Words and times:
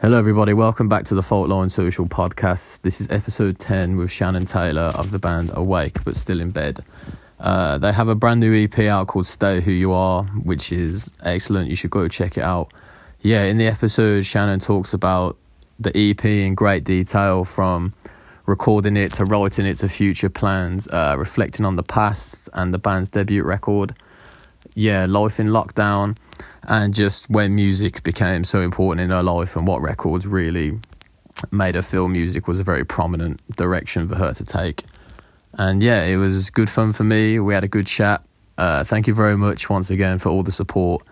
Hello, 0.00 0.16
everybody. 0.16 0.52
Welcome 0.52 0.88
back 0.88 1.04
to 1.06 1.16
the 1.16 1.24
Fault 1.24 1.48
Line 1.48 1.70
Social 1.70 2.06
podcast. 2.06 2.82
This 2.82 3.00
is 3.00 3.10
episode 3.10 3.58
10 3.58 3.96
with 3.96 4.12
Shannon 4.12 4.44
Taylor 4.44 4.92
of 4.94 5.10
the 5.10 5.18
band 5.18 5.50
Awake 5.54 6.04
but 6.04 6.14
Still 6.14 6.40
in 6.40 6.52
Bed. 6.52 6.84
Uh, 7.40 7.78
they 7.78 7.90
have 7.90 8.06
a 8.06 8.14
brand 8.14 8.38
new 8.38 8.54
EP 8.54 8.78
out 8.78 9.08
called 9.08 9.26
Stay 9.26 9.60
Who 9.60 9.72
You 9.72 9.92
Are, 9.92 10.22
which 10.22 10.70
is 10.70 11.12
excellent. 11.24 11.68
You 11.68 11.74
should 11.74 11.90
go 11.90 12.06
check 12.06 12.38
it 12.38 12.44
out. 12.44 12.72
Yeah, 13.22 13.42
in 13.46 13.58
the 13.58 13.66
episode, 13.66 14.24
Shannon 14.24 14.60
talks 14.60 14.94
about 14.94 15.36
the 15.80 15.90
EP 15.96 16.24
in 16.24 16.54
great 16.54 16.84
detail 16.84 17.44
from 17.44 17.92
recording 18.46 18.96
it 18.96 19.10
to 19.14 19.24
writing 19.24 19.66
it 19.66 19.78
to 19.78 19.88
future 19.88 20.30
plans, 20.30 20.86
uh, 20.90 21.16
reflecting 21.18 21.66
on 21.66 21.74
the 21.74 21.82
past 21.82 22.48
and 22.52 22.72
the 22.72 22.78
band's 22.78 23.08
debut 23.08 23.42
record. 23.42 23.96
Yeah, 24.76 25.06
life 25.06 25.40
in 25.40 25.48
lockdown 25.48 26.16
and 26.68 26.94
just 26.94 27.28
when 27.30 27.54
music 27.54 28.02
became 28.02 28.44
so 28.44 28.60
important 28.60 29.00
in 29.00 29.10
her 29.10 29.22
life 29.22 29.56
and 29.56 29.66
what 29.66 29.80
records 29.80 30.26
really 30.26 30.78
made 31.50 31.74
her 31.74 31.82
feel 31.82 32.08
music 32.08 32.46
was 32.46 32.60
a 32.60 32.62
very 32.62 32.84
prominent 32.84 33.40
direction 33.56 34.06
for 34.06 34.16
her 34.16 34.32
to 34.34 34.44
take. 34.44 34.84
And 35.54 35.82
yeah, 35.82 36.04
it 36.04 36.16
was 36.16 36.50
good 36.50 36.68
fun 36.68 36.92
for 36.92 37.04
me. 37.04 37.40
We 37.40 37.54
had 37.54 37.64
a 37.64 37.68
good 37.68 37.86
chat. 37.86 38.22
Uh, 38.58 38.84
thank 38.84 39.06
you 39.06 39.14
very 39.14 39.36
much 39.36 39.70
once 39.70 39.90
again 39.90 40.18
for 40.18 40.28
all 40.28 40.42
the 40.42 40.52
support. 40.52 41.02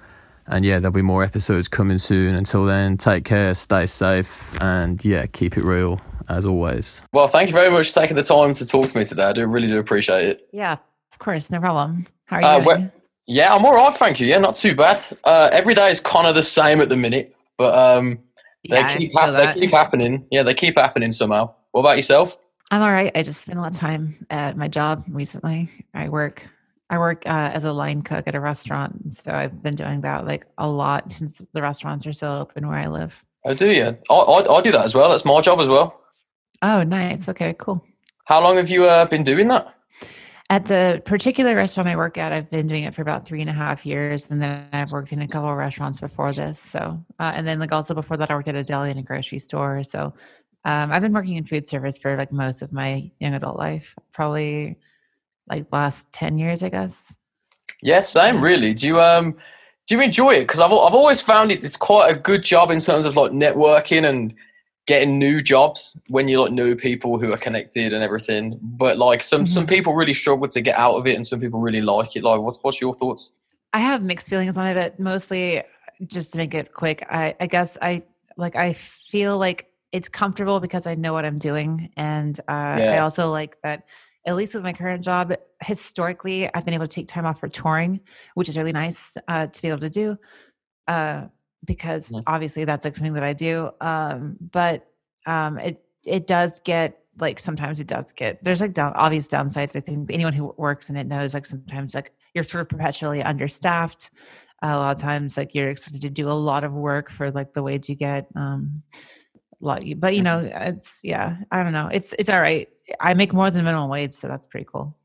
And 0.46 0.64
yeah, 0.64 0.78
there'll 0.78 0.92
be 0.92 1.02
more 1.02 1.24
episodes 1.24 1.68
coming 1.68 1.98
soon. 1.98 2.34
Until 2.34 2.66
then, 2.66 2.98
take 2.98 3.24
care, 3.24 3.54
stay 3.54 3.86
safe, 3.86 4.56
and 4.62 5.02
yeah, 5.04 5.26
keep 5.26 5.56
it 5.56 5.64
real 5.64 6.00
as 6.28 6.45
always. 6.45 7.02
Well, 7.12 7.28
thank 7.28 7.48
you 7.48 7.54
very 7.54 7.70
much 7.70 7.92
for 13.26 13.42
taking 13.42 13.50
the 13.50 13.66
time 13.66 13.74
to 13.74 13.76
talk 13.76 13.86
to 13.86 13.86
me 13.86 13.86
today. 13.86 13.86
I 13.86 13.86
do 13.86 13.86
really 13.86 13.86
do 13.86 13.86
appreciate 13.86 13.86
it. 13.86 13.86
Yeah, 13.86 13.86
of 13.86 13.86
course, 13.86 13.86
no 13.86 13.86
problem. 13.86 13.86
How 13.86 13.86
are 13.86 13.86
you 13.86 13.86
doing? 13.86 13.86
Yeah, 13.86 13.86
I'm 13.86 13.88
all 13.88 13.88
right, 13.88 13.96
thank 13.96 14.20
you. 14.20 14.26
Yeah, 14.26 14.38
not 14.38 14.54
too 14.54 14.74
bad. 14.74 15.02
Uh, 15.24 15.48
every 15.52 15.74
day 15.74 15.90
is 15.90 16.00
kind 16.00 16.26
of 16.26 16.34
the 16.34 16.42
same 16.42 16.80
at 16.80 16.88
the 16.88 16.96
minute, 16.96 17.34
but 17.58 17.76
um, 17.76 18.18
they 18.68 18.76
yeah, 18.76 18.96
keep 18.96 19.12
ha- 19.14 19.30
they 19.30 19.60
keep 19.60 19.70
happening. 19.72 20.26
Yeah, 20.30 20.42
they 20.42 20.54
keep 20.54 20.78
happening 20.78 21.10
somehow. 21.10 21.54
What 21.72 21.80
about 21.80 21.96
yourself? 21.96 22.38
I'm 22.70 22.82
all 22.82 22.92
right. 22.92 23.12
I 23.14 23.23
just 23.23 23.42
spent 23.42 23.59
a 23.59 23.62
lot 23.62 23.74
of 23.74 23.78
time 23.78 24.26
at 24.30 24.56
my 24.56 24.68
job 24.68 25.04
recently. 25.09 25.70
I 25.95 26.09
work 26.09 26.46
I 26.90 26.98
work 26.98 27.24
uh, 27.26 27.51
as 27.52 27.64
a 27.64 27.73
line 27.73 28.02
cook 28.02 28.28
at 28.28 28.34
a 28.34 28.40
restaurant, 28.40 29.12
so 29.12 29.32
I've 29.32 29.62
been 29.62 29.74
doing 29.74 30.01
that 30.02 30.24
like 30.24 30.46
a 30.58 30.68
lot 30.68 31.12
since 31.12 31.42
the 31.52 31.62
restaurants 31.62 32.06
are 32.06 32.12
still 32.12 32.32
open 32.32 32.68
where 32.68 32.79
I 32.79 32.86
live. 32.86 33.24
Oh, 33.45 33.54
do 33.54 33.70
you? 33.70 33.96
I, 34.10 34.14
I, 34.14 34.56
I 34.56 34.60
do 34.62 34.73
that 34.73 34.84
as 34.84 34.95
well. 34.95 35.10
That's 35.10 35.24
my 35.24 35.40
job 35.40 35.60
as 35.60 35.68
well. 35.68 36.01
Oh, 36.62 36.82
nice. 36.82 37.29
Okay, 37.29 37.54
cool. 37.58 37.84
How 38.24 38.42
long 38.42 38.56
have 38.56 38.70
you 38.70 38.86
uh, 38.86 39.04
been 39.04 39.23
doing 39.23 39.48
that? 39.48 39.76
At 40.48 40.66
the 40.66 41.02
particular 41.04 41.56
restaurant 41.56 41.88
I 41.88 41.96
work 41.96 42.18
at, 42.18 42.32
I've 42.32 42.48
been 42.50 42.68
doing 42.68 42.84
it 42.84 42.94
for 42.94 43.02
about 43.02 43.26
three 43.26 43.40
and 43.40 43.50
a 43.50 43.52
half 43.52 43.84
years, 43.84 44.30
and 44.30 44.40
then 44.40 44.68
I've 44.72 44.92
worked 44.92 45.12
in 45.12 45.22
a 45.22 45.26
couple 45.26 45.50
of 45.50 45.56
restaurants 45.56 45.98
before 45.98 46.32
this. 46.32 46.58
So, 46.58 47.04
uh, 47.18 47.32
and 47.34 47.46
then 47.46 47.58
like 47.58 47.72
also 47.72 47.94
before 47.94 48.16
that, 48.16 48.30
I 48.30 48.34
worked 48.34 48.46
at 48.46 48.54
a 48.54 48.62
deli 48.62 48.90
and 48.90 49.00
a 49.00 49.02
grocery 49.02 49.40
store. 49.40 49.82
So, 49.82 50.14
um, 50.64 50.92
I've 50.92 51.02
been 51.02 51.12
working 51.12 51.36
in 51.36 51.44
food 51.44 51.66
service 51.66 51.98
for 51.98 52.16
like 52.16 52.30
most 52.30 52.62
of 52.62 52.72
my 52.72 53.10
young 53.18 53.34
adult 53.34 53.56
life, 53.56 53.96
probably 54.12 54.76
like 55.48 55.66
last 55.72 56.12
ten 56.12 56.38
years, 56.38 56.62
I 56.62 56.68
guess. 56.68 57.16
Yes, 57.82 58.14
Yeah, 58.14 58.22
same. 58.22 58.40
Really. 58.40 58.72
Do 58.72 58.86
you 58.86 59.00
um 59.00 59.36
do 59.86 59.96
you 59.96 60.00
enjoy 60.00 60.34
it? 60.34 60.40
Because 60.40 60.60
I've 60.60 60.72
I've 60.72 60.94
always 60.94 61.20
found 61.20 61.50
it 61.50 61.64
it's 61.64 61.76
quite 61.76 62.14
a 62.14 62.18
good 62.18 62.44
job 62.44 62.70
in 62.70 62.78
terms 62.78 63.04
of 63.06 63.16
like 63.16 63.32
networking 63.32 64.08
and 64.08 64.32
getting 64.87 65.19
new 65.19 65.42
jobs 65.42 65.98
when 66.09 66.28
you 66.28 66.41
like 66.41 66.53
know 66.53 66.75
people 66.75 67.19
who 67.19 67.32
are 67.32 67.37
connected 67.37 67.92
and 67.92 68.03
everything. 68.03 68.59
But 68.62 68.98
like 68.98 69.22
some 69.22 69.42
mm-hmm. 69.42 69.47
some 69.47 69.66
people 69.66 69.94
really 69.94 70.15
struggle 70.15 70.48
to 70.48 70.60
get 70.60 70.78
out 70.78 70.94
of 70.94 71.06
it, 71.06 71.15
and 71.15 71.26
some 71.26 71.41
people 71.41 71.60
really 71.60 71.82
like 71.82 72.16
it. 72.16 72.25
Like, 72.25 72.41
what's 72.41 72.59
what's 72.62 72.81
your 72.81 72.94
thoughts? 72.94 73.32
I 73.72 73.81
have 73.81 74.03
mixed 74.03 74.28
feelings 74.28 74.56
on 74.56 74.66
it, 74.66 74.75
but 74.75 74.98
mostly 74.98 75.62
just 76.06 76.32
to 76.32 76.38
make 76.38 76.54
it 76.54 76.72
quick, 76.72 77.04
I 77.10 77.34
I 77.41 77.47
guess 77.47 77.76
I 77.82 78.03
like 78.37 78.56
I 78.56 78.72
feel 78.72 79.38
like 79.38 79.70
it's 79.92 80.09
comfortable 80.09 80.60
because 80.60 80.87
I 80.87 80.94
know 80.94 81.12
what 81.12 81.25
I'm 81.25 81.38
doing, 81.38 81.91
and 81.97 82.38
uh, 82.48 82.76
yeah. 82.78 82.94
I 82.94 82.98
also 82.98 83.31
like 83.31 83.60
that. 83.62 83.84
At 84.26 84.34
least 84.34 84.54
with 84.54 84.64
my 84.64 84.72
current 84.72 85.04
job, 85.04 85.32
historically, 85.62 86.53
I've 86.53 86.64
been 86.64 86.75
able 86.75 86.88
to 86.88 86.92
take 86.92 87.06
time 87.06 87.24
off 87.24 87.38
for 87.38 87.48
touring, 87.48 88.00
which 88.34 88.48
is 88.48 88.56
really 88.56 88.72
nice 88.72 89.16
uh, 89.28 89.47
to 89.47 89.62
be 89.62 89.68
able 89.68 89.78
to 89.78 89.88
do. 89.88 90.18
Uh, 90.88 91.26
because 91.64 92.08
mm-hmm. 92.08 92.22
obviously 92.26 92.64
that's 92.64 92.84
like 92.84 92.96
something 92.96 93.14
that 93.14 93.24
I 93.24 93.32
do. 93.32 93.70
Um, 93.80 94.36
but 94.52 94.86
um, 95.26 95.58
it 95.58 95.82
it 96.04 96.26
does 96.26 96.60
get 96.60 96.98
like 97.18 97.40
sometimes 97.40 97.80
it 97.80 97.86
does 97.86 98.12
get 98.12 98.42
there's 98.44 98.60
like 98.60 98.72
down 98.72 98.92
obvious 98.94 99.28
downsides. 99.28 99.74
I 99.76 99.80
think 99.80 100.10
anyone 100.12 100.32
who 100.32 100.54
works 100.56 100.90
in 100.90 100.96
it 100.96 101.06
knows 101.06 101.34
like 101.34 101.46
sometimes 101.46 101.94
like 101.94 102.12
you're 102.34 102.44
sort 102.44 102.62
of 102.62 102.68
perpetually 102.68 103.22
understaffed. 103.22 104.10
Uh, 104.62 104.68
a 104.68 104.76
lot 104.76 104.96
of 104.96 105.00
times 105.00 105.36
like 105.36 105.54
you're 105.54 105.68
expected 105.70 106.00
to 106.02 106.10
do 106.10 106.30
a 106.30 106.32
lot 106.32 106.64
of 106.64 106.72
work 106.72 107.10
for 107.10 107.30
like 107.30 107.52
the 107.52 107.62
wage 107.62 107.88
you 107.88 107.94
get. 107.94 108.26
Um, 108.34 108.82
lot, 109.60 109.82
but 109.96 110.14
you 110.14 110.22
know 110.22 110.40
mm-hmm. 110.40 110.62
it's 110.62 111.00
yeah 111.02 111.36
I 111.50 111.62
don't 111.62 111.72
know 111.72 111.88
it's 111.92 112.14
it's 112.18 112.28
all 112.28 112.40
right. 112.40 112.68
I 113.00 113.14
make 113.14 113.32
more 113.32 113.50
than 113.50 113.64
minimum 113.64 113.90
wage, 113.90 114.14
so 114.14 114.28
that's 114.28 114.46
pretty 114.46 114.66
cool. 114.70 114.96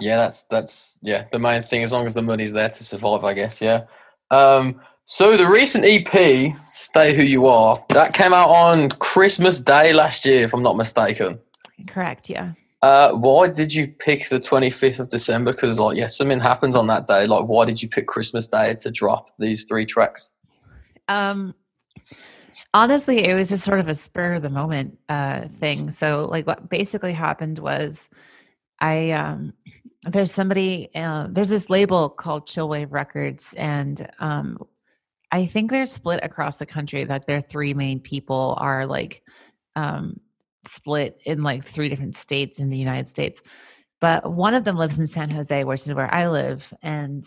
Yeah, 0.00 0.16
that's 0.16 0.44
that's 0.44 0.98
yeah 1.02 1.26
the 1.30 1.38
main 1.38 1.62
thing. 1.62 1.82
As 1.82 1.92
long 1.92 2.06
as 2.06 2.14
the 2.14 2.22
money's 2.22 2.52
there 2.52 2.70
to 2.70 2.84
survive, 2.84 3.24
I 3.24 3.34
guess. 3.34 3.60
Yeah. 3.60 3.84
Um, 4.30 4.80
so 5.12 5.36
the 5.36 5.46
recent 5.46 5.84
EP, 5.84 6.56
"Stay 6.70 7.14
Who 7.14 7.22
You 7.22 7.46
Are," 7.46 7.76
that 7.90 8.14
came 8.14 8.32
out 8.32 8.48
on 8.48 8.88
Christmas 8.92 9.60
Day 9.60 9.92
last 9.92 10.24
year, 10.24 10.42
if 10.42 10.54
I'm 10.54 10.62
not 10.62 10.74
mistaken. 10.74 11.38
Correct. 11.86 12.30
Yeah. 12.30 12.52
Uh, 12.80 13.12
why 13.12 13.48
did 13.48 13.74
you 13.74 13.88
pick 13.88 14.30
the 14.30 14.40
25th 14.40 15.00
of 15.00 15.10
December? 15.10 15.52
Because 15.52 15.78
like, 15.78 15.98
yeah, 15.98 16.06
something 16.06 16.40
happens 16.40 16.74
on 16.74 16.86
that 16.86 17.08
day. 17.08 17.26
Like, 17.26 17.44
why 17.44 17.66
did 17.66 17.82
you 17.82 17.90
pick 17.90 18.06
Christmas 18.06 18.48
Day 18.48 18.74
to 18.76 18.90
drop 18.90 19.28
these 19.38 19.66
three 19.66 19.84
tracks? 19.84 20.32
Um, 21.08 21.54
honestly, 22.72 23.26
it 23.26 23.34
was 23.34 23.50
just 23.50 23.64
sort 23.64 23.80
of 23.80 23.88
a 23.88 23.94
spur 23.94 24.32
of 24.32 24.42
the 24.42 24.48
moment 24.48 24.98
uh 25.10 25.48
thing. 25.60 25.90
So, 25.90 26.24
like, 26.24 26.46
what 26.46 26.70
basically 26.70 27.12
happened 27.12 27.58
was, 27.58 28.08
I 28.80 29.10
um, 29.10 29.52
there's 30.04 30.32
somebody 30.32 30.88
uh, 30.94 31.26
there's 31.28 31.50
this 31.50 31.68
label 31.68 32.08
called 32.08 32.48
Chillwave 32.48 32.92
Records, 32.92 33.52
and 33.58 34.08
um, 34.18 34.56
I 35.32 35.46
think 35.46 35.70
they're 35.70 35.86
split 35.86 36.20
across 36.22 36.58
the 36.58 36.66
country. 36.66 37.04
That 37.04 37.26
their 37.26 37.40
three 37.40 37.74
main 37.74 37.98
people 37.98 38.54
are 38.58 38.86
like 38.86 39.22
um, 39.74 40.20
split 40.66 41.20
in 41.24 41.42
like 41.42 41.64
three 41.64 41.88
different 41.88 42.16
states 42.16 42.60
in 42.60 42.68
the 42.68 42.78
United 42.78 43.08
States. 43.08 43.40
But 44.00 44.30
one 44.30 44.54
of 44.54 44.64
them 44.64 44.76
lives 44.76 44.98
in 44.98 45.06
San 45.06 45.30
Jose, 45.30 45.64
which 45.64 45.82
is 45.82 45.94
where 45.94 46.12
I 46.12 46.28
live, 46.28 46.72
and 46.82 47.24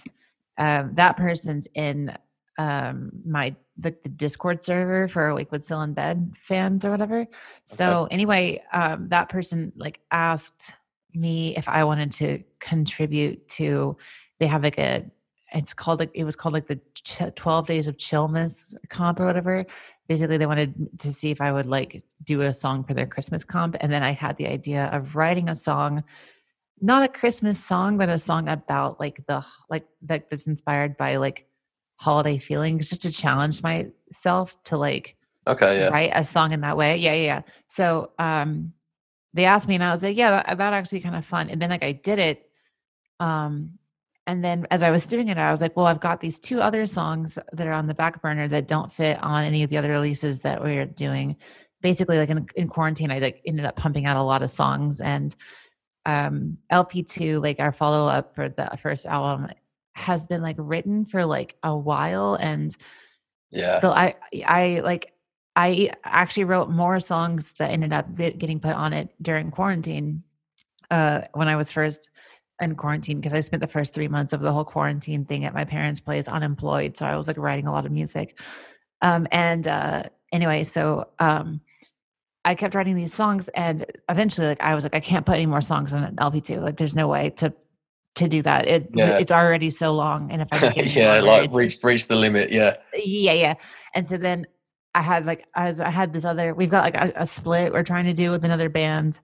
um, 0.58 0.92
that 0.96 1.18
person's 1.18 1.68
in 1.74 2.16
um, 2.58 3.12
my 3.26 3.56
the, 3.78 3.96
the, 4.04 4.10
Discord 4.10 4.64
server 4.64 5.10
for 5.10 5.44
but 5.50 5.64
Still 5.64 5.82
in 5.82 5.94
Bed 5.94 6.34
fans 6.42 6.86
or 6.86 6.92
whatever. 6.92 7.22
Okay. 7.22 7.30
So 7.66 8.08
anyway, 8.12 8.64
um, 8.72 9.10
that 9.10 9.28
person 9.30 9.74
like 9.76 10.00
asked 10.12 10.72
me 11.14 11.56
if 11.58 11.68
I 11.68 11.84
wanted 11.84 12.12
to 12.14 12.44
contribute 12.60 13.48
to. 13.50 13.98
They 14.40 14.48
have 14.48 14.64
like 14.64 14.78
a 14.78 15.06
it's 15.56 15.74
called 15.74 16.00
like 16.00 16.12
it 16.14 16.26
was 16.26 16.36
called 16.36 16.54
like 16.54 16.68
the 16.68 16.80
12 17.36 17.68
days 17.68 17.88
of 17.88 17.98
chillmas 17.98 18.76
comp 18.90 19.20
or 19.20 19.26
whatever 19.26 19.66
basically 20.08 20.38
they 20.38 20.46
wanted 20.46 20.74
to 21.00 21.12
see 21.12 21.32
if 21.32 21.42
i 21.42 21.52
would 21.52 21.66
like 21.66 22.04
do 22.24 22.42
a 22.42 22.54
song 22.54 22.84
for 22.84 22.94
their 22.94 23.08
christmas 23.08 23.44
comp 23.44 23.76
and 23.80 23.92
then 23.92 24.04
i 24.04 24.12
had 24.12 24.36
the 24.38 24.48
idea 24.48 24.90
of 24.92 25.16
writing 25.16 25.50
a 25.50 25.56
song 25.56 26.04
not 26.82 27.04
a 27.04 27.08
christmas 27.08 27.58
song 27.58 27.98
but 27.98 28.10
a 28.10 28.18
song 28.18 28.50
about 28.50 29.00
like 29.00 29.26
the 29.28 29.44
like 29.70 29.86
that 30.02 30.30
that's 30.30 30.46
inspired 30.46 30.98
by 30.98 31.16
like 31.16 31.48
holiday 31.98 32.38
feelings 32.38 32.90
just 32.90 33.02
to 33.02 33.12
challenge 33.12 33.64
myself 33.64 34.54
to 34.66 34.76
like 34.76 35.16
okay 35.48 35.80
yeah. 35.80 35.88
write 35.88 36.12
a 36.14 36.24
song 36.24 36.52
in 36.52 36.62
that 36.62 36.76
way 36.76 36.98
yeah 36.98 37.14
yeah, 37.14 37.24
yeah. 37.24 37.42
so 37.68 38.12
um 38.20 38.74
they 39.34 39.46
asked 39.46 39.68
me 39.70 39.76
and 39.76 39.84
i 39.84 39.92
was 39.92 40.04
like 40.04 40.18
yeah 40.18 40.32
that, 40.32 40.58
that 40.58 40.74
actually 40.74 41.00
kind 41.00 41.16
of 41.16 41.26
fun 41.26 41.50
and 41.50 41.62
then 41.62 41.70
like 41.70 41.84
i 41.84 41.94
did 41.94 42.20
it 42.20 42.50
um 43.22 43.78
and 44.28 44.44
then 44.44 44.66
as 44.72 44.82
I 44.82 44.90
was 44.90 45.06
doing 45.06 45.28
it, 45.28 45.38
I 45.38 45.52
was 45.52 45.62
like, 45.62 45.76
well, 45.78 45.86
I've 45.86 46.00
got 46.00 46.20
these 46.20 46.40
two 46.40 46.60
other 46.60 46.88
songs 46.88 47.38
that 47.54 47.68
are 47.68 47.74
on 47.74 47.88
the 47.88 47.94
back 47.94 48.22
burner 48.22 48.48
that 48.48 48.68
don't 48.68 48.92
fit 48.92 49.22
on 49.22 49.44
any 49.44 49.64
of 49.64 49.70
the 49.70 49.78
other 49.78 49.90
releases 49.90 50.40
that 50.42 50.64
we're 50.64 50.86
doing. 50.86 51.36
Basically, 51.82 52.18
like 52.18 52.30
in, 52.30 52.48
in 52.56 52.68
quarantine, 52.68 53.12
I 53.12 53.20
like 53.20 53.42
ended 53.46 53.66
up 53.66 53.76
pumping 53.76 54.08
out 54.08 54.18
a 54.18 54.24
lot 54.24 54.42
of 54.42 54.50
songs 54.50 55.00
and 55.00 55.36
um 56.08 56.58
LP2, 56.72 57.42
like 57.42 57.60
our 57.60 57.72
follow 57.72 58.08
up 58.08 58.34
for 58.36 58.50
the 58.50 58.70
first 58.82 59.06
album, 59.06 59.50
has 59.94 60.26
been 60.26 60.42
like 60.42 60.56
written 60.58 61.06
for 61.06 61.26
like 61.26 61.56
a 61.62 61.76
while. 61.76 62.36
And 62.36 62.76
yeah, 63.52 63.80
so 63.80 63.92
I 63.92 64.16
I 64.46 64.82
like 64.84 65.14
I 65.56 65.92
actually 66.04 66.46
wrote 66.46 66.70
more 66.70 67.00
songs 67.00 67.54
that 67.54 67.70
ended 67.70 67.94
up 67.94 68.16
getting 68.16 68.60
put 68.60 68.74
on 68.74 68.92
it 68.94 69.10
during 69.22 69.52
quarantine 69.52 70.24
uh 70.92 71.22
when 71.34 71.48
I 71.48 71.56
was 71.56 71.72
first 71.72 72.10
in 72.62 72.76
quarantine 72.76 73.20
because 73.20 73.34
I 73.34 73.42
spent 73.42 73.62
the 73.62 73.68
first 73.68 73.94
three 73.94 74.08
months 74.08 74.34
of 74.34 74.42
the 74.42 74.52
whole 74.52 74.64
quarantine 74.64 75.26
thing 75.26 75.46
at 75.46 75.54
my 75.54 75.66
parents' 75.66 76.00
place 76.00 76.28
unemployed. 76.28 76.96
So 76.98 77.06
I 77.06 77.16
was 77.18 77.28
like 77.28 77.38
writing 77.38 77.68
a 77.68 77.72
lot 77.72 77.86
of 77.86 77.92
music. 77.92 78.40
Um, 79.02 79.28
and 79.32 79.68
uh, 79.68 80.04
anyway, 80.32 80.64
so 80.64 81.10
um, 81.20 81.62
I 82.46 82.56
kept 82.56 82.76
writing 82.76 82.96
these 82.96 83.14
songs, 83.14 83.48
and 83.50 83.86
eventually, 84.10 84.48
like 84.48 84.62
I 84.62 84.76
was 84.76 84.84
like, 84.84 84.96
I 84.96 85.00
can't 85.00 85.26
put 85.26 85.36
any 85.36 85.46
more 85.46 85.62
songs 85.62 85.94
on 85.94 86.04
an 86.04 86.16
LP2. 86.16 86.62
Like, 86.62 86.78
there's 86.78 86.96
no 86.96 87.08
way 87.08 87.32
to 87.32 87.54
to 88.16 88.30
do 88.30 88.42
that. 88.44 88.68
It 88.68 88.90
yeah. 88.94 89.18
it's 89.18 89.32
already 89.32 89.70
so 89.70 89.94
long, 89.94 90.32
and 90.32 90.42
if 90.42 90.48
I 90.52 90.74
yeah, 90.76 91.20
like 91.22 91.52
reach 91.52 91.80
reach 91.84 92.08
the 92.08 92.16
limit, 92.16 92.52
yeah, 92.52 92.78
yeah, 92.96 93.34
yeah. 93.34 93.54
And 93.94 94.08
so 94.08 94.18
then 94.18 94.48
I 94.94 95.02
had 95.02 95.26
like 95.26 95.46
I 95.54 95.68
was 95.68 95.82
I 95.82 95.90
had 95.90 96.14
this 96.14 96.24
other 96.24 96.54
we've 96.54 96.70
got 96.70 96.84
like 96.84 96.96
a, 96.96 97.14
a 97.22 97.28
split 97.28 97.74
we're 97.74 97.84
trying 97.84 98.06
to 98.06 98.14
do 98.14 98.32
with 98.32 98.46
another 98.46 98.70
band. 98.70 99.20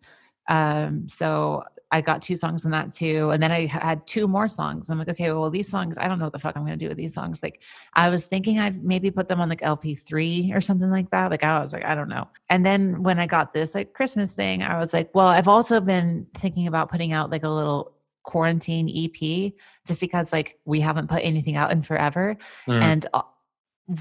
Um 0.50 1.08
so 1.08 1.64
I 1.92 2.02
got 2.02 2.22
two 2.22 2.36
songs 2.36 2.64
on 2.66 2.72
that 2.72 2.94
too. 2.94 3.32
And 3.32 3.44
then 3.44 3.52
I 3.52 3.66
had 3.66 4.06
two 4.08 4.28
more 4.28 4.48
songs. 4.48 4.90
I'm 4.90 4.98
like, 4.98 5.10
okay, 5.10 5.32
well, 5.32 5.50
these 5.50 5.70
songs, 5.70 5.98
I 5.98 6.08
don't 6.08 6.20
know 6.20 6.26
what 6.26 6.34
the 6.34 6.40
fuck 6.40 6.56
I'm 6.56 6.66
going 6.66 6.78
to 6.78 6.84
do 6.84 6.88
with 6.88 6.98
these 6.98 7.14
songs. 7.14 7.44
Like, 7.44 7.62
I 7.94 8.10
was 8.10 8.24
thinking 8.24 8.60
I'd 8.60 8.84
maybe 8.84 9.12
put 9.12 9.28
them 9.28 9.42
on 9.42 9.50
like 9.50 9.62
LP3 9.62 10.56
or 10.56 10.62
something 10.62 10.90
like 10.90 11.10
that. 11.12 11.30
Like, 11.30 11.44
I 11.44 11.60
was 11.60 11.74
like, 11.74 11.84
I 11.84 11.94
don't 11.94 12.08
know. 12.08 12.28
And 12.50 12.66
then 12.66 13.04
when 13.04 13.20
I 13.20 13.28
got 13.28 13.52
this 13.52 13.76
like 13.76 13.94
Christmas 13.94 14.32
thing, 14.32 14.64
I 14.64 14.80
was 14.80 14.94
like, 14.94 15.14
well, 15.14 15.28
I've 15.28 15.50
also 15.50 15.82
been 15.82 16.26
thinking 16.38 16.68
about 16.68 16.90
putting 16.90 17.12
out 17.12 17.30
like 17.30 17.44
a 17.44 17.50
little 17.50 17.94
quarantine 18.24 18.88
EP 18.90 19.52
just 19.86 20.00
because 20.00 20.32
like 20.32 20.60
we 20.66 20.80
haven't 20.80 21.10
put 21.10 21.22
anything 21.24 21.58
out 21.58 21.72
in 21.72 21.82
forever. 21.82 22.38
Mm. 22.68 22.82
And 22.82 23.06
uh, 23.14 23.24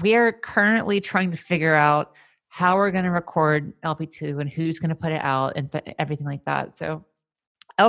we're 0.01 0.31
currently 0.31 1.01
trying 1.01 1.31
to 1.31 1.37
figure 1.37 1.73
out 1.73 2.13
how 2.47 2.75
we're 2.75 2.91
going 2.91 3.05
to 3.05 3.11
record 3.11 3.73
LP2 3.81 4.41
and 4.41 4.49
who's 4.49 4.79
going 4.79 4.89
to 4.89 4.95
put 4.95 5.11
it 5.11 5.21
out 5.21 5.53
and 5.55 5.71
th- 5.71 5.95
everything 5.97 6.27
like 6.27 6.43
that. 6.45 6.71
So 6.73 7.05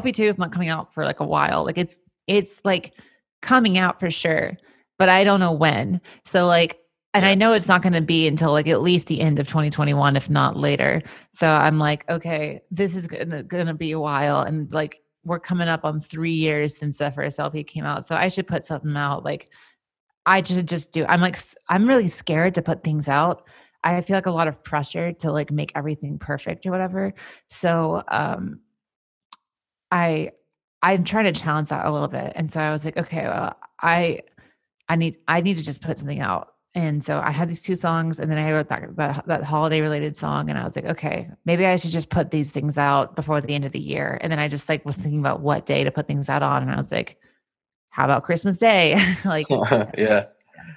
LP2 0.00 0.24
is 0.24 0.38
not 0.38 0.52
coming 0.52 0.68
out 0.68 0.92
for 0.94 1.04
like 1.04 1.20
a 1.20 1.26
while. 1.26 1.64
Like 1.64 1.78
it's 1.78 1.98
it's 2.26 2.64
like 2.64 2.94
coming 3.42 3.78
out 3.78 4.00
for 4.00 4.10
sure, 4.10 4.56
but 4.98 5.08
I 5.08 5.24
don't 5.24 5.40
know 5.40 5.52
when. 5.52 6.00
So 6.24 6.46
like 6.46 6.78
and 7.14 7.26
I 7.26 7.34
know 7.34 7.52
it's 7.52 7.68
not 7.68 7.82
going 7.82 7.92
to 7.92 8.00
be 8.00 8.26
until 8.26 8.52
like 8.52 8.68
at 8.68 8.80
least 8.80 9.06
the 9.06 9.20
end 9.20 9.38
of 9.38 9.46
2021 9.46 10.16
if 10.16 10.30
not 10.30 10.56
later. 10.56 11.02
So 11.34 11.46
I'm 11.46 11.78
like, 11.78 12.08
okay, 12.08 12.62
this 12.70 12.96
is 12.96 13.06
going 13.06 13.66
to 13.66 13.74
be 13.74 13.92
a 13.92 14.00
while 14.00 14.40
and 14.40 14.72
like 14.72 14.98
we're 15.24 15.38
coming 15.38 15.68
up 15.68 15.84
on 15.84 16.00
3 16.00 16.32
years 16.32 16.76
since 16.76 16.96
the 16.96 17.10
first 17.10 17.38
LP 17.38 17.64
came 17.64 17.84
out. 17.84 18.04
So 18.04 18.16
I 18.16 18.28
should 18.28 18.46
put 18.46 18.64
something 18.64 18.96
out 18.96 19.24
like 19.24 19.50
I 20.24 20.40
just 20.40 20.66
just 20.66 20.92
do. 20.92 21.04
I'm 21.06 21.20
like 21.20 21.38
I'm 21.68 21.86
really 21.86 22.08
scared 22.08 22.54
to 22.54 22.62
put 22.62 22.84
things 22.84 23.08
out. 23.08 23.44
I 23.84 24.00
feel 24.00 24.16
like 24.16 24.26
a 24.26 24.30
lot 24.30 24.48
of 24.48 24.62
pressure 24.62 25.12
to 25.12 25.32
like 25.32 25.50
make 25.50 25.72
everything 25.74 26.18
perfect 26.18 26.64
or 26.66 26.70
whatever. 26.70 27.14
So 27.50 28.02
um 28.08 28.60
I 29.92 30.32
I'm 30.82 31.04
trying 31.04 31.32
to 31.32 31.40
challenge 31.40 31.68
that 31.68 31.86
a 31.86 31.92
little 31.92 32.08
bit. 32.08 32.32
And 32.34 32.50
so 32.50 32.60
I 32.60 32.72
was 32.72 32.84
like, 32.84 32.96
okay, 32.96 33.22
well, 33.24 33.56
I 33.80 34.22
I 34.88 34.96
need 34.96 35.18
I 35.28 35.40
need 35.40 35.56
to 35.58 35.62
just 35.62 35.82
put 35.82 35.98
something 35.98 36.20
out. 36.20 36.48
And 36.74 37.04
so 37.04 37.20
I 37.20 37.30
had 37.30 37.50
these 37.50 37.60
two 37.60 37.74
songs, 37.74 38.18
and 38.18 38.30
then 38.30 38.38
I 38.38 38.50
wrote 38.50 38.68
that 38.70 38.96
that, 38.96 39.26
that 39.26 39.44
holiday 39.44 39.82
related 39.82 40.16
song, 40.16 40.48
and 40.48 40.58
I 40.58 40.64
was 40.64 40.74
like, 40.74 40.86
okay, 40.86 41.28
maybe 41.44 41.66
I 41.66 41.76
should 41.76 41.90
just 41.90 42.08
put 42.08 42.30
these 42.30 42.50
things 42.50 42.78
out 42.78 43.14
before 43.14 43.42
the 43.42 43.54
end 43.54 43.66
of 43.66 43.72
the 43.72 43.78
year. 43.78 44.18
And 44.22 44.32
then 44.32 44.38
I 44.38 44.48
just 44.48 44.68
like 44.70 44.84
was 44.86 44.96
thinking 44.96 45.20
about 45.20 45.40
what 45.40 45.66
day 45.66 45.84
to 45.84 45.90
put 45.90 46.06
things 46.06 46.30
out 46.30 46.42
on, 46.42 46.62
and 46.62 46.70
I 46.72 46.76
was 46.76 46.90
like, 46.90 47.18
how 47.90 48.04
about 48.04 48.24
Christmas 48.24 48.56
Day? 48.56 48.94
like, 49.26 49.46
yeah. 49.98 50.26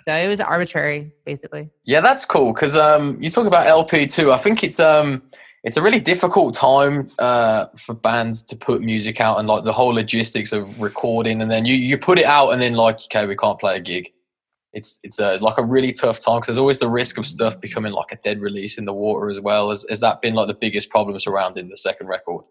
So 0.01 0.13
it 0.13 0.27
was 0.27 0.41
arbitrary, 0.41 1.13
basically. 1.25 1.69
Yeah, 1.85 2.01
that's 2.01 2.25
cool 2.25 2.53
because 2.53 2.75
um, 2.75 3.21
you 3.23 3.29
talk 3.29 3.47
about 3.47 3.65
LP 3.65 4.05
too. 4.05 4.33
I 4.33 4.37
think 4.37 4.63
it's 4.63 4.81
um, 4.81 5.23
it's 5.65 5.77
a 5.77 5.81
really 5.81 5.99
difficult 5.99 6.53
time 6.53 7.09
uh, 7.17 7.65
for 7.75 7.95
bands 7.95 8.43
to 8.43 8.55
put 8.55 8.83
music 8.83 9.19
out 9.19 9.39
and 9.39 9.47
like 9.47 9.63
the 9.63 9.73
whole 9.73 9.93
logistics 9.93 10.53
of 10.53 10.79
recording 10.79 11.41
and 11.41 11.49
then 11.49 11.65
you, 11.65 11.73
you 11.73 11.97
put 11.97 12.19
it 12.19 12.25
out 12.25 12.51
and 12.51 12.61
then 12.61 12.75
like 12.75 12.99
okay 13.05 13.25
we 13.25 13.35
can't 13.35 13.59
play 13.59 13.75
a 13.75 13.79
gig 13.79 14.11
it's 14.73 14.99
it's 15.03 15.19
a, 15.19 15.37
like 15.37 15.57
a 15.57 15.63
really 15.63 15.91
tough 15.91 16.23
time 16.23 16.37
because 16.37 16.47
there's 16.47 16.59
always 16.59 16.79
the 16.79 16.87
risk 16.87 17.17
of 17.17 17.25
stuff 17.25 17.59
becoming 17.59 17.91
like 17.91 18.11
a 18.11 18.17
dead 18.17 18.39
release 18.39 18.77
in 18.77 18.85
the 18.85 18.93
water 18.93 19.29
as 19.29 19.41
well 19.41 19.69
has, 19.69 19.85
has 19.89 19.99
that 19.99 20.21
been 20.21 20.35
like 20.35 20.47
the 20.47 20.53
biggest 20.53 20.89
problem 20.89 21.17
surrounding 21.17 21.67
the 21.67 21.77
second 21.77 22.07
record 22.07 22.45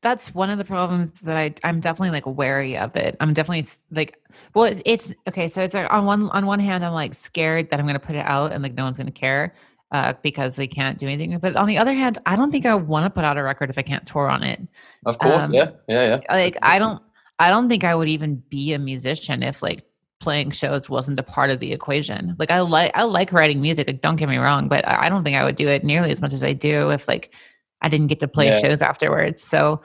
that's 0.00 0.34
one 0.34 0.50
of 0.50 0.58
the 0.58 0.64
problems 0.64 1.20
that 1.20 1.36
I 1.36 1.54
I'm 1.62 1.78
definitely 1.78 2.10
like 2.10 2.26
wary 2.26 2.76
of 2.76 2.96
it. 2.96 3.16
I'm 3.20 3.32
definitely 3.32 3.64
like, 3.92 4.20
well, 4.52 4.76
it's 4.84 5.14
okay. 5.28 5.46
So 5.46 5.62
it's 5.62 5.74
like 5.74 5.92
on 5.92 6.06
one 6.06 6.28
on 6.30 6.44
one 6.44 6.58
hand, 6.58 6.84
I'm 6.84 6.92
like 6.92 7.14
scared 7.14 7.70
that 7.70 7.78
I'm 7.78 7.86
going 7.86 7.94
to 7.94 8.04
put 8.04 8.16
it 8.16 8.26
out 8.26 8.50
and 8.50 8.64
like 8.64 8.74
no 8.74 8.82
one's 8.82 8.96
going 8.96 9.06
to 9.06 9.12
care 9.12 9.54
uh, 9.92 10.14
because 10.22 10.56
they 10.56 10.66
can't 10.66 10.98
do 10.98 11.06
anything. 11.06 11.38
But 11.38 11.54
on 11.54 11.66
the 11.66 11.78
other 11.78 11.92
hand, 11.92 12.18
I 12.26 12.34
don't 12.34 12.50
think 12.50 12.66
I 12.66 12.74
want 12.74 13.04
to 13.04 13.10
put 13.10 13.24
out 13.24 13.38
a 13.38 13.42
record 13.42 13.70
if 13.70 13.78
I 13.78 13.82
can't 13.82 14.06
tour 14.06 14.28
on 14.28 14.42
it. 14.42 14.60
Of 15.06 15.18
course, 15.18 15.42
um, 15.42 15.54
yeah, 15.54 15.70
yeah, 15.86 16.06
yeah. 16.08 16.34
Like 16.34 16.56
I 16.62 16.78
don't, 16.78 17.02
I 17.38 17.50
don't 17.50 17.68
think 17.68 17.84
I 17.84 17.94
would 17.94 18.08
even 18.08 18.42
be 18.48 18.72
a 18.72 18.78
musician 18.78 19.42
if 19.42 19.62
like 19.62 19.84
playing 20.18 20.52
shows 20.52 20.88
wasn't 20.88 21.18
a 21.20 21.22
part 21.22 21.50
of 21.50 21.60
the 21.60 21.72
equation. 21.72 22.34
Like 22.38 22.50
I 22.50 22.60
like, 22.60 22.92
I 22.94 23.02
like 23.02 23.32
writing 23.32 23.60
music. 23.60 23.86
Like 23.86 24.00
don't 24.00 24.16
get 24.16 24.28
me 24.28 24.38
wrong, 24.38 24.68
but 24.68 24.86
I 24.88 25.08
don't 25.08 25.24
think 25.24 25.36
I 25.36 25.44
would 25.44 25.56
do 25.56 25.68
it 25.68 25.84
nearly 25.84 26.10
as 26.10 26.20
much 26.20 26.32
as 26.32 26.42
I 26.42 26.52
do 26.52 26.90
if 26.90 27.06
like 27.06 27.34
I 27.82 27.88
didn't 27.88 28.06
get 28.06 28.20
to 28.20 28.28
play 28.28 28.46
yeah. 28.46 28.60
shows 28.60 28.80
afterwards. 28.80 29.42
So 29.42 29.82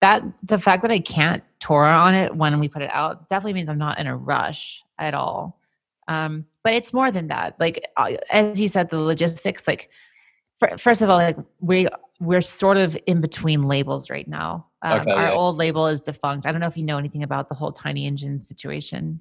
that 0.00 0.22
the 0.44 0.58
fact 0.60 0.82
that 0.82 0.92
I 0.92 1.00
can't 1.00 1.42
tour 1.58 1.84
on 1.84 2.14
it 2.14 2.36
when 2.36 2.60
we 2.60 2.68
put 2.68 2.82
it 2.82 2.90
out 2.92 3.28
definitely 3.28 3.54
means 3.54 3.68
I'm 3.68 3.78
not 3.78 3.98
in 3.98 4.06
a 4.06 4.16
rush 4.16 4.84
at 4.98 5.14
all. 5.14 5.57
Um, 6.08 6.46
but 6.64 6.74
it's 6.74 6.92
more 6.92 7.10
than 7.10 7.28
that 7.28 7.54
like 7.58 7.82
uh, 7.96 8.12
as 8.30 8.60
you 8.60 8.68
said 8.68 8.90
the 8.90 9.00
logistics 9.00 9.66
like 9.66 9.90
first 10.78 11.00
of 11.02 11.08
all 11.08 11.16
like 11.16 11.38
we 11.60 11.88
we're 12.20 12.40
sort 12.40 12.76
of 12.76 12.96
in 13.06 13.20
between 13.20 13.62
labels 13.62 14.10
right 14.10 14.28
now 14.28 14.66
um, 14.82 15.00
okay, 15.00 15.10
our 15.12 15.28
yeah. 15.28 15.32
old 15.32 15.56
label 15.56 15.86
is 15.86 16.02
defunct 16.02 16.46
i 16.46 16.52
don't 16.52 16.60
know 16.60 16.66
if 16.66 16.76
you 16.76 16.82
know 16.82 16.98
anything 16.98 17.22
about 17.22 17.48
the 17.48 17.54
whole 17.54 17.72
tiny 17.72 18.06
engine 18.06 18.38
situation 18.38 19.20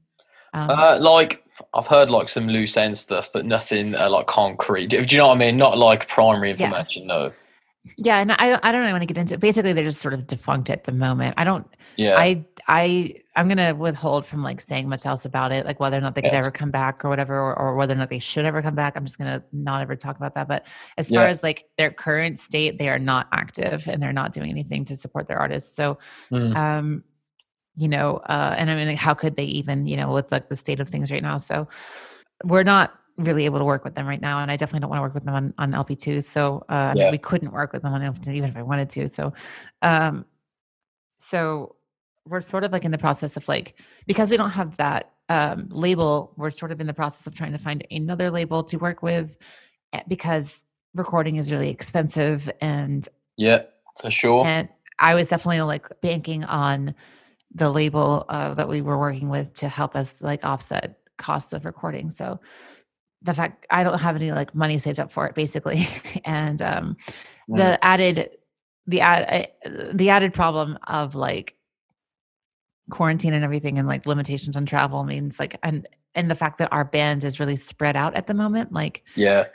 um, 0.54 0.70
uh, 0.70 0.98
like 1.00 1.46
I've 1.74 1.88
heard 1.88 2.10
like 2.10 2.30
some 2.30 2.48
loose 2.48 2.78
end 2.78 2.98
stuff, 2.98 3.30
but 3.34 3.46
nothing 3.46 3.96
uh, 3.96 4.10
like 4.10 4.28
concrete. 4.28 4.88
Do 4.88 4.98
you 4.98 5.18
know 5.18 5.28
what 5.28 5.36
I 5.36 5.40
mean? 5.40 5.58
Not 5.58 5.78
like 5.78 6.08
primary 6.08 6.52
information. 6.52 7.04
Yeah. 7.04 7.08
No. 7.08 7.34
Yeah, 7.98 8.20
and 8.20 8.32
I 8.32 8.60
I 8.64 8.72
don't 8.72 8.82
really 8.82 8.94
want 8.94 9.02
to 9.02 9.08
get 9.08 9.18
into. 9.18 9.36
It. 9.36 9.40
Basically, 9.40 9.74
they're 9.74 9.84
just 9.84 10.02
sort 10.02 10.14
of 10.14 10.28
defunct 10.28 10.70
at 10.70 10.84
the 10.84 10.92
moment. 10.92 11.36
I 11.38 11.44
don't. 11.44 11.68
Yeah. 11.96 12.16
I 12.18 12.46
I 12.68 13.16
I'm 13.36 13.48
gonna 13.48 13.74
withhold 13.76 14.26
from 14.26 14.44
like 14.44 14.62
saying 14.62 14.90
much 14.90 15.06
else 15.06 15.26
about 15.26 15.52
it, 15.52 15.66
like 15.66 15.80
whether 15.80 15.98
or 15.98 16.02
not 16.02 16.16
they 16.16 16.22
could 16.22 16.34
ever 16.34 16.52
come 16.52 16.72
back 16.72 17.06
or 17.06 17.10
whatever, 17.10 17.36
or, 17.36 17.58
or, 17.58 17.76
whether 17.76 17.94
or 17.94 17.98
not 17.98 18.10
they 18.10 18.20
should 18.20 18.46
ever 18.46 18.62
come 18.62 18.76
back. 18.76 18.96
I'm 18.96 19.06
just 19.06 19.18
gonna 19.18 19.44
not 19.52 19.82
ever 19.82 19.96
talk 19.96 20.18
about 20.18 20.36
that. 20.36 20.48
But 20.48 20.66
as 20.98 21.10
far 21.10 21.24
yeah. 21.24 21.30
as 21.30 21.44
like 21.44 21.66
their 21.78 21.92
current 21.92 22.40
state, 22.40 22.80
they 22.80 22.90
are 22.90 23.00
not 23.00 23.28
active 23.32 23.88
and 23.88 24.02
they're 24.02 24.14
not 24.14 24.34
doing 24.34 24.50
anything 24.50 24.86
to 24.86 24.98
support 24.98 25.28
their 25.28 25.38
artists. 25.38 25.76
So, 25.76 26.00
mm. 26.32 26.56
um, 26.56 27.04
you 27.76 27.88
know, 27.88 28.18
uh, 28.18 28.56
and 28.58 28.72
I 28.72 28.76
mean, 28.76 28.88
like, 28.88 28.98
how 28.98 29.14
could 29.14 29.36
they 29.36 29.46
even, 29.46 29.86
you 29.86 29.98
know, 29.98 30.12
with 30.12 30.32
like 30.32 30.50
the 30.50 30.56
state 30.56 30.80
of 30.80 30.90
things 30.90 31.12
right 31.12 31.24
now? 31.24 31.38
So, 31.38 31.68
we're 32.44 32.64
not 32.64 32.94
really 33.18 33.46
able 33.46 33.60
to 33.60 33.66
work 33.66 33.84
with 33.84 33.96
them 33.96 34.08
right 34.08 34.22
now, 34.22 34.40
and 34.40 34.52
I 34.52 34.56
definitely 34.56 34.82
don't 34.82 34.90
want 34.90 35.00
to 35.00 35.04
work 35.04 35.14
with 35.14 35.26
them 35.26 35.34
on, 35.34 35.54
on 35.58 35.72
LP2. 35.72 36.24
So 36.24 36.64
uh, 36.70 36.74
I 36.74 36.94
mean, 36.94 37.12
we 37.12 37.18
couldn't 37.18 37.52
work 37.52 37.74
with 37.74 37.82
them 37.82 37.94
on 37.94 38.02
LP2 38.02 38.34
even 38.36 38.50
if 38.50 38.58
I 38.58 38.62
wanted 38.62 38.90
to. 38.92 39.10
So, 39.10 39.34
um, 39.82 40.26
so 41.18 41.76
we're 42.26 42.42
sort 42.42 42.64
of 42.64 42.72
like 42.72 42.86
in 42.86 42.92
the 42.92 42.98
process 42.98 43.38
of 43.38 43.48
like 43.48 43.80
because 44.06 44.30
we 44.30 44.38
don't 44.38 44.52
have 44.52 44.78
that 44.78 45.12
um, 45.30 45.68
label, 45.72 46.34
we're 46.38 46.52
sort 46.52 46.72
of 46.72 46.80
in 46.80 46.88
the 46.88 46.94
process 46.94 47.28
of 47.28 47.36
trying 47.36 47.52
to 47.52 47.58
find 47.58 47.86
another 47.92 48.32
label 48.32 48.64
to 48.64 48.78
work 48.78 49.02
with 49.02 49.38
eh, 49.94 50.02
because 50.08 50.64
recording 50.94 51.38
is 51.38 51.52
really 51.52 51.70
expensive 51.70 52.50
and 52.62 53.08
yeah, 53.38 53.64
for 54.00 54.12
sure. 54.12 54.46
And 54.46 54.70
I 55.00 55.16
was 55.16 55.28
definitely 55.28 55.62
like 55.62 55.86
banking 56.02 56.44
on 56.44 56.96
the 57.54 57.70
label 57.70 58.26
uh, 58.30 58.54
that 58.54 58.68
we 58.68 58.82
were 58.82 58.98
working 58.98 59.30
with 59.30 59.54
to 59.56 59.70
help 59.70 59.96
us 59.96 60.22
like 60.22 60.44
offset 60.44 61.00
costs 61.18 61.54
of 61.54 61.66
recording. 61.66 62.10
So 62.10 62.40
the 63.22 63.34
fact 63.34 63.66
I 63.70 63.84
don't 63.84 64.00
have 64.00 64.16
any 64.16 64.32
like 64.32 64.54
money 64.54 64.78
saved 64.78 65.00
up 65.00 65.12
for 65.12 65.28
it 65.28 65.36
basically. 65.36 65.88
and 66.26 66.62
um, 66.62 66.98
the 67.48 67.64
mm. 67.64 67.78
added 67.82 68.30
the 68.86 69.02
ad 69.02 69.50
uh, 69.66 69.70
the 69.94 70.10
added 70.10 70.34
problem 70.34 70.78
of 70.88 71.16
like 71.16 71.56
quarantine 72.90 73.34
and 73.34 73.44
everything 73.44 73.78
and 73.78 73.88
like 73.88 74.06
limitations 74.06 74.56
on 74.56 74.66
travel 74.66 75.04
means 75.04 75.40
like 75.40 75.60
and 75.64 75.88
and 76.16 76.32
the 76.32 76.36
fact 76.36 76.58
that 76.58 76.72
our 76.72 76.86
band 76.86 77.24
is 77.24 77.40
really 77.40 77.58
spread 77.58 77.96
out 77.96 78.16
at 78.16 78.28
the 78.28 78.34
moment 78.34 78.72
like 78.72 79.04
yeah 79.16 79.46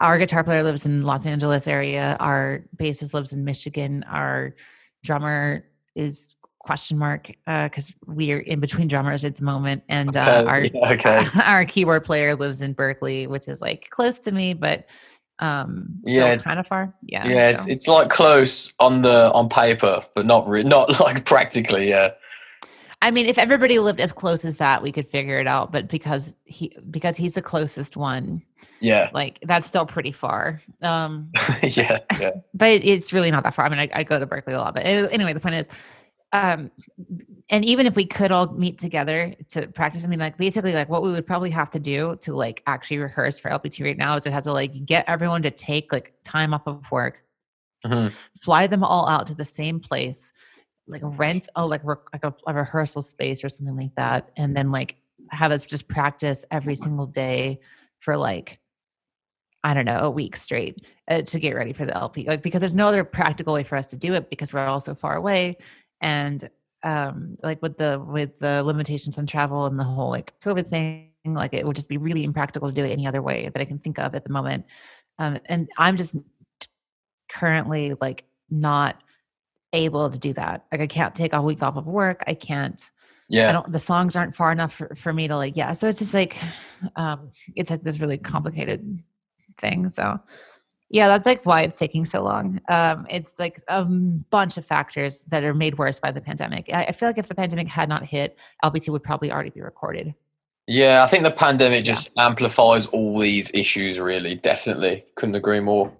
our 0.00 0.18
guitar 0.18 0.42
player 0.42 0.62
lives 0.62 0.86
in 0.86 1.02
los 1.02 1.26
angeles 1.26 1.66
area 1.66 2.16
our 2.18 2.64
bassist 2.76 3.12
lives 3.12 3.32
in 3.32 3.44
michigan 3.44 4.02
our 4.04 4.54
drummer 5.04 5.66
is 5.94 6.34
question 6.62 6.96
mark 6.96 7.28
because 7.46 7.90
uh, 7.90 8.12
we 8.12 8.32
are 8.32 8.38
in 8.38 8.60
between 8.60 8.86
drummers 8.86 9.24
at 9.24 9.36
the 9.36 9.44
moment 9.44 9.82
and 9.88 10.16
uh, 10.16 10.44
our 10.46 10.64
yeah, 10.64 10.92
okay. 10.92 11.26
our 11.44 11.64
keyboard 11.64 12.04
player 12.04 12.36
lives 12.36 12.62
in 12.62 12.72
berkeley 12.72 13.26
which 13.26 13.48
is 13.48 13.60
like 13.60 13.88
close 13.90 14.20
to 14.20 14.30
me 14.30 14.54
but 14.54 14.86
um 15.40 15.86
yeah 16.04 16.36
kind 16.36 16.60
of 16.60 16.66
far 16.66 16.94
yeah 17.02 17.26
yeah 17.26 17.50
so. 17.50 17.56
it's, 17.56 17.66
it's 17.66 17.88
like 17.88 18.10
close 18.10 18.74
on 18.78 19.02
the 19.02 19.32
on 19.32 19.48
paper 19.48 20.02
but 20.14 20.24
not 20.24 20.46
re- 20.46 20.62
not 20.62 21.00
like 21.00 21.24
practically 21.24 21.88
yeah 21.88 22.10
I 23.02 23.10
mean, 23.10 23.26
if 23.26 23.36
everybody 23.36 23.80
lived 23.80 24.00
as 24.00 24.12
close 24.12 24.44
as 24.44 24.58
that, 24.58 24.80
we 24.80 24.92
could 24.92 25.08
figure 25.08 25.40
it 25.40 25.48
out. 25.48 25.72
But 25.72 25.88
because 25.88 26.34
he 26.44 26.76
because 26.88 27.16
he's 27.16 27.34
the 27.34 27.42
closest 27.42 27.96
one, 27.96 28.42
yeah, 28.80 29.10
like 29.12 29.40
that's 29.42 29.66
still 29.66 29.84
pretty 29.84 30.12
far. 30.12 30.62
Um, 30.82 31.32
yeah, 31.62 31.98
yeah. 32.20 32.30
But 32.54 32.84
it's 32.84 33.12
really 33.12 33.32
not 33.32 33.42
that 33.42 33.54
far. 33.54 33.66
I 33.66 33.68
mean, 33.70 33.80
I, 33.80 33.88
I 33.92 34.04
go 34.04 34.20
to 34.20 34.26
Berkeley 34.26 34.54
a 34.54 34.58
lot, 34.58 34.74
but 34.74 34.86
anyway, 34.86 35.32
the 35.32 35.40
point 35.40 35.56
is, 35.56 35.68
um, 36.32 36.70
and 37.50 37.64
even 37.64 37.86
if 37.86 37.94
we 37.94 38.06
could 38.06 38.32
all 38.32 38.46
meet 38.48 38.78
together 38.78 39.34
to 39.50 39.66
practice, 39.68 40.04
I 40.04 40.08
mean, 40.08 40.18
like 40.18 40.38
basically, 40.38 40.72
like 40.72 40.88
what 40.88 41.02
we 41.02 41.10
would 41.10 41.26
probably 41.26 41.50
have 41.50 41.70
to 41.72 41.78
do 41.78 42.16
to 42.22 42.34
like 42.34 42.62
actually 42.66 42.98
rehearse 42.98 43.38
for 43.38 43.50
LP2 43.50 43.84
right 43.84 43.96
now 43.96 44.16
is 44.16 44.24
to 44.24 44.30
have 44.30 44.44
to 44.44 44.52
like 44.52 44.86
get 44.86 45.04
everyone 45.08 45.42
to 45.42 45.50
take 45.50 45.92
like 45.92 46.14
time 46.24 46.54
off 46.54 46.62
of 46.66 46.90
work, 46.90 47.22
mm-hmm. 47.84 48.08
fly 48.42 48.66
them 48.66 48.82
all 48.82 49.08
out 49.08 49.26
to 49.26 49.34
the 49.34 49.44
same 49.44 49.80
place 49.80 50.32
like 50.86 51.02
rent 51.04 51.48
a 51.56 51.64
like, 51.64 51.80
re- 51.84 51.94
like 52.12 52.24
a, 52.24 52.34
a 52.46 52.54
rehearsal 52.54 53.02
space 53.02 53.44
or 53.44 53.48
something 53.48 53.76
like 53.76 53.94
that 53.94 54.30
and 54.36 54.56
then 54.56 54.70
like 54.70 54.96
have 55.30 55.52
us 55.52 55.64
just 55.64 55.88
practice 55.88 56.44
every 56.50 56.76
single 56.76 57.06
day 57.06 57.60
for 58.00 58.16
like 58.16 58.58
I 59.64 59.74
don't 59.74 59.84
know, 59.84 60.00
a 60.00 60.10
week 60.10 60.36
straight 60.36 60.84
uh, 61.06 61.22
to 61.22 61.38
get 61.38 61.54
ready 61.54 61.72
for 61.72 61.84
the 61.84 61.96
LP, 61.96 62.26
like 62.26 62.42
because 62.42 62.58
there's 62.58 62.74
no 62.74 62.88
other 62.88 63.04
practical 63.04 63.54
way 63.54 63.62
for 63.62 63.76
us 63.76 63.90
to 63.90 63.96
do 63.96 64.12
it 64.14 64.28
because 64.28 64.52
we're 64.52 64.66
all 64.66 64.80
so 64.80 64.92
far 64.92 65.14
away, 65.14 65.56
and 66.02 66.50
um, 66.82 67.38
like 67.42 67.62
with 67.62 67.78
the 67.78 68.04
with 68.06 68.38
the 68.40 68.62
limitations 68.62 69.16
on 69.16 69.26
travel 69.26 69.66
and 69.66 69.78
the 69.78 69.84
whole 69.84 70.10
like 70.10 70.32
COVID 70.44 70.68
thing, 70.68 71.08
like 71.24 71.54
it 71.54 71.64
would 71.64 71.76
just 71.76 71.88
be 71.88 71.96
really 71.96 72.24
impractical 72.24 72.68
to 72.68 72.74
do 72.74 72.84
it 72.84 72.90
any 72.90 73.06
other 73.06 73.22
way 73.22 73.48
that 73.52 73.62
I 73.62 73.64
can 73.64 73.78
think 73.78 73.98
of 73.98 74.14
at 74.14 74.24
the 74.24 74.30
moment. 74.32 74.66
Um, 75.18 75.38
and 75.46 75.68
I'm 75.78 75.96
just 75.96 76.16
currently 77.30 77.94
like 78.00 78.24
not 78.50 79.00
able 79.72 80.10
to 80.10 80.18
do 80.18 80.32
that. 80.34 80.66
Like 80.72 80.80
I 80.80 80.86
can't 80.86 81.14
take 81.14 81.32
a 81.32 81.40
week 81.40 81.62
off 81.62 81.76
of 81.76 81.86
work. 81.86 82.22
I 82.26 82.34
can't. 82.34 82.90
Yeah. 83.28 83.48
I 83.48 83.52
don't. 83.52 83.72
The 83.72 83.78
songs 83.78 84.16
aren't 84.16 84.34
far 84.34 84.52
enough 84.52 84.74
for, 84.74 84.94
for 84.96 85.12
me 85.12 85.28
to 85.28 85.36
like. 85.36 85.56
Yeah. 85.56 85.72
So 85.72 85.88
it's 85.88 86.00
just 86.00 86.14
like, 86.14 86.36
um, 86.96 87.30
it's 87.54 87.70
like 87.70 87.82
this 87.82 88.00
really 88.00 88.18
complicated 88.18 89.02
thing. 89.58 89.88
So 89.88 90.18
yeah, 90.92 91.08
that's 91.08 91.24
like 91.24 91.44
why 91.46 91.62
it's 91.62 91.78
taking 91.78 92.04
so 92.04 92.22
long. 92.22 92.60
Um, 92.68 93.06
it's 93.08 93.38
like 93.38 93.62
a 93.68 93.82
bunch 93.82 94.58
of 94.58 94.66
factors 94.66 95.24
that 95.26 95.42
are 95.42 95.54
made 95.54 95.78
worse 95.78 95.98
by 95.98 96.12
the 96.12 96.20
pandemic. 96.20 96.66
I, 96.70 96.84
I 96.84 96.92
feel 96.92 97.08
like 97.08 97.16
if 97.16 97.28
the 97.28 97.34
pandemic 97.34 97.66
had 97.66 97.88
not 97.88 98.04
hit, 98.04 98.36
LP2 98.62 98.90
would 98.90 99.02
probably 99.02 99.32
already 99.32 99.48
be 99.48 99.62
recorded. 99.62 100.14
Yeah, 100.66 101.02
I 101.02 101.06
think 101.06 101.24
the 101.24 101.30
pandemic 101.30 101.84
just 101.84 102.10
yeah. 102.14 102.26
amplifies 102.26 102.86
all 102.88 103.18
these 103.18 103.50
issues. 103.54 103.98
Really, 103.98 104.34
definitely, 104.34 105.06
couldn't 105.14 105.34
agree 105.34 105.60
more. 105.60 105.90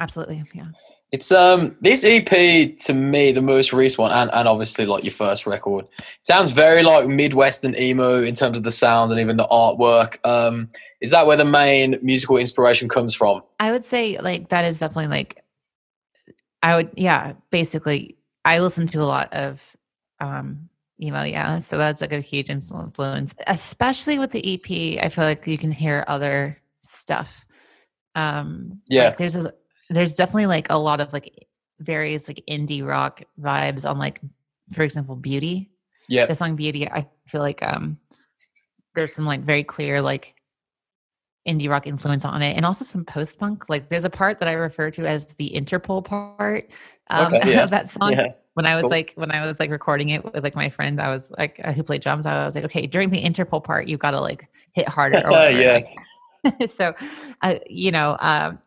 Absolutely, 0.00 0.42
yeah. 0.54 0.68
It's 1.12 1.30
um 1.30 1.76
this 1.80 2.04
EP 2.04 2.76
to 2.78 2.92
me 2.92 3.32
the 3.32 3.40
most 3.40 3.72
recent 3.72 3.98
one 3.98 4.12
and, 4.12 4.30
and 4.30 4.46
obviously 4.46 4.84
like 4.84 5.04
your 5.04 5.12
first 5.12 5.46
record 5.46 5.86
sounds 6.20 6.50
very 6.50 6.82
like 6.82 7.08
midwestern 7.08 7.74
emo 7.76 8.22
in 8.22 8.34
terms 8.34 8.58
of 8.58 8.62
the 8.62 8.70
sound 8.70 9.10
and 9.10 9.18
even 9.18 9.38
the 9.38 9.46
artwork. 9.46 10.22
Um, 10.26 10.68
is 11.00 11.10
that 11.12 11.26
where 11.26 11.36
the 11.36 11.44
main 11.44 11.98
musical 12.02 12.36
inspiration 12.36 12.88
comes 12.88 13.14
from? 13.14 13.42
I 13.60 13.70
would 13.70 13.84
say 13.84 14.18
like 14.18 14.48
that 14.48 14.64
is 14.64 14.78
definitely 14.78 15.08
like 15.08 15.44
I 16.62 16.76
would 16.76 16.90
yeah 16.96 17.34
basically 17.50 18.16
I 18.44 18.58
listen 18.58 18.86
to 18.88 19.02
a 19.02 19.04
lot 19.04 19.32
of 19.32 19.60
um 20.20 20.68
emo 21.00 21.22
yeah 21.22 21.58
so 21.60 21.78
that's 21.78 22.00
like 22.00 22.12
a 22.12 22.20
huge 22.20 22.50
influence 22.50 23.34
especially 23.46 24.18
with 24.18 24.32
the 24.32 24.54
ep 24.54 25.04
i 25.04 25.08
feel 25.08 25.24
like 25.24 25.46
you 25.46 25.56
can 25.56 25.70
hear 25.70 26.04
other 26.08 26.60
stuff 26.80 27.46
um 28.14 28.80
yeah. 28.88 29.04
like 29.04 29.16
there's 29.16 29.36
a 29.36 29.52
there's 29.90 30.14
definitely 30.14 30.46
like 30.46 30.66
a 30.70 30.78
lot 30.78 31.00
of 31.00 31.12
like 31.12 31.46
various 31.78 32.26
like 32.26 32.42
indie 32.50 32.84
rock 32.84 33.22
vibes 33.40 33.88
on 33.88 33.98
like 33.98 34.20
for 34.72 34.82
example 34.82 35.14
beauty. 35.14 35.70
Yeah. 36.08 36.26
The 36.26 36.34
song 36.34 36.56
beauty 36.56 36.88
i 36.88 37.06
feel 37.26 37.42
like 37.42 37.62
um 37.62 37.98
there's 38.94 39.14
some 39.14 39.26
like 39.26 39.42
very 39.42 39.62
clear 39.62 40.02
like 40.02 40.34
indie 41.48 41.68
rock 41.68 41.86
influence 41.86 42.24
on 42.24 42.42
it 42.42 42.56
and 42.56 42.66
also 42.66 42.84
some 42.84 43.04
post 43.04 43.38
punk 43.38 43.64
like 43.68 43.88
there's 43.88 44.04
a 44.04 44.10
part 44.10 44.38
that 44.38 44.48
i 44.48 44.52
refer 44.52 44.90
to 44.90 45.06
as 45.06 45.32
the 45.34 45.50
interpol 45.54 46.04
part 46.04 46.70
um, 47.10 47.34
okay, 47.34 47.52
yeah. 47.54 47.64
of 47.64 47.70
that 47.70 47.88
song 47.88 48.12
yeah 48.12 48.32
when 48.58 48.66
I 48.66 48.74
was 48.74 48.82
cool. 48.82 48.90
like 48.90 49.12
when 49.14 49.30
I 49.30 49.46
was 49.46 49.60
like 49.60 49.70
recording 49.70 50.08
it 50.08 50.24
with 50.24 50.42
like 50.42 50.56
my 50.56 50.68
friend, 50.68 51.00
I 51.00 51.10
was 51.10 51.30
like 51.38 51.60
uh, 51.62 51.70
who 51.70 51.84
played 51.84 52.02
drums. 52.02 52.26
I 52.26 52.44
was 52.44 52.56
like, 52.56 52.64
okay, 52.64 52.88
during 52.88 53.08
the 53.08 53.22
Interpol 53.22 53.62
part, 53.62 53.86
you've 53.86 54.00
got 54.00 54.10
to 54.10 54.20
like 54.20 54.48
hit 54.72 54.88
harder. 54.88 55.18
Or 55.24 55.30
whatever. 55.30 55.60
yeah. 55.60 55.80
Like, 56.42 56.68
so, 56.68 56.92
uh, 57.42 57.54
you 57.70 57.92
know, 57.92 58.16
um, 58.18 58.58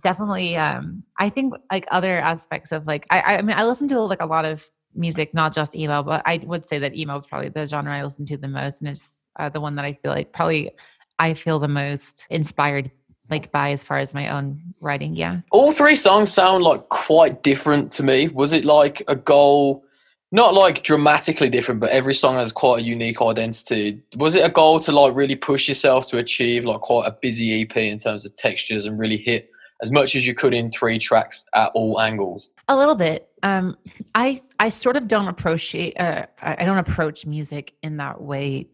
definitely. 0.00 0.56
Um, 0.56 1.02
I 1.18 1.30
think 1.30 1.52
like 1.72 1.88
other 1.90 2.20
aspects 2.20 2.70
of 2.70 2.86
like 2.86 3.08
I, 3.10 3.38
I 3.38 3.42
mean 3.42 3.56
I 3.56 3.64
listen 3.64 3.88
to 3.88 4.00
like 4.02 4.22
a 4.22 4.26
lot 4.26 4.44
of 4.44 4.64
music, 4.94 5.34
not 5.34 5.52
just 5.52 5.74
emo, 5.74 6.04
but 6.04 6.22
I 6.24 6.40
would 6.44 6.64
say 6.64 6.78
that 6.78 6.94
emo 6.94 7.16
is 7.16 7.26
probably 7.26 7.48
the 7.48 7.66
genre 7.66 7.92
I 7.92 8.04
listen 8.04 8.24
to 8.26 8.36
the 8.36 8.46
most, 8.46 8.82
and 8.82 8.90
it's 8.90 9.20
uh, 9.40 9.48
the 9.48 9.60
one 9.60 9.74
that 9.74 9.84
I 9.84 9.94
feel 9.94 10.12
like 10.12 10.32
probably 10.32 10.70
I 11.18 11.34
feel 11.34 11.58
the 11.58 11.68
most 11.68 12.26
inspired 12.30 12.90
like 13.30 13.52
by 13.52 13.70
as 13.72 13.82
far 13.82 13.98
as 13.98 14.14
my 14.14 14.28
own 14.28 14.60
writing 14.80 15.14
yeah. 15.14 15.40
All 15.50 15.72
three 15.72 15.96
songs 15.96 16.32
sound 16.32 16.64
like 16.64 16.88
quite 16.88 17.42
different 17.42 17.92
to 17.92 18.02
me. 18.02 18.28
Was 18.28 18.52
it 18.52 18.64
like 18.64 19.02
a 19.08 19.16
goal 19.16 19.84
not 20.30 20.52
like 20.52 20.82
dramatically 20.82 21.48
different 21.48 21.80
but 21.80 21.90
every 21.90 22.14
song 22.14 22.36
has 22.36 22.52
quite 22.52 22.82
a 22.82 22.84
unique 22.84 23.20
identity. 23.22 24.00
Was 24.16 24.34
it 24.34 24.44
a 24.44 24.50
goal 24.50 24.78
to 24.80 24.92
like 24.92 25.14
really 25.14 25.36
push 25.36 25.68
yourself 25.68 26.06
to 26.08 26.18
achieve 26.18 26.64
like 26.64 26.80
quite 26.80 27.06
a 27.06 27.16
busy 27.20 27.62
ep 27.62 27.76
in 27.76 27.98
terms 27.98 28.24
of 28.24 28.34
textures 28.36 28.86
and 28.86 28.98
really 28.98 29.16
hit 29.16 29.50
as 29.80 29.92
much 29.92 30.16
as 30.16 30.26
you 30.26 30.34
could 30.34 30.54
in 30.54 30.70
three 30.70 30.98
tracks 30.98 31.44
at 31.54 31.70
all 31.72 32.00
angles? 32.00 32.50
A 32.68 32.76
little 32.76 32.94
bit. 32.94 33.28
Um 33.42 33.76
i 34.14 34.40
i 34.58 34.68
sort 34.68 34.96
of 34.96 35.08
don't 35.08 35.28
approach 35.28 35.74
uh, 35.74 36.26
i 36.42 36.64
don't 36.64 36.78
approach 36.78 37.24
music 37.26 37.74
in 37.82 37.96
that 37.98 38.20
way. 38.20 38.68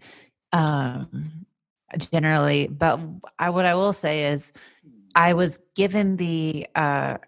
Um 0.52 1.46
generally. 1.98 2.66
But 2.68 3.00
I, 3.38 3.50
what 3.50 3.66
I 3.66 3.74
will 3.74 3.92
say 3.92 4.26
is, 4.26 4.52
I 5.14 5.32
was 5.32 5.60
given 5.76 6.16
the 6.16 6.66
uh, 6.74 7.18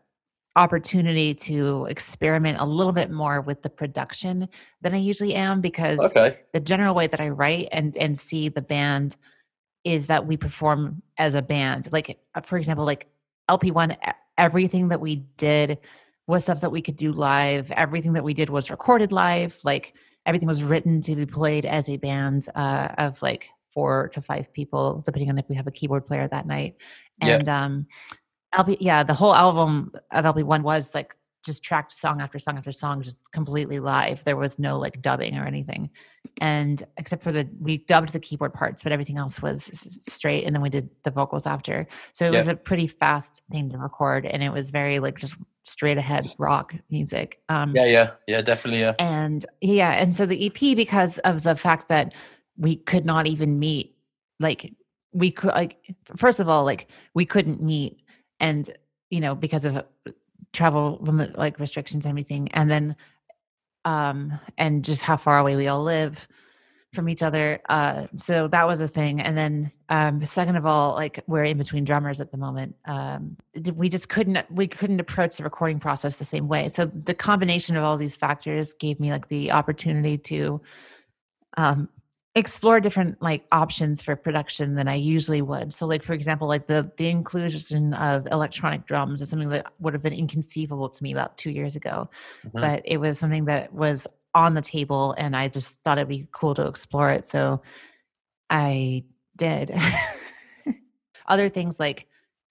opportunity 0.57 1.35
to 1.35 1.87
experiment 1.87 2.59
a 2.59 2.65
little 2.65 2.93
bit 2.93 3.11
more 3.11 3.41
with 3.41 3.63
the 3.63 3.69
production 3.69 4.49
than 4.81 4.95
I 4.95 4.97
usually 4.97 5.35
am 5.35 5.61
because 5.61 6.01
okay. 6.01 6.41
the 6.53 6.61
general 6.61 6.95
way 6.95 7.07
that 7.07 7.21
I 7.21 7.29
write 7.29 7.69
and 7.73 7.97
and 7.97 8.19
see 8.19 8.49
the 8.49 8.63
band 8.63 9.17
is 9.85 10.09
that 10.09 10.27
we 10.27 10.37
perform 10.37 11.03
as 11.19 11.35
a 11.35 11.43
band. 11.43 11.93
Like 11.93 12.19
uh, 12.35 12.41
for 12.41 12.57
example, 12.57 12.85
like 12.85 13.07
LP 13.49 13.71
one, 13.71 13.97
everything 14.39 14.89
that 14.89 15.01
we 15.01 15.17
did 15.37 15.79
was 16.27 16.43
stuff 16.43 16.61
that 16.63 16.71
we 16.71 16.83
could 16.83 16.97
do 16.97 17.13
live. 17.13 17.71
Everything 17.73 18.15
that 18.15 18.25
we 18.25 18.35
did 18.35 18.49
was 18.49 18.71
recorded 18.71 19.13
live. 19.13 19.59
Like 19.63 19.95
everything 20.25 20.49
was 20.49 20.65
written 20.65 21.01
to 21.03 21.15
be 21.15 21.27
played 21.27 21.67
as 21.67 21.89
a 21.89 21.99
band 21.99 22.49
uh, 22.55 22.89
of 22.99 23.21
like 23.23 23.49
four 23.77 24.09
to 24.15 24.23
five 24.23 24.51
people, 24.55 25.03
depending 25.05 25.29
on 25.29 25.39
if 25.39 25.45
we 25.51 25.55
have 25.55 25.67
a 25.67 25.71
keyboard 25.71 26.07
player 26.07 26.27
that 26.27 26.47
night. 26.47 26.77
And 27.21 27.47
yeah. 27.47 27.65
um, 27.65 27.87
LP, 28.55 28.79
yeah, 28.81 29.03
the 29.03 29.13
whole 29.13 29.35
album 29.35 29.93
of 30.11 30.25
LP 30.25 30.43
one 30.43 30.63
was 30.63 30.95
like 30.95 31.15
just 31.45 31.63
tracked 31.63 31.93
song 31.93 32.23
after 32.23 32.39
song 32.39 32.57
after 32.57 32.73
song, 32.73 33.03
just 33.03 33.19
completely 33.33 33.79
live. 33.79 34.25
There 34.25 34.35
was 34.35 34.59
no 34.59 34.79
like 34.79 35.03
dubbing 35.03 35.37
or 35.37 35.45
anything, 35.45 35.91
and 36.41 36.83
except 36.97 37.23
for 37.23 37.33
the 37.33 37.47
we 37.61 37.77
dubbed 37.77 38.13
the 38.13 38.19
keyboard 38.19 38.55
parts, 38.55 38.83
but 38.83 38.93
everything 38.93 39.19
else 39.19 39.43
was 39.43 39.71
straight. 40.01 40.45
And 40.45 40.57
then 40.57 40.63
we 40.63 40.71
did 40.71 40.89
the 41.03 41.11
vocals 41.11 41.47
after, 41.47 41.87
so 42.15 42.25
it 42.25 42.33
yeah. 42.33 42.39
was 42.39 42.49
a 42.49 42.57
pretty 42.57 42.87
fast 42.87 43.43
thing 43.53 43.69
to 43.73 43.77
record, 43.79 44.25
and 44.25 44.43
it 44.43 44.51
was 44.51 44.71
very 44.71 45.01
like 45.01 45.19
just 45.19 45.37
straight 45.65 45.99
ahead 45.99 46.35
rock 46.39 46.75
music. 46.91 47.43
Um, 47.51 47.77
yeah, 47.77 47.85
yeah, 47.85 48.11
yeah, 48.27 48.41
definitely, 48.41 48.81
yeah. 48.81 48.95
And 48.99 49.45
yeah, 49.61 49.91
and 49.91 50.15
so 50.15 50.25
the 50.25 50.47
EP 50.47 50.75
because 50.75 51.19
of 51.19 51.43
the 51.43 51.57
fact 51.57 51.89
that 51.89 52.15
we 52.59 52.77
could 52.77 53.05
not 53.05 53.27
even 53.27 53.59
meet 53.59 53.97
like 54.41 54.73
we 55.13 55.31
could 55.31 55.51
like 55.51 55.77
first 56.17 56.41
of 56.41 56.49
all 56.49 56.65
like 56.65 56.89
we 57.15 57.25
couldn't 57.25 57.63
meet 57.63 58.01
and 58.41 58.71
you 59.11 59.21
know 59.21 59.35
because 59.35 59.65
of 59.65 59.77
uh, 59.77 59.83
travel 60.53 60.99
like 61.37 61.59
restrictions 61.59 62.05
and 62.05 62.11
everything 62.11 62.49
and 62.53 62.71
then 62.71 62.97
um 63.85 64.39
and 64.59 64.85
just 64.85 65.03
how 65.03 65.17
far 65.17 65.39
away 65.39 65.57
we 65.57 65.69
all 65.69 65.83
live 65.83 66.27
from 66.95 67.09
each 67.09 67.23
other 67.23 67.61
uh 67.69 68.07
so 68.17 68.49
that 68.49 68.67
was 68.67 68.81
a 68.81 68.89
thing 68.89 69.21
and 69.21 69.37
then 69.37 69.71
um 69.91 70.25
second 70.25 70.57
of 70.57 70.65
all 70.65 70.95
like 70.95 71.23
we're 71.27 71.45
in 71.45 71.59
between 71.59 71.85
drummers 71.85 72.21
at 72.21 72.31
the 72.31 72.39
moment 72.39 72.75
um 72.87 73.37
we 73.75 73.89
just 73.89 74.09
couldn't 74.09 74.51
we 74.51 74.67
couldn't 74.67 75.01
approach 75.01 75.37
the 75.37 75.45
recording 75.45 75.79
process 75.79 76.17
the 76.17 76.25
same 76.25 76.49
way 76.49 76.69
so 76.69 76.87
the 76.87 77.15
combination 77.15 77.77
of 77.77 77.85
all 77.85 77.97
these 77.97 78.17
factors 78.17 78.73
gave 78.75 78.99
me 78.99 79.11
like 79.11 79.29
the 79.29 79.51
opportunity 79.51 80.17
to 80.17 80.61
um 81.59 81.89
explore 82.37 82.81
different 82.81 83.21
like 83.23 83.45
options 83.51 84.03
for 84.03 84.15
production 84.15 84.75
than 84.75 84.89
I 84.89 84.95
usually 84.95 85.41
would. 85.41 85.73
So 85.73 85.87
like 85.87 86.03
for 86.05 86.13
example, 86.13 86.47
like 86.47 86.67
the 86.67 86.93
the 86.99 87.09
inclusion 87.09 87.95
of 87.95 88.29
electronic 88.31 88.85
drums 88.85 89.23
is 89.23 89.31
something 89.31 89.49
that 89.49 89.73
would 89.81 89.95
have 89.95 90.03
been 90.03 90.13
inconceivable 90.13 90.91
to 90.91 91.03
me 91.03 91.13
about 91.13 91.39
2 91.39 91.51
years 91.51 91.77
ago. 91.77 92.11
Mm-hmm. 92.47 92.61
But 92.61 92.83
it 92.85 92.99
was 92.99 93.19
something 93.19 93.47
that 93.47 93.73
was 93.73 94.07
on 94.35 94.53
the 94.53 94.61
table 94.61 95.15
and 95.17 95.35
I 95.35 95.49
just 95.49 95.83
thought 95.83 95.97
it'd 95.97 96.09
be 96.09 96.29
cool 96.31 96.55
to 96.57 96.67
explore 96.67 97.11
it. 97.11 97.25
So 97.25 97.63
I 98.51 99.05
did. 99.35 99.75
Other 101.27 101.49
things 101.49 101.81
like 101.81 102.07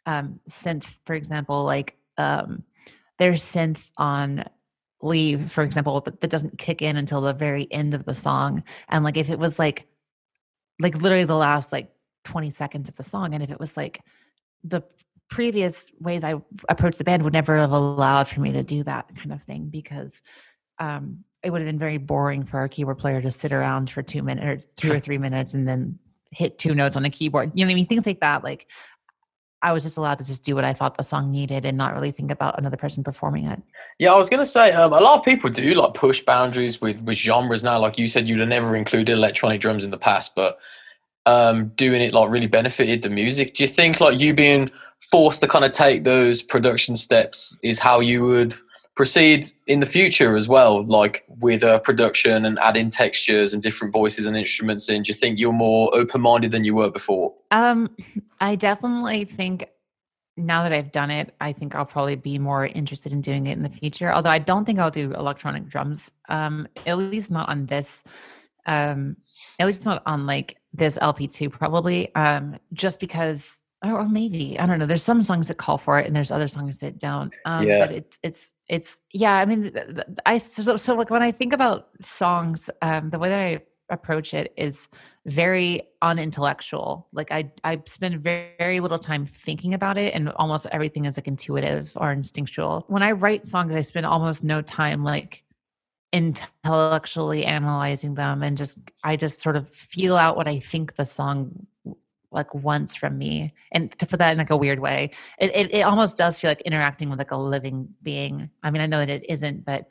um 0.07 0.39
synth 0.49 0.97
for 1.05 1.13
example, 1.13 1.63
like 1.63 1.95
um 2.17 2.63
there's 3.19 3.43
synth 3.43 3.83
on 3.97 4.45
leave 5.01 5.51
for 5.51 5.63
example 5.63 6.01
but 6.01 6.21
that 6.21 6.29
doesn't 6.29 6.57
kick 6.57 6.81
in 6.81 6.97
until 6.97 7.21
the 7.21 7.33
very 7.33 7.71
end 7.71 7.93
of 7.93 8.05
the 8.05 8.13
song. 8.13 8.63
And 8.89 9.03
like 9.03 9.17
if 9.17 9.29
it 9.29 9.39
was 9.39 9.59
like 9.59 9.87
like 10.79 10.95
literally 11.01 11.25
the 11.25 11.35
last 11.35 11.71
like 11.71 11.91
20 12.25 12.49
seconds 12.49 12.89
of 12.89 12.95
the 12.97 13.03
song 13.03 13.33
and 13.33 13.43
if 13.43 13.49
it 13.49 13.59
was 13.59 13.77
like 13.77 14.01
the 14.63 14.81
previous 15.29 15.91
ways 15.99 16.23
i 16.23 16.35
approached 16.69 16.97
the 16.97 17.03
band 17.03 17.23
would 17.23 17.33
never 17.33 17.57
have 17.57 17.71
allowed 17.71 18.27
for 18.27 18.41
me 18.41 18.51
to 18.51 18.61
do 18.61 18.83
that 18.83 19.09
kind 19.15 19.31
of 19.31 19.41
thing 19.41 19.69
because 19.69 20.21
um 20.79 21.23
it 21.45 21.51
would 21.51 21.61
have 21.61 21.67
been 21.67 21.79
very 21.79 21.97
boring 21.97 22.43
for 22.43 22.57
our 22.57 22.67
keyboard 22.67 22.97
player 22.97 23.21
to 23.21 23.29
sit 23.29 23.53
around 23.53 23.89
for 23.89 24.01
two 24.01 24.23
minutes 24.23 24.65
or 24.65 24.81
two 24.81 24.91
or 24.91 24.99
three 25.05 25.19
minutes 25.19 25.53
and 25.53 25.67
then 25.67 25.97
hit 26.31 26.57
two 26.57 26.75
notes 26.75 26.95
on 26.95 27.05
a 27.05 27.09
keyboard. 27.09 27.51
You 27.53 27.63
know 27.63 27.69
what 27.69 27.73
i 27.73 27.75
mean? 27.75 27.85
Things 27.85 28.05
like 28.05 28.19
that 28.19 28.43
like 28.43 28.67
I 29.65 29.73
was 29.73 29.81
just 29.81 29.97
allowed 29.97 30.19
to 30.19 30.23
just 30.23 30.43
do 30.43 30.53
what 30.53 30.63
I 30.63 30.73
thought 30.73 30.95
the 30.95 31.03
song 31.03 31.31
needed 31.31 31.65
and 31.65 31.75
not 31.75 31.95
really 31.95 32.11
think 32.11 32.29
about 32.29 32.59
another 32.59 32.77
person 32.77 33.03
performing 33.03 33.47
it. 33.47 33.59
Yeah, 33.97 34.13
I 34.13 34.15
was 34.15 34.29
gonna 34.29 34.45
say 34.45 34.71
um, 34.71 34.93
a 34.93 34.99
lot 34.99 35.17
of 35.17 35.25
people 35.25 35.49
do 35.49 35.73
like 35.73 35.95
push 35.95 36.21
boundaries 36.21 36.79
with 36.79 37.01
with 37.01 37.17
genres 37.17 37.63
now. 37.63 37.79
Like 37.79 37.97
you 37.97 38.07
said, 38.07 38.27
you'd 38.27 38.39
have 38.39 38.47
never 38.47 38.75
included 38.75 39.11
electronic 39.11 39.59
drums 39.59 39.83
in 39.83 39.89
the 39.89 39.97
past, 39.97 40.35
but 40.35 40.59
um, 41.25 41.69
doing 41.69 41.99
it 42.03 42.13
like 42.13 42.29
really 42.29 42.45
benefited 42.45 43.01
the 43.01 43.09
music. 43.09 43.55
Do 43.55 43.63
you 43.63 43.67
think 43.67 43.99
like 43.99 44.19
you 44.19 44.35
being 44.35 44.69
forced 45.09 45.41
to 45.41 45.47
kind 45.47 45.65
of 45.65 45.71
take 45.71 46.03
those 46.03 46.43
production 46.43 46.93
steps 46.93 47.59
is 47.63 47.79
how 47.79 47.99
you 47.99 48.23
would 48.23 48.53
proceed 48.95 49.51
in 49.67 49.81
the 49.81 49.85
future 49.85 50.35
as 50.35 50.47
well, 50.47 50.85
like 50.85 51.25
with 51.27 51.63
uh, 51.63 51.79
production 51.79 52.45
and 52.45 52.57
adding 52.59 52.89
textures 52.89 53.53
and 53.53 53.61
different 53.61 53.93
voices 53.93 54.25
and 54.25 54.37
instruments 54.37 54.89
in? 54.89 55.03
Do 55.03 55.09
you 55.09 55.13
think 55.13 55.39
you're 55.39 55.53
more 55.53 55.93
open 55.93 56.21
minded 56.21 56.51
than 56.51 56.63
you 56.63 56.75
were 56.75 56.89
before? 56.89 57.33
Um, 57.51 57.89
I 58.39 58.55
definitely 58.55 59.25
think 59.25 59.69
now 60.37 60.63
that 60.63 60.73
I've 60.73 60.91
done 60.91 61.11
it, 61.11 61.33
I 61.39 61.51
think 61.51 61.75
I'll 61.75 61.85
probably 61.85 62.15
be 62.15 62.39
more 62.39 62.65
interested 62.65 63.11
in 63.11 63.21
doing 63.21 63.47
it 63.47 63.53
in 63.53 63.63
the 63.63 63.69
future. 63.69 64.11
Although 64.11 64.29
I 64.29 64.39
don't 64.39 64.65
think 64.65 64.79
I'll 64.79 64.91
do 64.91 65.13
electronic 65.13 65.67
drums, 65.67 66.11
um, 66.29 66.67
at 66.85 66.97
least 66.97 67.31
not 67.31 67.49
on 67.49 67.65
this, 67.65 68.03
um, 68.65 69.17
at 69.59 69.67
least 69.67 69.85
not 69.85 70.03
on 70.05 70.25
like 70.25 70.57
this 70.73 70.97
LP2, 70.97 71.51
probably, 71.51 72.13
um, 72.15 72.57
just 72.73 72.99
because 72.99 73.63
or 73.83 74.07
maybe 74.07 74.57
I 74.59 74.65
don't 74.65 74.79
know. 74.79 74.85
There's 74.85 75.03
some 75.03 75.21
songs 75.21 75.47
that 75.47 75.57
call 75.57 75.77
for 75.77 75.99
it, 75.99 76.07
and 76.07 76.15
there's 76.15 76.31
other 76.31 76.47
songs 76.47 76.79
that 76.79 76.97
don't. 76.97 77.33
Um, 77.45 77.67
yeah. 77.67 77.85
But 77.85 77.95
it's 77.95 78.19
it's 78.23 78.53
it's 78.67 79.01
yeah. 79.11 79.33
I 79.33 79.45
mean, 79.45 79.71
I 80.25 80.37
so, 80.37 80.77
so 80.77 80.95
like 80.95 81.09
when 81.09 81.23
I 81.23 81.31
think 81.31 81.53
about 81.53 81.89
songs, 82.01 82.69
um, 82.81 83.09
the 83.09 83.19
way 83.19 83.29
that 83.29 83.39
I 83.39 83.61
approach 83.89 84.33
it 84.33 84.51
is 84.57 84.87
very 85.25 85.83
unintellectual. 86.01 87.07
Like 87.11 87.31
I 87.31 87.51
I 87.63 87.81
spend 87.85 88.21
very, 88.21 88.51
very 88.57 88.79
little 88.79 88.99
time 88.99 89.25
thinking 89.25 89.73
about 89.73 89.97
it, 89.97 90.13
and 90.13 90.29
almost 90.31 90.67
everything 90.71 91.05
is 91.05 91.17
like 91.17 91.27
intuitive 91.27 91.91
or 91.95 92.11
instinctual. 92.11 92.85
When 92.87 93.03
I 93.03 93.11
write 93.11 93.45
songs, 93.45 93.75
I 93.75 93.81
spend 93.81 94.05
almost 94.05 94.43
no 94.43 94.61
time 94.61 95.03
like 95.03 95.43
intellectually 96.13 97.43
analyzing 97.43 98.15
them 98.15 98.41
and 98.41 98.55
just 98.55 98.77
I 99.03 99.17
just 99.17 99.41
sort 99.41 99.57
of 99.57 99.67
feel 99.69 100.15
out 100.15 100.37
what 100.37 100.47
I 100.47 100.59
think 100.59 100.95
the 100.95 101.05
song 101.05 101.67
like 102.35 102.53
once 102.53 102.95
from 102.95 103.17
me 103.17 103.53
and 103.71 103.97
to 103.97 104.05
put 104.05 104.19
that 104.19 104.31
in 104.31 104.37
like 104.37 104.49
a 104.49 104.57
weird 104.57 104.79
way 104.79 105.09
it, 105.39 105.55
it, 105.55 105.73
it 105.73 105.81
almost 105.81 106.17
does 106.17 106.39
feel 106.39 106.51
like 106.51 106.61
interacting 106.61 107.09
with 107.09 107.19
like 107.19 107.31
a 107.31 107.37
living 107.37 107.87
being 108.03 108.49
i 108.63 108.69
mean 108.69 108.81
i 108.81 108.85
know 108.85 108.99
that 108.99 109.09
it 109.09 109.25
isn't 109.29 109.65
but 109.65 109.87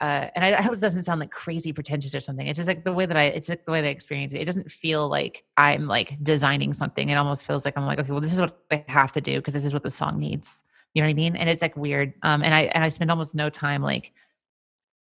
uh, 0.00 0.28
and 0.34 0.44
I, 0.44 0.58
I, 0.58 0.62
hope 0.62 0.74
it 0.74 0.80
doesn't 0.80 1.02
sound 1.02 1.20
like 1.20 1.30
crazy 1.30 1.72
pretentious 1.72 2.14
or 2.14 2.20
something. 2.20 2.46
It's 2.46 2.56
just 2.56 2.68
like 2.68 2.84
the 2.84 2.92
way 2.92 3.04
that 3.06 3.16
I, 3.16 3.24
it's 3.24 3.48
like 3.48 3.64
the 3.64 3.72
way 3.72 3.80
that 3.80 3.88
I 3.88 3.90
experience 3.90 4.32
it. 4.32 4.40
It 4.40 4.44
doesn't 4.44 4.70
feel 4.70 5.08
like 5.08 5.44
I'm 5.56 5.88
like 5.88 6.16
designing 6.22 6.72
something. 6.72 7.08
It 7.08 7.16
almost 7.16 7.44
feels 7.44 7.64
like 7.64 7.76
I'm 7.76 7.84
like, 7.84 7.98
okay, 7.98 8.12
well, 8.12 8.20
this 8.20 8.32
is 8.32 8.40
what 8.40 8.58
I 8.70 8.84
have 8.88 9.12
to 9.12 9.20
do 9.20 9.38
because 9.38 9.54
this 9.54 9.64
is 9.64 9.72
what 9.72 9.82
the 9.82 9.90
song 9.90 10.18
needs. 10.18 10.62
You 10.94 11.02
know 11.02 11.08
what 11.08 11.12
I 11.12 11.14
mean? 11.14 11.36
And 11.36 11.50
it's 11.50 11.62
like 11.62 11.76
weird. 11.76 12.14
Um, 12.22 12.42
and 12.42 12.54
I, 12.54 12.62
and 12.62 12.84
I 12.84 12.88
spend 12.90 13.10
almost 13.10 13.34
no 13.34 13.50
time 13.50 13.82
like, 13.82 14.12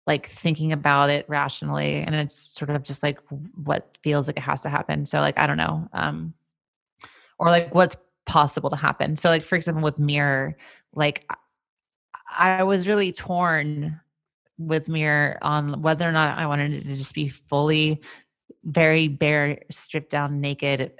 like 0.06 0.26
thinking 0.26 0.72
about 0.72 1.08
it 1.08 1.24
rationally. 1.28 1.96
And 1.96 2.14
it's 2.14 2.52
sort 2.52 2.70
of 2.70 2.82
just 2.82 3.02
like 3.02 3.18
what 3.62 3.96
feels 4.02 4.26
like 4.26 4.38
it 4.38 4.42
has 4.42 4.62
to 4.62 4.68
happen. 4.68 5.06
So 5.06 5.20
like, 5.20 5.38
I 5.38 5.46
don't 5.46 5.56
know. 5.56 5.88
Um, 5.92 6.34
or 7.40 7.50
like 7.50 7.74
what's 7.74 7.96
possible 8.26 8.70
to 8.70 8.76
happen. 8.76 9.16
So 9.16 9.28
like 9.28 9.42
for 9.42 9.56
example 9.56 9.82
with 9.82 9.98
Mirror, 9.98 10.56
like 10.94 11.28
I 12.38 12.62
was 12.62 12.86
really 12.86 13.10
torn 13.10 13.98
with 14.58 14.88
Mirror 14.88 15.38
on 15.42 15.82
whether 15.82 16.08
or 16.08 16.12
not 16.12 16.38
I 16.38 16.46
wanted 16.46 16.72
it 16.74 16.84
to 16.84 16.94
just 16.94 17.14
be 17.14 17.28
fully 17.28 18.00
very 18.64 19.08
bare, 19.08 19.62
stripped 19.70 20.10
down, 20.10 20.40
naked 20.40 20.92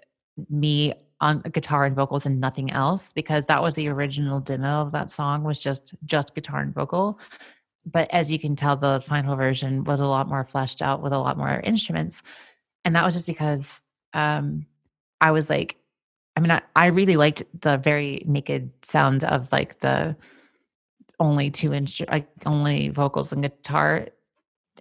me 0.48 0.94
on 1.20 1.42
guitar 1.52 1.84
and 1.84 1.94
vocals 1.94 2.24
and 2.24 2.40
nothing 2.40 2.72
else 2.72 3.12
because 3.12 3.44
that 3.46 3.62
was 3.62 3.74
the 3.74 3.88
original 3.88 4.40
demo 4.40 4.80
of 4.80 4.92
that 4.92 5.10
song 5.10 5.44
was 5.44 5.60
just 5.60 5.94
just 6.06 6.34
guitar 6.34 6.60
and 6.60 6.74
vocal 6.74 7.18
but 7.84 8.08
as 8.10 8.30
you 8.30 8.38
can 8.38 8.56
tell 8.56 8.74
the 8.74 9.02
final 9.06 9.36
version 9.36 9.84
was 9.84 10.00
a 10.00 10.06
lot 10.06 10.28
more 10.28 10.44
fleshed 10.44 10.80
out 10.80 11.02
with 11.02 11.12
a 11.12 11.18
lot 11.18 11.36
more 11.36 11.60
instruments 11.60 12.22
and 12.86 12.96
that 12.96 13.04
was 13.04 13.12
just 13.12 13.26
because 13.26 13.84
um 14.14 14.64
i 15.20 15.30
was 15.30 15.50
like 15.50 15.76
I 16.40 16.42
mean, 16.42 16.52
I, 16.52 16.62
I 16.74 16.86
really 16.86 17.16
liked 17.16 17.42
the 17.60 17.76
very 17.76 18.22
naked 18.26 18.70
sound 18.80 19.24
of 19.24 19.52
like 19.52 19.80
the 19.80 20.16
only 21.18 21.50
two 21.50 21.74
inch, 21.74 22.00
like 22.08 22.28
only 22.46 22.88
vocals 22.88 23.30
and 23.30 23.42
guitar, 23.42 24.08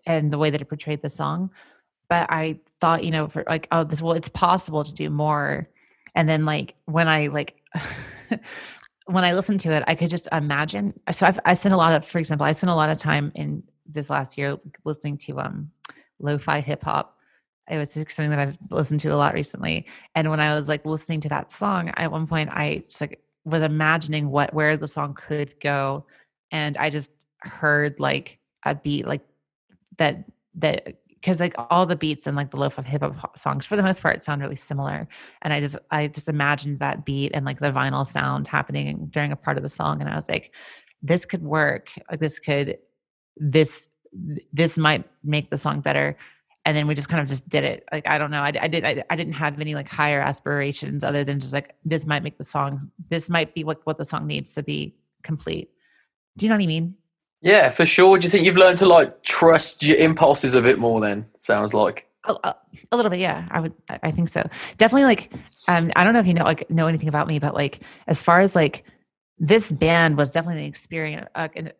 and 0.05 0.31
the 0.31 0.37
way 0.37 0.51
that 0.51 0.61
it 0.61 0.69
portrayed 0.69 1.01
the 1.01 1.09
song. 1.09 1.49
But 2.07 2.27
I 2.31 2.59
thought, 2.79 3.03
you 3.03 3.11
know, 3.11 3.27
for 3.27 3.43
like, 3.45 3.67
oh, 3.73 3.83
this 3.83 4.01
well, 4.01 4.13
it's 4.13 4.29
possible 4.29 4.85
to 4.85 4.93
do 4.93 5.09
more. 5.09 5.67
And 6.15 6.29
then 6.29 6.45
like 6.45 6.75
when 6.85 7.09
I 7.09 7.27
like 7.27 7.61
when 9.07 9.25
I 9.25 9.33
listened 9.33 9.59
to 9.61 9.73
it, 9.73 9.83
I 9.85 9.95
could 9.95 10.09
just 10.09 10.29
imagine. 10.31 10.97
So 11.11 11.27
I've, 11.27 11.41
I 11.43 11.55
spent 11.55 11.73
a 11.73 11.77
lot 11.77 11.91
of, 11.91 12.07
for 12.07 12.19
example, 12.19 12.45
I 12.45 12.53
spent 12.53 12.71
a 12.71 12.75
lot 12.75 12.89
of 12.89 12.97
time 12.97 13.33
in 13.35 13.63
this 13.85 14.09
last 14.09 14.37
year 14.37 14.57
listening 14.85 15.17
to 15.17 15.41
um 15.41 15.71
lo-fi 16.19 16.61
hip 16.61 16.85
hop 16.85 17.18
it 17.69 17.77
was 17.77 17.91
something 17.91 18.29
that 18.29 18.39
I've 18.39 18.57
listened 18.69 18.99
to 19.01 19.09
a 19.09 19.15
lot 19.15 19.33
recently. 19.33 19.85
And 20.15 20.29
when 20.29 20.39
I 20.39 20.57
was 20.57 20.67
like 20.67 20.85
listening 20.85 21.21
to 21.21 21.29
that 21.29 21.51
song, 21.51 21.91
at 21.95 22.11
one 22.11 22.27
point 22.27 22.49
I 22.51 22.83
just 22.85 23.01
like 23.01 23.21
was 23.45 23.63
imagining 23.63 24.29
what 24.29 24.53
where 24.53 24.77
the 24.77 24.87
song 24.87 25.13
could 25.15 25.59
go. 25.59 26.05
And 26.51 26.77
I 26.77 26.89
just 26.89 27.13
heard 27.41 27.99
like 27.99 28.39
a 28.65 28.75
beat 28.75 29.07
like 29.07 29.21
that 29.97 30.25
that 30.55 30.97
because 31.07 31.39
like 31.39 31.53
all 31.69 31.85
the 31.85 31.95
beats 31.95 32.27
and 32.27 32.35
like 32.35 32.51
the 32.51 32.57
lo-fi 32.57 32.81
hip 32.81 33.01
hop 33.01 33.37
songs 33.37 33.65
for 33.65 33.75
the 33.75 33.83
most 33.83 34.01
part 34.01 34.23
sound 34.23 34.41
really 34.41 34.55
similar 34.55 35.07
and 35.41 35.53
i 35.53 35.59
just 35.59 35.77
i 35.91 36.07
just 36.07 36.27
imagined 36.27 36.79
that 36.79 37.05
beat 37.05 37.31
and 37.33 37.45
like 37.45 37.59
the 37.59 37.71
vinyl 37.71 38.07
sound 38.07 38.47
happening 38.47 39.07
during 39.11 39.31
a 39.31 39.35
part 39.35 39.57
of 39.57 39.63
the 39.63 39.69
song 39.69 40.01
and 40.01 40.09
i 40.09 40.15
was 40.15 40.27
like 40.27 40.53
this 41.01 41.25
could 41.25 41.43
work 41.43 41.87
like 42.09 42.19
this 42.19 42.39
could 42.39 42.77
this 43.37 43.87
this 44.51 44.77
might 44.77 45.05
make 45.23 45.49
the 45.49 45.57
song 45.57 45.81
better 45.81 46.17
and 46.69 46.77
then 46.77 46.85
we 46.85 46.93
just 46.93 47.09
kind 47.09 47.19
of 47.19 47.27
just 47.27 47.49
did 47.49 47.63
it. 47.63 47.83
Like 47.91 48.07
i 48.07 48.19
don't 48.19 48.29
know. 48.29 48.43
I, 48.43 48.53
I 48.61 48.67
did 48.67 48.85
I, 48.85 49.03
I, 49.09 49.15
didn't 49.15 49.33
have 49.33 49.59
any 49.59 49.73
like 49.73 49.89
higher 49.89 50.21
aspirations 50.21 51.03
other 51.03 51.23
than 51.23 51.39
just 51.39 51.51
like 51.51 51.75
this 51.83 52.05
might 52.05 52.21
make 52.21 52.37
the 52.37 52.43
song 52.43 52.91
this 53.09 53.27
might 53.27 53.55
be 53.55 53.63
what 53.63 53.83
what 53.85 53.97
the 53.97 54.05
song 54.05 54.27
needs 54.27 54.53
to 54.53 54.61
be 54.61 54.95
complete. 55.23 55.71
Do 56.37 56.45
you 56.45 56.49
know 56.49 56.55
what 56.57 56.63
i 56.63 56.67
mean? 56.67 56.93
Yeah 57.41 57.69
for 57.69 57.87
sure. 57.87 58.19
Do 58.19 58.25
you 58.25 58.29
think 58.29 58.45
you've 58.45 58.55
learned 58.55 58.77
to 58.79 58.85
like 58.85 59.23
trust 59.23 59.81
your 59.81 59.97
impulses 59.97 60.53
a 60.53 60.61
bit 60.61 60.77
more 60.77 61.01
then 61.01 61.25
sounds 61.39 61.73
like? 61.73 62.05
A, 62.25 62.35
a, 62.43 62.95
little 62.95 63.09
bit 63.09 63.19
yeah. 63.19 63.47
I 63.49 63.61
would 63.61 63.73
i 64.03 64.11
think 64.11 64.29
so. 64.29 64.47
Definitely 64.77 65.05
like 65.05 65.33
um 65.67 65.91
i 65.95 66.03
don't 66.03 66.13
know 66.13 66.19
if 66.19 66.27
you 66.27 66.35
know 66.35 66.43
like 66.43 66.69
know 66.69 66.85
anything 66.85 67.09
about 67.09 67.27
me 67.27 67.39
but 67.39 67.55
like 67.55 67.79
as 68.05 68.21
far 68.21 68.41
as 68.41 68.55
like 68.55 68.83
this 69.39 69.71
band 69.71 70.17
was 70.17 70.31
definitely 70.31 70.61
an 70.61 70.67
experience 70.67 71.27
uh, 71.33 71.47
an, 71.55 71.71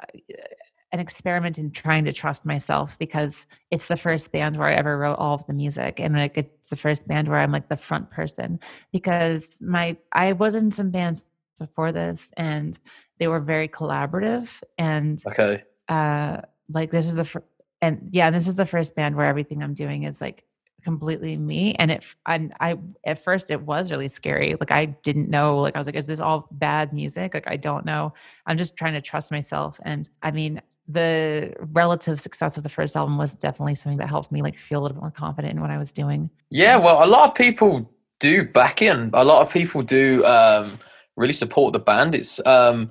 an 0.91 0.99
experiment 0.99 1.58
in 1.58 1.71
trying 1.71 2.06
to 2.06 2.13
trust 2.13 2.45
myself 2.45 2.97
because 2.97 3.45
it's 3.69 3.88
the 3.88 3.97
first 3.97 4.32
band 4.32 4.58
where 4.58 4.67
I 4.67 4.73
ever 4.73 4.97
wrote 4.97 5.19
all 5.19 5.36
of 5.36 5.45
the 5.45 5.54
music 5.54 5.99
and 5.99 6.15
like 6.15 6.38
it's 6.38 6.69
the 6.69 6.75
first 6.75 7.08
band 7.08 7.28
where 7.28 7.39
I'm 7.39 7.52
like 7.52 7.69
the 7.69 7.78
front 7.78 8.10
person 8.10 8.60
because 8.91 9.62
my 9.62 9.97
I 10.12 10.34
was 10.34 10.56
in 10.56 10.71
some 10.71 10.89
bands 10.89 11.28
before 11.60 11.91
this 11.91 12.32
and 12.38 12.78
they 13.19 13.28
were 13.28 13.39
very 13.39 13.67
collaborative 13.67 14.49
and 14.78 15.21
okay. 15.28 15.63
uh 15.89 16.38
like 16.73 16.89
this 16.89 17.06
is 17.06 17.15
the 17.15 17.41
and 17.82 18.10
yeah 18.12 18.32
this 18.32 18.47
is 18.47 18.56
the 18.56 18.65
first 18.65 18.95
band 18.95 19.15
where 19.15 19.28
everything 19.28 19.62
I'm 19.62 19.75
doing 19.75 20.04
is 20.04 20.21
like 20.21 20.43
completely 20.84 21.36
me 21.38 21.75
and 21.75 21.91
it 21.91 22.04
and 22.25 22.54
I 22.60 22.80
at 23.04 23.23
first 23.23 23.52
it 23.52 23.62
was 23.62 23.91
really 23.91 24.08
scary 24.08 24.56
like 24.60 24.71
I 24.71 24.86
didn't 24.86 25.30
know 25.30 25.60
like 25.60 25.75
I 25.75 25.78
was 25.78 25.86
like 25.86 25.95
is 25.95 26.08
this 26.08 26.19
all 26.19 26.47
bad 26.52 26.93
music? 26.93 27.36
Like 27.36 27.47
I 27.47 27.58
don't 27.58 27.86
know. 27.86 28.13
I'm 28.47 28.58
just 28.58 28.75
trying 28.75 28.93
to 28.93 29.02
trust 29.02 29.32
myself 29.32 29.80
and 29.84 30.10
I 30.23 30.32
mean 30.32 30.62
the 30.89 31.54
relative 31.71 32.19
success 32.19 32.58
of 32.58 32.63
the 32.63 32.69
first 32.69 32.95
album 32.95 33.17
was 33.19 33.36
definitely 33.36 33.75
something 33.75 33.99
that 33.99 34.10
helped 34.10 34.32
me 34.32 34.41
like 34.41 34.58
feel 34.58 34.80
a 34.80 34.82
little 34.82 34.95
bit 34.95 35.02
more 35.02 35.12
confident 35.12 35.54
in 35.54 35.62
what 35.62 35.69
I 35.69 35.78
was 35.78 35.93
doing. 35.93 36.32
Yeah, 36.49 36.78
well, 36.78 37.04
a 37.04 37.06
lot 37.06 37.30
of 37.30 37.36
people 37.36 37.88
do 38.19 38.43
back 38.43 38.82
in. 38.82 39.12
A 39.13 39.23
lot 39.23 39.45
of 39.45 39.54
people 39.54 39.84
do 39.84 40.25
um, 40.25 40.67
really 41.15 41.34
support 41.34 41.73
the 41.73 41.80
band. 41.80 42.15
It's 42.15 42.43
um, 42.43 42.89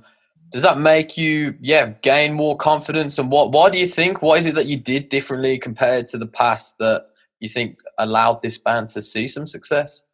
does 0.51 0.63
that 0.63 0.79
make 0.79 1.19
you 1.19 1.57
yeah 1.61 1.93
gain 2.03 2.35
more 2.35 2.57
confidence? 2.57 3.19
And 3.19 3.33
what 3.33 3.51
why 3.51 3.69
do 3.69 3.79
you 3.79 3.89
think? 3.89 4.23
What 4.23 4.39
is 4.39 4.47
it 4.47 4.55
that 4.55 4.67
you 4.67 4.77
did 4.77 5.09
differently 5.09 5.59
compared 5.59 6.07
to 6.07 6.19
the 6.19 6.27
past 6.27 6.79
that 6.79 7.07
you 7.41 7.49
think 7.49 7.81
allowed 7.99 8.43
this 8.43 8.59
band 8.59 8.91
to 8.91 9.03
see 9.03 9.27
some 9.27 9.47
success 9.47 10.05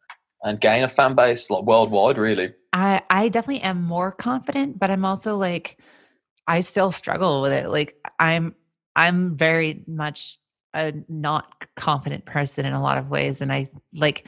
and 0.43 0.59
gain 0.59 0.83
a 0.83 0.89
fan 0.89 1.13
base 1.13 1.51
like 1.51 1.63
worldwide? 1.63 2.17
Really, 2.17 2.51
I 2.73 3.03
I 3.11 3.29
definitely 3.29 3.61
am 3.61 3.83
more 3.83 4.11
confident, 4.11 4.79
but 4.79 4.89
I'm 4.89 5.05
also 5.05 5.37
like 5.37 5.77
I 6.47 6.61
still 6.61 6.91
struggle 6.91 7.41
with 7.41 7.51
it. 7.51 7.69
Like 7.69 7.95
I'm 8.19 8.55
I'm 8.95 9.35
very 9.35 9.83
much 9.87 10.39
a 10.73 10.93
not 11.07 11.65
confident 11.75 12.25
person 12.25 12.65
in 12.65 12.73
a 12.73 12.81
lot 12.81 12.97
of 12.97 13.09
ways 13.09 13.41
and 13.41 13.51
I 13.51 13.67
like 13.93 14.27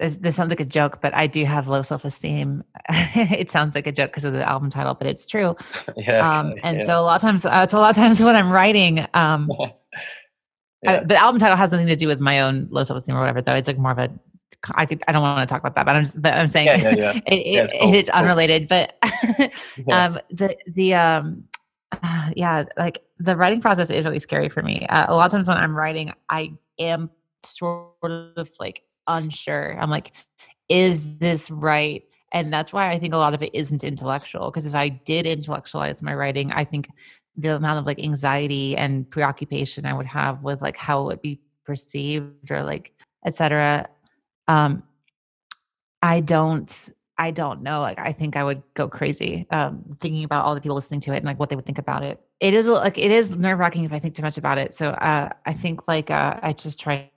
this, 0.00 0.16
this 0.16 0.34
sounds 0.34 0.48
like 0.48 0.60
a 0.60 0.64
joke, 0.64 1.00
but 1.02 1.14
I 1.14 1.26
do 1.26 1.44
have 1.44 1.68
low 1.68 1.82
self 1.82 2.04
esteem. 2.04 2.64
it 2.88 3.50
sounds 3.50 3.74
like 3.74 3.86
a 3.86 3.92
joke 3.92 4.10
because 4.10 4.24
of 4.24 4.32
the 4.32 4.48
album 4.48 4.70
title, 4.70 4.94
but 4.94 5.06
it's 5.06 5.26
true. 5.26 5.54
yeah, 5.96 6.38
um, 6.38 6.54
and 6.62 6.78
yeah. 6.78 6.84
so 6.84 7.00
a 7.00 7.02
lot 7.02 7.16
of 7.16 7.22
times, 7.22 7.44
uh, 7.44 7.66
so 7.66 7.78
a 7.78 7.80
lot 7.80 7.90
of 7.90 7.96
times 7.96 8.22
when 8.22 8.34
I'm 8.34 8.50
writing, 8.50 9.06
um, 9.12 9.50
yeah. 10.82 10.92
I, 10.92 11.04
the 11.04 11.16
album 11.16 11.38
title 11.38 11.56
has 11.56 11.70
nothing 11.70 11.86
to 11.88 11.96
do 11.96 12.06
with 12.06 12.18
my 12.18 12.40
own 12.40 12.66
low 12.70 12.82
self 12.82 12.96
esteem 12.96 13.14
or 13.14 13.20
whatever. 13.20 13.42
Though 13.42 13.54
it's 13.54 13.68
like 13.68 13.78
more 13.78 13.92
of 13.92 13.98
a 13.98 14.10
I 14.74 14.86
could 14.86 15.02
I 15.08 15.12
don't 15.12 15.22
want 15.22 15.48
to 15.48 15.52
talk 15.52 15.62
about 15.62 15.74
that, 15.74 15.86
but 15.86 15.96
I'm 15.96 16.04
just 16.04 16.20
but 16.20 16.34
I'm 16.34 16.48
saying 16.48 16.66
yeah, 16.66 16.76
yeah, 16.76 16.90
yeah. 16.90 17.12
it, 17.26 17.34
it, 17.34 17.72
it's, 17.94 18.10
cool. 18.10 18.18
unrelated. 18.18 18.68
But 18.68 18.98
um, 19.92 20.18
the 20.30 20.56
the 20.66 20.94
um 20.94 21.44
uh, 22.02 22.30
yeah, 22.36 22.64
like 22.76 23.02
the 23.18 23.36
writing 23.36 23.60
process 23.60 23.90
is 23.90 24.04
really 24.04 24.18
scary 24.18 24.48
for 24.48 24.62
me. 24.62 24.86
Uh, 24.88 25.06
a 25.08 25.14
lot 25.14 25.26
of 25.26 25.32
times 25.32 25.48
when 25.48 25.56
I'm 25.56 25.74
writing, 25.74 26.12
I 26.28 26.52
am 26.78 27.10
sort 27.44 27.92
of 28.36 28.48
like 28.58 28.82
unsure. 29.06 29.76
I'm 29.80 29.90
like, 29.90 30.12
is 30.68 31.18
this 31.18 31.50
right? 31.50 32.04
And 32.32 32.52
that's 32.52 32.72
why 32.72 32.90
I 32.90 32.98
think 32.98 33.12
a 33.12 33.16
lot 33.16 33.34
of 33.34 33.42
it 33.42 33.50
isn't 33.52 33.82
intellectual. 33.82 34.50
Because 34.50 34.66
if 34.66 34.74
I 34.74 34.88
did 34.88 35.26
intellectualize 35.26 36.02
my 36.02 36.14
writing, 36.14 36.52
I 36.52 36.64
think 36.64 36.88
the 37.36 37.56
amount 37.56 37.80
of 37.80 37.86
like 37.86 37.98
anxiety 37.98 38.76
and 38.76 39.08
preoccupation 39.10 39.84
I 39.84 39.94
would 39.94 40.06
have 40.06 40.42
with 40.42 40.62
like 40.62 40.76
how 40.76 41.02
it 41.02 41.06
would 41.06 41.22
be 41.22 41.40
perceived 41.64 42.50
or 42.50 42.62
like 42.62 42.92
etc. 43.26 43.88
Um, 44.50 44.82
I 46.02 46.20
don't 46.20 46.90
I 47.16 47.30
don't 47.30 47.62
know. 47.62 47.82
Like 47.82 47.98
I 47.98 48.12
think 48.12 48.36
I 48.36 48.42
would 48.42 48.62
go 48.74 48.88
crazy 48.88 49.46
um, 49.50 49.84
thinking 50.00 50.24
about 50.24 50.44
all 50.44 50.54
the 50.54 50.60
people 50.60 50.74
listening 50.74 51.00
to 51.00 51.12
it 51.12 51.18
and 51.18 51.26
like 51.26 51.38
what 51.38 51.50
they 51.50 51.56
would 51.56 51.66
think 51.66 51.78
about 51.78 52.02
it. 52.02 52.18
It 52.40 52.54
is 52.54 52.66
like 52.66 52.98
it 52.98 53.10
is 53.10 53.36
nerve 53.36 53.58
wracking 53.58 53.84
if 53.84 53.92
I 53.92 53.98
think 53.98 54.14
too 54.14 54.22
much 54.22 54.38
about 54.38 54.58
it. 54.58 54.74
So 54.74 54.90
uh, 54.90 55.28
I 55.44 55.52
think 55.52 55.86
like 55.86 56.10
uh, 56.10 56.40
I 56.42 56.54
just 56.54 56.80
try 56.80 57.10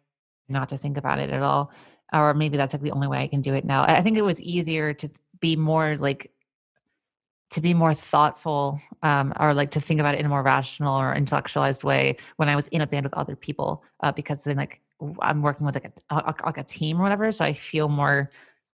not 0.49 0.69
to 0.69 0.77
think 0.77 0.97
about 0.97 1.19
it 1.19 1.29
at 1.29 1.41
all, 1.41 1.71
or 2.11 2.33
maybe 2.33 2.57
that's 2.57 2.73
like 2.73 2.81
the 2.81 2.91
only 2.91 3.07
way 3.07 3.19
I 3.19 3.27
can 3.27 3.41
do 3.41 3.53
it 3.53 3.63
now. 3.63 3.83
I 3.83 4.01
think 4.01 4.17
it 4.17 4.23
was 4.23 4.41
easier 4.41 4.93
to 4.93 5.09
be 5.39 5.55
more 5.55 5.95
like 5.97 6.32
to 7.53 7.61
be 7.61 7.73
more 7.73 7.93
thoughtful 7.93 8.81
um, 9.03 9.31
or 9.39 9.53
like 9.53 9.71
to 9.71 9.79
think 9.79 9.99
about 9.99 10.15
it 10.15 10.19
in 10.19 10.25
a 10.25 10.29
more 10.29 10.41
rational 10.41 10.99
or 10.99 11.13
intellectualized 11.13 11.83
way 11.83 12.17
when 12.37 12.49
I 12.49 12.55
was 12.55 12.67
in 12.69 12.81
a 12.81 12.87
band 12.87 13.05
with 13.05 13.13
other 13.13 13.35
people 13.35 13.83
uh, 14.01 14.11
because 14.11 14.39
then 14.39 14.55
like 14.55 14.81
I'm 15.21 15.41
working 15.43 15.65
with 15.65 15.75
like 15.75 15.91
a, 16.09 16.35
like 16.45 16.57
a 16.57 16.63
team 16.63 16.99
or 16.99 17.03
whatever, 17.03 17.31
so 17.31 17.45
I 17.45 17.53
feel 17.53 17.89
more 17.89 18.31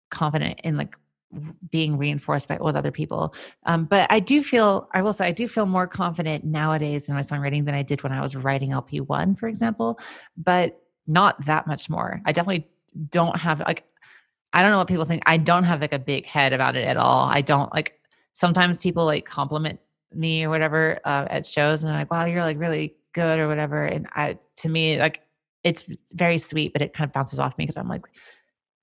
confident 0.09 0.61
in 0.63 0.77
like 0.77 0.95
being 1.69 1.97
reinforced 1.97 2.47
by 2.47 2.57
with 2.57 2.75
other 2.75 2.91
people. 2.91 3.35
Um, 3.65 3.85
but 3.85 4.07
I 4.09 4.19
do 4.19 4.41
feel, 4.41 4.87
I 4.93 5.01
will 5.01 5.13
say, 5.13 5.27
I 5.27 5.31
do 5.31 5.47
feel 5.47 5.65
more 5.65 5.87
confident 5.87 6.43
nowadays 6.43 7.07
in 7.07 7.15
my 7.15 7.21
songwriting 7.21 7.65
than 7.65 7.75
I 7.75 7.83
did 7.83 8.01
when 8.01 8.11
I 8.11 8.21
was 8.21 8.35
writing 8.35 8.71
LP 8.71 9.01
one, 9.01 9.35
for 9.35 9.47
example. 9.47 9.99
But 10.37 10.81
not 11.05 11.45
that 11.45 11.67
much 11.67 11.89
more. 11.89 12.21
I 12.25 12.31
definitely 12.31 12.67
don't 13.09 13.37
have 13.37 13.59
like, 13.59 13.83
I 14.53 14.61
don't 14.61 14.71
know 14.71 14.79
what 14.79 14.87
people 14.87 15.05
think. 15.05 15.23
I 15.25 15.37
don't 15.37 15.63
have 15.63 15.81
like 15.81 15.93
a 15.93 15.99
big 15.99 16.25
head 16.25 16.53
about 16.53 16.75
it 16.75 16.87
at 16.87 16.97
all. 16.97 17.27
I 17.29 17.41
don't 17.41 17.73
like. 17.73 17.98
Sometimes 18.39 18.81
people 18.81 19.03
like 19.03 19.25
compliment 19.25 19.81
me 20.13 20.45
or 20.45 20.49
whatever 20.49 20.99
uh, 21.03 21.27
at 21.29 21.45
shows, 21.45 21.83
and 21.83 21.91
I'm 21.91 21.99
like, 21.99 22.11
"Wow, 22.11 22.23
you're 22.23 22.41
like 22.41 22.57
really 22.57 22.95
good" 23.13 23.37
or 23.37 23.49
whatever. 23.49 23.83
And 23.83 24.07
I, 24.15 24.37
to 24.57 24.69
me, 24.69 24.97
like, 24.97 25.19
it's 25.65 25.83
very 26.13 26.37
sweet, 26.37 26.71
but 26.71 26.81
it 26.81 26.93
kind 26.93 27.05
of 27.05 27.11
bounces 27.11 27.37
off 27.37 27.57
me 27.57 27.65
because 27.65 27.75
I'm 27.75 27.89
like, 27.89 28.05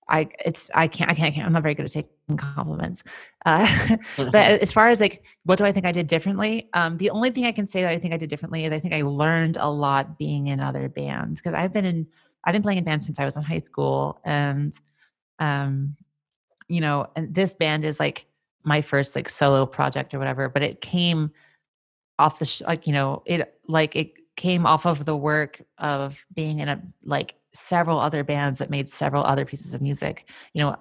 I 0.08 0.28
it's 0.44 0.70
I 0.74 0.88
can't 0.88 1.10
I 1.10 1.14
can't, 1.14 1.28
I 1.28 1.30
can't 1.34 1.46
I'm 1.46 1.54
not 1.54 1.62
very 1.62 1.74
good 1.74 1.86
at 1.86 1.92
taking 1.92 2.36
compliments. 2.36 3.02
Uh, 3.46 3.96
but 4.16 4.36
as 4.36 4.72
far 4.72 4.90
as 4.90 5.00
like 5.00 5.22
what 5.44 5.56
do 5.58 5.64
I 5.64 5.72
think 5.72 5.86
I 5.86 5.92
did 5.92 6.06
differently? 6.06 6.68
Um, 6.74 6.98
the 6.98 7.08
only 7.08 7.30
thing 7.30 7.46
I 7.46 7.52
can 7.52 7.66
say 7.66 7.80
that 7.80 7.90
I 7.90 7.98
think 7.98 8.12
I 8.12 8.18
did 8.18 8.28
differently 8.28 8.66
is 8.66 8.72
I 8.74 8.78
think 8.78 8.92
I 8.92 9.02
learned 9.02 9.56
a 9.58 9.70
lot 9.70 10.18
being 10.18 10.48
in 10.48 10.60
other 10.60 10.90
bands 10.90 11.40
because 11.40 11.54
I've 11.54 11.72
been 11.72 11.84
in 11.84 12.06
I've 12.44 12.52
been 12.52 12.62
playing 12.62 12.78
in 12.78 12.84
bands 12.84 13.06
since 13.06 13.18
I 13.18 13.24
was 13.24 13.38
in 13.38 13.42
high 13.42 13.58
school 13.58 14.20
and 14.22 14.78
um 15.38 15.96
you 16.68 16.80
know 16.80 17.08
and 17.16 17.34
this 17.34 17.54
band 17.54 17.84
is 17.84 17.98
like 17.98 18.26
my 18.66 18.82
first 18.82 19.16
like 19.16 19.30
solo 19.30 19.64
project 19.64 20.12
or 20.12 20.18
whatever 20.18 20.48
but 20.48 20.62
it 20.62 20.82
came 20.82 21.30
off 22.18 22.38
the 22.38 22.44
sh- 22.44 22.62
like 22.66 22.86
you 22.86 22.92
know 22.92 23.22
it 23.24 23.58
like 23.68 23.96
it 23.96 24.12
came 24.36 24.66
off 24.66 24.86
of 24.86 25.04
the 25.04 25.16
work 25.16 25.62
of 25.78 26.24
being 26.34 26.60
in 26.60 26.68
a 26.68 26.80
like 27.04 27.34
several 27.54 27.98
other 27.98 28.22
bands 28.22 28.58
that 28.58 28.70
made 28.70 28.88
several 28.88 29.24
other 29.24 29.44
pieces 29.44 29.74
of 29.74 29.80
music. 29.82 30.28
You 30.52 30.62
know, 30.62 30.76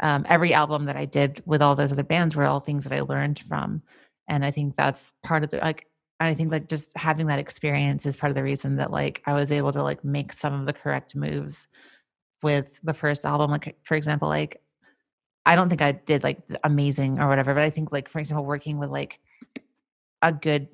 um, 0.00 0.26
every 0.28 0.54
album 0.54 0.86
that 0.86 0.96
I 0.96 1.04
did 1.04 1.42
with 1.46 1.62
all 1.62 1.74
those 1.74 1.92
other 1.92 2.02
bands 2.02 2.34
were 2.34 2.46
all 2.46 2.60
things 2.60 2.84
that 2.84 2.92
I 2.92 3.00
learned 3.00 3.44
from, 3.46 3.82
and 4.28 4.44
I 4.44 4.50
think 4.50 4.74
that's 4.76 5.12
part 5.22 5.44
of 5.44 5.50
the 5.50 5.58
like. 5.58 5.86
I 6.20 6.32
think 6.32 6.52
like 6.52 6.68
just 6.68 6.96
having 6.96 7.26
that 7.26 7.40
experience 7.40 8.06
is 8.06 8.16
part 8.16 8.30
of 8.30 8.36
the 8.36 8.42
reason 8.42 8.76
that 8.76 8.90
like 8.90 9.22
I 9.26 9.34
was 9.34 9.52
able 9.52 9.72
to 9.72 9.82
like 9.82 10.04
make 10.04 10.32
some 10.32 10.54
of 10.58 10.64
the 10.64 10.72
correct 10.72 11.14
moves 11.14 11.66
with 12.42 12.80
the 12.84 12.94
first 12.94 13.26
album. 13.26 13.50
Like 13.50 13.76
for 13.82 13.96
example, 13.96 14.28
like 14.28 14.62
I 15.46 15.56
don't 15.56 15.68
think 15.68 15.82
I 15.82 15.92
did 15.92 16.22
like 16.22 16.38
amazing 16.62 17.18
or 17.20 17.28
whatever, 17.28 17.54
but 17.54 17.62
I 17.62 17.70
think 17.70 17.92
like 17.92 18.08
for 18.08 18.18
example, 18.18 18.44
working 18.44 18.78
with 18.78 18.90
like 18.90 19.20
a 20.22 20.32
good 20.32 20.68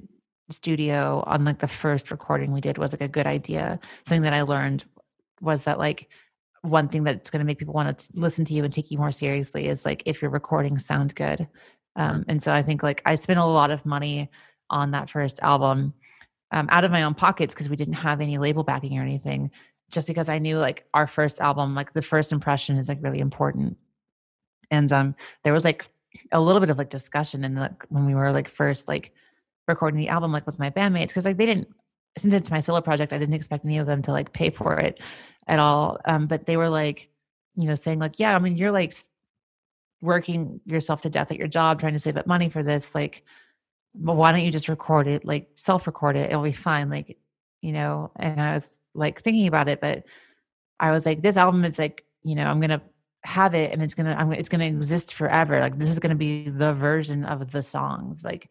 studio 0.50 1.22
on 1.26 1.44
like 1.44 1.58
the 1.58 1.68
first 1.68 2.10
recording 2.10 2.52
we 2.52 2.60
did 2.60 2.78
was 2.78 2.92
like 2.92 3.00
a 3.00 3.08
good 3.08 3.26
idea. 3.26 3.80
Something 4.06 4.22
that 4.22 4.34
I 4.34 4.42
learned 4.42 4.84
was 5.40 5.64
that 5.64 5.78
like 5.78 6.08
one 6.62 6.88
thing 6.88 7.04
that's 7.04 7.30
going 7.30 7.40
to 7.40 7.46
make 7.46 7.58
people 7.58 7.74
want 7.74 7.98
to 7.98 8.08
listen 8.14 8.44
to 8.44 8.54
you 8.54 8.64
and 8.64 8.72
take 8.72 8.90
you 8.90 8.98
more 8.98 9.12
seriously 9.12 9.66
is 9.66 9.84
like 9.84 10.02
if 10.06 10.20
your 10.20 10.30
recordings 10.30 10.84
sound 10.84 11.14
good. 11.14 11.48
Um, 11.96 12.24
and 12.28 12.42
so 12.42 12.52
I 12.52 12.62
think 12.62 12.82
like 12.82 13.02
I 13.04 13.14
spent 13.14 13.38
a 13.38 13.44
lot 13.44 13.70
of 13.70 13.86
money 13.86 14.30
on 14.68 14.90
that 14.92 15.10
first 15.10 15.40
album 15.42 15.94
um, 16.52 16.68
out 16.70 16.84
of 16.84 16.90
my 16.90 17.02
own 17.02 17.14
pockets 17.14 17.54
because 17.54 17.68
we 17.68 17.76
didn't 17.76 17.94
have 17.94 18.20
any 18.20 18.38
label 18.38 18.62
backing 18.62 18.98
or 18.98 19.02
anything. 19.02 19.50
Just 19.90 20.06
because 20.06 20.28
I 20.28 20.38
knew 20.38 20.58
like 20.58 20.84
our 20.94 21.06
first 21.06 21.40
album, 21.40 21.74
like 21.74 21.92
the 21.92 22.02
first 22.02 22.30
impression 22.32 22.76
is 22.76 22.88
like 22.88 22.98
really 23.00 23.18
important. 23.18 23.76
And 24.70 24.90
um, 24.92 25.14
there 25.42 25.52
was 25.52 25.64
like 25.64 25.88
a 26.32 26.40
little 26.40 26.60
bit 26.60 26.70
of 26.70 26.78
like 26.78 26.90
discussion 26.90 27.44
in 27.44 27.54
the 27.54 27.74
when 27.88 28.06
we 28.06 28.14
were 28.14 28.32
like 28.32 28.48
first 28.48 28.88
like 28.88 29.12
recording 29.68 29.98
the 29.98 30.08
album 30.08 30.32
like 30.32 30.46
with 30.46 30.58
my 30.58 30.70
bandmates 30.70 31.08
because 31.08 31.24
like 31.24 31.36
they 31.36 31.46
didn't 31.46 31.68
since 32.18 32.34
it's 32.34 32.50
my 32.50 32.60
solo 32.60 32.80
project, 32.80 33.12
I 33.12 33.18
didn't 33.18 33.34
expect 33.34 33.64
any 33.64 33.78
of 33.78 33.86
them 33.86 34.02
to 34.02 34.12
like 34.12 34.32
pay 34.32 34.50
for 34.50 34.78
it 34.78 35.00
at 35.46 35.58
all. 35.58 35.98
Um, 36.04 36.26
but 36.26 36.46
they 36.46 36.56
were 36.56 36.68
like, 36.68 37.08
you 37.56 37.66
know, 37.66 37.74
saying 37.74 37.98
like, 37.98 38.18
yeah, 38.18 38.34
I 38.34 38.38
mean, 38.38 38.56
you're 38.56 38.72
like 38.72 38.92
working 40.02 40.60
yourself 40.64 41.02
to 41.02 41.10
death 41.10 41.30
at 41.30 41.36
your 41.36 41.48
job 41.48 41.78
trying 41.78 41.92
to 41.92 41.98
save 41.98 42.16
up 42.16 42.26
money 42.26 42.48
for 42.48 42.62
this. 42.62 42.94
Like, 42.94 43.24
why 43.92 44.32
don't 44.32 44.44
you 44.44 44.50
just 44.50 44.68
record 44.68 45.06
it? 45.06 45.24
Like 45.24 45.50
self 45.54 45.86
record 45.86 46.16
it. 46.16 46.30
It'll 46.30 46.42
be 46.42 46.52
fine. 46.52 46.90
Like, 46.90 47.18
you 47.60 47.72
know, 47.72 48.10
and 48.16 48.40
I 48.40 48.54
was 48.54 48.80
like 48.94 49.20
thinking 49.20 49.46
about 49.46 49.68
it, 49.68 49.80
but 49.80 50.04
I 50.78 50.90
was 50.90 51.04
like, 51.04 51.22
this 51.22 51.36
album 51.36 51.64
is 51.64 51.78
like, 51.78 52.04
you 52.22 52.34
know, 52.34 52.46
I'm 52.46 52.60
to 52.60 52.80
have 53.24 53.54
it 53.54 53.72
and 53.72 53.82
it's 53.82 53.94
to, 53.94 54.18
I'm, 54.18 54.32
it's 54.32 54.48
to 54.60 54.66
exist 54.66 55.14
forever. 55.14 55.60
Like 55.60 55.78
this 55.78 55.90
is 55.90 55.98
to 56.10 56.16
be 56.16 56.48
the 56.48 56.72
version 56.72 57.24
of 57.24 57.50
the 57.52 57.62
songs. 57.62 58.24
Like 58.24 58.48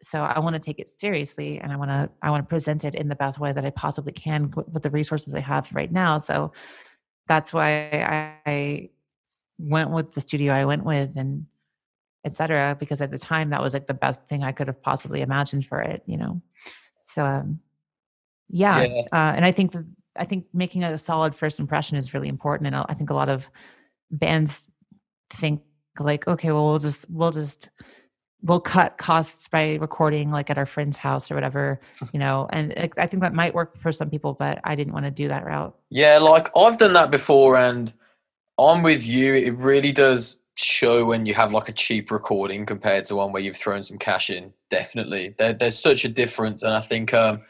so 0.00 0.22
i 0.22 0.38
want 0.38 0.54
to 0.54 0.60
take 0.60 0.78
it 0.78 0.88
seriously 0.88 1.58
and 1.58 1.72
i 1.72 1.76
want 1.76 1.90
to 1.90 2.08
i 2.22 2.30
want 2.30 2.42
to 2.42 2.48
present 2.48 2.84
it 2.84 2.94
in 2.94 3.08
the 3.08 3.14
best 3.14 3.38
way 3.38 3.52
that 3.52 3.64
i 3.64 3.70
possibly 3.70 4.12
can 4.12 4.52
with 4.72 4.82
the 4.82 4.90
resources 4.90 5.34
i 5.34 5.40
have 5.40 5.72
right 5.72 5.92
now 5.92 6.18
so 6.18 6.52
that's 7.26 7.52
why 7.52 7.88
i, 8.46 8.50
I 8.50 8.90
went 9.58 9.90
with 9.90 10.12
the 10.12 10.20
studio 10.20 10.52
i 10.52 10.64
went 10.64 10.84
with 10.84 11.16
and 11.16 11.46
etc 12.24 12.76
because 12.78 13.00
at 13.00 13.10
the 13.10 13.18
time 13.18 13.50
that 13.50 13.62
was 13.62 13.74
like 13.74 13.86
the 13.86 13.94
best 13.94 14.26
thing 14.26 14.42
i 14.42 14.52
could 14.52 14.66
have 14.66 14.80
possibly 14.82 15.20
imagined 15.20 15.66
for 15.66 15.80
it 15.82 16.02
you 16.06 16.16
know 16.16 16.40
so 17.04 17.24
um 17.24 17.60
yeah, 18.50 18.82
yeah. 18.82 19.02
Uh, 19.12 19.32
and 19.36 19.44
i 19.44 19.52
think 19.52 19.72
that 19.72 19.84
i 20.16 20.24
think 20.24 20.46
making 20.54 20.82
a 20.84 20.96
solid 20.96 21.34
first 21.34 21.60
impression 21.60 21.96
is 21.96 22.14
really 22.14 22.28
important 22.28 22.66
and 22.66 22.76
i 22.88 22.94
think 22.94 23.10
a 23.10 23.14
lot 23.14 23.28
of 23.28 23.48
bands 24.10 24.70
think 25.30 25.62
like 25.98 26.26
okay 26.28 26.52
well 26.52 26.66
we'll 26.70 26.78
just 26.78 27.06
we'll 27.10 27.30
just 27.30 27.70
we'll 28.42 28.60
cut 28.60 28.98
costs 28.98 29.48
by 29.48 29.74
recording 29.76 30.30
like 30.30 30.48
at 30.48 30.58
our 30.58 30.66
friend's 30.66 30.96
house 30.96 31.30
or 31.30 31.34
whatever 31.34 31.80
you 32.12 32.18
know? 32.20 32.48
And 32.50 32.90
i 32.96 33.06
think 33.06 33.22
that 33.22 33.34
might 33.34 33.54
work 33.54 33.78
for 33.78 33.92
some 33.92 34.10
people 34.10 34.34
but 34.34 34.60
i 34.64 34.74
didn't 34.74 34.92
want 34.92 35.04
to 35.06 35.10
do 35.10 35.28
that 35.28 35.44
route. 35.44 35.76
Yeah 35.90 36.18
like 36.18 36.48
i've 36.56 36.78
done 36.78 36.92
that 36.94 37.10
before 37.10 37.56
and 37.56 37.92
i'm 38.58 38.82
with 38.82 39.06
you 39.06 39.34
it 39.34 39.56
really 39.58 39.92
does 39.92 40.38
show 40.54 41.04
when 41.04 41.24
you 41.24 41.34
have 41.34 41.52
like 41.52 41.68
a 41.68 41.72
cheap 41.72 42.10
recording 42.10 42.66
compared 42.66 43.04
to 43.04 43.14
one 43.14 43.30
where 43.30 43.40
you've 43.40 43.56
thrown 43.56 43.82
some 43.82 43.96
cash 43.96 44.28
in 44.28 44.52
definitely. 44.70 45.34
There, 45.38 45.52
there's 45.52 45.78
such 45.78 46.04
a 46.04 46.08
difference 46.08 46.62
and 46.62 46.74
i 46.74 46.80
think 46.80 47.14
um 47.14 47.42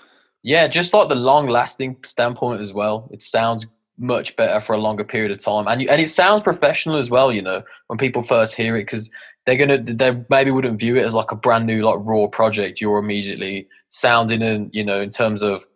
yeah 0.42 0.66
just 0.68 0.92
like 0.92 1.08
the 1.08 1.14
long 1.14 1.48
lasting 1.48 1.96
standpoint 2.04 2.60
as 2.60 2.72
well 2.72 3.08
it 3.12 3.22
sounds 3.22 3.66
much 3.98 4.36
better 4.36 4.60
for 4.60 4.74
a 4.74 4.78
longer 4.78 5.04
period 5.04 5.30
of 5.30 5.38
time 5.38 5.66
and 5.66 5.82
you, 5.82 5.88
and 5.88 6.00
it 6.00 6.08
sounds 6.08 6.42
professional 6.42 6.96
as 6.96 7.10
well 7.10 7.32
you 7.32 7.42
know 7.42 7.62
when 7.88 7.98
people 7.98 8.22
first 8.22 8.54
hear 8.54 8.76
it 8.76 8.82
because 8.82 9.10
they're 9.48 9.56
gonna 9.56 9.78
they 9.78 10.22
maybe 10.28 10.50
wouldn't 10.50 10.78
view 10.78 10.96
it 10.96 11.06
as 11.06 11.14
like 11.14 11.32
a 11.32 11.36
brand 11.36 11.64
new 11.64 11.82
like 11.82 11.96
raw 12.00 12.26
project. 12.26 12.82
You're 12.82 12.98
immediately 12.98 13.66
sounding 13.88 14.42
and 14.42 14.68
you 14.74 14.84
know 14.84 15.00
in 15.00 15.08
terms 15.08 15.42
of 15.42 15.66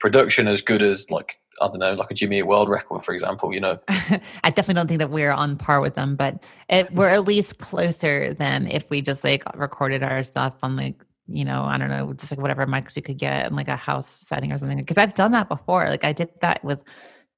production 0.00 0.48
as 0.48 0.62
good 0.62 0.82
as 0.82 1.10
like 1.10 1.38
I 1.60 1.66
don't 1.66 1.80
know, 1.80 1.92
like 1.92 2.10
a 2.10 2.14
Jimmy 2.14 2.40
World 2.42 2.70
record, 2.70 3.02
for 3.02 3.12
example, 3.12 3.52
you 3.52 3.60
know. 3.60 3.78
I 3.88 4.20
definitely 4.44 4.74
don't 4.74 4.86
think 4.86 5.00
that 5.00 5.10
we're 5.10 5.32
on 5.32 5.58
par 5.58 5.80
with 5.80 5.94
them, 5.94 6.16
but 6.16 6.42
it, 6.70 6.90
we're 6.94 7.08
at 7.08 7.24
least 7.24 7.58
closer 7.58 8.32
than 8.32 8.66
if 8.68 8.88
we 8.88 9.02
just 9.02 9.24
like 9.24 9.42
recorded 9.56 10.02
our 10.04 10.22
stuff 10.22 10.54
on 10.62 10.76
like, 10.76 11.04
you 11.26 11.44
know, 11.44 11.64
I 11.64 11.76
don't 11.76 11.88
know, 11.88 12.12
just 12.12 12.30
like 12.30 12.40
whatever 12.40 12.64
mics 12.64 12.94
we 12.94 13.02
could 13.02 13.18
get 13.18 13.46
in 13.46 13.56
like 13.56 13.66
a 13.66 13.74
house 13.76 14.06
setting 14.08 14.52
or 14.52 14.58
something. 14.58 14.78
Because 14.78 14.98
I've 14.98 15.14
done 15.14 15.32
that 15.32 15.48
before. 15.48 15.88
Like 15.88 16.04
I 16.04 16.12
did 16.12 16.30
that 16.42 16.64
with 16.64 16.84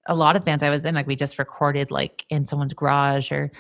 a 0.07 0.15
lot 0.15 0.37
of 0.37 0.45
bands 0.45 0.63
I 0.63 0.71
was 0.71 0.85
in. 0.85 0.95
Like 0.95 1.07
we 1.07 1.17
just 1.17 1.39
recorded 1.39 1.91
like 1.91 2.25
in 2.31 2.47
someone's 2.47 2.73
garage 2.73 3.33
or 3.33 3.51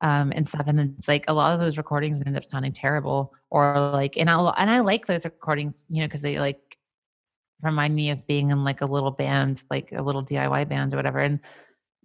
um, 0.00 0.32
and 0.34 0.46
stuff. 0.46 0.64
And 0.66 0.80
it's 0.80 1.08
like 1.08 1.24
a 1.28 1.34
lot 1.34 1.54
of 1.54 1.60
those 1.60 1.76
recordings 1.76 2.20
end 2.24 2.36
up 2.36 2.44
sounding 2.44 2.72
terrible, 2.72 3.34
or 3.50 3.78
like, 3.92 4.16
and 4.16 4.30
I 4.30 4.36
and 4.56 4.70
I 4.70 4.80
like 4.80 5.06
those 5.06 5.24
recordings, 5.24 5.86
you 5.90 6.00
know, 6.00 6.06
because 6.06 6.22
they 6.22 6.38
like 6.38 6.78
remind 7.62 7.94
me 7.94 8.10
of 8.10 8.26
being 8.26 8.50
in 8.50 8.64
like 8.64 8.80
a 8.80 8.86
little 8.86 9.10
band, 9.10 9.62
like 9.70 9.92
a 9.92 10.02
little 10.02 10.24
DIY 10.24 10.68
band 10.68 10.94
or 10.94 10.96
whatever. 10.96 11.20
And 11.20 11.40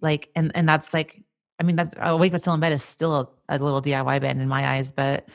like, 0.00 0.28
and 0.36 0.52
and 0.54 0.68
that's 0.68 0.92
like, 0.92 1.22
I 1.58 1.62
mean, 1.62 1.76
that's 1.76 1.94
Awake 1.98 2.32
but 2.32 2.42
Still 2.42 2.54
in 2.54 2.60
Bed 2.60 2.72
is 2.72 2.84
still 2.84 3.14
a, 3.14 3.28
a 3.48 3.58
little 3.58 3.80
DIY 3.80 4.20
band 4.20 4.42
in 4.42 4.48
my 4.48 4.76
eyes, 4.76 4.92
but 4.92 5.26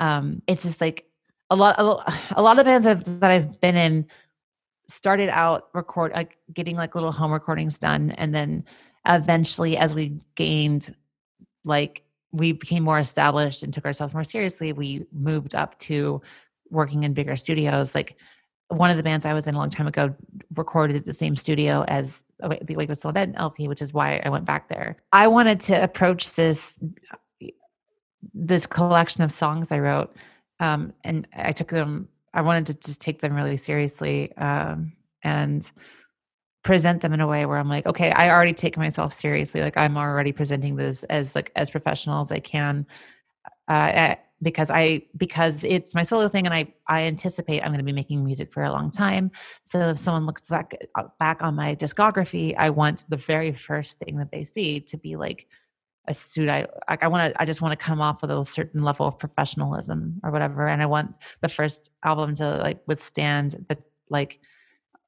um, 0.00 0.42
it's 0.46 0.62
just 0.62 0.80
like 0.80 1.06
a 1.50 1.56
lot, 1.56 1.76
a, 1.78 2.12
a 2.36 2.42
lot 2.42 2.58
of 2.58 2.66
bands 2.66 2.86
I've, 2.86 3.04
that 3.20 3.30
I've 3.30 3.60
been 3.60 3.76
in 3.76 4.06
started 4.88 5.28
out 5.30 5.68
record 5.72 6.12
like 6.12 6.36
getting 6.52 6.76
like 6.76 6.94
little 6.94 7.12
home 7.12 7.32
recordings 7.32 7.78
done 7.78 8.10
and 8.12 8.34
then 8.34 8.64
eventually, 9.06 9.76
as 9.76 9.94
we 9.94 10.18
gained, 10.34 10.94
like, 11.64 12.02
we 12.32 12.52
became 12.52 12.82
more 12.82 12.98
established 12.98 13.62
and 13.62 13.72
took 13.72 13.84
ourselves 13.84 14.14
more 14.14 14.24
seriously, 14.24 14.72
we 14.72 15.06
moved 15.12 15.54
up 15.54 15.78
to 15.78 16.20
working 16.70 17.04
in 17.04 17.14
bigger 17.14 17.36
studios. 17.36 17.94
Like, 17.94 18.16
one 18.68 18.90
of 18.90 18.96
the 18.96 19.02
bands 19.02 19.24
I 19.24 19.34
was 19.34 19.46
in 19.46 19.54
a 19.54 19.58
long 19.58 19.70
time 19.70 19.86
ago 19.86 20.14
recorded 20.54 20.96
at 20.96 21.04
the 21.04 21.12
same 21.12 21.36
studio 21.36 21.84
as 21.86 22.24
the 22.40 22.74
Wake 22.74 22.88
Was 22.88 22.98
Still 22.98 23.12
Bed 23.12 23.34
LP, 23.36 23.68
which 23.68 23.82
is 23.82 23.92
why 23.92 24.20
I 24.24 24.30
went 24.30 24.46
back 24.46 24.68
there. 24.68 24.96
I 25.12 25.28
wanted 25.28 25.60
to 25.60 25.82
approach 25.82 26.34
this 26.34 26.78
this 28.32 28.66
collection 28.66 29.22
of 29.22 29.30
songs 29.30 29.70
I 29.70 29.78
wrote, 29.78 30.16
um, 30.58 30.92
and 31.04 31.28
I 31.36 31.52
took 31.52 31.68
them. 31.68 32.08
I 32.34 32.42
wanted 32.42 32.66
to 32.66 32.74
just 32.74 33.00
take 33.00 33.20
them 33.20 33.32
really 33.32 33.56
seriously 33.56 34.36
um, 34.36 34.92
and 35.22 35.70
present 36.64 37.00
them 37.00 37.12
in 37.12 37.20
a 37.20 37.26
way 37.26 37.46
where 37.46 37.58
I'm 37.58 37.68
like, 37.68 37.86
okay, 37.86 38.10
I 38.10 38.30
already 38.30 38.52
take 38.52 38.76
myself 38.76 39.14
seriously. 39.14 39.60
Like 39.60 39.76
I'm 39.76 39.96
already 39.96 40.32
presenting 40.32 40.76
this 40.76 41.04
as 41.04 41.34
like 41.34 41.52
as 41.54 41.70
professional 41.70 42.20
as 42.20 42.32
I 42.32 42.40
can. 42.40 42.86
Uh, 43.68 44.16
because 44.42 44.70
I 44.70 45.02
because 45.16 45.64
it's 45.64 45.94
my 45.94 46.02
solo 46.02 46.28
thing 46.28 46.44
and 46.44 46.54
I 46.54 46.72
I 46.86 47.02
anticipate 47.02 47.60
I'm 47.60 47.68
going 47.68 47.78
to 47.78 47.84
be 47.84 47.92
making 47.92 48.24
music 48.24 48.52
for 48.52 48.62
a 48.62 48.70
long 48.70 48.90
time. 48.90 49.30
So 49.64 49.90
if 49.90 49.98
someone 49.98 50.26
looks 50.26 50.48
back 50.48 50.76
uh, 50.96 51.04
back 51.18 51.42
on 51.42 51.54
my 51.54 51.74
discography, 51.74 52.54
I 52.58 52.70
want 52.70 53.04
the 53.08 53.16
very 53.16 53.52
first 53.52 53.98
thing 53.98 54.16
that 54.16 54.30
they 54.30 54.44
see 54.44 54.80
to 54.80 54.98
be 54.98 55.16
like 55.16 55.46
a 56.06 56.14
suit 56.14 56.48
I 56.48 56.66
I 56.86 57.08
want 57.08 57.32
to 57.32 57.42
I 57.42 57.44
just 57.44 57.62
want 57.62 57.78
to 57.78 57.82
come 57.82 58.00
off 58.00 58.20
with 58.20 58.30
a 58.30 58.44
certain 58.44 58.82
level 58.82 59.06
of 59.06 59.18
professionalism 59.18 60.20
or 60.22 60.30
whatever 60.30 60.66
and 60.66 60.82
I 60.82 60.86
want 60.86 61.14
the 61.40 61.48
first 61.48 61.90
album 62.04 62.34
to 62.36 62.56
like 62.58 62.80
withstand 62.86 63.64
the 63.68 63.78
like 64.10 64.40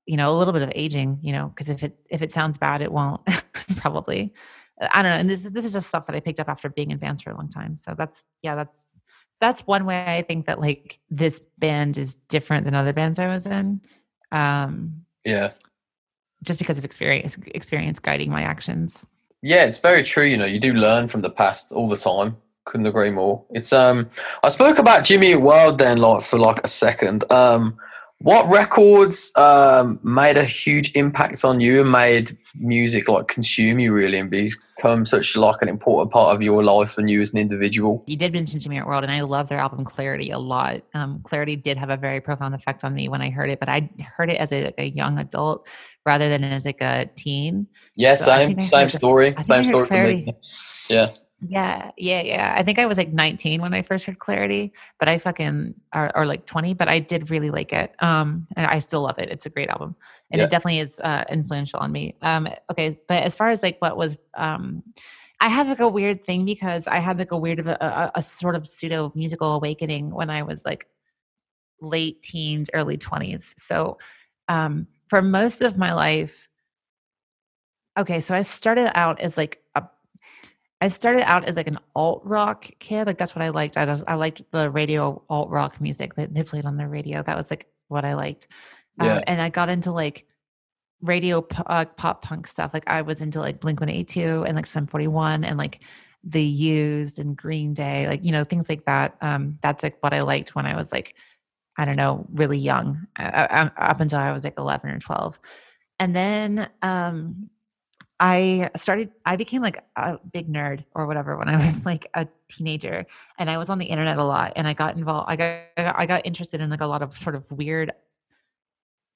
you 0.06 0.16
know 0.16 0.30
a 0.30 0.36
little 0.36 0.52
bit 0.52 0.62
of 0.62 0.72
aging, 0.74 1.18
you 1.22 1.32
know, 1.32 1.48
because 1.48 1.68
if 1.68 1.82
it 1.82 1.98
if 2.08 2.22
it 2.22 2.30
sounds 2.30 2.58
bad 2.58 2.82
it 2.82 2.92
won't 2.92 3.20
probably. 3.76 4.32
I 4.92 5.02
don't 5.02 5.10
know. 5.10 5.16
And 5.16 5.30
this 5.30 5.46
is 5.46 5.52
this 5.52 5.64
is 5.64 5.72
just 5.72 5.88
stuff 5.88 6.06
that 6.06 6.14
I 6.14 6.20
picked 6.20 6.38
up 6.38 6.48
after 6.48 6.68
being 6.68 6.90
in 6.90 6.98
bands 6.98 7.22
for 7.22 7.30
a 7.30 7.34
long 7.34 7.48
time. 7.48 7.78
So 7.78 7.94
that's 7.96 8.24
yeah, 8.42 8.54
that's 8.54 8.94
that's 9.40 9.66
one 9.66 9.86
way 9.86 10.04
I 10.16 10.22
think 10.22 10.46
that 10.46 10.60
like 10.60 10.98
this 11.10 11.40
band 11.58 11.98
is 11.98 12.14
different 12.14 12.64
than 12.64 12.74
other 12.74 12.92
bands 12.92 13.18
I 13.18 13.28
was 13.28 13.46
in. 13.46 13.80
Um, 14.32 15.02
yeah, 15.24 15.52
just 16.42 16.58
because 16.58 16.78
of 16.78 16.84
experience, 16.84 17.38
experience 17.48 17.98
guiding 17.98 18.30
my 18.30 18.42
actions. 18.42 19.04
Yeah, 19.42 19.64
it's 19.64 19.78
very 19.78 20.02
true. 20.02 20.24
You 20.24 20.36
know, 20.36 20.46
you 20.46 20.58
do 20.58 20.72
learn 20.72 21.08
from 21.08 21.22
the 21.22 21.30
past 21.30 21.72
all 21.72 21.88
the 21.88 21.96
time. 21.96 22.36
Couldn't 22.64 22.86
agree 22.86 23.10
more. 23.10 23.44
It's 23.50 23.72
um, 23.72 24.10
I 24.42 24.48
spoke 24.48 24.78
about 24.78 25.04
Jimmy 25.04 25.36
World 25.36 25.78
then, 25.78 25.98
like 25.98 26.22
for 26.22 26.38
like 26.38 26.60
a 26.64 26.68
second. 26.68 27.30
Um, 27.30 27.76
what 28.20 28.48
records 28.48 29.30
um, 29.36 30.00
made 30.02 30.36
a 30.36 30.44
huge 30.44 30.90
impact 30.96 31.44
on 31.44 31.60
you 31.60 31.82
and 31.82 31.92
made 31.92 32.36
music 32.54 33.08
like 33.08 33.28
consume 33.28 33.78
you 33.78 33.92
really 33.92 34.18
and 34.18 34.30
become 34.30 35.04
such 35.04 35.36
like 35.36 35.60
an 35.60 35.68
important 35.68 36.10
part 36.10 36.34
of 36.34 36.42
your 36.42 36.64
life 36.64 36.96
and 36.96 37.10
you 37.10 37.20
as 37.20 37.32
an 37.32 37.38
individual? 37.38 38.02
You 38.06 38.16
did 38.16 38.32
mention 38.32 38.58
Jimmy 38.58 38.78
Eat 38.78 38.86
World, 38.86 39.04
and 39.04 39.12
I 39.12 39.20
love 39.20 39.48
their 39.48 39.58
album 39.58 39.84
Clarity 39.84 40.30
a 40.30 40.38
lot. 40.38 40.82
Um, 40.94 41.20
Clarity 41.24 41.56
did 41.56 41.76
have 41.76 41.90
a 41.90 41.96
very 41.96 42.20
profound 42.20 42.54
effect 42.54 42.84
on 42.84 42.94
me 42.94 43.08
when 43.08 43.20
I 43.20 43.28
heard 43.28 43.50
it, 43.50 43.60
but 43.60 43.68
I 43.68 43.88
heard 44.16 44.30
it 44.30 44.38
as 44.38 44.50
a, 44.50 44.72
a 44.78 44.86
young 44.86 45.18
adult 45.18 45.68
rather 46.06 46.28
than 46.28 46.42
as 46.42 46.64
like 46.64 46.80
a 46.80 47.10
teen. 47.16 47.66
Yeah, 47.96 48.14
so 48.14 48.24
same 48.24 48.62
same 48.62 48.88
story, 48.88 49.34
same 49.42 49.64
story 49.64 49.86
for 49.86 50.02
me. 50.04 50.34
Yeah. 50.88 51.10
Yeah, 51.40 51.90
yeah, 51.98 52.22
yeah. 52.22 52.54
I 52.56 52.62
think 52.62 52.78
I 52.78 52.86
was 52.86 52.96
like 52.96 53.12
19 53.12 53.60
when 53.60 53.74
I 53.74 53.82
first 53.82 54.06
heard 54.06 54.18
Clarity, 54.18 54.72
but 54.98 55.08
I 55.08 55.18
fucking 55.18 55.74
or, 55.94 56.16
or 56.16 56.24
like 56.24 56.46
20, 56.46 56.72
but 56.74 56.88
I 56.88 56.98
did 56.98 57.30
really 57.30 57.50
like 57.50 57.74
it. 57.74 57.94
Um, 58.02 58.46
and 58.56 58.66
I 58.66 58.78
still 58.78 59.02
love 59.02 59.18
it. 59.18 59.28
It's 59.28 59.44
a 59.44 59.50
great 59.50 59.68
album, 59.68 59.96
and 60.30 60.38
yeah. 60.38 60.46
it 60.46 60.50
definitely 60.50 60.78
is 60.78 60.98
uh, 61.00 61.24
influential 61.28 61.80
on 61.80 61.92
me. 61.92 62.16
Um, 62.22 62.48
okay, 62.70 62.98
but 63.06 63.22
as 63.22 63.34
far 63.34 63.50
as 63.50 63.62
like 63.62 63.76
what 63.80 63.98
was 63.98 64.16
um, 64.34 64.82
I 65.40 65.48
have 65.48 65.68
like 65.68 65.80
a 65.80 65.88
weird 65.88 66.24
thing 66.24 66.44
because 66.44 66.88
I 66.88 66.98
had 66.98 67.18
like 67.18 67.32
a 67.32 67.36
weird 67.36 67.58
of 67.58 67.66
a, 67.66 67.76
a, 67.80 68.12
a 68.16 68.22
sort 68.22 68.54
of 68.54 68.66
pseudo 68.66 69.12
musical 69.14 69.52
awakening 69.54 70.10
when 70.10 70.30
I 70.30 70.42
was 70.42 70.64
like 70.64 70.86
late 71.80 72.22
teens, 72.22 72.70
early 72.72 72.96
20s. 72.96 73.58
So, 73.58 73.98
um, 74.48 74.86
for 75.08 75.20
most 75.20 75.60
of 75.60 75.76
my 75.76 75.92
life, 75.92 76.48
okay, 77.98 78.20
so 78.20 78.34
I 78.34 78.42
started 78.42 78.90
out 78.94 79.20
as 79.20 79.36
like 79.36 79.60
a 79.74 79.84
I 80.80 80.88
started 80.88 81.28
out 81.28 81.44
as 81.46 81.56
like 81.56 81.68
an 81.68 81.78
alt 81.94 82.22
rock 82.24 82.68
kid. 82.78 83.06
Like 83.06 83.18
that's 83.18 83.34
what 83.34 83.42
I 83.42 83.48
liked. 83.48 83.76
I, 83.76 83.84
was, 83.86 84.04
I 84.06 84.14
liked 84.14 84.42
the 84.50 84.70
radio 84.70 85.22
alt 85.30 85.50
rock 85.50 85.80
music 85.80 86.14
that 86.14 86.34
they 86.34 86.42
played 86.42 86.66
on 86.66 86.76
the 86.76 86.86
radio. 86.86 87.22
That 87.22 87.36
was 87.36 87.50
like 87.50 87.66
what 87.88 88.04
I 88.04 88.14
liked. 88.14 88.48
Um, 88.98 89.06
yeah. 89.06 89.16
Um, 89.16 89.22
and 89.26 89.40
I 89.40 89.48
got 89.48 89.68
into 89.68 89.90
like 89.90 90.26
radio 91.00 91.46
uh, 91.66 91.84
pop 91.84 92.22
punk 92.22 92.46
stuff. 92.46 92.72
Like 92.74 92.88
I 92.88 93.02
was 93.02 93.20
into 93.20 93.40
like 93.40 93.60
Blink 93.60 93.80
182 93.80 94.44
and 94.44 94.56
like 94.56 94.66
Sum 94.66 94.86
41 94.86 95.44
and 95.44 95.56
like 95.56 95.80
The 96.24 96.42
Used 96.42 97.18
and 97.18 97.36
Green 97.36 97.72
Day, 97.72 98.06
like, 98.06 98.24
you 98.24 98.32
know, 98.32 98.44
things 98.44 98.68
like 98.68 98.84
that. 98.84 99.16
Um, 99.20 99.58
that's 99.62 99.82
like 99.82 100.02
what 100.02 100.12
I 100.12 100.22
liked 100.22 100.54
when 100.54 100.66
I 100.66 100.76
was 100.76 100.92
like, 100.92 101.14
I 101.78 101.84
don't 101.84 101.96
know, 101.96 102.26
really 102.32 102.58
young, 102.58 103.06
uh, 103.18 103.22
uh 103.22 103.70
up 103.76 104.00
until 104.00 104.18
I 104.18 104.32
was 104.32 104.44
like 104.44 104.54
11 104.58 104.90
or 104.90 104.98
12. 104.98 105.38
And 105.98 106.14
then 106.14 106.68
um, 106.82 107.50
I 108.18 108.70
started, 108.76 109.10
I 109.26 109.36
became 109.36 109.60
like 109.62 109.84
a 109.96 110.18
big 110.32 110.50
nerd 110.50 110.84
or 110.94 111.06
whatever 111.06 111.36
when 111.36 111.48
I 111.48 111.56
was 111.66 111.84
like 111.84 112.08
a 112.14 112.26
teenager 112.48 113.06
and 113.38 113.50
I 113.50 113.58
was 113.58 113.68
on 113.68 113.78
the 113.78 113.86
internet 113.86 114.18
a 114.18 114.24
lot 114.24 114.54
and 114.56 114.66
I 114.66 114.72
got 114.72 114.96
involved, 114.96 115.30
I 115.30 115.36
got, 115.36 115.66
I 115.76 116.06
got 116.06 116.22
interested 116.24 116.60
in 116.60 116.70
like 116.70 116.80
a 116.80 116.86
lot 116.86 117.02
of 117.02 117.16
sort 117.16 117.34
of 117.34 117.44
weird, 117.50 117.92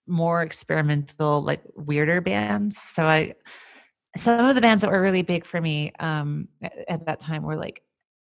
more 0.06 0.42
experimental, 0.42 1.42
like 1.42 1.62
weirder 1.74 2.20
bands. 2.20 2.76
So 2.78 3.06
I, 3.06 3.34
some 4.16 4.44
of 4.44 4.54
the 4.54 4.60
bands 4.60 4.82
that 4.82 4.90
were 4.90 5.00
really 5.00 5.22
big 5.22 5.46
for 5.46 5.60
me 5.60 5.92
um, 6.00 6.48
at 6.88 7.06
that 7.06 7.20
time 7.20 7.42
were 7.42 7.56
like, 7.56 7.82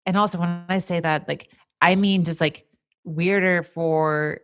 and 0.04 0.16
also 0.16 0.38
when 0.38 0.64
I 0.68 0.80
say 0.80 1.00
that, 1.00 1.28
like, 1.28 1.50
I 1.80 1.94
mean 1.94 2.24
just 2.24 2.40
like 2.40 2.66
weirder 3.04 3.62
for 3.62 4.40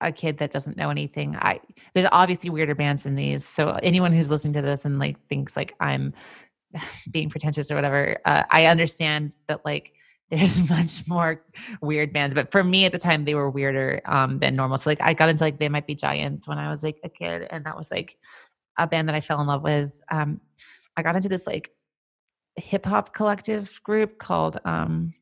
a 0.00 0.12
kid 0.12 0.38
that 0.38 0.52
doesn't 0.52 0.76
know 0.76 0.90
anything 0.90 1.36
i 1.36 1.58
there's 1.94 2.08
obviously 2.12 2.50
weirder 2.50 2.74
bands 2.74 3.04
than 3.04 3.14
these 3.14 3.44
so 3.44 3.70
anyone 3.82 4.12
who's 4.12 4.30
listening 4.30 4.52
to 4.52 4.62
this 4.62 4.84
and 4.84 4.98
like 4.98 5.16
thinks 5.28 5.56
like 5.56 5.74
i'm 5.80 6.12
being 7.10 7.30
pretentious 7.30 7.70
or 7.70 7.74
whatever 7.74 8.18
uh, 8.24 8.42
i 8.50 8.66
understand 8.66 9.34
that 9.48 9.64
like 9.64 9.92
there's 10.30 10.68
much 10.68 11.06
more 11.06 11.40
weird 11.80 12.12
bands 12.12 12.34
but 12.34 12.50
for 12.50 12.64
me 12.64 12.84
at 12.84 12.90
the 12.90 12.98
time 12.98 13.24
they 13.24 13.36
were 13.36 13.48
weirder 13.48 14.00
um, 14.06 14.40
than 14.40 14.56
normal 14.56 14.76
so 14.76 14.90
like 14.90 15.00
i 15.00 15.14
got 15.14 15.28
into 15.28 15.44
like 15.44 15.58
they 15.58 15.68
might 15.68 15.86
be 15.86 15.94
giants 15.94 16.48
when 16.48 16.58
i 16.58 16.68
was 16.68 16.82
like 16.82 16.98
a 17.04 17.08
kid 17.08 17.46
and 17.50 17.64
that 17.64 17.78
was 17.78 17.92
like 17.92 18.16
a 18.76 18.86
band 18.88 19.08
that 19.08 19.14
i 19.14 19.20
fell 19.20 19.40
in 19.40 19.46
love 19.46 19.62
with 19.62 20.00
um, 20.10 20.40
i 20.96 21.02
got 21.02 21.14
into 21.14 21.28
this 21.28 21.46
like 21.46 21.70
hip 22.56 22.84
hop 22.84 23.14
collective 23.14 23.80
group 23.84 24.18
called 24.18 24.58
um, 24.64 25.14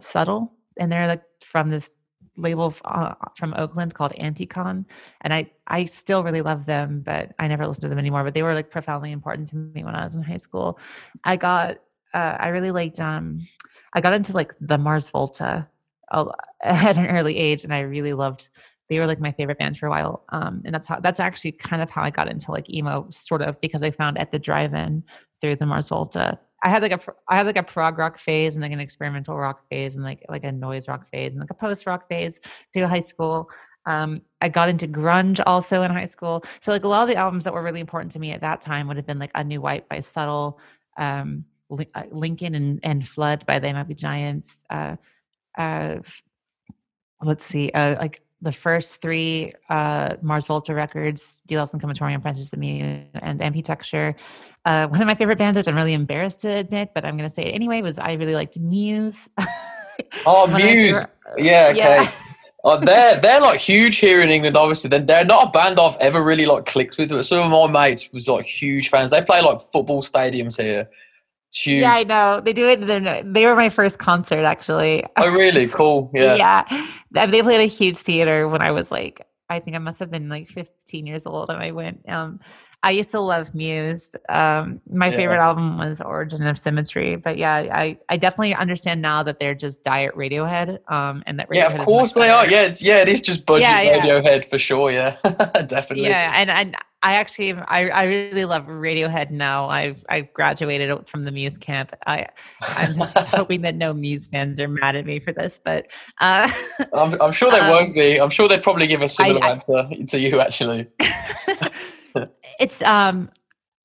subtle 0.00 0.52
and 0.78 0.90
they're 0.90 1.06
like 1.06 1.22
from 1.44 1.70
this 1.70 1.90
label 2.38 2.74
uh, 2.84 3.14
from 3.36 3.54
Oakland 3.56 3.94
called 3.94 4.12
Anticon, 4.12 4.84
and 5.20 5.34
I 5.34 5.50
I 5.66 5.84
still 5.84 6.22
really 6.22 6.42
love 6.42 6.66
them, 6.66 7.02
but 7.04 7.34
I 7.38 7.48
never 7.48 7.66
listened 7.66 7.82
to 7.82 7.88
them 7.88 7.98
anymore. 7.98 8.24
But 8.24 8.34
they 8.34 8.42
were 8.42 8.54
like 8.54 8.70
profoundly 8.70 9.12
important 9.12 9.48
to 9.48 9.56
me 9.56 9.84
when 9.84 9.94
I 9.94 10.04
was 10.04 10.14
in 10.14 10.22
high 10.22 10.36
school. 10.38 10.78
I 11.24 11.36
got 11.36 11.78
uh, 12.14 12.36
I 12.38 12.48
really 12.48 12.70
liked 12.70 13.00
um 13.00 13.46
I 13.92 14.00
got 14.00 14.12
into 14.12 14.32
like 14.32 14.54
the 14.60 14.78
Mars 14.78 15.10
Volta 15.10 15.68
at 16.62 16.96
an 16.96 17.06
early 17.06 17.36
age, 17.36 17.64
and 17.64 17.74
I 17.74 17.80
really 17.80 18.14
loved. 18.14 18.48
They 18.88 18.98
were 18.98 19.06
like 19.06 19.20
my 19.20 19.32
favorite 19.32 19.58
band 19.58 19.76
for 19.76 19.86
a 19.86 19.90
while, 19.90 20.24
um, 20.30 20.62
and 20.64 20.74
that's 20.74 20.86
how 20.86 20.98
that's 21.00 21.20
actually 21.20 21.52
kind 21.52 21.82
of 21.82 21.90
how 21.90 22.02
I 22.02 22.10
got 22.10 22.28
into 22.28 22.50
like 22.50 22.70
emo, 22.70 23.06
sort 23.10 23.42
of 23.42 23.60
because 23.60 23.82
I 23.82 23.90
found 23.90 24.16
at 24.16 24.32
the 24.32 24.38
drive-in 24.38 25.04
through 25.40 25.56
the 25.56 25.66
Mars 25.66 25.88
Volta 25.88 26.38
I 26.62 26.68
had 26.68 26.82
like 26.82 26.92
a 26.92 27.00
I 27.28 27.36
had 27.36 27.46
like 27.46 27.56
a 27.56 27.62
prog 27.62 27.98
rock 27.98 28.18
phase 28.18 28.56
and 28.56 28.62
like 28.62 28.72
an 28.72 28.80
experimental 28.80 29.36
rock 29.36 29.62
phase 29.68 29.94
and 29.94 30.04
like 30.04 30.24
like 30.28 30.44
a 30.44 30.52
noise 30.52 30.88
rock 30.88 31.08
phase 31.10 31.32
and 31.32 31.40
like 31.40 31.50
a 31.50 31.54
post 31.54 31.86
rock 31.86 32.08
phase 32.08 32.40
through 32.72 32.86
high 32.86 33.00
school. 33.00 33.48
Um, 33.86 34.22
I 34.42 34.48
got 34.48 34.68
into 34.68 34.86
grunge 34.86 35.40
also 35.46 35.82
in 35.82 35.90
high 35.90 36.04
school. 36.04 36.44
So 36.60 36.72
like 36.72 36.84
a 36.84 36.88
lot 36.88 37.02
of 37.02 37.08
the 37.08 37.16
albums 37.16 37.44
that 37.44 37.54
were 37.54 37.62
really 37.62 37.80
important 37.80 38.12
to 38.12 38.18
me 38.18 38.32
at 38.32 38.42
that 38.42 38.60
time 38.60 38.86
would 38.86 38.96
have 38.96 39.06
been 39.06 39.18
like 39.18 39.30
A 39.34 39.42
New 39.42 39.62
White 39.62 39.88
by 39.88 40.00
Subtle, 40.00 40.58
um, 40.98 41.44
uh, 41.70 42.02
Lincoln 42.10 42.54
and, 42.54 42.80
and 42.82 43.08
Flood 43.08 43.46
by 43.46 43.58
They 43.58 43.72
Might 43.72 43.88
Be 43.88 43.94
Giants. 43.94 44.62
Uh, 44.68 44.96
uh, 45.56 45.96
let's 47.22 47.44
see, 47.44 47.70
uh, 47.70 47.96
like 47.98 48.20
the 48.40 48.52
first 48.52 49.02
three 49.02 49.52
uh, 49.68 50.14
Mars 50.22 50.46
Volta 50.46 50.74
records, 50.74 51.42
De-Loused 51.46 51.74
in 51.74 51.80
Comatorium, 51.80 52.22
Frances 52.22 52.50
the 52.50 52.56
Mute, 52.56 53.06
and 53.14 53.40
Amputechture. 53.40 54.14
Uh, 54.64 54.86
one 54.86 55.00
of 55.00 55.06
my 55.06 55.14
favorite 55.14 55.38
bands, 55.38 55.56
which 55.56 55.66
I'm 55.66 55.74
really 55.74 55.92
embarrassed 55.92 56.40
to 56.40 56.48
admit, 56.48 56.90
but 56.94 57.04
I'm 57.04 57.16
going 57.16 57.28
to 57.28 57.34
say 57.34 57.44
it 57.44 57.54
anyway, 57.54 57.82
was 57.82 57.98
I 57.98 58.12
really 58.12 58.34
liked 58.34 58.58
Muse. 58.58 59.28
oh, 60.26 60.46
Muse. 60.46 61.04
yeah, 61.36 61.68
okay. 61.70 61.76
Yeah. 61.76 62.12
oh, 62.64 62.78
they're 62.78 63.20
they're 63.20 63.40
like 63.40 63.58
huge 63.58 63.96
here 63.96 64.20
in 64.20 64.30
England. 64.30 64.56
Obviously, 64.56 64.90
they're, 64.90 65.00
they're 65.00 65.24
not 65.24 65.48
a 65.48 65.50
band 65.50 65.80
I've 65.80 65.96
ever 65.96 66.22
really 66.22 66.46
like 66.46 66.66
clicked 66.66 66.98
with. 66.98 67.08
But 67.08 67.24
some 67.24 67.52
of 67.52 67.72
my 67.72 67.88
mates 67.88 68.12
was 68.12 68.28
like 68.28 68.44
huge 68.44 68.88
fans. 68.88 69.10
They 69.10 69.22
play 69.22 69.42
like 69.42 69.60
football 69.60 70.02
stadiums 70.02 70.60
here. 70.60 70.88
Yeah, 71.64 71.94
I 71.94 72.04
know. 72.04 72.40
They 72.44 72.52
do 72.52 72.68
it. 72.68 72.80
They 73.32 73.46
were 73.46 73.56
my 73.56 73.68
first 73.68 73.98
concert, 73.98 74.44
actually. 74.44 75.04
Oh, 75.16 75.30
really? 75.32 75.66
cool. 75.74 76.10
Yeah. 76.14 76.36
yeah. 77.12 77.26
They 77.26 77.42
played 77.42 77.60
a 77.60 77.66
huge 77.66 77.96
theater 77.96 78.48
when 78.48 78.62
I 78.62 78.70
was 78.70 78.90
like 78.90 79.26
I 79.50 79.60
think 79.60 79.76
I 79.76 79.78
must 79.78 79.98
have 80.00 80.10
been 80.10 80.28
like 80.28 80.46
15 80.48 81.06
years 81.06 81.26
old, 81.26 81.48
and 81.50 81.58
I 81.62 81.70
went. 81.72 82.00
Um, 82.08 82.38
I 82.82 82.90
used 82.92 83.10
to 83.12 83.20
love 83.20 83.54
Muse. 83.54 84.14
Um, 84.28 84.80
my 84.92 85.08
Yeah. 85.08 85.16
favorite 85.16 85.38
album 85.40 85.78
was 85.78 86.00
Origin 86.00 86.46
of 86.46 86.58
Symmetry, 86.58 87.16
but 87.16 87.38
yeah, 87.38 87.54
I 87.54 87.98
I 88.10 88.18
definitely 88.18 88.54
understand 88.54 89.00
now 89.02 89.22
that 89.22 89.40
they're 89.40 89.54
just 89.54 89.82
diet 89.82 90.14
Radiohead. 90.14 90.78
Um, 90.92 91.22
and 91.26 91.38
that 91.40 91.48
Radiohead 91.48 91.54
Yeah, 91.56 91.72
of 91.72 91.78
course 91.78 92.12
they 92.12 92.28
are. 92.28 92.42
better. 92.44 92.54
Yeah, 92.54 92.60
it's- 92.62 92.82
yeah, 92.82 92.98
it 92.98 93.08
is 93.08 93.20
just 93.22 93.46
budget 93.46 93.62
Yeah, 93.68 93.80
yeah. 93.80 93.98
Radiohead 94.00 94.44
for 94.44 94.58
sure. 94.58 94.92
Yeah, 94.92 95.16
definitely. 95.66 96.04
Yeah, 96.10 96.32
and 96.36 96.50
and 96.50 96.76
I 97.02 97.14
actually 97.14 97.52
I, 97.52 97.88
I 97.90 98.04
really 98.06 98.44
love 98.44 98.66
Radiohead 98.66 99.30
now. 99.30 99.68
I've 99.68 100.04
I've 100.08 100.32
graduated 100.32 101.08
from 101.08 101.22
the 101.22 101.30
Muse 101.30 101.56
camp. 101.56 101.94
I 102.06 102.26
I'm 102.62 102.96
just 102.98 103.16
hoping 103.18 103.62
that 103.62 103.76
no 103.76 103.92
Muse 103.94 104.26
fans 104.26 104.58
are 104.58 104.66
mad 104.68 104.96
at 104.96 105.06
me 105.06 105.20
for 105.20 105.32
this, 105.32 105.60
but 105.64 105.86
uh, 106.20 106.50
I'm, 106.92 107.20
I'm 107.22 107.32
sure 107.32 107.50
they 107.52 107.60
Um, 107.60 107.70
won't 107.70 107.94
be. 107.94 108.20
I'm 108.20 108.30
sure 108.30 108.48
they'd 108.48 108.62
probably 108.62 108.88
give 108.88 109.02
a 109.02 109.08
similar 109.08 109.44
I- 109.44 109.50
answer 109.50 109.88
to 110.08 110.18
you, 110.18 110.40
actually. 110.40 110.88
it's 112.58 112.82
um 112.82 113.30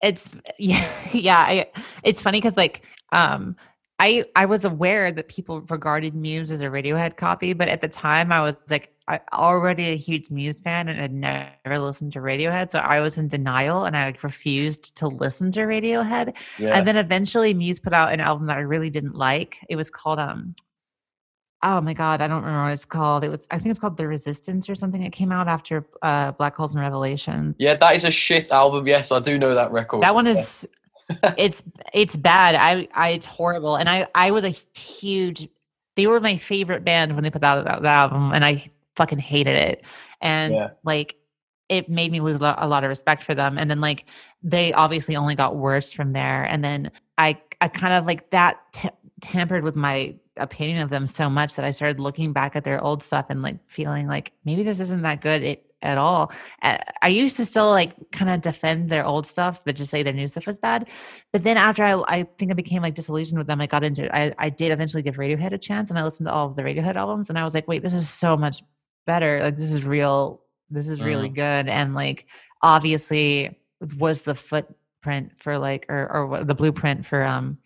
it's 0.02 0.30
yeah 0.58 0.90
yeah 1.14 1.40
I, 1.40 1.68
it's 2.04 2.22
funny 2.22 2.40
because 2.42 2.58
like 2.58 2.82
um 3.12 3.56
i 4.04 4.24
i 4.36 4.46
was 4.46 4.66
aware 4.66 5.12
that 5.18 5.28
people 5.28 5.56
regarded 5.76 6.14
muse 6.16 6.52
as 6.52 6.62
a 6.62 6.66
radiohead 6.78 7.16
copy 7.18 7.54
but 7.54 7.68
at 7.76 7.82
the 7.82 7.88
time 7.88 8.32
i 8.32 8.42
was 8.42 8.56
like 8.70 8.90
I, 9.14 9.20
already 9.34 9.86
a 9.90 9.98
huge 9.98 10.32
muse 10.32 10.62
fan 10.62 10.88
and 10.88 10.98
had 11.00 11.14
never 11.14 11.78
listened 11.88 12.14
to 12.14 12.20
radiohead 12.20 12.72
so 12.72 12.80
i 12.80 13.00
was 13.06 13.18
in 13.18 13.28
denial 13.28 13.86
and 13.86 13.96
i 13.98 14.14
refused 14.22 14.96
to 15.00 15.08
listen 15.08 15.52
to 15.52 15.62
radiohead 15.62 16.34
Yeah. 16.58 16.78
and 16.78 16.88
then 16.88 16.98
eventually 16.98 17.54
muse 17.54 17.80
put 17.80 17.94
out 17.94 18.14
an 18.14 18.20
album 18.22 18.48
that 18.48 18.58
i 18.58 18.62
really 18.62 18.90
didn't 18.90 19.16
like 19.16 19.52
it 19.70 19.76
was 19.76 19.90
called 19.90 20.20
um 20.20 20.56
oh 21.64 21.80
my 21.82 21.94
god 21.94 22.22
i 22.22 22.28
don't 22.28 22.44
remember 22.44 22.64
what 22.66 22.74
it's 22.74 22.86
called 22.86 23.24
it 23.24 23.32
was 23.36 23.48
i 23.52 23.58
think 23.58 23.72
it's 23.72 23.80
called 23.80 23.98
the 23.98 24.08
resistance 24.08 24.70
or 24.70 24.76
something 24.76 25.04
it 25.04 25.12
came 25.12 25.32
out 25.32 25.48
after 25.48 25.86
uh 26.02 26.32
black 26.34 26.56
holes 26.56 26.74
and 26.76 26.82
revelations 26.82 27.56
yeah, 27.60 27.74
that 27.76 27.96
is 27.96 28.04
a 28.06 28.12
shit 28.12 28.52
album. 28.52 28.86
Yes, 28.88 29.12
I 29.12 29.20
do 29.20 29.38
know 29.38 29.54
that 29.56 29.72
record. 29.72 30.02
that 30.04 30.14
one 30.16 30.28
is 30.28 30.68
it's 31.38 31.64
it's 31.94 32.16
bad. 32.16 32.56
I 32.56 32.88
I 32.94 33.10
it's 33.10 33.26
horrible. 33.26 33.76
And 33.76 33.90
I 33.90 34.08
I 34.16 34.32
was 34.32 34.44
a 34.44 34.50
huge 34.50 35.48
they 35.96 36.08
were 36.08 36.20
my 36.20 36.38
favorite 36.38 36.84
band 36.84 37.14
when 37.14 37.24
they 37.24 37.30
put 37.30 37.44
out 37.44 37.64
that, 37.66 37.82
that 37.84 37.96
album 37.96 38.32
and 38.34 38.44
I 38.44 38.70
fucking 38.96 39.20
hated 39.20 39.56
it. 39.56 39.84
And 40.22 40.54
Yeah. 40.56 40.70
like 40.84 41.16
it 41.70 41.90
made 41.90 42.12
me 42.12 42.20
lose 42.20 42.38
a 42.38 42.44
lot, 42.44 42.58
a 42.62 42.68
lot 42.68 42.84
of 42.84 42.90
respect 42.90 43.24
for 43.24 43.34
them. 43.36 43.58
And 43.58 43.70
then 43.70 43.82
like 43.82 44.06
they 44.42 44.74
obviously 44.74 45.16
only 45.16 45.36
got 45.36 45.56
worse 45.56 45.94
from 45.94 46.14
there. 46.14 46.44
And 46.44 46.64
then 46.64 46.92
I 47.18 47.40
I 47.62 47.68
kind 47.68 47.94
of 47.94 48.06
like 48.06 48.30
that 48.32 48.60
t- 48.74 48.90
tampered 49.22 49.64
with 49.64 49.76
my 49.76 50.16
opinion 50.38 50.80
of 50.80 50.90
them 50.90 51.06
so 51.08 51.30
much 51.30 51.56
that 51.56 51.64
I 51.66 51.72
started 51.72 52.00
looking 52.00 52.34
back 52.34 52.56
at 52.56 52.64
their 52.64 52.84
old 52.84 53.04
stuff 53.04 53.28
and 53.30 53.42
like 53.42 53.58
feeling 53.68 54.08
like 54.08 54.32
maybe 54.46 54.64
this 54.64 54.80
isn't 54.80 55.04
that 55.04 55.22
good 55.22 55.44
it, 55.44 55.73
at 55.84 55.98
all. 55.98 56.32
I 56.62 57.10
used 57.10 57.38
to 57.38 57.46
still 57.46 57.70
like 57.70 57.94
kind 58.12 58.32
of 58.32 58.42
defend 58.42 58.90
their 58.90 59.06
old 59.06 59.28
stuff, 59.28 59.62
but 59.64 59.76
just 59.76 59.92
say 59.92 60.02
their 60.02 60.14
new 60.14 60.28
stuff 60.28 60.48
was 60.48 60.58
bad. 60.58 60.90
But 61.32 61.44
then 61.44 61.58
after 61.58 61.84
I, 61.84 62.02
I 62.08 62.24
think 62.40 62.52
I 62.52 62.56
became 62.56 62.82
like 62.82 62.96
disillusioned 62.96 63.38
with 63.38 63.48
them, 63.48 63.62
I 63.62 63.68
got 63.68 63.84
into 63.84 64.14
I, 64.16 64.34
I 64.40 64.50
did 64.50 64.72
eventually 64.72 65.04
give 65.04 65.16
Radiohead 65.16 65.54
a 65.54 65.58
chance 65.58 65.90
and 65.90 66.00
I 66.00 66.04
listened 66.04 66.28
to 66.28 66.34
all 66.34 66.48
of 66.48 66.56
the 66.56 66.64
Radiohead 66.64 66.96
albums 66.96 67.30
and 67.30 67.38
I 67.38 67.46
was 67.46 67.54
like, 67.54 67.68
wait, 67.68 67.84
this 67.84 67.94
is 67.94 68.10
so 68.10 68.36
much 68.36 68.64
better. 69.06 69.44
Like 69.44 69.58
this 69.58 69.72
is 69.72 69.84
real. 69.84 70.42
This 70.70 70.90
is 70.90 71.02
really 71.02 71.30
good. 71.30 71.68
And 71.68 71.94
like 71.94 72.26
obviously 72.62 73.60
was 74.00 74.22
the 74.22 74.34
footprint 74.34 75.34
for 75.38 75.60
like 75.60 75.86
or 75.90 76.10
or 76.10 76.44
the 76.46 76.56
blueprint 76.56 77.06
for 77.06 77.24
um 77.24 77.58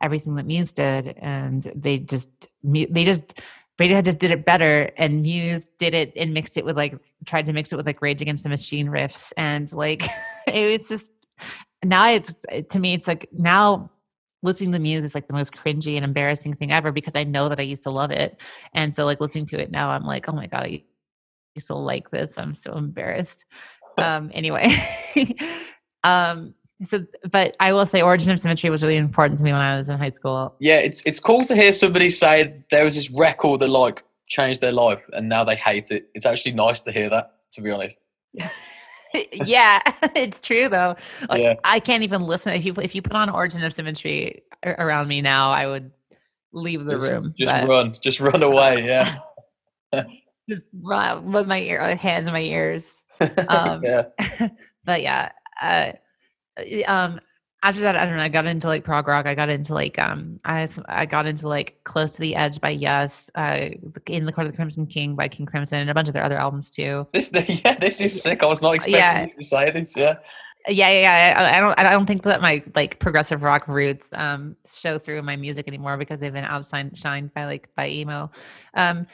everything 0.00 0.36
that 0.36 0.46
Muse 0.46 0.72
did, 0.72 1.16
and 1.18 1.62
they 1.74 1.98
just 1.98 2.46
they 2.62 3.04
just 3.04 3.40
Radiohead 3.78 4.04
just 4.04 4.18
did 4.18 4.30
it 4.30 4.44
better, 4.44 4.90
and 4.96 5.22
Muse 5.22 5.68
did 5.78 5.94
it 5.94 6.12
and 6.16 6.34
mixed 6.34 6.56
it 6.56 6.64
with 6.64 6.76
like 6.76 6.98
tried 7.26 7.46
to 7.46 7.52
mix 7.52 7.72
it 7.72 7.76
with 7.76 7.86
like 7.86 8.02
Rage 8.02 8.20
Against 8.20 8.42
the 8.42 8.50
Machine 8.50 8.88
riffs, 8.88 9.32
and 9.36 9.72
like 9.72 10.02
it 10.46 10.80
was 10.80 10.88
just 10.88 11.10
now 11.84 12.08
it's 12.08 12.44
to 12.70 12.78
me 12.78 12.94
it's 12.94 13.06
like 13.06 13.28
now 13.32 13.90
listening 14.42 14.72
to 14.72 14.78
Muse 14.78 15.04
is 15.04 15.14
like 15.14 15.28
the 15.28 15.34
most 15.34 15.52
cringy 15.52 15.96
and 15.96 16.04
embarrassing 16.04 16.54
thing 16.54 16.72
ever 16.72 16.92
because 16.92 17.12
I 17.14 17.24
know 17.24 17.48
that 17.48 17.60
I 17.60 17.62
used 17.62 17.84
to 17.84 17.90
love 17.90 18.10
it, 18.10 18.40
and 18.74 18.94
so 18.94 19.04
like 19.04 19.20
listening 19.20 19.46
to 19.46 19.60
it 19.60 19.70
now, 19.70 19.90
I'm 19.90 20.04
like, 20.04 20.28
oh 20.28 20.32
my 20.32 20.48
god, 20.48 20.64
I 20.64 20.82
used 21.54 21.68
to 21.68 21.74
like 21.74 22.10
this. 22.10 22.36
I'm 22.36 22.54
so 22.54 22.74
embarrassed. 22.74 23.44
um. 23.96 24.30
Anyway. 24.34 24.74
um. 26.04 26.54
So, 26.84 27.04
but 27.30 27.56
I 27.58 27.72
will 27.72 27.86
say, 27.86 28.02
Origin 28.02 28.30
of 28.30 28.38
Symmetry 28.38 28.70
was 28.70 28.82
really 28.82 28.96
important 28.96 29.38
to 29.38 29.44
me 29.44 29.52
when 29.52 29.60
I 29.60 29.76
was 29.76 29.88
in 29.88 29.98
high 29.98 30.10
school. 30.10 30.54
yeah, 30.60 30.78
it's 30.78 31.02
it's 31.04 31.18
cool 31.18 31.44
to 31.46 31.54
hear 31.56 31.72
somebody 31.72 32.08
say 32.10 32.62
there 32.70 32.84
was 32.84 32.94
this 32.94 33.10
record 33.10 33.60
that 33.60 33.68
like 33.68 34.04
changed 34.28 34.60
their 34.60 34.72
life 34.72 35.08
and 35.12 35.28
now 35.28 35.42
they 35.42 35.56
hate 35.56 35.90
it. 35.90 36.08
It's 36.14 36.26
actually 36.26 36.52
nice 36.52 36.82
to 36.82 36.92
hear 36.92 37.10
that, 37.10 37.32
to 37.52 37.62
be 37.62 37.70
honest. 37.70 38.06
yeah, 39.32 39.80
it's 40.14 40.40
true 40.40 40.68
though. 40.68 40.96
Like, 41.28 41.42
Yeah. 41.42 41.54
I 41.64 41.80
can't 41.80 42.02
even 42.04 42.22
listen 42.22 42.52
if 42.54 42.64
you 42.64 42.74
if 42.80 42.94
you 42.94 43.02
put 43.02 43.14
on 43.14 43.28
Origin 43.30 43.64
of 43.64 43.72
Symmetry 43.72 44.42
around 44.64 45.08
me 45.08 45.20
now, 45.20 45.50
I 45.50 45.66
would 45.66 45.90
leave 46.52 46.84
the 46.84 46.94
just, 46.94 47.10
room. 47.10 47.34
Just 47.36 47.52
but 47.52 47.68
run, 47.68 47.96
just 48.02 48.20
run 48.20 48.42
away. 48.42 48.84
Yeah, 49.92 50.04
just 50.48 50.62
run 50.82 51.32
with 51.32 51.48
my 51.48 51.60
ear, 51.60 51.96
hands 51.96 52.26
in 52.26 52.32
my 52.34 52.42
ears. 52.42 53.02
Um, 53.48 53.82
yeah, 53.82 54.48
but 54.84 55.00
yeah, 55.00 55.32
uh, 55.62 55.92
y- 55.92 55.98
um, 56.86 57.20
after 57.62 57.80
that, 57.80 57.96
I 57.96 58.06
don't 58.06 58.16
know. 58.16 58.22
I 58.22 58.28
got 58.28 58.46
into 58.46 58.68
like 58.68 58.84
prog 58.84 59.08
rock. 59.08 59.26
I 59.26 59.34
got 59.34 59.48
into 59.48 59.74
like 59.74 59.98
um, 59.98 60.38
I 60.44 60.66
I 60.86 61.06
got 61.06 61.26
into 61.26 61.48
like 61.48 61.80
Close 61.84 62.12
to 62.12 62.20
the 62.20 62.36
Edge 62.36 62.60
by 62.60 62.70
Yes, 62.70 63.28
uh, 63.34 63.70
In 64.06 64.26
the 64.26 64.32
Court 64.32 64.46
of 64.46 64.52
the 64.52 64.56
Crimson 64.56 64.86
King 64.86 65.16
by 65.16 65.28
King 65.28 65.46
Crimson, 65.46 65.80
and 65.80 65.90
a 65.90 65.94
bunch 65.94 66.08
of 66.08 66.14
their 66.14 66.22
other 66.22 66.38
albums 66.38 66.70
too. 66.70 67.06
this 67.12 67.32
yeah, 67.64 67.74
this 67.74 68.00
is 68.00 68.22
sick. 68.22 68.42
I 68.42 68.46
was 68.46 68.62
not 68.62 68.74
expecting 68.74 68.94
Yeah. 68.98 69.26
say 69.40 69.70
this. 69.70 69.96
Yeah, 69.96 70.18
Yeah, 70.68 70.90
yeah, 70.90 71.00
yeah. 71.00 71.42
I, 71.42 71.56
I 71.56 71.60
don't, 71.60 71.78
I 71.80 71.90
don't 71.90 72.06
think 72.06 72.22
that 72.22 72.40
my 72.40 72.62
like 72.76 73.00
progressive 73.00 73.42
rock 73.42 73.66
roots 73.66 74.12
um 74.12 74.54
show 74.70 74.98
through 74.98 75.18
in 75.18 75.24
my 75.24 75.36
music 75.36 75.66
anymore 75.66 75.96
because 75.96 76.20
they've 76.20 76.32
been 76.32 76.44
outshined 76.44 76.96
shined 76.96 77.34
by 77.34 77.44
like 77.46 77.68
by 77.74 77.88
emo. 77.88 78.30
Um, 78.74 79.06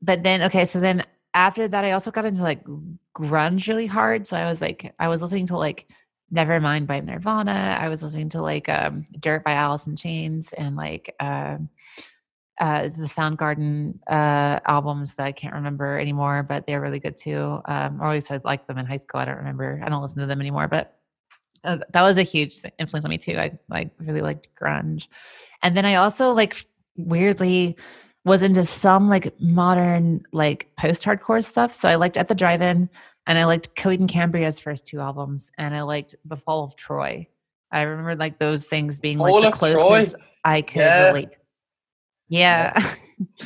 but 0.00 0.24
then 0.24 0.42
okay, 0.42 0.64
so 0.64 0.80
then 0.80 1.04
after 1.34 1.68
that, 1.68 1.84
I 1.84 1.92
also 1.92 2.10
got 2.10 2.24
into 2.24 2.42
like 2.42 2.64
grunge 3.16 3.68
really 3.68 3.86
hard. 3.86 4.26
So 4.26 4.36
I 4.36 4.46
was 4.46 4.60
like, 4.60 4.92
I 4.98 5.06
was 5.08 5.22
listening 5.22 5.46
to 5.46 5.56
like 5.56 5.86
Nevermind 6.32 6.86
by 6.86 7.00
Nirvana. 7.00 7.78
I 7.80 7.88
was 7.88 8.02
listening 8.02 8.30
to 8.30 8.42
like 8.42 8.68
um 8.68 9.06
Dirt 9.20 9.44
by 9.44 9.52
Alice 9.52 9.86
in 9.86 9.96
Chains 9.96 10.52
and 10.52 10.76
like 10.76 11.14
um 11.20 11.68
uh 12.60 12.82
the 12.82 13.08
Soundgarden 13.08 13.98
uh 14.06 14.60
albums 14.66 15.14
that 15.16 15.26
I 15.26 15.32
can't 15.32 15.54
remember 15.54 15.98
anymore, 15.98 16.42
but 16.42 16.66
they're 16.66 16.80
really 16.80 17.00
good 17.00 17.16
too. 17.16 17.60
Um 17.66 18.00
or 18.00 18.08
at 18.08 18.14
least 18.14 18.30
I 18.30 18.40
liked 18.44 18.66
them 18.66 18.78
in 18.78 18.86
high 18.86 18.96
school. 18.96 19.20
I 19.20 19.26
don't 19.26 19.36
remember. 19.36 19.80
I 19.84 19.88
don't 19.88 20.02
listen 20.02 20.20
to 20.20 20.26
them 20.26 20.40
anymore, 20.40 20.68
but 20.68 20.98
uh, 21.64 21.78
that 21.92 22.02
was 22.02 22.16
a 22.18 22.22
huge 22.22 22.56
influence 22.78 23.04
on 23.04 23.10
me 23.10 23.18
too. 23.18 23.38
I 23.38 23.58
like 23.68 23.90
really 23.98 24.20
liked 24.20 24.48
grunge. 24.60 25.08
And 25.62 25.76
then 25.76 25.84
I 25.84 25.96
also 25.96 26.32
like 26.32 26.66
weirdly 26.96 27.76
was 28.24 28.42
into 28.42 28.64
some 28.64 29.08
like 29.08 29.38
modern 29.40 30.24
like 30.32 30.70
post-hardcore 30.78 31.44
stuff. 31.44 31.74
So 31.74 31.88
I 31.88 31.96
liked 31.96 32.16
At 32.16 32.28
the 32.28 32.34
Drive-In 32.34 32.88
and 33.26 33.38
I 33.38 33.44
liked 33.44 33.74
Coheed 33.76 34.00
and 34.00 34.08
Cambria's 34.08 34.58
first 34.58 34.86
two 34.86 35.00
albums 35.00 35.50
and 35.58 35.74
I 35.74 35.82
liked 35.82 36.14
The 36.24 36.36
Fall 36.36 36.64
of 36.64 36.76
Troy. 36.76 37.26
I 37.70 37.82
remember 37.82 38.14
like 38.16 38.38
those 38.38 38.64
things 38.64 38.98
being 38.98 39.18
like 39.18 39.30
Fall 39.30 39.42
the 39.42 39.48
of 39.48 39.58
Troy? 39.58 39.72
closest 39.74 40.16
I 40.44 40.62
could 40.62 40.76
Yeah. 40.80 41.06
relate. 41.08 41.38
Yeah. 42.28 42.72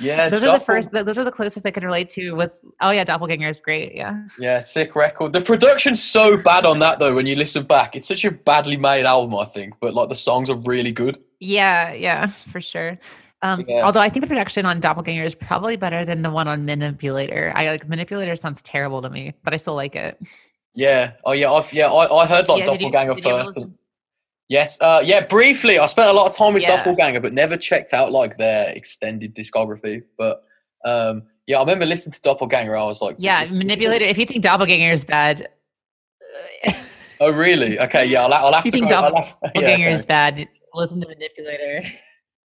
yeah. 0.01 0.29
those 0.31 0.43
are 0.43 0.47
the 0.47 0.59
Doppel- 0.59 0.65
first 0.67 0.91
those 0.93 1.19
are 1.19 1.25
the 1.25 1.31
closest 1.33 1.67
I 1.67 1.71
could 1.71 1.83
relate 1.85 2.09
to 2.11 2.33
with 2.33 2.63
oh 2.81 2.91
yeah, 2.91 3.05
Doppelganger 3.05 3.49
is 3.49 3.61
great. 3.61 3.95
Yeah. 3.95 4.23
Yeah, 4.39 4.59
sick 4.61 4.95
record. 4.97 5.33
The 5.33 5.41
production's 5.41 6.03
so 6.03 6.37
bad 6.37 6.65
on 6.65 6.79
that 6.81 6.99
though. 6.99 7.15
When 7.15 7.27
you 7.27 7.37
listen 7.37 7.65
back, 7.65 7.97
it's 7.97 8.09
such 8.09 8.25
a 8.25 8.31
badly 8.31 8.77
made 8.77 9.05
album, 9.05 9.35
I 9.39 9.45
think. 9.45 9.75
But 9.81 9.95
like 9.95 10.09
the 10.09 10.15
songs 10.15 10.49
are 10.51 10.57
really 10.57 10.93
good. 10.93 11.19
Yeah, 11.41 11.93
yeah, 11.93 12.29
for 12.51 12.61
sure. 12.61 12.99
Um, 13.43 13.65
Yeah. 13.69 13.83
Although 13.85 14.01
I 14.01 14.09
think 14.09 14.25
the 14.25 14.29
production 14.29 14.65
on 14.67 14.81
Doppelganger 14.81 15.23
is 15.25 15.35
probably 15.35 15.77
better 15.77 16.05
than 16.05 16.23
the 16.23 16.31
one 16.31 16.49
on 16.49 16.65
Manipulator. 16.65 17.53
I 17.55 17.69
like 17.69 17.87
Manipulator 17.89 18.35
sounds 18.37 18.63
terrible 18.63 19.03
to 19.03 19.11
me, 19.11 19.35
but 19.45 19.53
I 19.53 19.59
still 19.59 19.75
like 19.75 19.95
it. 19.95 20.19
Yeah. 20.75 21.13
Oh 21.25 21.33
yeah. 21.33 21.51
I've 21.53 21.73
yeah. 21.73 21.89
I, 21.89 22.23
I 22.23 22.27
heard 22.27 22.49
like 22.49 22.61
Yeah, 22.61 22.67
Doppelganger 22.67 23.15
you 23.17 23.23
first. 23.23 23.47
listen- 23.57 23.79
Yes. 24.49 24.81
Uh. 24.81 25.03
Yeah. 25.05 25.27
Briefly, 25.27 25.79
I 25.79 25.87
spent 25.87 26.09
a 26.09 26.13
lot 26.13 26.27
of 26.29 26.37
time 26.37 26.55
with 26.55 26.63
Yeah. 26.63 26.77
Doppelganger, 26.77 27.21
but 27.21 27.33
never 27.33 27.57
checked 27.57 27.93
out 27.93 28.13
like 28.13 28.37
their 28.39 28.71
extended 28.71 29.35
discography. 29.35 30.03
But 30.17 30.43
um. 30.85 31.25
Yeah, 31.49 31.59
I 31.59 31.61
remember 31.61 31.87
listening 31.87 32.13
to 32.15 32.21
Doppelganger. 32.23 32.77
I 32.77 32.85
was 32.85 33.01
like, 33.01 33.17
Yeah, 33.19 33.45
Manipulator. 33.47 34.05
If 34.05 34.19
you 34.19 34.27
think 34.27 34.43
Doppelganger 34.43 34.93
is 34.93 35.05
bad, 35.05 35.49
Oh 37.21 37.31
really? 37.31 37.79
Okay. 37.81 38.05
Yeah. 38.07 38.25
I'll, 38.25 38.35
I'll 38.35 38.53
have 38.55 38.65
You 38.67 38.71
to. 38.73 38.77
think 38.79 38.91
go, 38.91 39.03
have- 39.03 39.13
yeah, 39.15 39.33
Doppelganger 39.53 39.87
okay. 39.87 39.93
is 39.95 40.05
bad, 40.07 40.49
listen 40.75 41.01
to 41.01 41.09
Manipulator. 41.09 41.83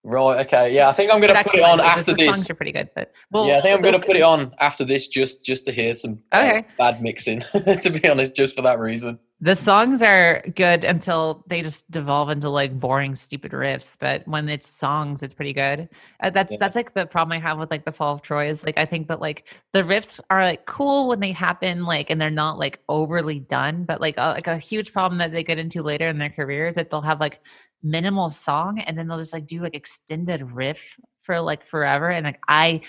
Right. 0.05 0.47
Okay. 0.47 0.75
Yeah. 0.75 0.89
I 0.89 0.93
think 0.93 1.13
I'm 1.13 1.21
gonna 1.21 1.43
put 1.43 1.55
it 1.55 1.63
on 1.63 1.81
after 1.81 2.13
the 2.13 2.15
this. 2.15 2.27
songs 2.35 2.49
are 2.49 2.55
pretty 2.55 2.73
good, 2.73 2.89
but 2.95 3.13
well, 3.31 3.47
yeah, 3.47 3.59
I 3.59 3.63
think 3.63 3.77
I'm 3.77 3.83
gonna 3.83 3.99
put 4.01 4.17
it 4.17 4.23
on 4.23 4.55
after 4.61 4.85
this 4.85 5.09
just 5.09 5.45
just 5.45 5.67
to 5.67 5.73
hear 5.73 5.93
some 5.93 6.21
uh, 6.33 6.39
Okay. 6.39 6.67
bad 6.79 7.03
mixing. 7.03 7.41
to 7.81 7.91
be 7.91 8.09
honest, 8.09 8.35
just 8.35 8.55
for 8.57 8.63
that 8.63 8.79
reason. 8.79 9.19
The 9.41 9.55
songs 9.55 10.03
are 10.03 10.43
good 10.57 10.83
until 10.83 11.45
they 11.47 11.63
just 11.63 11.89
devolve 11.93 12.29
into 12.29 12.49
like 12.49 12.79
boring 12.79 13.15
stupid 13.15 13.53
riffs 13.53 13.97
but 13.99 14.27
when 14.27 14.49
it's 14.49 14.67
songs 14.67 15.23
it's 15.23 15.35
pretty 15.35 15.53
good 15.53 15.89
uh, 16.23 16.31
that's 16.31 16.53
Yeah. 16.53 16.59
that's 16.59 16.75
like 16.75 16.93
the 16.93 17.07
problem 17.07 17.37
i 17.37 17.41
have 17.41 17.59
with 17.59 17.71
like 17.71 17.85
the 17.85 17.93
fall 17.93 18.15
of 18.15 18.23
troy 18.23 18.49
is 18.49 18.65
like 18.65 18.77
i 18.77 18.85
think 18.85 19.07
that 19.09 19.21
like 19.21 19.47
the 19.73 19.83
riffs 19.83 20.19
are 20.31 20.43
like 20.43 20.67
cool 20.67 21.09
when 21.09 21.21
they 21.21 21.31
happen 21.33 21.85
like 21.85 22.11
and 22.11 22.21
they're 22.21 22.31
not 22.31 22.59
like 22.59 22.81
overly 22.89 23.39
done 23.39 23.85
but 23.85 24.01
like 24.01 24.17
a, 24.19 24.31
like 24.31 24.49
a 24.49 24.59
huge 24.59 24.93
problem 24.93 25.19
that 25.19 25.33
they 25.33 25.45
get 25.45 25.59
into 25.59 25.83
later 25.83 26.09
in 26.09 26.19
their 26.19 26.31
career 26.31 26.67
is 26.67 26.75
that 26.75 26.91
they'll 26.91 27.01
have 27.01 27.21
like 27.21 27.41
minimal 27.83 28.29
song 28.31 28.81
and 28.81 28.99
then 28.99 29.07
they'll 29.07 29.19
just 29.19 29.33
like 29.33 29.47
do 29.47 29.61
like 29.63 29.75
extended 29.75 30.43
riff 30.51 30.99
for 31.23 31.41
like 31.41 31.65
forever 31.65 32.11
and 32.11 32.25
like 32.25 32.41
i 32.49 32.81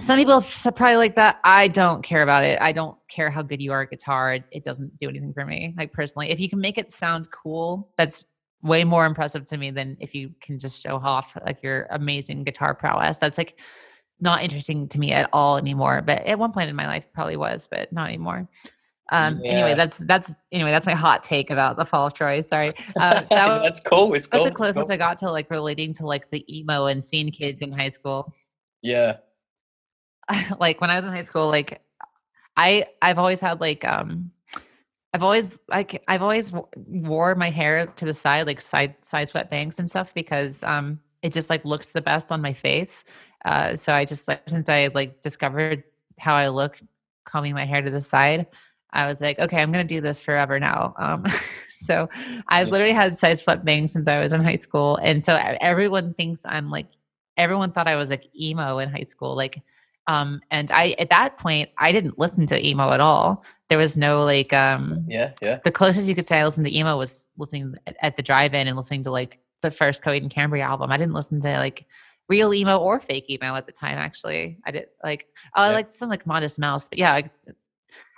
some 0.00 0.18
people 0.18 0.44
probably 0.74 0.96
like 0.96 1.14
that. 1.14 1.40
I 1.44 1.68
don't 1.68 2.02
care 2.02 2.22
about 2.22 2.44
it. 2.44 2.60
I 2.60 2.72
don't 2.72 2.96
care 3.08 3.30
how 3.30 3.42
good 3.42 3.62
you 3.62 3.72
are 3.72 3.82
at 3.82 3.90
guitar. 3.90 4.34
It, 4.34 4.44
it 4.50 4.64
doesn't 4.64 4.98
do 4.98 5.08
anything 5.08 5.32
for 5.32 5.44
me. 5.44 5.74
Like 5.76 5.92
personally, 5.92 6.30
if 6.30 6.40
you 6.40 6.48
can 6.48 6.60
make 6.60 6.78
it 6.78 6.90
sound 6.90 7.28
cool, 7.30 7.90
that's 7.96 8.26
way 8.62 8.82
more 8.82 9.06
impressive 9.06 9.44
to 9.46 9.56
me 9.56 9.70
than 9.70 9.96
if 10.00 10.14
you 10.14 10.32
can 10.40 10.58
just 10.58 10.82
show 10.82 10.96
off 10.96 11.36
like 11.44 11.62
your 11.62 11.86
amazing 11.90 12.42
guitar 12.44 12.74
prowess. 12.74 13.18
That's 13.18 13.38
like 13.38 13.60
not 14.20 14.42
interesting 14.42 14.88
to 14.88 14.98
me 14.98 15.12
at 15.12 15.28
all 15.32 15.58
anymore. 15.58 16.02
But 16.02 16.26
at 16.26 16.38
one 16.38 16.52
point 16.52 16.70
in 16.70 16.76
my 16.76 16.86
life, 16.86 17.04
probably 17.12 17.36
was, 17.36 17.68
but 17.70 17.92
not 17.92 18.08
anymore. 18.08 18.48
Um, 19.12 19.40
Yeah. 19.44 19.52
Anyway, 19.52 19.74
that's 19.74 19.98
that's 19.98 20.34
anyway 20.50 20.70
that's 20.70 20.86
my 20.86 20.94
hot 20.94 21.22
take 21.22 21.50
about 21.50 21.76
the 21.76 21.84
fall 21.84 22.06
of 22.06 22.14
Troy. 22.14 22.40
Sorry, 22.40 22.72
uh, 22.96 23.22
that 23.30 23.46
was, 23.46 23.62
That's 23.62 23.80
cool. 23.80 24.12
It's 24.14 24.26
that's 24.26 24.40
cool. 24.40 24.44
the 24.46 24.54
closest 24.54 24.80
cool. 24.80 24.92
I 24.92 24.96
got 24.96 25.18
to 25.18 25.30
like 25.30 25.50
relating 25.50 25.92
to 25.94 26.06
like 26.06 26.30
the 26.30 26.44
emo 26.58 26.86
and 26.86 27.04
scene 27.04 27.30
kids 27.30 27.60
in 27.60 27.70
high 27.70 27.90
school. 27.90 28.32
Yeah. 28.82 29.16
like 30.58 30.80
when 30.80 30.90
I 30.90 30.96
was 30.96 31.04
in 31.04 31.12
high 31.12 31.22
school, 31.24 31.48
like 31.48 31.80
I 32.56 32.86
I've 33.02 33.18
always 33.18 33.40
had 33.40 33.60
like 33.60 33.84
um 33.84 34.30
I've 35.12 35.22
always 35.22 35.62
like 35.68 36.02
I've 36.08 36.22
always 36.22 36.52
wore 36.76 37.34
my 37.34 37.50
hair 37.50 37.86
to 37.86 38.04
the 38.04 38.14
side 38.14 38.46
like 38.46 38.60
side 38.60 38.96
side 39.02 39.28
sweat 39.28 39.50
bangs 39.50 39.78
and 39.78 39.88
stuff 39.88 40.12
because 40.14 40.62
um 40.64 41.00
it 41.22 41.32
just 41.32 41.50
like 41.50 41.64
looks 41.64 41.90
the 41.90 42.00
best 42.02 42.32
on 42.32 42.40
my 42.42 42.52
face. 42.52 43.04
Uh 43.44 43.76
so 43.76 43.92
I 43.94 44.04
just 44.04 44.28
like 44.28 44.42
since 44.48 44.68
I 44.68 44.88
like 44.94 45.22
discovered 45.22 45.84
how 46.18 46.34
I 46.34 46.48
look 46.48 46.80
combing 47.24 47.54
my 47.54 47.64
hair 47.66 47.82
to 47.82 47.90
the 47.90 48.00
side, 48.00 48.46
I 48.92 49.06
was 49.06 49.20
like, 49.20 49.38
okay, 49.38 49.60
I'm 49.62 49.72
gonna 49.72 49.84
do 49.84 50.00
this 50.00 50.20
forever 50.20 50.58
now. 50.60 50.94
Um 50.98 51.24
so 51.68 52.08
I've 52.48 52.68
Yeah. 52.68 52.72
literally 52.72 52.94
had 52.94 53.16
side 53.16 53.38
sweat 53.38 53.64
bangs 53.64 53.92
since 53.92 54.08
I 54.08 54.20
was 54.20 54.32
in 54.32 54.42
high 54.42 54.54
school. 54.56 54.96
And 55.02 55.22
so 55.24 55.36
everyone 55.60 56.14
thinks 56.14 56.42
I'm 56.44 56.70
like 56.70 56.86
everyone 57.36 57.72
thought 57.72 57.88
I 57.88 57.96
was 57.96 58.10
like 58.10 58.28
emo 58.38 58.78
in 58.78 58.90
high 58.90 59.02
school. 59.02 59.34
Like 59.36 59.62
um 60.06 60.40
and 60.50 60.70
i 60.70 60.94
at 60.98 61.10
that 61.10 61.38
point 61.38 61.68
i 61.78 61.92
didn't 61.92 62.18
listen 62.18 62.46
to 62.46 62.66
emo 62.66 62.90
at 62.90 63.00
all 63.00 63.44
there 63.68 63.78
was 63.78 63.96
no 63.96 64.24
like 64.24 64.52
um 64.52 65.04
Yeah. 65.08 65.32
Yeah. 65.40 65.58
the 65.64 65.70
closest 65.70 66.06
you 66.08 66.14
could 66.14 66.26
say 66.26 66.40
i 66.40 66.44
listened 66.44 66.66
to 66.66 66.76
emo 66.76 66.96
was 66.96 67.28
listening 67.38 67.74
at, 68.02 68.16
the 68.16 68.22
drive-in 68.22 68.66
and 68.66 68.76
listening 68.76 69.04
to 69.04 69.10
like 69.10 69.38
the 69.62 69.70
first 69.70 70.02
Coheed 70.02 70.22
and 70.22 70.30
Cambria 70.30 70.64
album 70.64 70.90
i 70.90 70.96
didn't 70.96 71.14
listen 71.14 71.40
to 71.40 71.58
like 71.58 71.86
real 72.28 72.52
emo 72.54 72.78
or 72.78 73.00
fake 73.00 73.28
emo 73.30 73.54
at 73.54 73.66
the 73.66 73.72
time 73.72 73.98
actually 73.98 74.58
i 74.66 74.70
did 74.70 74.86
like 75.02 75.26
oh, 75.56 75.62
i 75.62 75.68
Yeah. 75.68 75.74
liked 75.74 75.92
some 75.92 76.08
like 76.08 76.26
modest 76.26 76.58
mouse 76.58 76.88
but 76.88 76.98
yeah 76.98 77.12
like, 77.12 77.30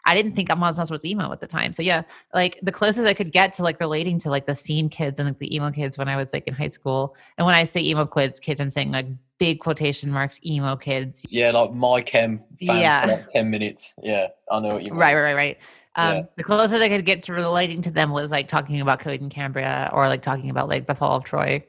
I 0.09 0.15
didn't 0.15 0.37
think 0.37 0.49
Modest 0.57 0.79
Mouse 0.79 0.91
was 0.91 1.05
emo 1.05 1.33
at 1.33 1.41
the 1.41 1.49
time. 1.49 1.73
So 1.73 1.83
yeah, 1.83 2.03
like 2.33 2.61
the 2.63 2.71
closest 2.71 3.09
I 3.09 3.13
could 3.13 3.33
get 3.33 3.53
to 3.55 3.65
like 3.65 3.81
relating 3.81 4.21
to 4.21 4.31
like 4.31 4.47
the 4.47 4.55
scene 4.55 4.89
kids 4.89 5.19
and 5.19 5.27
like 5.29 5.41
the 5.41 5.53
emo 5.53 5.73
kids 5.73 5.99
when 5.99 6.09
I 6.09 6.15
was 6.15 6.33
like 6.33 6.47
in 6.47 6.55
high 6.55 6.69
school. 6.69 7.17
And 7.37 7.45
when 7.45 7.57
I 7.57 7.65
say 7.65 7.81
emo 7.83 8.07
kids, 8.07 8.39
kids, 8.39 8.61
I'm 8.61 8.71
saying 8.71 8.93
like 8.93 9.09
big 9.39 9.61
quotation 9.61 10.11
marks 10.11 10.41
emo 10.45 10.77
kids. 10.77 11.25
Yeah. 11.29 11.51
Like 11.51 11.73
my 11.73 12.01
chem 12.03 12.39
fans 12.39 12.49
Yeah. 12.61 13.03
for 13.03 13.13
like 13.13 13.33
ten 13.33 13.51
minutes. 13.51 13.95
Yeah. 14.03 14.29
I 14.51 14.61
know 14.61 14.69
what 14.69 14.83
you 14.83 14.91
mean. 14.93 15.01
Right, 15.01 15.15
right, 15.15 15.35
right. 15.35 15.59
Um, 15.97 16.17
Yeah. 16.17 16.23
The 16.37 16.45
closest 16.45 16.83
I 16.83 16.89
could 16.89 17.05
get 17.05 17.23
to 17.25 17.33
relating 17.33 17.83
to 17.83 17.91
them 17.91 18.11
was 18.11 18.31
like 18.31 18.49
talking 18.49 18.81
about 18.81 19.01
Coheed 19.01 19.21
and 19.21 19.31
Cambria 19.31 19.91
or 19.93 20.09
like 20.09 20.23
talking 20.23 20.51
about 20.51 20.69
like 20.69 20.87
the 20.87 20.95
fall 20.95 21.17
of 21.17 21.25
Troy. 21.25 21.65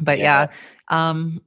But 0.00 0.18
Yeah. 0.18 0.48
yeah, 0.48 0.52
um, 0.88 1.40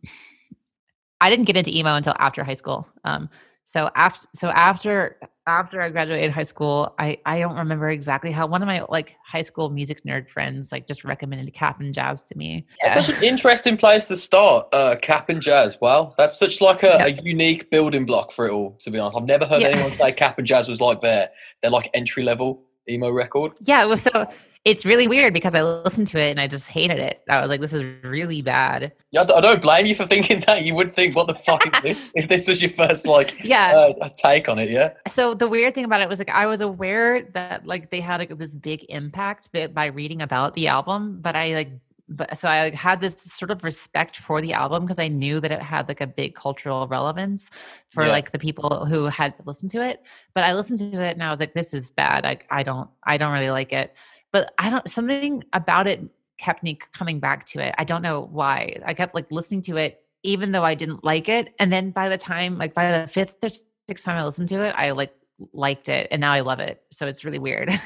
I 1.21 1.29
didn't 1.29 1.45
get 1.45 1.55
into 1.57 1.75
emo 1.75 1.95
until 1.95 2.15
after 2.19 2.43
high 2.43 2.53
school. 2.55 2.87
Um, 3.05 3.29
so 3.65 3.89
after 3.95 4.27
so 4.33 4.49
after 4.49 5.17
after 5.45 5.81
I 5.81 5.89
graduated 5.89 6.31
high 6.31 6.43
school, 6.43 6.93
I 6.97 7.17
I 7.25 7.39
don't 7.39 7.55
remember 7.55 7.89
exactly 7.89 8.31
how 8.31 8.47
one 8.47 8.61
of 8.61 8.67
my 8.67 8.85
like 8.89 9.15
high 9.25 9.41
school 9.41 9.69
music 9.69 10.03
nerd 10.05 10.29
friends 10.29 10.71
like 10.71 10.87
just 10.87 11.03
recommended 11.03 11.53
Cap'n 11.53 11.91
Jazz 11.91 12.23
to 12.23 12.37
me. 12.37 12.65
That's 12.81 13.05
such 13.05 13.17
an 13.17 13.23
interesting 13.23 13.75
place 13.75 14.07
to 14.07 14.15
start. 14.17 14.67
Uh, 14.73 14.95
Cap'n 15.01 15.41
Jazz. 15.41 15.79
Wow, 15.81 16.13
that's 16.17 16.37
such 16.37 16.61
like 16.61 16.83
a, 16.83 16.95
Yeah. 16.99 17.05
a 17.05 17.09
unique 17.23 17.69
building 17.69 18.05
block 18.05 18.31
for 18.31 18.47
it 18.47 18.51
all. 18.51 18.71
To 18.81 18.91
be 18.91 18.99
honest, 18.99 19.17
I've 19.17 19.25
never 19.25 19.45
heard 19.45 19.61
Yeah. 19.61 19.69
anyone 19.69 19.91
say 19.91 20.11
Cap'n 20.13 20.45
Jazz 20.45 20.67
was 20.69 20.79
like 20.79 21.01
their 21.01 21.29
their 21.61 21.71
like 21.71 21.89
entry 21.93 22.23
level 22.23 22.63
emo 22.89 23.09
record. 23.11 23.53
Yeah, 23.61 23.83
was 23.85 24.03
so 24.03 24.27
it's 24.65 24.85
really 24.85 25.09
weird 25.09 25.33
because 25.33 25.53
I 25.53 25.61
listened 25.61 26.07
to 26.07 26.19
it 26.19 26.31
and 26.31 26.39
I 26.39 26.47
just 26.47 26.69
hated 26.69 26.97
it. 26.99 27.21
I 27.27 27.41
was 27.41 27.49
like, 27.49 27.59
this 27.59 27.73
is 27.73 27.83
really 28.01 28.41
bad. 28.41 28.93
Yeah, 29.11 29.21
I 29.23 29.41
don't 29.41 29.61
blame 29.61 29.85
you 29.85 29.93
for 29.93 30.05
thinking 30.13 30.39
that. 30.47 30.63
You 30.63 30.73
would 30.75 30.93
think, 30.95 31.15
what 31.15 31.27
the 31.27 31.33
fuck 31.35 31.65
is 31.67 31.73
this? 31.81 32.11
If 32.15 32.29
this 32.29 32.47
was 32.47 32.61
your 32.61 32.71
first 32.71 33.05
like 33.05 33.43
Yeah. 33.43 33.91
uh, 34.01 34.09
take 34.15 34.47
on 34.47 34.59
it, 34.59 34.69
yeah. 34.69 34.93
so 35.09 35.33
the 35.33 35.47
weird 35.49 35.75
thing 35.75 35.83
about 35.85 36.01
it 36.01 36.07
was 36.07 36.19
like 36.19 36.29
I 36.29 36.45
was 36.45 36.61
aware 36.61 37.23
that 37.33 37.65
like 37.67 37.91
they 37.91 37.99
had 37.99 38.19
like, 38.21 38.37
this 38.37 38.55
big 38.55 38.85
impact 38.89 39.51
by, 39.51 39.67
by 39.67 39.85
reading 39.87 40.21
about 40.21 40.53
the 40.53 40.67
album, 40.67 41.19
but 41.21 41.35
I 41.35 41.53
like 41.55 41.71
but 42.09 42.37
so 42.37 42.47
I 42.49 42.65
like, 42.65 42.73
had 42.73 42.99
this 43.01 43.15
sort 43.21 43.49
of 43.49 43.63
respect 43.63 44.17
for 44.17 44.41
the 44.41 44.53
album 44.53 44.83
because 44.83 44.99
I 44.99 45.07
knew 45.07 45.39
that 45.39 45.51
it 45.53 45.61
had 45.61 45.87
like 45.87 46.01
a 46.01 46.05
big 46.07 46.35
cultural 46.35 46.85
relevance 46.87 47.49
for 47.89 48.05
Yeah. 48.05 48.11
like 48.11 48.31
the 48.31 48.39
people 48.39 48.85
who 48.85 49.05
had 49.05 49.33
listened 49.45 49.71
to 49.71 49.81
it. 49.81 50.03
But 50.35 50.43
I 50.43 50.53
listened 50.53 50.79
to 50.79 50.85
it 50.85 51.11
and 51.13 51.23
I 51.23 51.29
was 51.31 51.39
like, 51.39 51.53
this 51.53 51.73
is 51.73 51.89
bad. 51.89 52.25
I 52.25 52.39
I 52.49 52.63
don't 52.63 52.89
I 53.03 53.17
don't 53.17 53.31
really 53.33 53.51
like 53.51 53.71
it. 53.73 53.95
But 54.33 54.53
I 54.57 54.69
don't 54.69 54.89
something 54.89 55.43
about 55.53 55.87
it 55.87 56.03
kept 56.37 56.63
me 56.63 56.77
coming 56.93 57.21
back 57.21 57.45
to 57.45 57.59
it. 57.59 57.73
I 57.77 57.85
don't 57.85 58.01
know 58.01 58.27
why. 58.31 58.75
I 58.85 58.93
kept 58.93 59.15
like 59.15 59.31
listening 59.31 59.61
to 59.63 59.77
it 59.77 60.01
even 60.23 60.51
though 60.51 60.63
I 60.63 60.73
didn't 60.73 61.03
like 61.03 61.29
it. 61.29 61.53
And 61.59 61.71
then 61.71 61.91
by 61.91 62.09
the 62.09 62.17
time 62.17 62.57
like 62.57 62.73
by 62.73 62.99
the 62.99 63.07
fifth 63.07 63.35
or 63.43 63.49
sixth 63.87 64.03
time 64.03 64.17
I 64.17 64.25
listened 64.25 64.49
to 64.49 64.63
it, 64.63 64.73
I 64.75 64.91
like 64.91 65.13
liked 65.53 65.87
it 65.87 66.07
and 66.11 66.19
now 66.19 66.33
I 66.33 66.41
love 66.41 66.59
it. 66.59 66.81
So 66.91 67.07
it's 67.07 67.23
really 67.23 67.39
weird. 67.39 67.69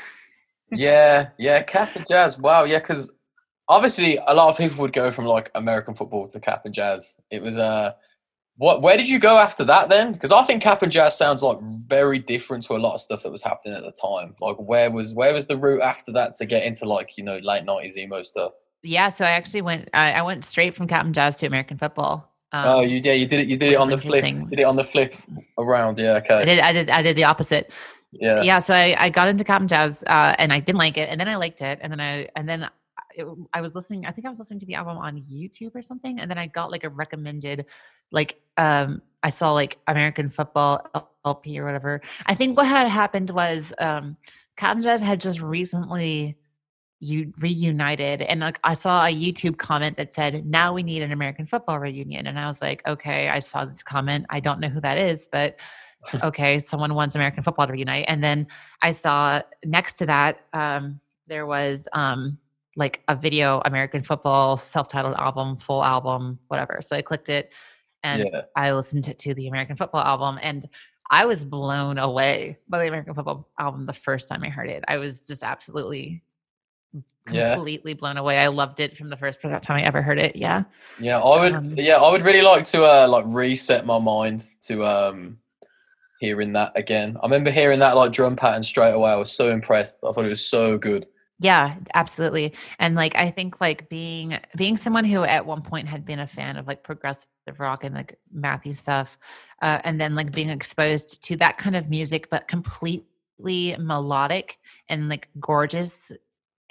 Yeah, 0.71 1.29
yeah, 1.37 1.61
Cap'n 1.61 2.05
Jazz. 2.09 2.37
Wow, 2.37 2.65
yeah, 2.65 2.79
because 2.79 3.09
obviously 3.69 4.19
a 4.27 4.33
lot 4.33 4.49
of 4.49 4.57
people 4.57 4.81
would 4.81 4.91
go 4.93 5.11
from 5.11 5.25
like 5.25 5.49
American 5.55 5.95
football 5.95 6.27
to 6.27 6.39
Cap'n 6.41 6.73
Jazz. 6.73 7.17
It 7.31 7.41
was 7.41 7.57
uh 7.57 7.93
what 8.58 8.82
where 8.82 8.97
did 8.97 9.08
you 9.08 9.20
go 9.20 9.38
after 9.38 9.64
that 9.66 9.89
then? 9.89 10.14
Because 10.14 10.32
I 10.32 10.43
think 10.43 10.62
Cap'n 10.62 10.91
Jazz 10.91 11.18
sounds 11.18 11.41
like 11.43 11.60
very 11.62 12.20
different 12.20 12.64
to 12.66 12.74
a 12.74 12.78
lot 12.78 12.93
of 12.93 13.01
stuff 13.01 13.24
that 13.24 13.32
was 13.32 13.41
happening 13.41 13.76
at 13.76 13.84
the 13.84 13.91
time. 13.91 14.36
Like 14.41 14.58
where 14.58 14.91
was 14.91 15.14
where 15.14 15.34
was 15.34 15.47
the 15.47 15.58
route 15.58 15.82
after 15.82 16.12
that 16.14 16.34
to 16.36 16.45
get 16.45 16.64
into 16.64 16.86
like, 16.86 17.18
you 17.18 17.24
know, 17.24 17.38
late 17.38 17.66
nineties 17.66 17.97
emo 17.97 18.24
stuff? 18.24 18.53
yeah, 18.84 19.10
so 19.10 19.26
I 19.26 19.32
actually 19.32 19.62
went 19.62 19.89
I, 19.93 20.14
I 20.14 20.22
went 20.22 20.45
straight 20.45 20.76
from 20.76 20.88
Cap'n 20.88 21.14
Jazz 21.14 21.36
to 21.38 21.47
American 21.47 21.78
football. 21.78 22.34
Um, 22.51 22.66
oh 22.66 22.82
you 22.82 23.01
yeah, 23.03 23.14
you 23.14 23.28
did 23.28 23.41
it 23.41 23.47
you 23.47 23.58
did 23.58 23.74
it 23.74 23.76
on 23.76 23.89
the 23.89 23.97
flip 23.97 24.24
did 24.24 24.60
it 24.60 24.64
on 24.64 24.76
the 24.76 24.84
flip 24.84 25.16
around, 25.58 25.99
yeah, 25.99 26.14
okay. 26.16 26.36
I 26.36 26.45
did 26.45 26.60
I 26.60 26.72
did 26.72 26.89
I 26.89 27.01
did 27.01 27.16
the 27.16 27.26
opposite. 27.26 27.72
Yeah. 28.14 28.41
yeah 28.41 28.60
so 28.60 28.74
i, 28.74 28.95
I 28.97 29.10
got 29.10 29.28
into 29.28 29.43
Cap'n 29.43 29.68
Jazz 29.68 30.01
uh, 30.08 30.34
and 30.39 30.53
i 30.53 30.62
didn't 30.62 30.80
like 30.80 30.97
it 30.97 31.10
and 31.10 31.20
then 31.20 31.28
i 31.28 31.36
liked 31.36 31.62
it 31.62 31.78
and 31.82 31.91
then 31.91 31.99
i 31.99 32.30
and 32.38 32.47
then 32.47 32.70
it, 33.14 33.28
i 33.53 33.60
was 33.60 33.76
listening 33.76 34.05
i 34.05 34.12
think 34.12 34.26
i 34.26 34.30
was 34.30 34.39
listening 34.39 34.62
to 34.62 34.66
the 34.66 34.76
album 34.76 34.97
on 34.97 35.22
youtube 35.30 35.76
or 35.76 35.82
something 35.82 36.18
and 36.22 36.32
then 36.32 36.38
i 36.38 36.47
got 36.47 36.72
like 36.72 36.86
a 36.86 36.89
recommended 36.89 37.66
like 38.12 38.39
um 38.58 39.01
i 39.24 39.30
saw 39.30 39.51
like 39.51 39.78
american 39.88 40.30
football 40.30 40.86
lp 41.26 41.60
or 41.60 41.66
whatever 41.66 42.01
i 42.26 42.36
think 42.36 42.58
what 42.58 42.68
had 42.68 42.88
happened 42.88 43.30
was 43.32 43.74
um 43.80 44.18
Cap'n 44.55 44.82
Jazz 44.82 45.01
had 45.01 45.22
just 45.22 45.39
recently 45.39 46.36
you 46.99 47.32
reunited 47.38 48.24
and 48.24 48.39
like 48.39 48.60
i 48.64 48.74
saw 48.74 49.05
a 49.05 49.14
youtube 49.14 49.58
comment 49.58 49.97
that 49.97 50.12
said 50.12 50.45
now 50.45 50.74
we 50.74 50.82
need 50.82 51.03
an 51.03 51.12
american 51.12 51.45
football 51.45 51.78
reunion 51.78 52.26
and 52.26 52.39
i 52.39 52.47
was 52.47 52.60
like 52.60 52.82
okay 52.88 53.30
i 53.30 53.38
saw 53.38 53.66
this 53.66 53.84
comment 53.84 54.26
i 54.32 54.39
don't 54.39 54.60
know 54.60 54.70
who 54.70 54.82
that 54.82 54.97
is 54.97 55.28
but 55.32 55.58
okay, 56.24 56.60
someone 56.60 56.93
wants 56.93 57.16
American 57.16 57.43
football 57.43 57.68
to 57.68 57.74
reunite. 57.74 58.05
And 58.08 58.24
then 58.24 58.47
I 58.82 58.91
saw 58.91 59.41
next 59.66 59.95
to 59.97 60.05
that, 60.05 60.41
um, 60.53 60.99
there 61.28 61.45
was 61.45 61.88
um, 61.93 62.38
like 62.76 63.01
a 63.08 63.16
video 63.16 63.62
American 63.66 64.03
football 64.03 64.58
self-titled 64.58 65.16
album, 65.16 65.58
full 65.58 65.84
album, 65.84 66.39
whatever. 66.47 66.80
So 66.82 66.95
I 66.95 67.01
clicked 67.01 67.30
it 67.30 67.51
and 68.08 68.30
Yeah. 68.32 68.41
I 68.55 68.72
listened 68.72 69.03
to, 69.03 69.34
the 69.34 69.47
American 69.47 69.76
football 69.76 70.01
album 70.01 70.39
and 70.41 70.68
I 71.10 71.26
was 71.26 71.43
blown 71.43 71.97
away 71.97 72.58
by 72.68 72.80
the 72.80 72.88
American 72.88 73.14
football 73.14 73.49
album 73.60 73.86
the 73.86 73.93
first 73.93 74.28
time 74.28 74.43
I 74.43 74.49
heard 74.49 74.70
it. 74.70 74.84
I 74.88 74.97
was 74.97 75.28
just 75.28 75.43
absolutely 75.43 76.24
Yeah. 77.30 77.55
completely 77.55 77.93
blown 77.93 78.18
away. 78.18 78.38
I 78.38 78.47
loved 78.47 78.80
it 78.80 78.97
from 78.97 79.10
the 79.10 79.18
first 79.18 79.41
time 79.41 79.62
I 79.68 79.84
ever 79.84 80.01
heard 80.01 80.20
it. 80.20 80.36
Yeah. 80.36 80.64
Yeah, 80.99 81.20
I 81.20 81.39
would. 81.41 81.53
Um, 81.53 81.76
yeah, 81.78 81.97
I 81.97 82.10
would 82.12 82.22
really 82.22 82.41
like 82.41 82.64
to 82.66 82.84
uh, 82.86 83.08
like 83.08 83.26
reset 83.28 83.86
my 83.86 83.99
mind 83.99 84.45
to 84.62 84.86
um, 84.86 85.38
hearing 86.20 86.53
that 86.53 86.72
again. 86.76 87.18
I 87.22 87.26
remember 87.26 87.51
hearing 87.51 87.80
that 87.80 87.95
like 87.97 88.12
drum 88.14 88.36
pattern 88.36 88.64
straight 88.64 88.93
away. 88.93 89.12
I 89.12 89.16
was 89.16 89.32
so 89.32 89.49
impressed. 89.49 90.03
I 90.05 90.12
thought 90.12 90.26
it 90.26 90.30
was 90.30 90.45
so 90.45 90.78
good. 90.78 91.08
Yeah, 91.39 91.75
absolutely. 91.93 92.53
And 92.79 92.95
like 92.95 93.15
I 93.15 93.29
think 93.29 93.61
like 93.61 93.89
being 93.89 94.39
being 94.55 94.75
someone 94.75 95.05
who 95.05 95.23
at 95.23 95.45
one 95.45 95.61
point 95.61 95.88
had 95.88 96.03
been 96.03 96.19
a 96.19 96.27
fan 96.27 96.57
of 96.57 96.65
like 96.65 96.83
progressive 96.83 97.27
rock 97.59 97.83
and 97.83 97.93
like 97.93 98.17
mathy 98.35 98.75
stuff, 98.75 99.19
uh, 99.61 99.79
and 99.83 100.01
then 100.01 100.15
like 100.15 100.31
being 100.31 100.49
exposed 100.49 101.21
to 101.25 101.38
that 101.38 101.57
kind 101.59 101.75
of 101.75 101.89
music, 101.91 102.29
but 102.31 102.47
completely 102.47 103.75
melodic 103.79 104.57
and 104.89 105.09
like 105.09 105.27
gorgeous 105.39 106.11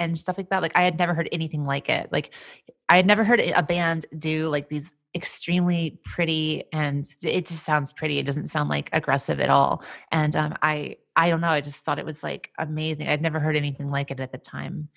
and 0.00 0.18
stuff 0.18 0.36
like 0.36 0.50
that. 0.50 0.62
Like 0.62 0.76
I 0.76 0.82
had 0.82 0.98
never 0.98 1.14
heard 1.14 1.28
anything 1.32 1.64
like 1.64 1.88
it. 1.88 2.10
Like 2.12 2.34
I 2.88 2.96
had 2.96 3.06
never 3.06 3.24
heard 3.24 3.40
a 3.40 3.62
band 3.62 4.06
do 4.18 4.48
like 4.48 4.68
these 4.68 4.96
extremely 5.14 5.98
pretty 6.04 6.64
and 6.72 7.08
it 7.22 7.46
just 7.46 7.64
sounds 7.64 7.92
pretty. 7.92 8.18
It 8.18 8.26
doesn't 8.26 8.48
sound 8.48 8.68
like 8.68 8.90
aggressive 8.92 9.40
at 9.40 9.48
all. 9.50 9.84
And 10.12 10.34
um, 10.36 10.54
I 10.62 10.96
I 11.16 11.30
don't 11.30 11.40
know. 11.40 11.48
I 11.48 11.62
just 11.62 11.82
thought 11.82 11.98
it 11.98 12.04
was 12.04 12.22
like 12.22 12.50
amazing. 12.58 13.08
I'd 13.08 13.22
never 13.22 13.40
heard 13.40 13.56
anything 13.56 13.90
like 13.90 14.10
it 14.10 14.20
at 14.20 14.32
the 14.32 14.38
time. 14.38 14.88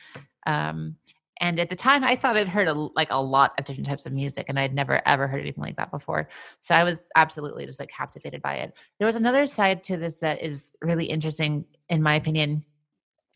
Um, 0.46 0.98
and 1.42 1.58
at 1.58 1.70
the 1.70 1.76
time, 1.78 2.04
I 2.04 2.18
thought 2.18 2.36
I'd 2.36 2.50
heard 2.50 2.68
a, 2.68 2.74
like 2.74 3.08
a 3.12 3.24
lot 3.24 3.54
of 3.58 3.64
different 3.64 3.88
types 3.88 4.06
of 4.06 4.12
music, 4.12 4.48
and 4.50 4.60
I'd 4.60 4.76
never 4.76 5.02
ever 5.08 5.26
heard 5.26 5.40
anything 5.40 5.64
like 5.64 5.78
that 5.78 5.90
before. 5.90 6.28
So 6.60 6.76
I 6.76 6.84
was 6.84 7.10
absolutely 7.16 7.66
just 7.66 7.80
like 7.80 7.90
captivated 7.90 8.42
by 8.42 8.56
it. 8.56 8.74
There 8.98 9.06
was 9.06 9.16
another 9.16 9.46
side 9.46 9.82
to 9.86 9.96
this 9.96 10.20
that 10.20 10.44
is 10.44 10.74
really 10.82 11.06
interesting, 11.06 11.64
in 11.88 12.04
my 12.04 12.16
opinion, 12.16 12.66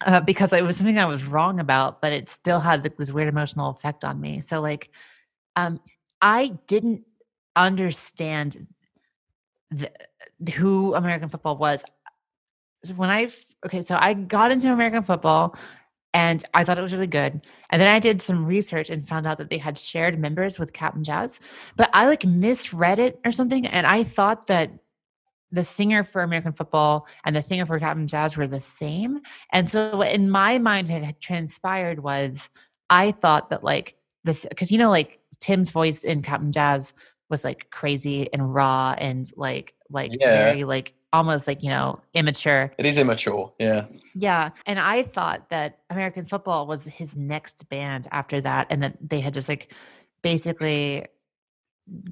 uh, 0.05 0.19
because 0.19 0.51
it 0.51 0.65
was 0.65 0.75
something 0.75 0.99
I 0.99 1.05
was 1.05 1.23
wrong 1.23 1.61
about, 1.61 2.01
but 2.01 2.11
it 2.11 2.27
still 2.27 2.59
had 2.59 2.83
like, 2.83 2.97
this 2.97 3.13
weird 3.13 3.29
emotional 3.29 3.69
effect 3.69 4.03
on 4.03 4.19
me. 4.19 4.41
So 4.41 4.59
like, 4.59 4.89
um, 5.55 5.79
I 6.21 6.57
didn't 6.67 7.03
understand 7.55 8.67
the, 9.71 9.89
who 10.55 10.93
American 10.93 11.29
football 11.29 11.55
was. 11.55 11.85
When 12.95 13.09
I 13.09 13.29
okay, 13.65 13.81
so 13.81 13.97
I 13.99 14.13
got 14.13 14.51
into 14.51 14.71
American 14.71 15.03
football 15.03 15.55
and 16.13 16.43
I 16.53 16.63
thought 16.63 16.77
it 16.77 16.81
was 16.81 16.93
really 16.93 17.07
good. 17.07 17.41
And 17.69 17.81
then 17.81 17.87
I 17.89 17.99
did 17.99 18.21
some 18.21 18.45
research 18.45 18.89
and 18.89 19.07
found 19.07 19.25
out 19.25 19.37
that 19.39 19.49
they 19.49 19.57
had 19.57 19.77
shared 19.77 20.19
members 20.19 20.59
with 20.59 20.73
Cap'n 20.73 21.03
Jazz, 21.03 21.39
but 21.75 21.89
I 21.93 22.07
like 22.07 22.25
misread 22.25 22.99
it 22.99 23.19
or 23.25 23.31
something, 23.31 23.65
and 23.65 23.87
I 23.87 24.03
thought 24.03 24.47
that 24.47 24.71
the 25.51 25.63
singer 25.63 26.03
for 26.03 26.23
American 26.23 26.51
football 26.51 27.05
and 27.25 27.35
the 27.35 27.41
singer 27.41 27.65
for 27.65 27.79
Cap'n 27.79 28.07
Jazz 28.07 28.35
were 28.35 28.47
the 28.47 28.59
same. 28.59 29.21
And 29.51 29.69
so 29.69 30.01
in 30.01 30.29
my 30.29 30.57
mind, 30.57 30.89
it 30.89 31.03
had 31.03 31.21
transpired 31.21 31.99
was 31.99 32.49
I 32.89 33.11
thought 33.11 33.51
that 33.51 33.63
like 33.63 33.95
this, 34.23 34.45
because 34.49 34.71
you 34.71 34.79
know, 34.79 34.89
like 34.89 35.19
Tim's 35.39 35.69
voice 35.69 36.03
in 36.03 36.23
Cap'n 36.23 36.51
Jazz 36.51 36.93
was 37.29 37.43
like 37.43 37.69
crazy 37.69 38.31
and 38.33 38.53
raw 38.53 38.95
and 38.97 39.31
like, 39.35 39.75
like 39.91 40.11
yeah. 40.19 40.45
very 40.45 40.63
like 40.63 40.93
almost 41.13 41.47
like, 41.47 41.63
you 41.63 41.69
know, 41.69 41.99
immature. 42.13 42.73
It 42.77 42.85
is 42.85 42.97
immature. 42.97 43.53
Yeah. 43.59 43.85
Yeah. 44.15 44.49
And 44.65 44.79
I 44.79 45.03
thought 45.03 45.49
that 45.49 45.79
American 45.89 46.25
football 46.25 46.67
was 46.67 46.85
his 46.85 47.15
next 47.15 47.69
band 47.69 48.07
after 48.11 48.41
that. 48.41 48.67
And 48.69 48.83
that 48.83 48.97
they 48.99 49.21
had 49.21 49.33
just 49.33 49.47
like 49.47 49.71
basically 50.23 51.05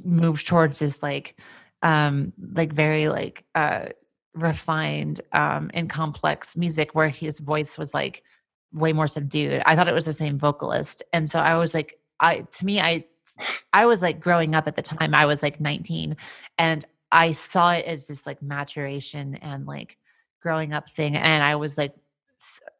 moved 0.03 0.47
towards 0.47 0.79
this 0.79 1.01
like 1.01 1.35
um 1.81 2.33
like 2.53 2.73
very 2.73 3.07
like 3.07 3.45
uh 3.55 3.85
refined 4.33 5.21
um 5.33 5.71
and 5.73 5.89
complex 5.89 6.55
music 6.55 6.93
where 6.93 7.09
his 7.09 7.39
voice 7.39 7.77
was 7.77 7.93
like 7.93 8.23
way 8.73 8.93
more 8.93 9.07
subdued 9.07 9.61
i 9.65 9.75
thought 9.75 9.87
it 9.87 9.93
was 9.93 10.05
the 10.05 10.13
same 10.13 10.37
vocalist 10.37 11.01
and 11.13 11.29
so 11.29 11.39
i 11.39 11.55
was 11.55 11.73
like 11.73 11.99
i 12.19 12.41
to 12.51 12.65
me 12.65 12.79
i 12.79 13.03
i 13.73 13.85
was 13.85 14.01
like 14.01 14.19
growing 14.19 14.55
up 14.55 14.67
at 14.67 14.75
the 14.75 14.81
time 14.81 15.13
i 15.13 15.25
was 15.25 15.41
like 15.41 15.59
19 15.59 16.15
and 16.57 16.85
i 17.11 17.31
saw 17.31 17.73
it 17.73 17.85
as 17.85 18.07
this 18.07 18.25
like 18.25 18.41
maturation 18.41 19.35
and 19.35 19.65
like 19.65 19.97
growing 20.41 20.73
up 20.73 20.89
thing 20.89 21.15
and 21.15 21.43
i 21.43 21.55
was 21.55 21.77
like 21.77 21.93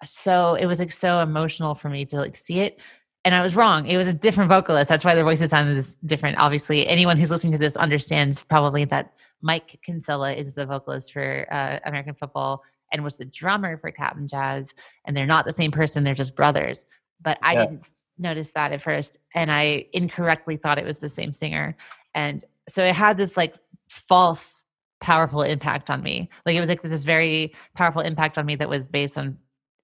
so 0.03 0.55
it 0.55 0.65
was 0.65 0.79
like 0.79 0.91
so 0.91 1.19
emotional 1.19 1.75
for 1.75 1.89
me 1.89 2.05
to 2.05 2.17
like 2.17 2.35
see 2.35 2.59
it 2.59 2.79
and 3.23 3.35
I 3.35 3.41
was 3.41 3.55
wrong. 3.55 3.85
It 3.85 3.97
was 3.97 4.07
a 4.07 4.13
different 4.13 4.49
vocalist. 4.49 4.89
That's 4.89 5.05
why 5.05 5.13
their 5.15 5.23
voices 5.23 5.51
sounded 5.51 5.85
different. 6.05 6.37
Obviously, 6.39 6.87
anyone 6.87 7.17
who's 7.17 7.29
listening 7.29 7.53
to 7.53 7.59
this 7.59 7.75
understands 7.77 8.43
probably 8.43 8.85
that 8.85 9.13
Mike 9.41 9.79
Kinsella 9.83 10.33
is 10.33 10.53
the 10.53 10.65
vocalist 10.65 11.13
for 11.13 11.47
uh, 11.51 11.79
American 11.85 12.15
Football 12.15 12.63
and 12.91 13.03
was 13.03 13.17
the 13.17 13.25
drummer 13.25 13.77
for 13.77 13.91
Cap'n 13.91 14.27
Jazz. 14.27 14.73
And 15.05 15.15
they're 15.15 15.25
not 15.25 15.45
the 15.45 15.53
same 15.53 15.71
person; 15.71 16.03
they're 16.03 16.15
just 16.15 16.35
brothers. 16.35 16.85
But 17.21 17.37
I 17.43 17.53
yeah. 17.53 17.65
didn't 17.65 17.87
notice 18.17 18.51
that 18.51 18.71
at 18.71 18.81
first, 18.81 19.17
and 19.35 19.51
I 19.51 19.85
incorrectly 19.93 20.57
thought 20.57 20.79
it 20.79 20.85
was 20.85 20.97
the 20.97 21.09
same 21.09 21.31
singer. 21.31 21.77
And 22.15 22.43
so 22.67 22.83
it 22.83 22.95
had 22.95 23.17
this 23.17 23.37
like 23.37 23.55
false, 23.91 24.63
powerful 25.01 25.41
impact 25.41 25.89
on 25.89 26.01
me. 26.01 26.29
Like 26.45 26.55
it 26.55 26.59
was 26.59 26.69
like 26.69 26.81
this 26.81 27.03
very 27.03 27.53
powerful 27.75 28.01
impact 28.01 28.37
on 28.37 28.45
me 28.45 28.55
that 28.55 28.69
was 28.69 28.87
based 28.87 29.17
on 29.17 29.37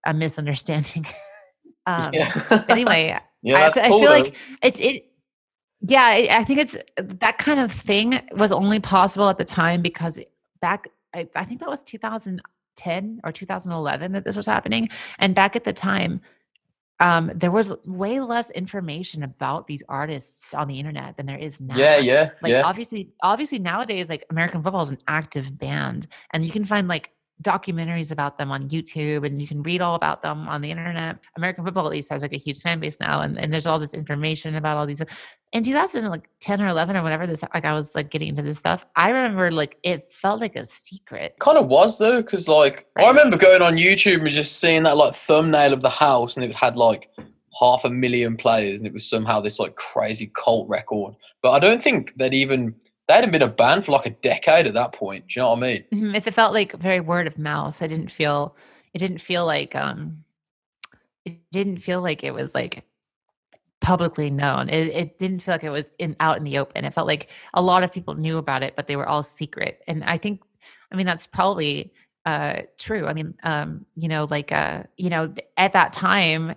a 0.05 0.13
misunderstanding. 0.13 1.05
um, 1.85 2.09
yeah. 2.13 2.63
anyway, 2.69 3.19
yeah, 3.41 3.71
I, 3.75 3.79
I 3.79 3.89
feel 3.89 4.09
like 4.09 4.35
it's 4.63 4.79
it. 4.79 5.03
Yeah, 5.81 6.05
I 6.31 6.43
think 6.43 6.59
it's 6.59 6.75
that 6.97 7.37
kind 7.37 7.59
of 7.59 7.71
thing 7.71 8.19
was 8.35 8.51
only 8.51 8.79
possible 8.79 9.29
at 9.29 9.37
the 9.37 9.45
time 9.45 9.81
because 9.83 10.19
back, 10.59 10.87
I, 11.13 11.27
I 11.35 11.45
think 11.45 11.59
that 11.59 11.69
was 11.69 11.83
2010 11.83 13.21
or 13.23 13.31
2011 13.31 14.11
that 14.13 14.23
this 14.23 14.35
was 14.35 14.47
happening, 14.47 14.89
and 15.19 15.35
back 15.35 15.55
at 15.55 15.65
the 15.65 15.73
time, 15.73 16.21
um, 16.99 17.31
there 17.35 17.51
was 17.51 17.73
way 17.85 18.19
less 18.19 18.49
information 18.51 19.23
about 19.23 19.67
these 19.67 19.83
artists 19.87 20.53
on 20.53 20.67
the 20.67 20.79
internet 20.79 21.17
than 21.17 21.25
there 21.25 21.37
is 21.37 21.61
now. 21.61 21.77
Yeah, 21.77 21.97
yeah, 21.97 22.29
like 22.41 22.51
yeah. 22.51 22.63
obviously, 22.65 23.09
obviously 23.21 23.59
nowadays, 23.59 24.09
like 24.09 24.25
American 24.29 24.63
football 24.63 24.81
is 24.81 24.89
an 24.89 24.99
active 25.07 25.57
band, 25.57 26.07
and 26.31 26.43
you 26.43 26.51
can 26.51 26.65
find 26.65 26.87
like 26.87 27.11
documentaries 27.43 28.11
about 28.11 28.37
them 28.37 28.51
on 28.51 28.67
YouTube 28.69 29.25
and 29.25 29.39
you 29.41 29.47
can 29.47 29.61
read 29.61 29.81
all 29.81 29.95
about 29.95 30.21
them 30.21 30.47
on 30.47 30.61
the 30.61 30.71
internet. 30.71 31.17
American 31.35 31.63
football 31.63 31.85
at 31.85 31.91
least 31.91 32.09
has 32.09 32.21
like 32.21 32.33
a 32.33 32.37
huge 32.37 32.59
fan 32.61 32.79
base 32.79 32.99
now 32.99 33.21
and, 33.21 33.37
and 33.37 33.53
there's 33.53 33.67
all 33.67 33.77
this 33.77 33.93
information 33.93 34.55
about 34.55 34.77
all 34.77 34.85
these 34.85 35.01
in 35.53 35.63
2010 35.63 36.61
or 36.61 36.67
11 36.67 36.97
or 36.97 37.03
whatever 37.03 37.27
this 37.27 37.43
like 37.53 37.63
I 37.63 37.73
was 37.73 37.95
like 37.95 38.09
getting 38.09 38.29
into 38.29 38.41
this 38.41 38.57
stuff. 38.57 38.85
I 38.95 39.09
remember 39.09 39.51
like 39.51 39.77
it 39.83 40.11
felt 40.11 40.41
like 40.41 40.55
a 40.55 40.65
secret. 40.65 41.35
Kind 41.39 41.57
of 41.57 41.67
was 41.67 41.99
though, 41.99 42.21
because 42.21 42.47
like 42.47 42.87
right. 42.95 43.05
I 43.05 43.07
remember 43.07 43.37
going 43.37 43.61
on 43.61 43.77
YouTube 43.77 44.21
and 44.21 44.29
just 44.29 44.59
seeing 44.59 44.83
that 44.83 44.97
like 44.97 45.13
thumbnail 45.13 45.73
of 45.73 45.81
the 45.81 45.89
house 45.89 46.37
and 46.37 46.45
it 46.45 46.55
had 46.55 46.75
like 46.75 47.09
half 47.59 47.85
a 47.85 47.89
million 47.89 48.35
players 48.35 48.79
and 48.79 48.87
it 48.87 48.93
was 48.93 49.07
somehow 49.07 49.41
this 49.41 49.59
like 49.59 49.75
crazy 49.75 50.31
cult 50.35 50.67
record. 50.67 51.15
But 51.43 51.51
I 51.51 51.59
don't 51.59 51.81
think 51.81 52.13
they'd 52.17 52.33
even 52.33 52.75
they 53.07 53.13
hadn't 53.13 53.31
been 53.31 53.41
a 53.41 53.47
band 53.47 53.85
for 53.85 53.93
like 53.93 54.05
a 54.05 54.11
decade 54.11 54.67
at 54.67 54.73
that 54.73 54.93
point. 54.93 55.27
Do 55.27 55.39
you 55.39 55.43
know 55.43 55.49
what 55.51 55.57
I 55.59 55.61
mean? 55.61 55.83
Mm-hmm. 55.93 56.15
It 56.15 56.33
felt 56.33 56.53
like 56.53 56.73
very 56.73 56.99
word 56.99 57.27
of 57.27 57.37
mouth, 57.37 57.81
I 57.81 57.87
didn't 57.87 58.11
feel 58.11 58.55
it 58.93 58.99
didn't 58.99 59.19
feel 59.19 59.45
like 59.45 59.75
um 59.75 60.23
it 61.25 61.39
didn't 61.51 61.79
feel 61.79 62.01
like 62.01 62.23
it 62.23 62.33
was 62.33 62.53
like 62.53 62.83
publicly 63.79 64.29
known. 64.29 64.69
It, 64.69 64.87
it 64.87 65.19
didn't 65.19 65.41
feel 65.41 65.53
like 65.53 65.63
it 65.63 65.69
was 65.69 65.91
in 65.99 66.15
out 66.19 66.37
in 66.37 66.43
the 66.43 66.57
open. 66.57 66.85
It 66.85 66.93
felt 66.93 67.07
like 67.07 67.29
a 67.53 67.61
lot 67.61 67.83
of 67.83 67.91
people 67.91 68.15
knew 68.15 68.37
about 68.37 68.63
it, 68.63 68.75
but 68.75 68.87
they 68.87 68.95
were 68.95 69.07
all 69.07 69.23
secret. 69.23 69.81
And 69.87 70.03
I 70.03 70.17
think, 70.17 70.41
I 70.91 70.95
mean, 70.95 71.05
that's 71.05 71.27
probably 71.27 71.93
uh, 72.25 72.63
true. 72.77 73.07
I 73.07 73.13
mean, 73.13 73.33
um, 73.43 73.85
you 73.95 74.07
know, 74.07 74.27
like 74.29 74.51
uh, 74.51 74.83
you 74.97 75.09
know, 75.09 75.33
at 75.57 75.73
that 75.73 75.93
time, 75.93 76.55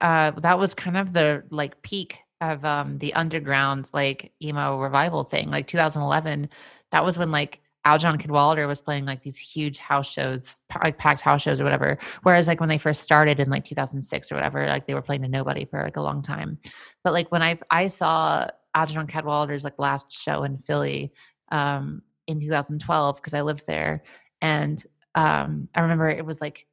uh, 0.00 0.32
that 0.32 0.58
was 0.58 0.74
kind 0.74 0.96
of 0.96 1.12
the 1.12 1.44
like 1.50 1.80
peak 1.82 2.18
of 2.40 2.64
um 2.64 2.98
the 2.98 3.14
underground 3.14 3.88
like 3.94 4.32
emo 4.42 4.78
revival 4.78 5.24
thing 5.24 5.50
like 5.50 5.66
2011 5.66 6.48
that 6.92 7.04
was 7.04 7.16
when 7.16 7.30
like 7.30 7.60
Algernon 7.86 8.18
Cadwallader 8.18 8.66
was 8.66 8.80
playing 8.80 9.06
like 9.06 9.22
these 9.22 9.38
huge 9.38 9.78
house 9.78 10.10
shows, 10.10 10.60
like 10.82 10.98
packed 10.98 11.20
house 11.20 11.40
shows 11.40 11.60
or 11.60 11.64
whatever. 11.64 11.98
Whereas 12.24 12.48
like 12.48 12.58
when 12.58 12.68
they 12.68 12.78
first 12.78 13.02
started 13.02 13.38
in 13.38 13.48
like 13.48 13.64
2006 13.64 14.32
or 14.32 14.34
whatever, 14.34 14.66
like 14.66 14.88
they 14.88 14.94
were 14.94 15.02
playing 15.02 15.22
to 15.22 15.28
nobody 15.28 15.64
for 15.64 15.80
like 15.84 15.96
a 15.96 16.02
long 16.02 16.20
time. 16.20 16.58
But 17.04 17.12
like 17.12 17.30
when 17.30 17.42
I 17.42 17.60
I 17.70 17.86
saw 17.86 18.48
Algernon 18.74 19.06
Cadwallader's 19.06 19.62
like 19.62 19.78
last 19.78 20.12
show 20.12 20.42
in 20.42 20.58
Philly 20.58 21.12
um, 21.52 22.02
in 22.26 22.40
2012 22.40 23.16
because 23.16 23.34
I 23.34 23.42
lived 23.42 23.66
there, 23.68 24.02
and 24.42 24.82
um, 25.14 25.68
I 25.72 25.80
remember 25.80 26.10
it 26.10 26.26
was 26.26 26.40
like 26.40 26.66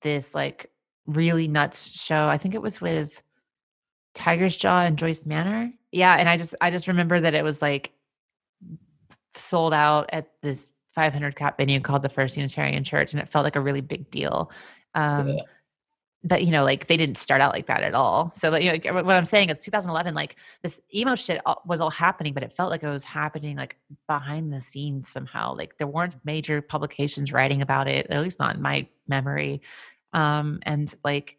this 0.00 0.34
like 0.34 0.70
really 1.06 1.46
nuts 1.46 1.90
show. 1.90 2.26
I 2.26 2.38
think 2.38 2.54
it 2.54 2.62
was 2.62 2.80
with 2.80 3.22
Tigers 4.14 4.56
Jaw 4.56 4.80
and 4.80 4.96
Joyce 4.96 5.26
Manor. 5.26 5.72
Yeah, 5.92 6.14
and 6.14 6.28
I 6.28 6.36
just 6.36 6.54
I 6.60 6.70
just 6.70 6.88
remember 6.88 7.20
that 7.20 7.34
it 7.34 7.44
was 7.44 7.60
like 7.60 7.92
sold 9.36 9.74
out 9.74 10.10
at 10.12 10.30
this 10.42 10.74
500 10.94 11.36
cap 11.36 11.58
venue 11.58 11.80
called 11.80 12.02
the 12.02 12.08
First 12.08 12.36
Unitarian 12.36 12.84
Church, 12.84 13.12
and 13.12 13.20
it 13.20 13.28
felt 13.28 13.44
like 13.44 13.56
a 13.56 13.60
really 13.60 13.80
big 13.80 14.10
deal. 14.10 14.50
Um, 14.94 15.28
yeah. 15.28 15.42
But 16.26 16.44
you 16.44 16.52
know, 16.52 16.64
like 16.64 16.86
they 16.86 16.96
didn't 16.96 17.18
start 17.18 17.42
out 17.42 17.52
like 17.52 17.66
that 17.66 17.82
at 17.82 17.94
all. 17.94 18.32
So, 18.34 18.48
like, 18.48 18.62
you 18.62 18.72
know, 18.72 19.02
what 19.02 19.14
I'm 19.14 19.26
saying 19.26 19.50
is, 19.50 19.60
2011, 19.60 20.14
like 20.14 20.36
this 20.62 20.80
emo 20.94 21.16
shit 21.16 21.42
was 21.66 21.82
all 21.82 21.90
happening, 21.90 22.32
but 22.32 22.42
it 22.42 22.56
felt 22.56 22.70
like 22.70 22.82
it 22.82 22.88
was 22.88 23.04
happening 23.04 23.56
like 23.56 23.76
behind 24.08 24.50
the 24.50 24.60
scenes 24.60 25.08
somehow. 25.08 25.54
Like 25.54 25.76
there 25.76 25.86
weren't 25.86 26.16
major 26.24 26.62
publications 26.62 27.32
writing 27.32 27.60
about 27.60 27.88
it, 27.88 28.06
at 28.08 28.22
least 28.22 28.38
not 28.38 28.56
in 28.56 28.62
my 28.62 28.86
memory. 29.06 29.60
Um, 30.14 30.60
and 30.62 30.94
like 31.04 31.36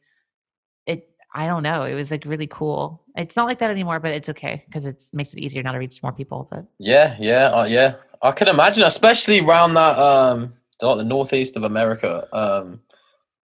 I 1.36 1.47
don't 1.47 1.63
know. 1.63 1.83
It 1.83 1.95
was 1.95 2.11
like 2.11 2.23
really 2.25 2.47
cool. 2.47 3.03
It's 3.17 3.36
not 3.36 3.45
like 3.45 3.59
that 3.59 3.69
anymore, 3.69 3.99
but 3.99 4.13
it's 4.13 4.29
okay 4.29 4.63
because 4.67 4.86
it 4.86 5.03
makes 5.11 5.33
it 5.33 5.39
easier 5.41 5.61
now 5.61 5.73
to 5.73 5.77
reach 5.77 6.01
more 6.01 6.13
people. 6.13 6.47
But 6.49 6.65
yeah, 6.79 7.17
yeah, 7.19 7.47
uh, 7.47 7.65
yeah. 7.65 7.95
I 8.21 8.31
can 8.31 8.47
imagine, 8.47 8.83
especially 8.83 9.41
around 9.41 9.73
that 9.73 9.99
um, 9.99 10.53
like 10.81 10.97
the 10.97 11.03
northeast 11.03 11.57
of 11.57 11.63
America. 11.63 12.25
Um, 12.31 12.79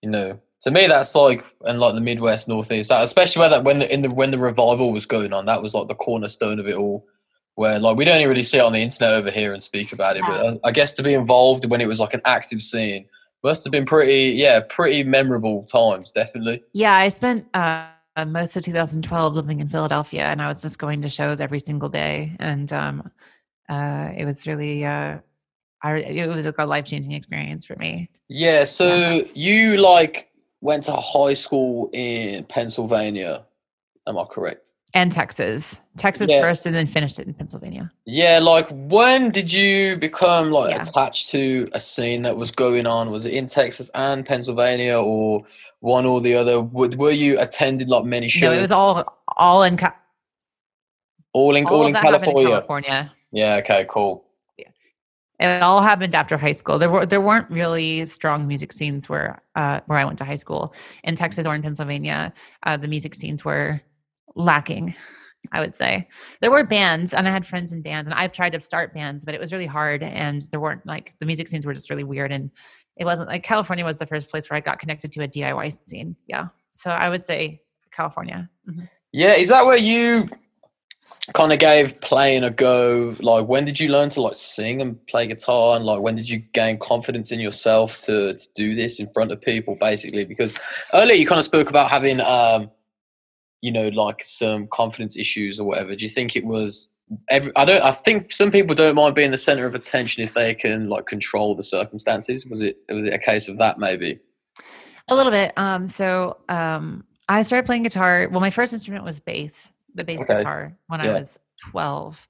you 0.02 0.10
know, 0.10 0.40
to 0.62 0.72
me, 0.72 0.88
that's 0.88 1.14
like 1.16 1.44
and 1.66 1.82
like 1.82 1.94
the 1.94 2.02
Midwest, 2.02 2.48
Northeast, 2.48 2.90
that, 2.90 3.04
especially 3.04 3.42
where 3.42 3.50
that 3.50 3.66
when 3.66 3.80
the, 3.80 3.94
in 3.94 4.02
the 4.02 4.10
when 4.10 4.32
the 4.32 4.40
revival 4.40 4.94
was 4.94 5.06
going 5.06 5.34
on, 5.34 5.46
that 5.46 5.62
was 5.62 5.74
like 5.74 5.90
the 5.90 5.96
cornerstone 5.96 6.60
of 6.60 6.68
it 6.70 6.76
all. 6.76 7.06
Where 7.56 7.78
like 7.78 7.98
we 7.98 8.06
don't 8.06 8.26
really 8.26 8.44
see 8.44 8.60
it 8.60 8.62
on 8.62 8.72
the 8.72 8.80
internet 8.80 9.16
over 9.16 9.30
here 9.30 9.52
and 9.52 9.62
speak 9.62 9.92
about 9.92 10.16
it, 10.16 10.24
but 10.26 10.46
uh, 10.46 10.58
I 10.64 10.72
guess 10.72 10.94
to 10.94 11.04
be 11.04 11.14
involved 11.14 11.66
when 11.66 11.82
it 11.82 11.88
was 11.88 12.00
like 12.00 12.14
an 12.14 12.22
active 12.24 12.64
scene 12.64 13.08
Must 13.44 13.64
have 13.64 13.72
been 13.72 13.86
pretty, 13.86 14.36
yeah, 14.38 14.62
pretty 14.70 15.04
memorable 15.04 15.64
times, 15.64 16.12
definitely. 16.12 16.64
Yeah, 16.74 16.96
I 16.96 17.10
spent 17.10 17.48
uh, 17.56 17.88
most 18.28 18.56
of 18.56 18.64
2012 18.64 19.36
living 19.36 19.60
in 19.62 19.70
Philadelphia, 19.70 20.26
and 20.26 20.42
I 20.42 20.48
was 20.48 20.62
just 20.62 20.78
going 20.78 21.02
to 21.02 21.10
shows 21.10 21.40
every 21.42 21.60
single 21.60 21.90
day, 21.90 22.36
and 22.40 22.72
um, 22.72 23.12
uh, 23.68 24.10
it 24.16 24.26
was 24.26 24.46
really, 24.46 24.86
uh, 24.86 25.18
I, 25.82 25.96
it 25.98 26.28
was 26.28 26.46
a 26.46 26.54
life 26.66 26.86
changing 26.86 27.14
experience 27.14 27.66
for 27.66 27.76
me. 27.78 28.10
Yeah. 28.28 28.64
So 28.66 28.86
Yeah. 28.88 29.24
you 29.34 29.78
like 29.78 30.30
went 30.62 30.84
to 30.86 30.94
high 30.94 31.34
school 31.34 31.90
in 31.94 32.44
Pennsylvania. 32.46 33.46
Am 34.08 34.18
I 34.18 34.26
correct? 34.26 34.74
And 34.94 35.12
Texas, 35.12 35.80
Texas 35.98 36.30
Yeah. 36.30 36.42
first, 36.42 36.66
and 36.66 36.76
then 36.76 36.86
finished 36.86 37.18
it 37.18 37.26
in 37.28 37.34
Pennsylvania. 37.34 37.90
Yeah, 38.06 38.40
like 38.42 38.68
when 38.70 39.32
did 39.32 39.52
you 39.52 39.96
become 39.96 40.52
like 40.52 40.72
Yeah. 40.72 40.82
attached 40.82 41.30
to 41.32 41.70
a 41.74 41.80
scene 41.80 42.24
that 42.24 42.36
was 42.36 42.52
going 42.52 42.86
on? 42.86 43.10
Was 43.10 43.26
it 43.26 43.34
in 43.34 43.48
Texas 43.48 43.90
and 43.96 44.26
Pennsylvania 44.26 45.00
or 45.00 45.44
one 45.80 46.06
or 46.06 46.20
the 46.20 46.36
other? 46.36 46.60
Were 46.62 47.12
you 47.12 47.40
attended 47.40 47.90
like 47.90 48.04
many 48.04 48.28
shows? 48.28 48.42
No, 48.42 48.52
it 48.52 48.60
was 48.62 48.72
all 48.72 49.18
all 49.38 49.64
in 49.64 49.78
Ca- 49.78 49.96
all 51.34 51.56
in 51.56 51.66
all 51.66 51.74
all 51.76 51.86
in 51.88 51.94
happened 51.96 52.16
in 52.16 52.22
California. 52.22 52.50
California. 52.50 53.12
Yeah, 53.32 53.56
okay, 53.56 53.86
cool. 53.88 54.26
Yeah. 54.58 54.68
It 55.40 55.62
all 55.64 55.82
happened 55.82 56.14
after 56.14 56.38
high 56.38 56.52
school. 56.52 56.78
There 56.78 56.90
were 56.90 57.06
there 57.06 57.22
weren't 57.22 57.50
really 57.50 58.06
strong 58.08 58.46
music 58.46 58.74
scenes 58.74 59.08
where 59.08 59.42
uh, 59.56 59.80
where 59.86 59.98
I 60.00 60.04
went 60.06 60.18
to 60.18 60.26
high 60.26 60.36
school 60.36 60.74
in 61.06 61.16
Texas 61.16 61.46
or 61.46 61.56
in 61.56 61.62
Pennsylvania. 61.62 62.34
Uh, 62.64 62.76
the 62.76 62.90
music 62.90 63.16
scenes 63.16 63.46
were 63.46 63.82
lacking. 64.36 64.96
I 65.52 65.60
would 65.60 65.76
say 65.76 66.08
there 66.40 66.52
were 66.52 66.64
bands, 66.64 67.14
and 67.14 67.28
I 67.28 67.32
had 67.32 67.48
friends 67.48 67.72
in 67.72 67.82
bands, 67.82 68.08
and 68.08 68.14
I've 68.14 68.32
tried 68.32 68.52
to 68.52 68.60
start 68.60 68.94
bands, 68.94 69.26
but 69.26 69.34
it 69.34 69.42
was 69.42 69.52
really 69.52 69.66
hard, 69.66 70.04
and 70.04 70.42
there 70.52 70.60
weren't 70.60 70.86
like 70.86 71.14
the 71.20 71.26
music 71.26 71.48
scenes 71.48 71.66
were 71.66 71.74
just 71.74 71.90
really 71.90 72.04
weird, 72.04 72.32
and 72.32 72.52
it 72.98 73.06
wasn't 73.06 73.30
like 73.30 73.44
California 73.44 73.84
was 73.84 73.98
the 73.98 74.06
first 74.06 74.30
place 74.30 74.50
where 74.50 74.58
I 74.58 74.62
got 74.62 74.80
connected 74.80 75.12
to 75.14 75.24
a 75.24 75.28
DIY 75.28 75.78
scene. 75.88 76.16
Yeah, 76.28 76.48
so 76.72 76.92
I 76.92 77.10
would 77.10 77.26
say 77.26 77.62
California. 77.92 78.50
Mhm. 78.70 78.88
Yeah, 79.12 79.34
is 79.34 79.50
that 79.50 79.66
where 79.66 79.78
you 79.78 80.30
kind 81.34 81.52
of 81.52 81.60
gave 81.60 82.00
playing 82.02 82.44
a 82.44 82.50
go? 82.50 83.16
Like, 83.20 83.48
when 83.48 83.66
did 83.66 83.80
you 83.80 83.90
learn 83.90 84.10
to 84.10 84.22
like 84.22 84.36
sing 84.36 84.82
and 84.82 85.06
play 85.08 85.26
guitar, 85.28 85.76
and 85.76 85.86
like 85.86 86.02
when 86.02 86.16
did 86.16 86.30
you 86.30 86.38
gain 86.54 86.78
confidence 86.78 87.32
in 87.32 87.40
yourself 87.40 88.00
to 88.02 88.36
to 88.36 88.48
do 88.56 88.76
this 88.76 89.00
in 89.00 89.12
front 89.12 89.32
of 89.32 89.42
people, 89.42 89.76
basically? 89.76 90.24
Because 90.24 90.54
earlier 90.94 91.16
you 91.16 91.26
kind 91.26 91.40
of 91.40 91.46
spoke 91.46 91.70
about 91.70 91.90
having, 91.90 92.22
um, 92.22 92.70
you 93.62 93.72
know, 93.72 93.88
like 93.90 94.24
some 94.24 94.68
confidence 94.68 95.16
issues 95.16 95.60
or 95.60 95.64
whatever. 95.66 95.96
Do 95.96 96.04
you 96.04 96.10
think 96.10 96.36
it 96.36 96.46
was? 96.46 96.90
Every, 97.30 97.52
I 97.56 97.66
don't. 97.66 97.82
I 97.82 97.92
think 97.92 98.34
some 98.34 98.52
people 98.52 98.76
don't 98.76 98.96
mind 98.96 99.16
being 99.16 99.32
the 99.32 99.38
center 99.38 99.66
of 99.66 99.76
attention 99.76 100.24
if 100.24 100.34
they 100.34 100.56
can 100.56 100.88
like 100.88 101.06
control 101.06 101.56
the 101.56 101.64
circumstances. 101.64 102.46
Was 102.46 102.62
it? 102.62 102.78
Was 102.90 103.06
it 103.06 103.14
a 103.14 103.20
case 103.20 103.48
of 103.48 103.58
that 103.58 103.80
maybe? 103.80 104.20
A 105.10 105.16
little 105.16 105.32
bit. 105.32 105.54
Um, 105.58 105.88
so 105.88 106.38
um, 106.48 107.04
I 107.28 107.44
started 107.44 107.66
playing 107.66 107.84
guitar. 107.84 108.28
Well, 108.32 108.40
my 108.40 108.50
first 108.50 108.74
instrument 108.74 109.04
was 109.04 109.20
bass, 109.20 109.72
the 109.94 110.04
bass 110.04 110.22
Okay. 110.22 110.36
guitar, 110.36 110.76
when 110.88 111.02
I 111.02 111.12
was 111.12 111.38
12. 111.70 112.28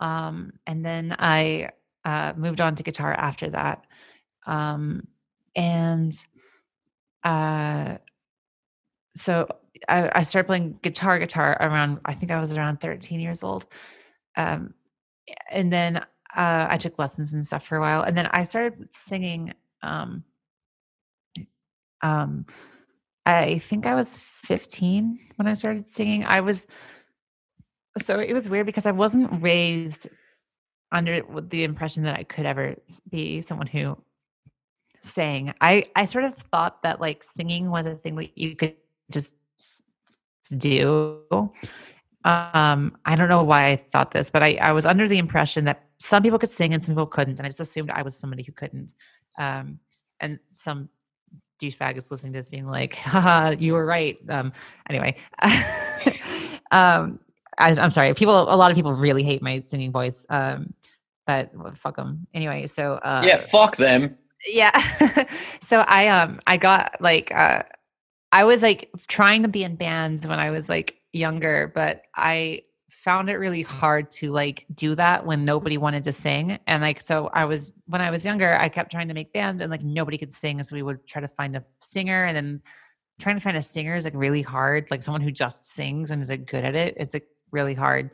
Um, 0.00 0.52
and 0.66 0.84
then 0.84 1.14
I 1.18 1.70
uh, 2.04 2.32
moved 2.36 2.60
on 2.60 2.74
to 2.76 2.82
guitar 2.82 3.12
after 3.12 3.50
that. 3.50 3.84
Um, 4.46 5.06
and 5.54 6.14
uh, 7.22 7.98
so 9.14 9.46
I, 9.88 10.10
I 10.14 10.22
started 10.22 10.46
playing 10.46 10.78
guitar, 10.82 11.18
guitar 11.18 11.56
around, 11.60 12.00
I 12.04 12.14
think 12.14 12.30
I 12.30 12.40
was 12.40 12.56
around 12.56 12.80
13 12.80 13.20
years 13.20 13.42
old. 13.42 13.66
Um, 14.36 14.74
and 15.50 15.72
then 15.72 15.96
uh, 15.96 16.66
I 16.68 16.78
took 16.78 16.98
lessons 16.98 17.32
and 17.32 17.44
stuff 17.44 17.66
for 17.66 17.76
a 17.76 17.80
while. 17.80 18.02
And 18.02 18.16
then 18.16 18.26
I 18.26 18.44
started 18.44 18.88
singing. 18.92 19.54
Um, 19.82 20.24
um 22.02 22.44
i 23.26 23.58
think 23.58 23.86
i 23.86 23.94
was 23.94 24.18
15 24.42 25.18
when 25.36 25.46
i 25.46 25.54
started 25.54 25.86
singing 25.86 26.24
i 26.26 26.40
was 26.40 26.66
so 28.00 28.18
it 28.18 28.32
was 28.32 28.48
weird 28.48 28.66
because 28.66 28.86
i 28.86 28.90
wasn't 28.90 29.42
raised 29.42 30.08
under 30.90 31.22
the 31.48 31.64
impression 31.64 32.02
that 32.02 32.18
i 32.18 32.24
could 32.24 32.44
ever 32.44 32.74
be 33.08 33.40
someone 33.40 33.66
who 33.66 33.96
sang 35.00 35.54
i 35.60 35.84
i 35.96 36.04
sort 36.04 36.24
of 36.24 36.34
thought 36.52 36.82
that 36.82 37.00
like 37.00 37.22
singing 37.22 37.70
was 37.70 37.86
a 37.86 37.94
thing 37.94 38.16
that 38.16 38.36
you 38.36 38.56
could 38.56 38.74
just 39.10 39.34
do 40.50 41.20
um 42.24 42.96
i 43.04 43.16
don't 43.16 43.28
know 43.28 43.42
why 43.42 43.66
i 43.66 43.76
thought 43.92 44.12
this 44.12 44.30
but 44.30 44.42
i 44.42 44.54
i 44.60 44.72
was 44.72 44.86
under 44.86 45.08
the 45.08 45.18
impression 45.18 45.64
that 45.64 45.84
some 45.98 46.22
people 46.22 46.38
could 46.38 46.50
sing 46.50 46.72
and 46.72 46.84
some 46.84 46.94
people 46.94 47.06
couldn't 47.06 47.38
and 47.38 47.46
i 47.46 47.48
just 47.48 47.60
assumed 47.60 47.90
i 47.90 48.02
was 48.02 48.16
somebody 48.16 48.42
who 48.42 48.52
couldn't 48.52 48.94
um 49.38 49.78
and 50.20 50.38
some 50.50 50.88
douchebag 51.62 51.96
is 51.96 52.10
listening 52.10 52.32
to 52.32 52.38
this 52.38 52.48
being 52.48 52.66
like, 52.66 52.94
haha, 52.94 53.54
you 53.58 53.72
were 53.74 53.86
right. 53.86 54.18
Um, 54.28 54.52
anyway, 54.88 55.16
um, 56.70 57.20
I, 57.58 57.70
I'm 57.76 57.90
sorry. 57.90 58.12
People, 58.14 58.34
a 58.34 58.56
lot 58.56 58.70
of 58.70 58.76
people 58.76 58.92
really 58.92 59.22
hate 59.22 59.42
my 59.42 59.62
singing 59.62 59.92
voice. 59.92 60.26
Um, 60.28 60.74
but 61.26 61.54
well, 61.54 61.72
fuck 61.76 61.96
them. 61.96 62.26
Anyway, 62.34 62.66
so 62.66 62.94
uh, 62.94 63.22
yeah, 63.24 63.46
fuck 63.52 63.76
them. 63.76 64.18
yeah. 64.46 64.72
so 65.60 65.80
I 65.80 66.08
um 66.08 66.40
I 66.48 66.56
got 66.56 66.96
like 67.00 67.32
uh 67.32 67.62
I 68.32 68.44
was 68.44 68.62
like 68.62 68.90
trying 69.06 69.42
to 69.42 69.48
be 69.48 69.62
in 69.62 69.76
bands 69.76 70.26
when 70.26 70.40
I 70.40 70.50
was 70.50 70.68
like 70.68 70.98
younger, 71.12 71.70
but 71.74 72.04
I 72.14 72.62
found 72.88 73.28
it 73.28 73.36
really 73.36 73.62
hard 73.62 74.10
to 74.12 74.30
like 74.30 74.64
do 74.74 74.94
that 74.94 75.26
when 75.26 75.44
nobody 75.44 75.76
wanted 75.76 76.04
to 76.04 76.12
sing. 76.12 76.58
And 76.66 76.82
like 76.82 77.00
so 77.00 77.28
I 77.34 77.44
was 77.44 77.72
when 77.86 78.00
I 78.00 78.10
was 78.10 78.24
younger, 78.24 78.54
I 78.54 78.68
kept 78.68 78.90
trying 78.90 79.08
to 79.08 79.14
make 79.14 79.32
bands 79.32 79.60
and 79.60 79.70
like 79.70 79.82
nobody 79.82 80.16
could 80.16 80.32
sing. 80.32 80.62
So 80.62 80.74
we 80.74 80.82
would 80.82 81.06
try 81.06 81.20
to 81.20 81.28
find 81.28 81.56
a 81.56 81.64
singer 81.82 82.24
and 82.24 82.34
then 82.34 82.62
trying 83.20 83.36
to 83.36 83.42
find 83.42 83.56
a 83.56 83.62
singer 83.62 83.96
is 83.96 84.04
like 84.04 84.14
really 84.16 84.42
hard. 84.42 84.90
Like 84.90 85.02
someone 85.02 85.20
who 85.20 85.30
just 85.30 85.66
sings 85.66 86.10
and 86.10 86.22
is 86.22 86.30
like 86.30 86.46
good 86.46 86.64
at 86.64 86.74
it. 86.74 86.94
It's 86.96 87.12
like 87.12 87.26
really 87.50 87.74
hard. 87.74 88.10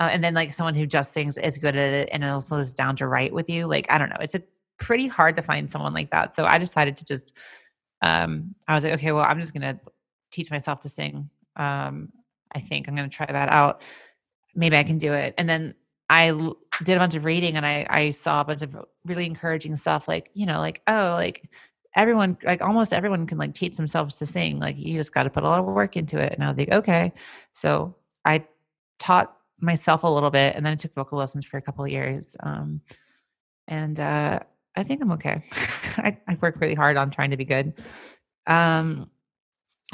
Uh, 0.00 0.08
and 0.10 0.24
then 0.24 0.34
like 0.34 0.52
someone 0.52 0.74
who 0.74 0.86
just 0.86 1.12
sings 1.12 1.38
is 1.38 1.58
good 1.58 1.76
at 1.76 1.92
it 1.92 2.08
and 2.10 2.24
also 2.24 2.56
is 2.56 2.74
down 2.74 2.96
to 2.96 3.06
write 3.06 3.32
with 3.32 3.48
you. 3.48 3.66
Like 3.66 3.86
I 3.88 3.98
don't 3.98 4.08
know. 4.08 4.16
It's 4.20 4.34
a 4.34 4.42
pretty 4.78 5.06
hard 5.06 5.36
to 5.36 5.42
find 5.42 5.70
someone 5.70 5.92
like 5.92 6.10
that. 6.10 6.34
So 6.34 6.44
I 6.46 6.58
decided 6.58 6.96
to 6.96 7.04
just 7.04 7.34
um 8.02 8.54
I 8.68 8.74
was 8.74 8.84
like, 8.84 8.94
okay, 8.94 9.12
well, 9.12 9.24
I'm 9.24 9.40
just 9.40 9.52
gonna 9.54 9.80
teach 10.30 10.50
myself 10.50 10.80
to 10.80 10.88
sing. 10.88 11.28
Um, 11.56 12.10
I 12.54 12.60
think 12.60 12.88
I'm 12.88 12.96
gonna 12.96 13.08
try 13.08 13.26
that 13.26 13.48
out. 13.48 13.82
Maybe 14.54 14.76
I 14.76 14.84
can 14.84 14.98
do 14.98 15.12
it. 15.12 15.34
And 15.38 15.48
then 15.48 15.74
I 16.08 16.28
l- 16.30 16.56
did 16.84 16.96
a 16.96 17.00
bunch 17.00 17.14
of 17.14 17.24
reading 17.24 17.56
and 17.56 17.64
I 17.66 17.86
I 17.88 18.10
saw 18.10 18.40
a 18.40 18.44
bunch 18.44 18.62
of 18.62 18.76
really 19.04 19.26
encouraging 19.26 19.76
stuff 19.76 20.08
like, 20.08 20.30
you 20.34 20.46
know, 20.46 20.58
like, 20.58 20.82
oh, 20.86 21.12
like 21.14 21.48
everyone 21.96 22.36
like 22.44 22.62
almost 22.62 22.92
everyone 22.92 23.26
can 23.26 23.38
like 23.38 23.54
teach 23.54 23.76
themselves 23.76 24.16
to 24.16 24.26
sing. 24.26 24.58
Like 24.58 24.76
you 24.78 24.96
just 24.96 25.14
gotta 25.14 25.30
put 25.30 25.44
a 25.44 25.48
lot 25.48 25.60
of 25.60 25.66
work 25.66 25.96
into 25.96 26.18
it. 26.18 26.32
And 26.32 26.44
I 26.44 26.48
was 26.48 26.56
like, 26.58 26.70
okay. 26.70 27.12
So 27.52 27.96
I 28.24 28.44
taught 28.98 29.36
myself 29.60 30.04
a 30.04 30.08
little 30.08 30.30
bit 30.30 30.56
and 30.56 30.64
then 30.64 30.72
I 30.72 30.76
took 30.76 30.94
vocal 30.94 31.18
lessons 31.18 31.44
for 31.44 31.56
a 31.58 31.62
couple 31.62 31.84
of 31.84 31.90
years. 31.90 32.36
Um 32.40 32.80
and 33.68 33.98
uh 34.00 34.40
I 34.76 34.82
think 34.82 35.02
I'm 35.02 35.12
okay. 35.12 35.42
I, 35.96 36.16
I 36.28 36.36
work 36.40 36.60
really 36.60 36.74
hard 36.74 36.96
on 36.96 37.10
trying 37.10 37.30
to 37.30 37.36
be 37.36 37.44
good. 37.44 37.74
Um, 38.46 39.10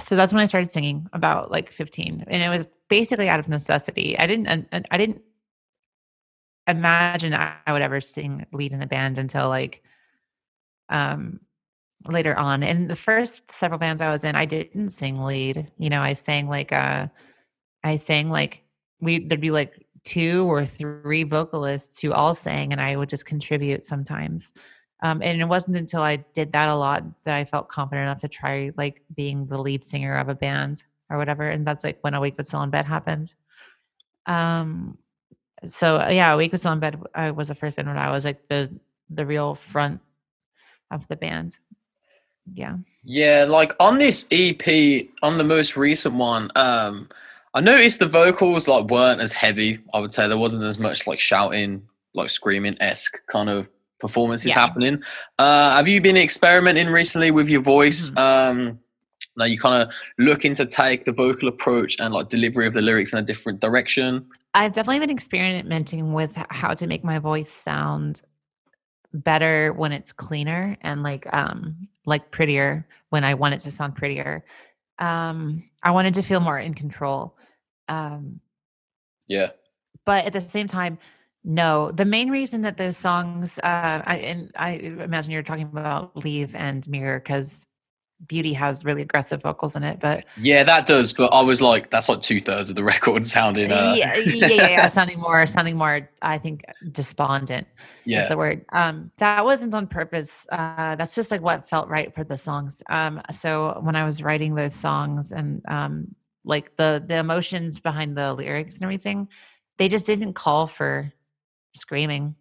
so 0.02 0.16
that's 0.16 0.32
when 0.32 0.42
I 0.42 0.46
started 0.46 0.70
singing 0.70 1.08
about 1.12 1.50
like 1.50 1.72
15, 1.72 2.24
and 2.26 2.42
it 2.42 2.48
was 2.48 2.68
basically 2.88 3.28
out 3.28 3.40
of 3.40 3.48
necessity. 3.48 4.18
I 4.18 4.26
didn't, 4.26 4.46
and 4.46 4.86
I 4.90 4.98
didn't 4.98 5.22
imagine 6.66 7.32
I 7.32 7.54
I 7.66 7.72
would 7.72 7.82
ever 7.82 8.00
sing 8.00 8.46
lead 8.52 8.72
in 8.72 8.82
a 8.82 8.86
band 8.86 9.18
until 9.18 9.48
like 9.48 9.82
um 10.88 11.40
later 12.06 12.36
on. 12.38 12.62
And 12.62 12.88
the 12.88 12.96
first 12.96 13.50
several 13.50 13.78
bands 13.78 14.02
I 14.02 14.10
was 14.10 14.24
in, 14.24 14.34
I 14.34 14.44
didn't 14.44 14.90
sing 14.90 15.22
lead. 15.22 15.70
You 15.78 15.90
know, 15.90 16.00
I 16.00 16.12
sang 16.12 16.48
like 16.48 16.72
uh 16.72 17.08
I 17.82 17.96
sang 17.96 18.30
like 18.30 18.62
we 19.00 19.20
there'd 19.20 19.40
be 19.40 19.50
like 19.50 19.85
two 20.06 20.48
or 20.48 20.64
three 20.64 21.24
vocalists 21.24 22.00
who 22.00 22.12
all 22.12 22.32
sang 22.32 22.72
and 22.72 22.80
I 22.80 22.94
would 22.94 23.08
just 23.08 23.26
contribute 23.26 23.84
sometimes. 23.84 24.52
Um, 25.02 25.20
and 25.20 25.40
it 25.40 25.44
wasn't 25.44 25.76
until 25.76 26.00
I 26.00 26.16
did 26.32 26.52
that 26.52 26.68
a 26.68 26.76
lot 26.76 27.02
that 27.24 27.36
I 27.36 27.44
felt 27.44 27.68
confident 27.68 28.04
enough 28.04 28.20
to 28.20 28.28
try 28.28 28.70
like 28.76 29.02
being 29.14 29.46
the 29.46 29.58
lead 29.58 29.82
singer 29.82 30.16
of 30.16 30.28
a 30.28 30.34
band 30.34 30.84
or 31.10 31.18
whatever. 31.18 31.50
And 31.50 31.66
that's 31.66 31.82
like 31.82 31.98
when 32.02 32.12
Awakebutstillinbed 32.12 32.84
happened. 32.84 33.34
Um, 34.26 34.96
so 35.66 36.00
uh, 36.00 36.08
yeah, 36.08 36.32
Awakebutstillinbed 36.32 37.02
I 37.14 37.32
was 37.32 37.48
the 37.48 37.56
first 37.56 37.76
band 37.76 37.88
when 37.88 37.98
I 37.98 38.10
was 38.10 38.24
like 38.24 38.48
the 38.48 38.70
the 39.10 39.26
real 39.26 39.56
front 39.56 40.00
of 40.90 41.06
the 41.08 41.16
band. 41.16 41.58
Yeah. 42.54 42.76
Yeah, 43.04 43.44
like 43.48 43.74
on 43.80 43.98
this 43.98 44.26
EP, 44.30 45.08
on 45.22 45.36
the 45.36 45.44
most 45.44 45.76
recent 45.76 46.14
one, 46.14 46.50
um, 46.54 47.08
I 47.56 47.60
noticed 47.60 48.00
the 48.00 48.06
vocals 48.06 48.68
like 48.68 48.84
weren't 48.90 49.22
as 49.22 49.32
heavy. 49.32 49.78
I 49.94 49.98
would 50.00 50.12
say 50.12 50.28
there 50.28 50.36
wasn't 50.36 50.64
as 50.64 50.78
much 50.78 51.06
like 51.06 51.18
shouting, 51.18 51.88
like 52.12 52.28
screaming 52.28 52.76
esque 52.80 53.26
kind 53.28 53.48
of 53.48 53.70
performances 53.98 54.48
Yeah. 54.50 54.56
happening. 54.60 55.02
Uh, 55.38 55.74
have 55.74 55.88
you 55.88 56.02
been 56.02 56.18
experimenting 56.18 56.88
recently 56.88 57.30
with 57.30 57.48
your 57.48 57.62
voice? 57.62 58.10
Mhm. 58.10 58.18
Um, 58.18 58.78
now 59.38 59.46
you 59.46 59.58
kind 59.58 59.82
of 59.82 59.94
looking 60.18 60.52
to 60.52 60.66
take 60.66 61.06
the 61.06 61.12
vocal 61.12 61.48
approach 61.48 61.96
and 61.98 62.12
like 62.12 62.28
delivery 62.28 62.66
of 62.66 62.74
the 62.74 62.82
lyrics 62.82 63.14
in 63.14 63.18
a 63.20 63.22
different 63.22 63.60
direction. 63.60 64.26
I've 64.52 64.72
definitely 64.74 65.00
been 65.00 65.10
experimenting 65.10 66.12
with 66.12 66.32
how 66.50 66.74
to 66.74 66.86
make 66.86 67.04
my 67.04 67.18
voice 67.18 67.50
sound 67.50 68.20
better 69.14 69.72
when 69.72 69.92
it's 69.92 70.12
cleaner 70.12 70.76
and 70.82 71.02
like 71.02 71.26
um 71.32 71.88
like 72.04 72.30
prettier 72.30 72.86
when 73.08 73.24
I 73.24 73.32
want 73.32 73.54
it 73.54 73.60
to 73.62 73.70
sound 73.70 73.94
prettier. 73.96 74.44
Um 74.98 75.64
I 75.82 75.90
wanted 75.92 76.12
to 76.14 76.22
feel 76.22 76.40
more 76.40 76.58
in 76.58 76.74
control. 76.74 77.34
Um 77.88 78.40
Yeah. 79.28 79.50
but 80.04 80.24
at 80.24 80.32
the 80.32 80.40
same 80.40 80.66
time 80.66 80.98
no 81.44 81.90
the 81.92 82.04
main 82.04 82.28
reason 82.30 82.62
that 82.62 82.76
those 82.76 82.96
songs 82.96 83.58
uh 83.62 84.02
i 84.04 84.16
and 84.16 84.50
i 84.56 84.70
imagine 84.72 85.32
you're 85.32 85.42
talking 85.42 85.64
about 85.66 86.16
leave 86.16 86.54
and 86.54 86.88
mirror 86.88 87.20
because 87.20 87.66
beauty 88.26 88.52
has 88.52 88.84
really 88.84 89.02
aggressive 89.02 89.42
vocals 89.42 89.76
in 89.76 89.84
it 89.84 90.00
but 90.00 90.24
Yeah, 90.40 90.64
that 90.64 90.86
does. 90.86 91.12
But 91.12 91.32
I 91.32 91.42
was 91.42 91.60
like, 91.60 91.90
that's 91.90 92.08
like 92.08 92.20
two 92.20 92.40
thirds 92.40 92.70
of 92.70 92.76
the 92.76 92.84
record 92.94 93.26
sounding. 93.26 93.70
Uh, 93.70 93.94
yeah, 93.96 94.16
yeah, 94.16 94.54
yeah, 94.54 94.68
yeah, 94.68 94.88
sounding 94.88 95.20
more, 95.20 95.46
sounding 95.46 95.76
more. 95.76 96.08
I 96.22 96.38
think 96.38 96.64
despondent 96.92 97.66
is 98.10 98.26
the 98.26 98.36
word. 98.36 98.64
Um, 98.72 99.10
that 99.18 99.44
wasn't 99.44 99.74
on 99.74 99.86
purpose. 99.86 100.46
Uh, 100.50 100.96
that's 100.96 101.14
just 101.14 101.30
like 101.30 101.42
what 101.42 101.68
felt 101.68 101.88
right 101.88 102.14
for 102.14 102.24
the 102.24 102.36
songs. 102.36 102.82
Um, 102.88 103.20
so 103.30 103.78
when 103.82 103.96
I 103.96 104.04
was 104.04 104.22
writing 104.22 104.54
those 104.54 104.74
songs 104.74 105.32
and 105.32 105.62
um, 105.68 106.14
like 106.46 106.76
the 106.76 107.04
the 107.06 107.18
emotions 107.18 107.78
behind 107.78 108.16
the 108.16 108.32
lyrics 108.32 108.76
and 108.76 108.84
everything, 108.84 109.28
they 109.76 109.88
just 109.88 110.06
didn't 110.06 110.32
call 110.32 110.66
for 110.66 111.12
screaming. 111.74 112.34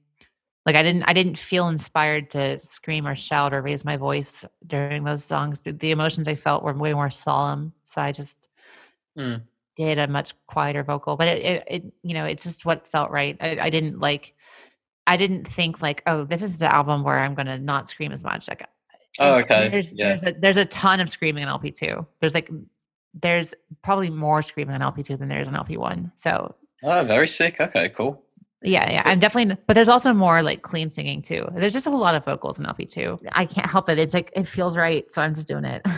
Like 0.66 0.76
I 0.76 0.82
didn't, 0.84 1.04
I 1.04 1.14
didn't 1.14 1.38
feel 1.38 1.68
inspired 1.68 2.32
to 2.32 2.60
scream 2.60 3.06
or 3.06 3.16
shout 3.16 3.54
or 3.54 3.62
raise 3.62 3.86
my 3.86 3.98
voice 3.98 4.44
during 4.66 5.04
those 5.04 5.24
songs. 5.24 5.62
The, 5.62 5.92
emotions 5.92 6.28
I 6.28 6.36
felt 6.36 6.64
were 6.64 6.74
way 6.74 6.94
more 6.94 7.10
solemn. 7.12 7.74
So 7.84 8.02
I 8.02 8.12
just 8.12 8.48
Mm. 9.18 9.44
did 9.78 9.98
a 9.98 10.08
much 10.08 10.34
quieter 10.48 10.84
vocal, 10.84 11.16
but 11.16 11.28
it, 11.30 11.44
it, 11.44 11.64
it 11.68 11.84
you 12.04 12.14
know, 12.14 12.26
it's 12.26 12.44
just 12.44 12.66
what 12.66 12.88
felt 12.88 13.12
right. 13.12 13.38
I, 13.40 13.58
I 13.62 13.70
didn't 13.70 14.00
like, 14.00 14.34
I 15.08 15.16
didn't 15.18 15.48
think 15.48 15.82
like, 15.82 16.04
oh, 16.08 16.26
this 16.26 16.42
is 16.42 16.58
the 16.58 16.74
album 16.74 17.04
where 17.04 17.20
I'm 17.20 17.34
going 17.36 17.46
to 17.46 17.60
not 17.60 17.88
scream 17.88 18.12
as 18.12 18.24
much. 18.24 18.48
Like, 18.50 18.68
Oh, 19.20 19.36
okay. 19.36 19.70
There's 19.70 19.94
Yeah. 19.94 20.10
there's 20.10 20.24
a 20.24 20.32
there's 20.34 20.58
a 20.58 20.66
ton 20.66 21.00
of 21.00 21.10
screaming 21.10 21.44
in 21.44 21.50
LP 21.50 21.72
two. 21.72 22.06
There's 22.20 22.34
like 22.34 22.50
there's 23.22 23.54
probably 23.84 24.10
more 24.10 24.42
screaming 24.42 24.76
on 24.76 24.82
LP 24.82 25.04
two 25.04 25.18
than 25.18 25.28
there 25.28 25.42
is 25.42 25.48
on 25.48 25.56
LP 25.56 25.78
one. 25.78 26.12
So 26.16 26.56
Oh, 26.84 27.04
very 27.04 27.28
sick. 27.28 27.60
Okay, 27.60 27.90
cool. 27.90 28.22
yeah, 28.62 28.92
yeah, 28.92 29.02
I'm 29.06 29.20
definitely. 29.20 29.58
But 29.68 29.74
there's 29.74 29.90
also 29.90 30.14
more 30.14 30.42
like 30.44 30.62
clean 30.62 30.92
singing 30.92 31.22
too. 31.22 31.48
There's 31.56 31.74
just 31.74 31.88
a 31.88 31.90
whole 31.92 32.00
lot 32.00 32.16
of 32.16 32.26
vocals 32.26 32.60
in 32.60 32.66
LP 32.66 32.86
two. 32.86 33.20
I 33.32 33.46
can't 33.46 33.70
help 33.70 33.90
it. 33.90 33.98
It's 34.00 34.14
like 34.14 34.32
it 34.36 34.48
feels 34.48 34.76
right, 34.78 35.10
so 35.12 35.22
I'm 35.22 35.34
just 35.34 35.48
doing 35.48 35.66
it. 35.66 35.86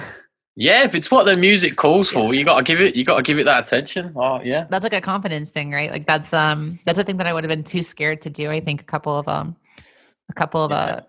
Yeah, 0.59 0.83
if 0.85 0.95
it's 0.95 1.11
what 1.11 1.27
the 1.27 1.37
music 1.37 1.75
calls 1.75 2.09
for, 2.09 2.33
you 2.33 2.43
gotta 2.43 2.63
give 2.63 2.81
it. 2.81 2.95
You 2.95 3.05
gotta 3.05 3.21
give 3.21 3.37
it 3.37 3.43
that 3.45 3.67
attention. 3.67 4.11
Oh, 4.15 4.41
yeah. 4.43 4.65
that's 4.71 4.81
like 4.81 4.95
a 4.95 5.01
confidence 5.01 5.51
thing, 5.51 5.71
right? 5.71 5.91
Like 5.91 6.07
that's 6.07 6.33
um 6.33 6.79
that's 6.83 6.97
a 6.97 7.03
thing 7.03 7.17
that 7.17 7.27
I 7.27 7.33
would 7.33 7.43
have 7.43 7.49
been 7.49 7.63
too 7.63 7.83
scared 7.83 8.23
to 8.23 8.31
do. 8.31 8.49
I 8.49 8.59
think 8.59 8.81
a 8.81 8.83
couple 8.83 9.15
of 9.15 9.27
um 9.27 9.55
a 10.29 10.33
couple 10.33 10.63
of 10.65 10.71
Yeah. 10.71 10.77
uh 10.77 11.01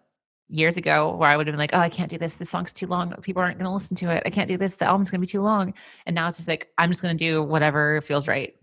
years 0.48 0.76
ago 0.76 1.14
where 1.16 1.28
I 1.28 1.36
would 1.36 1.46
have 1.46 1.52
been 1.52 1.58
like, 1.60 1.74
oh, 1.74 1.78
I 1.78 1.88
can't 1.90 2.10
do 2.10 2.18
this. 2.18 2.34
This 2.34 2.50
song's 2.50 2.72
too 2.72 2.86
long. 2.86 3.12
People 3.22 3.42
aren't 3.42 3.58
going 3.58 3.66
to 3.68 3.72
listen 3.72 3.96
to 3.96 4.10
it. 4.10 4.22
I 4.26 4.30
can't 4.30 4.48
do 4.48 4.56
this. 4.56 4.76
The 4.76 4.86
album's 4.86 5.10
going 5.10 5.20
to 5.20 5.26
be 5.26 5.30
too 5.30 5.42
long. 5.42 5.74
And 6.06 6.14
now 6.14 6.28
it's 6.28 6.38
just 6.38 6.48
like 6.48 6.68
I'm 6.78 6.90
just 6.90 7.02
going 7.02 7.16
to 7.16 7.24
do 7.24 7.42
whatever 7.42 8.00
feels 8.00 8.26
right. 8.28 8.54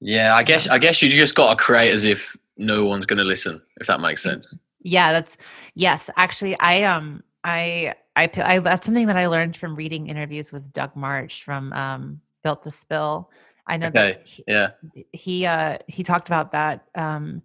Yeah, 0.00 0.34
I 0.36 0.42
guess. 0.42 0.68
I 0.68 0.78
guess 0.78 1.00
you 1.00 1.08
just 1.08 1.34
gotta 1.34 1.56
create 1.56 1.90
as 1.90 2.04
if 2.04 2.36
no 2.58 2.84
one's 2.84 3.06
gonna 3.06 3.24
listen. 3.24 3.62
If 3.80 3.86
that 3.86 4.00
makes 4.00 4.22
sense. 4.22 4.58
Yeah, 4.82 5.12
that's 5.12 5.38
yes. 5.74 6.10
Actually, 6.16 6.58
I 6.60 6.82
um 6.82 7.22
I 7.42 7.94
I 8.16 8.26
that's 8.58 8.84
something 8.86 9.06
that 9.06 9.16
I 9.16 9.28
learned 9.28 9.56
from 9.56 9.74
reading 9.74 10.08
interviews 10.08 10.52
with 10.52 10.72
Doug 10.74 10.94
Martsch 10.94 11.42
from 11.42 11.72
um 11.72 12.20
Built 12.42 12.64
to 12.64 12.70
Spill. 12.70 13.30
I 13.66 13.78
know 13.78 13.86
Okay, 13.86 14.18
that 14.18 14.26
he, 14.26 14.44
Yeah. 14.46 14.70
he 15.12 15.46
uh 15.46 15.78
he 15.88 16.02
talked 16.02 16.28
about 16.28 16.52
that 16.52 16.86
um 16.94 17.40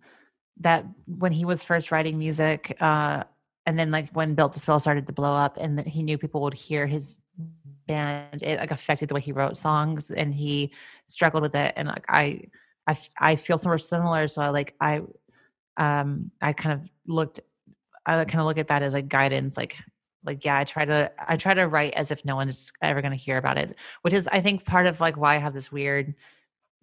that 0.60 0.86
when 1.06 1.32
he 1.32 1.45
was 1.45 1.64
first 1.64 1.91
writing 1.91 2.20
music 2.20 2.76
uh 2.82 3.24
and 3.70 3.78
then 3.78 3.91
like 3.91 4.09
when 4.13 4.34
Built 4.34 4.53
to 4.53 4.59
Spill 4.59 4.80
started 4.80 5.05
to 5.05 5.13
blow 5.13 5.36
up 5.36 5.55
and 5.59 5.78
that 5.78 5.86
he 5.86 6.01
knew 6.01 6.17
people 6.17 6.41
would 6.41 6.55
hear 6.55 6.88
his 6.88 7.20
band 7.88 8.41
it 8.41 8.59
like 8.59 8.72
affected 8.72 9.09
the 9.09 9.13
way 9.13 9.22
he 9.22 9.32
wrote 9.32 9.57
songs 9.57 10.09
and 10.09 10.34
he 10.34 10.72
struggled 11.05 11.43
with 11.43 11.55
it 11.55 11.74
and 11.78 11.88
like 11.88 12.05
i 12.09 12.41
i, 12.88 12.97
I 13.20 13.36
feel 13.36 13.57
somewhere 13.57 13.78
similar 13.78 14.28
so 14.28 14.41
I 14.41 14.49
like 14.49 14.76
I 14.82 15.01
um 15.78 16.32
I 16.41 16.53
kind 16.53 16.74
of 16.74 16.89
looked 17.05 17.41
I 18.07 18.26
kind 18.26 18.39
of 18.39 18.47
look 18.47 18.57
at 18.57 18.70
that 18.70 18.82
as 18.82 18.93
like 18.93 19.07
guidance 19.07 19.55
like 19.55 19.76
like 20.26 20.43
yeah 20.43 20.57
I 20.57 20.63
try 20.63 20.86
to 20.86 21.11
I 21.28 21.38
try 21.38 21.53
to 21.53 21.67
write 21.67 21.93
as 21.93 22.09
if 22.09 22.26
no 22.26 22.36
one's 22.36 22.72
ever 22.82 23.01
going 23.01 23.11
to 23.11 23.17
hear 23.17 23.38
about 23.38 23.59
it 23.59 23.76
which 24.01 24.15
is 24.15 24.28
I 24.28 24.41
think 24.41 24.65
part 24.65 24.88
of 24.88 24.99
like 24.99 25.15
why 25.15 25.36
I 25.36 25.39
have 25.39 25.53
this 25.53 25.72
weird 25.72 26.15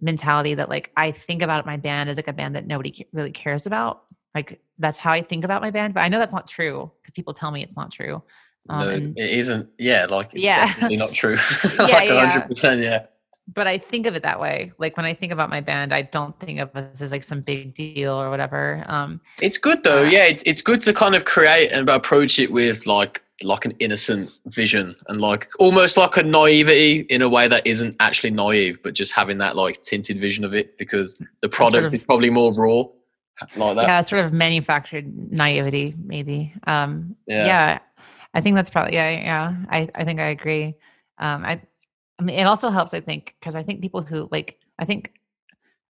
mentality 0.01 0.55
that 0.55 0.69
like 0.69 0.93
I 0.97 1.11
think 1.11 1.43
about 1.43 1.67
my 1.67 1.79
band 1.79 2.11
as 2.11 2.17
like 2.17 2.29
a 2.29 2.33
band 2.33 2.55
that 2.55 2.67
nobody 2.67 3.07
really 3.13 3.33
cares 3.33 3.67
about. 3.67 4.05
Like 4.37 4.61
that's 4.79 4.99
how 4.99 5.13
I 5.13 5.23
think 5.23 5.45
about 5.45 5.63
my 5.63 5.71
band, 5.71 5.95
but 5.95 6.01
I 6.01 6.09
know 6.09 6.19
that's 6.19 6.35
not 6.35 6.47
true 6.47 6.93
because 7.01 7.15
people 7.15 7.33
tell 7.33 7.51
me 7.51 7.63
it's 7.63 7.75
not 7.77 7.91
true. 7.91 8.23
Um, 8.69 8.79
no, 8.81 8.89
and, 8.91 9.19
it 9.19 9.31
isn't. 9.31 9.67
Yeah, 9.79 10.05
like 10.07 10.29
it's 10.35 10.43
Yeah. 10.43 10.67
definitely 10.67 10.97
not 10.99 11.13
true. 11.15 11.39
Yeah, 11.65 11.71
like 11.79 12.09
yeah. 12.11 12.41
percent. 12.41 12.83
Yeah. 12.83 13.07
but 13.55 13.67
I 13.67 13.79
think 13.79 14.07
of 14.07 14.15
it 14.15 14.23
that 14.25 14.39
way. 14.39 14.73
Like 14.77 14.97
when 14.99 15.07
I 15.07 15.15
think 15.15 15.33
about 15.33 15.49
my 15.49 15.63
band, 15.63 15.95
I 15.95 16.03
don't 16.03 16.39
think 16.39 16.61
of 16.61 16.69
us 16.77 17.01
as 17.01 17.13
like 17.13 17.25
some 17.25 17.41
big 17.41 17.73
deal 17.75 18.13
or 18.13 18.29
whatever. 18.29 18.85
Um, 18.89 19.21
It's 19.41 19.57
good 19.57 19.83
though. 19.85 20.03
Uh, 20.05 20.11
yeah, 20.11 20.25
it's 20.25 20.43
it's 20.43 20.61
good 20.61 20.83
to 20.83 20.93
kind 20.93 21.15
of 21.15 21.25
create 21.25 21.71
and 21.73 21.89
approach 21.89 22.39
it 22.39 22.53
with 22.53 22.85
like 22.87 23.23
like 23.43 23.65
an 23.65 23.73
innocent 23.79 24.37
vision 24.47 24.97
and 25.09 25.21
like 25.21 25.49
almost 25.59 25.97
like 25.97 26.17
a 26.19 26.23
naivety 26.23 27.07
in 27.09 27.23
a 27.23 27.29
way 27.29 27.47
that 27.49 27.67
isn't 27.67 27.95
actually 28.01 28.31
naive, 28.33 28.83
but 28.83 28.93
just 28.95 29.13
having 29.13 29.39
that 29.39 29.57
like 29.57 29.83
tinted 29.83 30.19
vision 30.19 30.45
of 30.45 30.53
it 30.55 30.77
because 30.77 31.23
the 31.41 31.49
product 31.49 31.87
of- 31.87 31.95
is 31.95 32.03
probably 32.03 32.31
more 32.31 32.53
raw, 32.55 32.83
like 33.57 33.77
that. 33.77 33.83
yeah, 33.83 34.01
sort 34.01 34.25
of 34.25 34.33
manufactured 34.33 35.07
naivety, 35.33 35.95
maybe. 36.03 36.55
Um, 36.67 37.17
Yeah. 37.27 37.47
yeah. 37.47 37.79
I 38.35 38.41
think 38.41 38.57
that's 38.57 38.71
probably 38.71 38.95
yeah, 38.95 39.11
yeah. 39.11 39.57
I 39.71 39.89
I 39.95 40.05
think 40.05 40.21
I 40.21 40.27
agree. 40.29 40.75
Um, 41.19 41.45
I 41.45 41.61
I 42.19 42.23
mean, 42.23 42.39
it 42.39 42.45
also 42.47 42.71
helps. 42.71 42.93
I 42.95 43.01
think 43.01 43.35
because 43.41 43.55
I 43.55 43.63
think 43.63 43.81
people 43.81 44.03
who 44.03 44.29
like, 44.31 44.59
I 44.79 44.85
think 44.85 45.13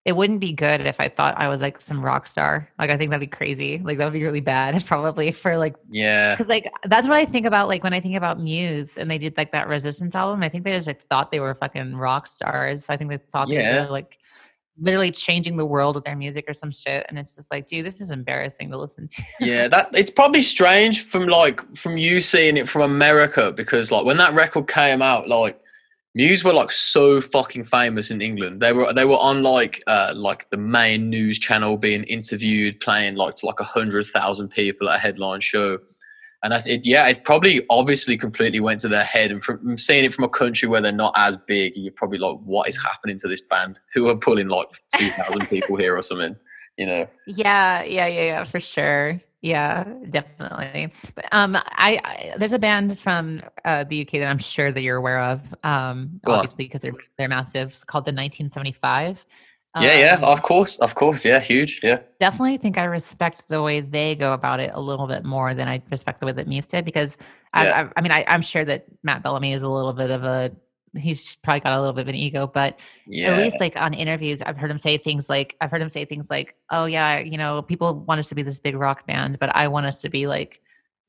it 0.07 0.12
wouldn't 0.16 0.41
be 0.41 0.53
good 0.55 0.80
if 0.86 0.99
I 0.99 1.09
thought 1.09 1.34
I 1.36 1.49
was 1.49 1.61
like 1.61 1.78
some 1.80 2.03
rock 2.03 2.26
star. 2.26 2.66
Like, 2.78 2.88
I 2.88 2.97
think 2.97 3.11
that'd 3.11 3.20
be 3.20 3.26
crazy. 3.26 3.78
Like, 3.84 3.99
that 3.99 4.05
would 4.05 4.14
be 4.14 4.22
really 4.24 4.41
bad, 4.41 4.84
probably 4.86 5.30
for 5.32 5.59
like 5.59 5.76
Yeah. 5.91 6.34
because 6.34 6.49
like 6.49 6.70
that's 6.84 7.07
what 7.07 7.18
I 7.18 7.26
think 7.26 7.45
about. 7.47 7.68
Like 7.68 7.84
when 7.84 7.93
I 7.93 8.01
think 8.01 8.16
about 8.16 8.41
Muse 8.41 8.97
and 8.97 9.11
they 9.11 9.18
did 9.18 9.36
like 9.36 9.53
that 9.53 9.68
Resistance 9.68 10.14
album, 10.14 10.43
I 10.43 10.49
think 10.49 10.64
they 10.64 10.72
just 10.74 10.86
like 10.86 11.03
thought 11.03 11.30
they 11.30 11.41
were 11.41 11.55
fucking 11.55 11.95
rock 11.95 12.26
stars. 12.26 12.88
I 12.88 12.97
think 12.97 13.11
they 13.11 13.18
thought 13.18 13.49
they 13.49 13.57
were 13.82 13.88
like 13.91 14.18
literally 14.81 15.11
changing 15.11 15.57
the 15.57 15.66
world 15.66 15.95
with 15.95 16.05
their 16.05 16.16
music 16.16 16.47
or 16.49 16.55
some 16.55 16.70
shit. 16.70 17.07
And 17.09 17.18
it's 17.18 17.37
just 17.37 17.53
like, 17.53 17.66
dude, 17.66 17.85
this 17.85 18.01
is 18.01 18.11
embarrassing 18.11 18.70
to 18.70 18.78
listen 18.78 19.07
to. 19.07 19.22
yeah 19.41 19.68
that 19.68 19.89
it's 19.95 20.11
probably 20.11 20.43
strange 20.43 21.05
from 21.05 21.26
like 21.26 21.61
from 21.76 21.97
you 21.97 22.20
seeing 22.20 22.57
it 22.57 22.68
from 22.68 22.83
america 22.83 23.53
because 23.53 23.91
like 23.91 24.05
when 24.05 24.16
that 24.16 24.35
record 24.35 24.68
came 24.68 25.03
out 25.03 25.28
like 25.28 25.61
muse 26.14 26.45
were 26.45 26.53
like 26.53 26.70
so 26.70 27.20
fucking 27.20 27.64
famous 27.64 28.11
in 28.11 28.20
england 28.20 28.61
they 28.61 28.72
were 28.72 28.93
they 28.93 29.05
were 29.05 29.18
on 29.18 29.43
like 29.43 29.83
uh 29.87 30.12
like 30.14 30.49
the 30.51 30.57
main 30.57 31.09
news 31.09 31.39
channel 31.39 31.76
being 31.76 32.05
interviewed 32.05 32.78
playing 32.81 33.16
like 33.16 33.35
to 33.35 33.47
like 33.47 33.61
a 33.61 33.64
hundred 33.64 34.07
thousand 34.07 34.49
people 34.49 34.89
at 34.89 34.97
a 34.97 34.99
headline 34.99 35.41
show 35.41 35.78
and 36.43 36.55
I 36.55 36.61
think, 36.61 36.86
yeah, 36.86 37.07
it 37.07 37.24
probably 37.24 37.64
obviously 37.68 38.16
completely 38.16 38.61
went 38.61 38.80
to 38.80 38.88
their 38.88 39.05
head. 39.05 39.30
And 39.30 39.43
from 39.43 39.76
seeing 39.76 40.05
it 40.05 40.14
from 40.14 40.24
a 40.24 40.28
country 40.28 40.68
where 40.68 40.80
they're 40.80 40.93
not 40.93 41.12
as 41.16 41.36
big, 41.36 41.74
you're 41.76 41.93
probably 41.93 42.18
like, 42.18 42.38
what 42.45 42.68
is 42.68 42.82
happening 42.82 43.18
to 43.18 43.28
this 43.28 43.43
band? 43.43 43.78
Who 43.93 44.09
are 44.09 44.16
pulling 44.16 44.49
like 44.49 44.68
2,000 44.97 45.47
people 45.51 45.76
here 45.76 45.97
or 45.97 46.03
something, 46.03 46.34
you 46.78 46.86
know? 46.86 47.07
Yeah, 47.26 47.82
yeah, 47.82 48.07
yeah, 48.07 48.24
yeah, 48.24 48.45
for 48.45 48.59
sure. 48.59 49.20
Yeah, 49.43 49.84
definitely. 50.11 50.93
But 51.14 51.26
um, 51.32 51.57
I, 51.57 51.99
I 52.05 52.34
there's 52.36 52.53
a 52.53 52.59
band 52.59 52.99
from 52.99 53.43
uh, 53.64 53.84
the 53.84 54.03
UK 54.03 54.12
that 54.12 54.26
I'm 54.26 54.38
sure 54.38 54.70
that 54.70 54.82
you're 54.82 54.99
aware 54.99 55.20
of. 55.20 55.55
Um, 55.64 56.20
Go 56.26 56.32
obviously 56.32 56.66
because 56.66 56.82
they're 56.82 56.93
they're 57.16 57.28
massive. 57.28 57.70
It's 57.70 57.84
called 57.84 58.05
the 58.05 58.12
1975. 58.12 59.24
Yeah, 59.77 59.95
yeah, 59.99 60.14
Um, 60.16 60.25
of 60.25 60.43
course, 60.43 60.79
of 60.79 60.95
course. 60.97 61.25
Yeah, 61.25 61.39
huge. 61.41 61.81
Yeah. 61.83 62.01
definitely 62.18 62.57
think 62.57 62.77
I 62.77 62.85
respect 62.85 63.49
the 63.49 63.62
way 63.62 63.81
they 63.81 64.14
go 64.16 64.33
about 64.33 64.59
it 64.61 64.71
a 64.75 64.81
little 64.81 65.07
bit 65.07 65.25
more 65.25 65.55
than 65.55 65.68
I 65.68 65.81
respect 65.91 66.18
the 66.21 66.27
way 66.27 66.33
that 66.33 66.49
Muse 66.49 66.66
did 66.66 66.85
because 66.85 67.16
I, 67.55 67.64
Yeah. 67.66 67.89
I, 67.89 67.93
I 67.97 68.01
mean 68.03 68.11
I, 68.12 68.25
I'm 68.27 68.43
sure 68.43 68.64
that 68.64 68.87
Matt 69.05 69.23
Bellamy 69.23 69.53
is 69.53 69.62
a 69.62 69.68
little 69.68 69.93
bit 69.93 70.11
of 70.11 70.25
a 70.25 70.51
he's 70.97 71.37
probably 71.37 71.61
got 71.61 71.73
a 71.73 71.79
little 71.79 71.93
bit 71.95 72.01
of 72.03 72.09
an 72.09 72.16
ego, 72.16 72.49
but 72.53 72.77
Yeah. 73.07 73.31
at 73.31 73.39
least 73.39 73.61
like 73.61 73.77
on 73.77 73.95
interviews 73.95 74.43
i've 74.43 74.57
heard 74.57 74.73
him 74.73 74.79
say 74.79 74.99
things 74.99 75.29
like 75.29 75.55
i've 75.61 75.71
heard 75.71 75.81
him 75.81 75.89
say 75.89 76.05
things 76.05 76.29
like 76.31 76.57
oh 76.71 76.87
yeah 76.87 77.21
you 77.21 77.39
know 77.39 77.62
people 77.62 77.95
want 78.09 78.18
us 78.18 78.29
to 78.31 78.35
be 78.35 78.43
this 78.43 78.59
big 78.59 78.75
rock 78.75 79.07
band 79.07 79.39
but 79.39 79.55
i 79.55 79.68
want 79.68 79.87
us 79.87 80.01
to 80.01 80.09
be 80.09 80.27
like 80.27 80.61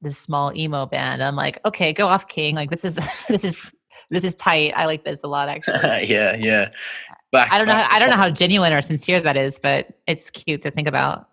this 0.04 0.20
small 0.20 0.56
emo 0.56 0.86
band 0.86 1.24
i'm 1.24 1.36
like 1.36 1.58
okay 1.66 1.94
go 1.94 2.08
off 2.08 2.28
king 2.28 2.54
like 2.56 2.70
this 2.70 2.86
is 2.86 2.96
this 3.28 3.44
is 3.44 3.72
this 4.12 4.24
is 4.24 4.36
tight 4.36 4.72
i 4.76 4.86
like 4.86 5.04
this 5.04 5.24
a 5.24 5.28
lot 5.28 5.50
actually 5.56 6.06
yeah, 6.06 6.36
yeah. 6.36 6.70
Back, 7.32 7.52
i 7.52 7.58
don't 7.58 7.68
know 7.68 7.74
back- 7.74 7.92
i 7.94 8.00
don't 8.00 8.10
know 8.10 8.18
how 8.18 8.30
genuine 8.44 8.74
or 8.74 8.82
sincere 8.82 9.22
that 9.22 9.38
is 9.38 9.58
but 9.60 9.88
it's 10.08 10.30
cute 10.30 10.62
to 10.64 10.72
think 10.72 10.88
about 10.88 11.28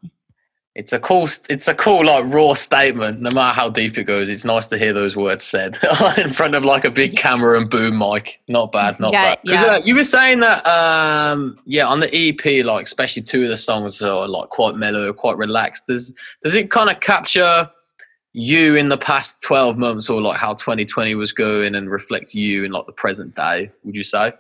It's 0.75 0.93
a 0.93 1.01
cool, 1.01 1.29
it's 1.49 1.67
a 1.67 1.75
cool 1.75 2.07
like 2.07 2.25
raw 2.33 2.55
statement. 2.55 3.21
No 3.21 3.31
matter 3.35 3.53
how 3.53 3.69
deep 3.69 3.99
it 3.99 4.05
goes, 4.05 4.29
it's 4.29 4.45
nice 4.45 4.69
to 4.69 4.79
hear 4.79 4.93
those 4.93 5.17
words 5.17 5.43
said 5.43 5.77
in 6.19 6.33
front 6.33 6.55
of 6.55 6.65
like 6.65 6.85
a 6.85 6.91
big 6.91 7.17
camera 7.17 7.59
and 7.61 7.69
boom 7.69 7.99
mic. 7.99 8.41
Not 8.47 8.71
bad, 8.71 9.01
not 9.01 9.13
Yeah, 9.13 9.35
bad. 9.35 9.39
yeah. 9.43 9.63
uh, 9.65 9.81
you 9.85 9.97
were 9.97 10.05
saying 10.05 10.39
that, 10.39 10.65
um, 10.69 11.59
yeah, 11.65 11.85
on 11.85 11.99
the 11.99 12.11
EP, 12.15 12.65
like 12.65 12.87
especially 12.87 13.23
two 13.25 13.43
of 13.43 13.49
the 13.49 13.57
songs 13.57 14.01
are 14.03 14.29
like 14.29 14.51
quite 14.51 14.77
mellow, 14.77 15.13
quite 15.13 15.37
relaxed. 15.37 15.89
Does 15.89 16.15
does 16.45 16.55
it 16.55 16.71
kind 16.71 16.89
of 16.93 17.01
capture 17.01 17.69
you 18.33 18.77
in 18.77 18.89
the 18.89 18.99
past 18.99 19.43
12 19.43 19.77
months 19.79 20.09
or 20.09 20.23
like 20.23 20.39
how 20.39 20.55
2020 20.55 21.17
was 21.17 21.33
going 21.33 21.75
and 21.75 21.91
reflect 21.91 22.35
you 22.35 22.63
in 22.63 22.71
like 22.71 22.87
the 22.87 22.93
present 22.93 23.35
day 23.35 23.69
would 23.83 23.97
you 23.97 24.05
say 24.05 24.31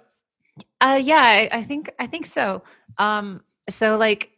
Uh, 0.80 1.00
yeah, 1.02 1.22
I, 1.22 1.48
I 1.58 1.62
think 1.62 1.90
I 1.98 2.06
think 2.06 2.26
so. 2.26 2.62
Um, 2.98 3.42
so 3.68 3.96
like, 3.96 4.30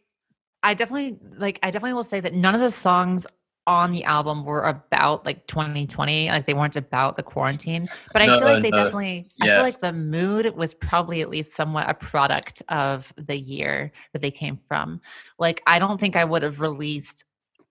I 0.63 0.73
definitely 0.73 1.17
like 1.37 1.59
I 1.63 1.71
definitely 1.71 1.93
will 1.93 2.03
say 2.03 2.19
that 2.19 2.33
none 2.33 2.55
of 2.55 2.61
the 2.61 2.71
songs 2.71 3.25
on 3.67 3.91
the 3.91 4.03
album 4.05 4.43
were 4.43 4.63
about 4.63 5.23
like 5.25 5.45
2020. 5.47 6.29
Like 6.29 6.45
they 6.47 6.53
weren't 6.55 6.75
about 6.75 7.15
the 7.15 7.23
quarantine. 7.23 7.87
But 8.11 8.23
I 8.23 8.27
No, 8.27 8.39
feel 8.39 8.47
like 8.47 8.63
they 8.63 8.71
no. 8.71 8.77
definitely. 8.77 9.29
I 9.39 9.45
feel 9.47 9.61
like 9.61 9.79
the 9.79 9.93
mood 9.93 10.55
was 10.55 10.73
probably 10.73 11.21
at 11.21 11.29
least 11.29 11.53
somewhat 11.55 11.87
a 11.89 11.93
product 11.93 12.63
of 12.69 13.13
the 13.17 13.37
year 13.37 13.91
that 14.13 14.21
they 14.21 14.31
came 14.31 14.59
from. 14.67 14.99
Like 15.37 15.61
I 15.67 15.77
don't 15.79 15.99
think 15.99 16.15
I 16.15 16.23
would 16.25 16.41
have 16.43 16.59
released. 16.59 17.25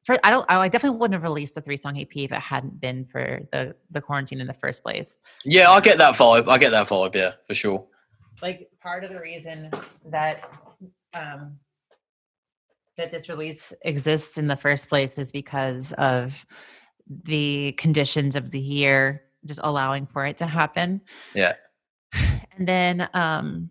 For, 0.04 0.16
I 0.24 0.30
don't. 0.30 0.46
I 0.48 0.68
definitely 0.68 0.98
wouldn't 0.98 1.14
have 1.14 1.24
released 1.24 1.56
a 1.56 1.60
three 1.60 1.76
song 1.76 1.98
EP 1.98 2.08
if 2.14 2.32
it 2.32 2.40
hadn't 2.40 2.80
been 2.80 3.04
for 3.04 3.40
the 3.52 3.74
the 3.90 4.00
quarantine 4.00 4.40
in 4.40 4.46
the 4.46 4.54
first 4.54 4.82
place. 4.82 5.16
yeah 5.44 5.70
i 5.70 5.80
get 5.80 5.98
that 5.98 6.14
vibe 6.14 6.48
i 6.48 6.56
get 6.56 6.70
that 6.70 6.88
vibe 6.88 7.14
yeah 7.14 7.32
for 7.46 7.54
sure 7.54 7.84
like 8.42 8.68
part 8.80 9.04
of 9.04 9.10
the 9.10 9.20
reason 9.20 9.70
that 10.06 10.50
um 11.14 11.58
that 12.96 13.10
this 13.10 13.28
release 13.28 13.72
exists 13.82 14.36
in 14.36 14.46
the 14.46 14.56
first 14.56 14.88
place 14.88 15.16
is 15.18 15.30
because 15.30 15.92
of 15.92 16.46
the 17.24 17.72
conditions 17.72 18.36
of 18.36 18.50
the 18.50 18.60
year 18.60 19.22
just 19.46 19.60
allowing 19.62 20.06
for 20.06 20.26
it 20.26 20.36
to 20.36 20.46
happen 20.46 21.00
Yeah. 21.34 21.54
and 22.12 22.68
then 22.68 23.08
um 23.14 23.70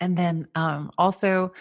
and 0.00 0.16
then 0.16 0.48
um 0.54 0.90
also 0.98 1.52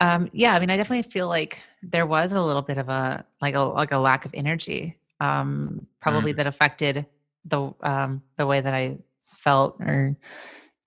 um 0.00 0.30
yeah 0.32 0.54
i 0.54 0.60
mean 0.60 0.70
i 0.70 0.76
definitely 0.76 1.10
feel 1.10 1.28
like 1.28 1.62
there 1.82 2.06
was 2.06 2.32
a 2.32 2.40
little 2.40 2.62
bit 2.62 2.78
of 2.78 2.88
a 2.88 3.24
like 3.40 3.54
a 3.54 3.60
like 3.60 3.92
a 3.92 3.98
lack 3.98 4.24
of 4.24 4.30
energy 4.34 4.96
um 5.20 5.86
probably 6.00 6.32
that 6.32 6.46
affected 6.46 7.06
the 7.44 7.72
um 7.82 8.22
the 8.36 8.46
way 8.46 8.60
that 8.60 8.72
i 8.72 8.96
felt 9.20 9.76
or 9.80 10.16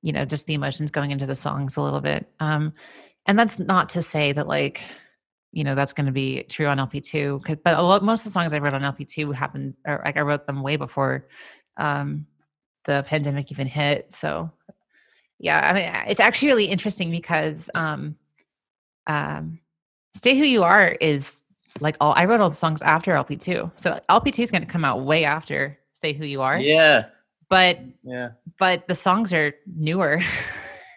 you 0.06 0.14
know 0.14 0.24
just 0.24 0.46
the 0.46 0.54
emotions 0.54 0.92
going 0.92 1.10
into 1.10 1.26
the 1.26 1.36
songs 1.36 1.78
a 1.78 1.82
little 1.82 2.00
bit 2.00 2.28
um 2.40 2.72
and 3.26 3.40
that's 3.40 3.58
not 3.58 3.90
to 3.90 4.02
say 4.04 4.32
that 4.32 4.48
like 4.48 4.84
you 5.52 5.64
know 5.64 5.74
that's 5.74 5.94
going 5.94 6.06
to 6.06 6.12
be 6.12 6.44
true 6.44 6.68
on 6.68 6.78
lp2 6.78 7.44
'cause- 7.44 7.58
but 7.64 7.74
a 7.74 7.82
lot 7.82 8.04
most 8.04 8.20
of 8.22 8.26
the 8.26 8.30
songs 8.38 8.54
i 8.54 8.60
wrote 8.60 8.76
on 8.76 8.84
lp2 8.84 9.34
happened 9.34 9.74
or 9.88 10.02
like 10.06 10.16
i 10.16 10.22
wrote 10.22 10.46
them 10.46 10.62
way 10.62 10.76
before 10.76 11.28
um 11.78 12.28
the 12.86 13.04
pandemic 13.08 13.52
even 13.52 13.66
hit 13.66 14.14
so 14.14 14.52
yeah 15.40 15.60
i 15.68 15.74
mean 15.74 15.92
it's 16.08 16.20
actually 16.20 16.50
really 16.50 16.66
interesting 16.66 17.10
because 17.10 17.70
um 17.74 18.16
um 19.08 19.60
stay 20.14 20.38
who 20.38 20.44
you 20.46 20.64
are 20.64 20.90
is 21.02 21.42
like 21.80 21.98
all 22.00 22.14
i 22.16 22.26
wrote 22.26 22.42
all 22.42 22.50
the 22.52 22.56
songs 22.56 22.82
after 22.84 23.12
lp2 23.12 23.72
so 23.76 24.00
lp2 24.08 24.44
is 24.44 24.52
going 24.52 24.62
to 24.66 24.72
come 24.72 24.86
out 24.86 25.02
way 25.02 25.26
after 25.26 25.78
stay 25.94 26.14
who 26.14 26.26
you 26.26 26.42
are. 26.44 26.60
Yeah 26.60 27.06
but 27.50 27.80
yeah. 28.04 28.30
but 28.60 28.88
the 28.88 28.96
songs 28.96 29.34
are 29.34 29.54
newer. 29.76 30.22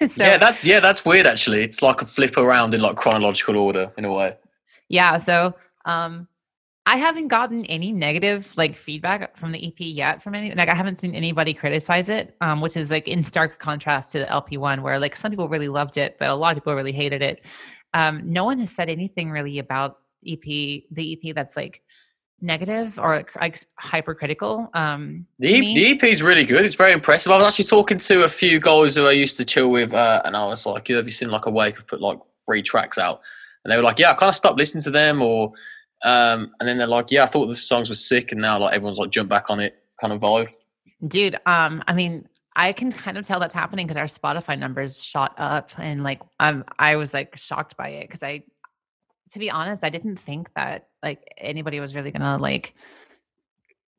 So 0.01 0.25
yeah 0.25 0.39
that's 0.39 0.65
yeah 0.65 0.79
that's 0.79 1.05
weird 1.05 1.27
actually. 1.27 1.65
It's 1.65 1.83
like 1.83 2.01
a 2.03 2.07
flip 2.07 2.37
around 2.37 2.73
in 2.73 2.81
like 2.81 2.95
chronological 2.95 3.57
order 3.57 3.91
in 3.99 4.05
a 4.05 4.13
way. 4.13 4.37
Yeah 4.89 5.19
so 5.19 5.57
um 5.87 6.29
i 6.87 6.97
haven't 6.97 7.29
gotten 7.29 7.65
any 7.67 7.91
negative 7.91 8.53
like 8.57 8.77
feedback 8.77 9.37
from 9.37 9.53
the 9.53 9.67
ep 9.67 9.75
yet 9.79 10.23
from 10.23 10.35
any 10.35 10.55
like 10.55 10.69
i 10.69 10.75
haven't 10.75 10.99
seen 10.99 11.15
anybody 11.15 11.53
criticize 11.53 12.09
it 12.09 12.37
um 12.41 12.61
which 12.61 12.77
is 12.77 12.91
like 12.91 13.09
in 13.09 13.25
stark 13.25 13.59
contrast 13.59 14.13
to 14.13 14.21
the 14.21 14.27
lp1 14.27 14.81
where 14.83 14.99
like 14.99 15.17
some 15.17 15.31
people 15.31 15.49
really 15.49 15.69
loved 15.69 15.97
it 15.97 16.17
but 16.19 16.31
a 16.31 16.35
lot 16.35 16.57
of 16.57 16.63
people 16.63 16.75
really 16.75 16.93
hated 16.93 17.23
it. 17.23 17.45
Um 17.95 18.23
no 18.25 18.45
one 18.45 18.59
has 18.59 18.71
said 18.71 18.89
anything 18.89 19.31
really 19.31 19.59
about 19.59 19.99
ep 20.27 20.43
the 20.43 20.85
ep 21.13 21.35
that's 21.35 21.57
like 21.57 21.83
negative 22.41 22.99
or 22.99 23.25
like 23.41 23.59
hypercritical 23.77 24.71
um 24.75 25.27
The, 25.41 25.61
the 25.61 25.91
EP 25.91 26.05
is 26.05 26.23
really 26.23 26.45
good. 26.45 26.65
It's 26.65 26.75
very 26.75 26.93
impressive. 26.93 27.33
I 27.33 27.35
was 27.37 27.45
actually 27.45 27.65
talking 27.65 27.99
to 27.99 28.25
a 28.25 28.29
few 28.29 28.61
guys 28.61 28.95
who 28.97 29.07
I 29.07 29.13
used 29.13 29.37
to 29.39 29.45
chill 29.45 29.71
with, 29.71 29.93
uh, 29.93 30.23
and 30.25 30.37
I 30.37 30.45
was 30.47 30.65
like, 30.67 30.89
"You 30.89 30.97
have 30.97 31.05
you 31.05 31.11
seen 31.11 31.31
like 31.31 31.47
Awake 31.47 31.77
have 31.77 31.87
put 31.87 32.01
like 32.01 32.19
three 32.47 32.63
tracks 32.63 32.99
out?" 32.99 33.21
And 33.65 33.73
they 33.73 33.77
were 33.77 33.83
like, 33.83 33.99
"Yeah, 33.99 34.13
I 34.13 34.15
kind 34.15 34.29
of 34.29 34.37
stopped 34.37 34.59
listening 34.59 34.83
to 34.83 34.91
them," 34.91 35.21
or 35.21 35.53
um, 36.05 36.53
and 36.61 36.69
then 36.69 36.79
they're 36.79 36.87
like, 36.87 37.11
"Yeah, 37.11 37.25
I 37.25 37.27
thought 37.27 37.47
the 37.47 37.57
songs 37.57 37.89
were 37.89 37.95
sick," 37.97 38.31
and 38.33 38.41
now 38.41 38.59
like 38.61 38.75
everyone's 38.75 38.99
like 38.99 39.11
jumped 39.11 39.31
back 39.31 39.51
on 39.51 39.59
it, 39.61 39.75
kind 40.01 40.13
of 40.13 40.21
vibe. 40.21 40.49
dude 41.07 41.37
um 41.47 41.83
i 41.87 41.93
mean 41.93 42.27
i 42.57 42.73
can 42.73 42.91
kind 42.91 43.17
of 43.17 43.25
tell 43.25 43.39
that's 43.39 43.55
happening 43.55 43.87
because 43.87 43.97
our 43.97 44.07
spotify 44.07 44.59
numbers 44.59 45.03
shot 45.03 45.33
up 45.39 45.71
and 45.79 46.03
like 46.03 46.21
um 46.41 46.65
i 46.79 46.97
was 46.97 47.15
like 47.15 47.37
shocked 47.37 47.77
by 47.77 47.89
it 47.89 48.09
because 48.09 48.23
i 48.23 48.43
to 49.31 49.39
be 49.39 49.51
honest 49.51 49.85
i 49.85 49.91
didn't 49.91 50.17
think 50.17 50.53
that 50.55 50.89
like 51.03 51.23
anybody 51.39 51.81
was 51.81 51.95
really 51.95 52.11
gonna 52.11 52.39
like 52.39 52.75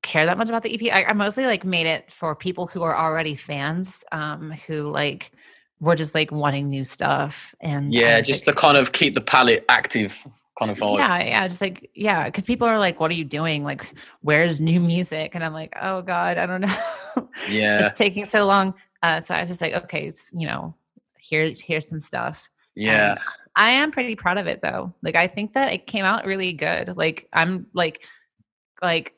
care 0.01 0.25
that 0.25 0.37
much 0.37 0.49
about 0.49 0.63
the 0.63 0.73
ep 0.73 0.93
I, 0.93 1.09
I 1.09 1.13
mostly 1.13 1.45
like 1.45 1.63
made 1.65 1.85
it 1.85 2.11
for 2.11 2.35
people 2.35 2.67
who 2.67 2.83
are 2.83 2.95
already 2.95 3.35
fans 3.35 4.03
um 4.11 4.51
who 4.67 4.89
like 4.89 5.31
were 5.79 5.95
just 5.95 6.15
like 6.15 6.31
wanting 6.31 6.69
new 6.69 6.83
stuff 6.83 7.55
and 7.61 7.93
Yeah, 7.93 8.17
was 8.17 8.27
just 8.27 8.45
like, 8.47 8.55
to 8.55 8.61
kind 8.61 8.77
of 8.77 8.91
keep 8.91 9.15
the 9.15 9.21
palette 9.21 9.65
active, 9.69 10.15
kind 10.57 10.71
of 10.71 10.77
vibe. 10.77 10.97
yeah 10.97 11.23
yeah 11.23 11.47
just 11.47 11.61
like 11.61 11.89
yeah 11.95 12.25
because 12.25 12.43
people 12.45 12.67
are 12.67 12.77
like 12.79 12.99
what 12.99 13.11
are 13.11 13.15
you 13.15 13.23
doing? 13.25 13.63
Like 13.63 13.93
where's 14.21 14.59
new 14.59 14.79
music? 14.79 15.35
And 15.35 15.43
i'm 15.43 15.53
like 15.53 15.73
oh 15.81 16.01
god 16.01 16.37
i 16.37 16.45
don't 16.45 16.61
know. 16.67 17.29
Yeah, 17.49 17.85
it's 17.85 17.97
taking 17.97 18.25
so 18.25 18.45
long. 18.45 18.73
Uh 19.03 19.19
so 19.21 19.33
i 19.35 19.39
was 19.41 19.49
just 19.49 19.61
like 19.61 19.73
okay 19.73 20.11
you 20.33 20.47
know 20.47 20.75
here 21.17 21.53
here's 21.57 21.87
some 21.87 21.99
stuff. 21.99 22.49
Yeah. 22.75 23.11
And 23.11 23.19
i 23.59 23.69
am 23.69 23.91
pretty 23.91 24.15
proud 24.15 24.37
of 24.39 24.47
it 24.47 24.61
though 24.61 24.91
like 25.03 25.15
i 25.15 25.27
think 25.27 25.53
that 25.53 25.71
it 25.71 25.85
came 25.85 26.05
out 26.05 26.25
really 26.25 26.51
good 26.53 26.97
like 26.97 27.27
i'm 27.33 27.67
like 27.73 28.03
like 28.81 29.13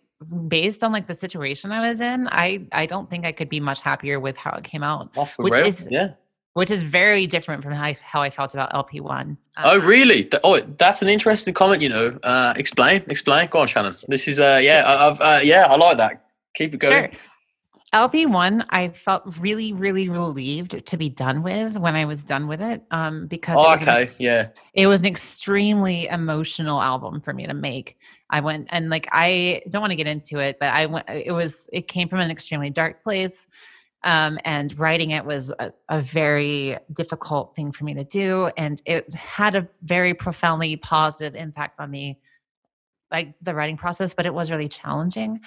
based 0.48 0.84
on 0.84 0.92
like 0.92 1.08
the 1.08 1.14
situation 1.16 1.72
i 1.72 1.88
was 1.88 2.02
in 2.02 2.28
i 2.32 2.48
i 2.72 2.86
don't 2.86 3.10
think 3.10 3.26
i 3.26 3.32
could 3.32 3.50
be 3.50 3.60
much 3.60 3.80
happier 3.82 4.20
with 4.20 4.36
how 4.38 4.52
it 4.52 4.64
came 4.64 4.84
out 4.84 5.10
Oh, 5.16 5.26
for 5.26 5.44
which 5.44 5.56
is- 5.66 5.88
yeah. 5.90 6.10
which 6.54 6.70
is 6.70 6.82
very 6.84 7.26
different 7.28 7.64
from 7.64 7.74
how 7.74 7.84
I, 7.86 7.98
how 8.04 8.22
I 8.22 8.30
felt 8.30 8.54
about 8.54 8.72
lp1 8.74 9.38
Oh, 9.64 9.80
Um, 9.80 9.86
really? 9.86 10.30
Oh, 10.44 10.60
that's 10.78 11.02
an 11.02 11.10
interesting 11.10 11.54
comment. 11.54 11.82
You 11.82 11.90
know, 11.90 12.08
uh, 12.24 12.54
explain, 12.56 13.04
explain. 13.10 13.50
Go 13.50 13.60
on, 13.60 13.68
Shannon. 13.68 13.94
This 14.08 14.28
is, 14.30 14.40
uh, 14.40 14.60
yeah, 14.64 14.84
I, 14.92 14.94
I've, 15.10 15.20
uh, 15.20 15.42
yeah, 15.44 15.64
I 15.66 15.76
like 15.76 15.98
that. 15.98 16.24
Keep 16.56 16.76
it 16.76 16.78
going. 16.78 16.94
Sure. 17.12 17.20
LP1, 17.94 18.66
I 18.70 18.88
felt 18.90 19.24
really, 19.40 19.74
really 19.74 20.08
relieved 20.08 20.86
to 20.86 20.98
be 20.98 21.10
done 21.10 21.44
with 21.44 21.78
when 21.78 21.96
I 21.96 22.06
was 22.06 22.24
done 22.24 22.48
with 22.48 22.62
it. 22.62 22.82
Um, 22.92 23.28
because 23.28 23.58
Oh, 23.60 23.68
it 23.68 23.72
was 23.72 23.82
an 23.82 23.90
okay, 23.90 24.02
ex- 24.04 24.22
yeah, 24.22 24.48
it 24.74 24.88
was 24.88 25.02
an 25.02 25.08
extremely 25.08 26.08
emotional 26.08 26.82
album 26.82 27.20
for 27.20 27.34
me 27.34 27.46
to 27.48 27.54
make. 27.54 27.98
I 28.30 28.40
went 28.40 28.68
and 28.72 28.90
like 28.90 29.10
I 29.12 29.62
don't 29.70 29.82
want 29.82 29.92
to 29.92 29.98
get 29.98 30.08
into 30.08 30.40
it, 30.40 30.58
but 30.58 30.70
I 30.70 30.86
went. 30.86 31.10
It 31.10 31.34
was 31.34 31.70
it 31.74 31.90
came 31.90 32.08
from 32.08 32.20
an 32.20 32.32
extremely 32.32 32.70
dark 32.70 33.04
place, 33.04 33.46
um, 34.04 34.40
and 34.46 34.78
writing 34.80 35.12
it 35.12 35.26
was 35.26 35.52
a, 35.60 35.74
a 35.90 36.02
very 36.02 36.78
difficult 36.94 37.58
thing 37.58 37.74
for 37.74 37.84
me 37.84 37.94
to 37.96 38.06
do, 38.06 38.50
and 38.56 38.82
it 38.86 39.14
had 39.14 39.56
a 39.56 39.68
very 39.84 40.14
profoundly 40.14 40.78
positive 40.78 41.36
impact 41.36 41.78
on 41.78 41.92
me, 41.92 42.20
like 43.12 43.34
the 43.42 43.54
writing 43.54 43.76
process. 43.76 44.14
But 44.14 44.26
it 44.26 44.34
was 44.34 44.50
really 44.50 44.70
challenging, 44.70 45.42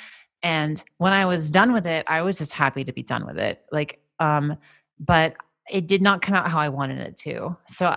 and 0.44 0.80
when 0.98 1.14
I 1.14 1.24
was 1.24 1.50
done 1.50 1.72
with 1.72 1.86
it, 1.86 2.04
I 2.06 2.20
was 2.20 2.36
just 2.36 2.52
happy 2.52 2.84
to 2.84 2.92
be 2.92 3.02
done 3.02 3.26
with 3.26 3.38
it. 3.38 3.64
Like, 3.72 4.00
um, 4.20 4.58
but 5.00 5.36
it 5.70 5.88
did 5.88 6.02
not 6.02 6.20
come 6.20 6.34
out 6.34 6.48
how 6.48 6.60
I 6.60 6.68
wanted 6.68 6.98
it 7.00 7.16
to. 7.18 7.56
So 7.66 7.96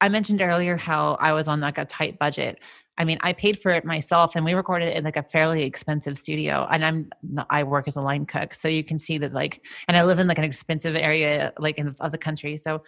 I 0.00 0.08
mentioned 0.08 0.42
earlier 0.42 0.76
how 0.76 1.14
I 1.20 1.32
was 1.32 1.46
on 1.46 1.60
like 1.60 1.78
a 1.78 1.84
tight 1.84 2.18
budget. 2.18 2.58
I 2.98 3.04
mean, 3.04 3.18
I 3.22 3.32
paid 3.32 3.60
for 3.60 3.70
it 3.70 3.84
myself, 3.84 4.34
and 4.34 4.44
we 4.44 4.54
recorded 4.54 4.88
it 4.88 4.96
in 4.96 5.04
like 5.04 5.16
a 5.16 5.22
fairly 5.22 5.62
expensive 5.62 6.18
studio. 6.18 6.66
And 6.68 6.84
I'm 6.84 7.10
I 7.48 7.62
work 7.62 7.86
as 7.86 7.94
a 7.94 8.00
line 8.00 8.26
cook, 8.26 8.54
so 8.54 8.66
you 8.66 8.82
can 8.82 8.98
see 8.98 9.16
that 9.18 9.32
like, 9.32 9.60
and 9.86 9.96
I 9.96 10.02
live 10.02 10.18
in 10.18 10.26
like 10.26 10.38
an 10.38 10.44
expensive 10.44 10.96
area 10.96 11.52
like 11.58 11.78
in 11.78 11.86
the, 11.86 11.96
of 12.00 12.10
the 12.10 12.18
country. 12.18 12.56
So 12.56 12.82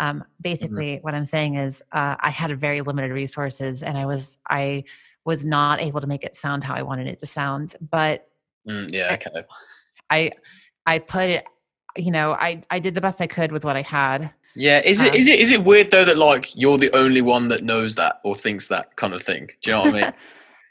um, 0.00 0.22
basically, 0.40 0.98
what 1.00 1.14
I'm 1.14 1.24
saying 1.24 1.56
is, 1.56 1.82
uh, 1.92 2.16
I 2.20 2.30
had 2.30 2.50
a 2.50 2.56
very 2.56 2.82
limited 2.82 3.10
resources, 3.10 3.82
and 3.82 3.96
I 3.96 4.04
was 4.04 4.38
I 4.50 4.84
was 5.24 5.46
not 5.46 5.80
able 5.80 6.00
to 6.00 6.06
make 6.06 6.24
it 6.24 6.34
sound 6.34 6.62
how 6.64 6.74
I 6.74 6.82
wanted 6.82 7.06
it 7.06 7.18
to 7.20 7.26
sound. 7.26 7.74
But 7.90 8.29
Mm, 8.68 8.92
yeah, 8.92 9.14
okay. 9.14 9.44
I 10.10 10.32
I 10.86 10.98
put 10.98 11.30
it, 11.30 11.44
you 11.96 12.10
know, 12.10 12.32
I 12.32 12.62
I 12.70 12.78
did 12.78 12.94
the 12.94 13.00
best 13.00 13.20
I 13.20 13.26
could 13.26 13.52
with 13.52 13.64
what 13.64 13.76
I 13.76 13.82
had. 13.82 14.30
Yeah, 14.54 14.80
is 14.80 15.00
it 15.00 15.14
Um, 15.14 15.20
is 15.20 15.28
it 15.28 15.38
is 15.38 15.50
it 15.52 15.64
weird 15.64 15.90
though 15.90 16.04
that 16.04 16.18
like 16.18 16.56
you're 16.56 16.78
the 16.78 16.94
only 16.94 17.22
one 17.22 17.48
that 17.48 17.62
knows 17.62 17.94
that 17.96 18.20
or 18.24 18.34
thinks 18.34 18.68
that 18.68 18.96
kind 18.96 19.14
of 19.14 19.22
thing? 19.22 19.48
Do 19.62 19.70
you 19.70 19.76
know 19.76 19.80
what 19.82 19.94
I 19.94 20.00
mean? 20.00 20.12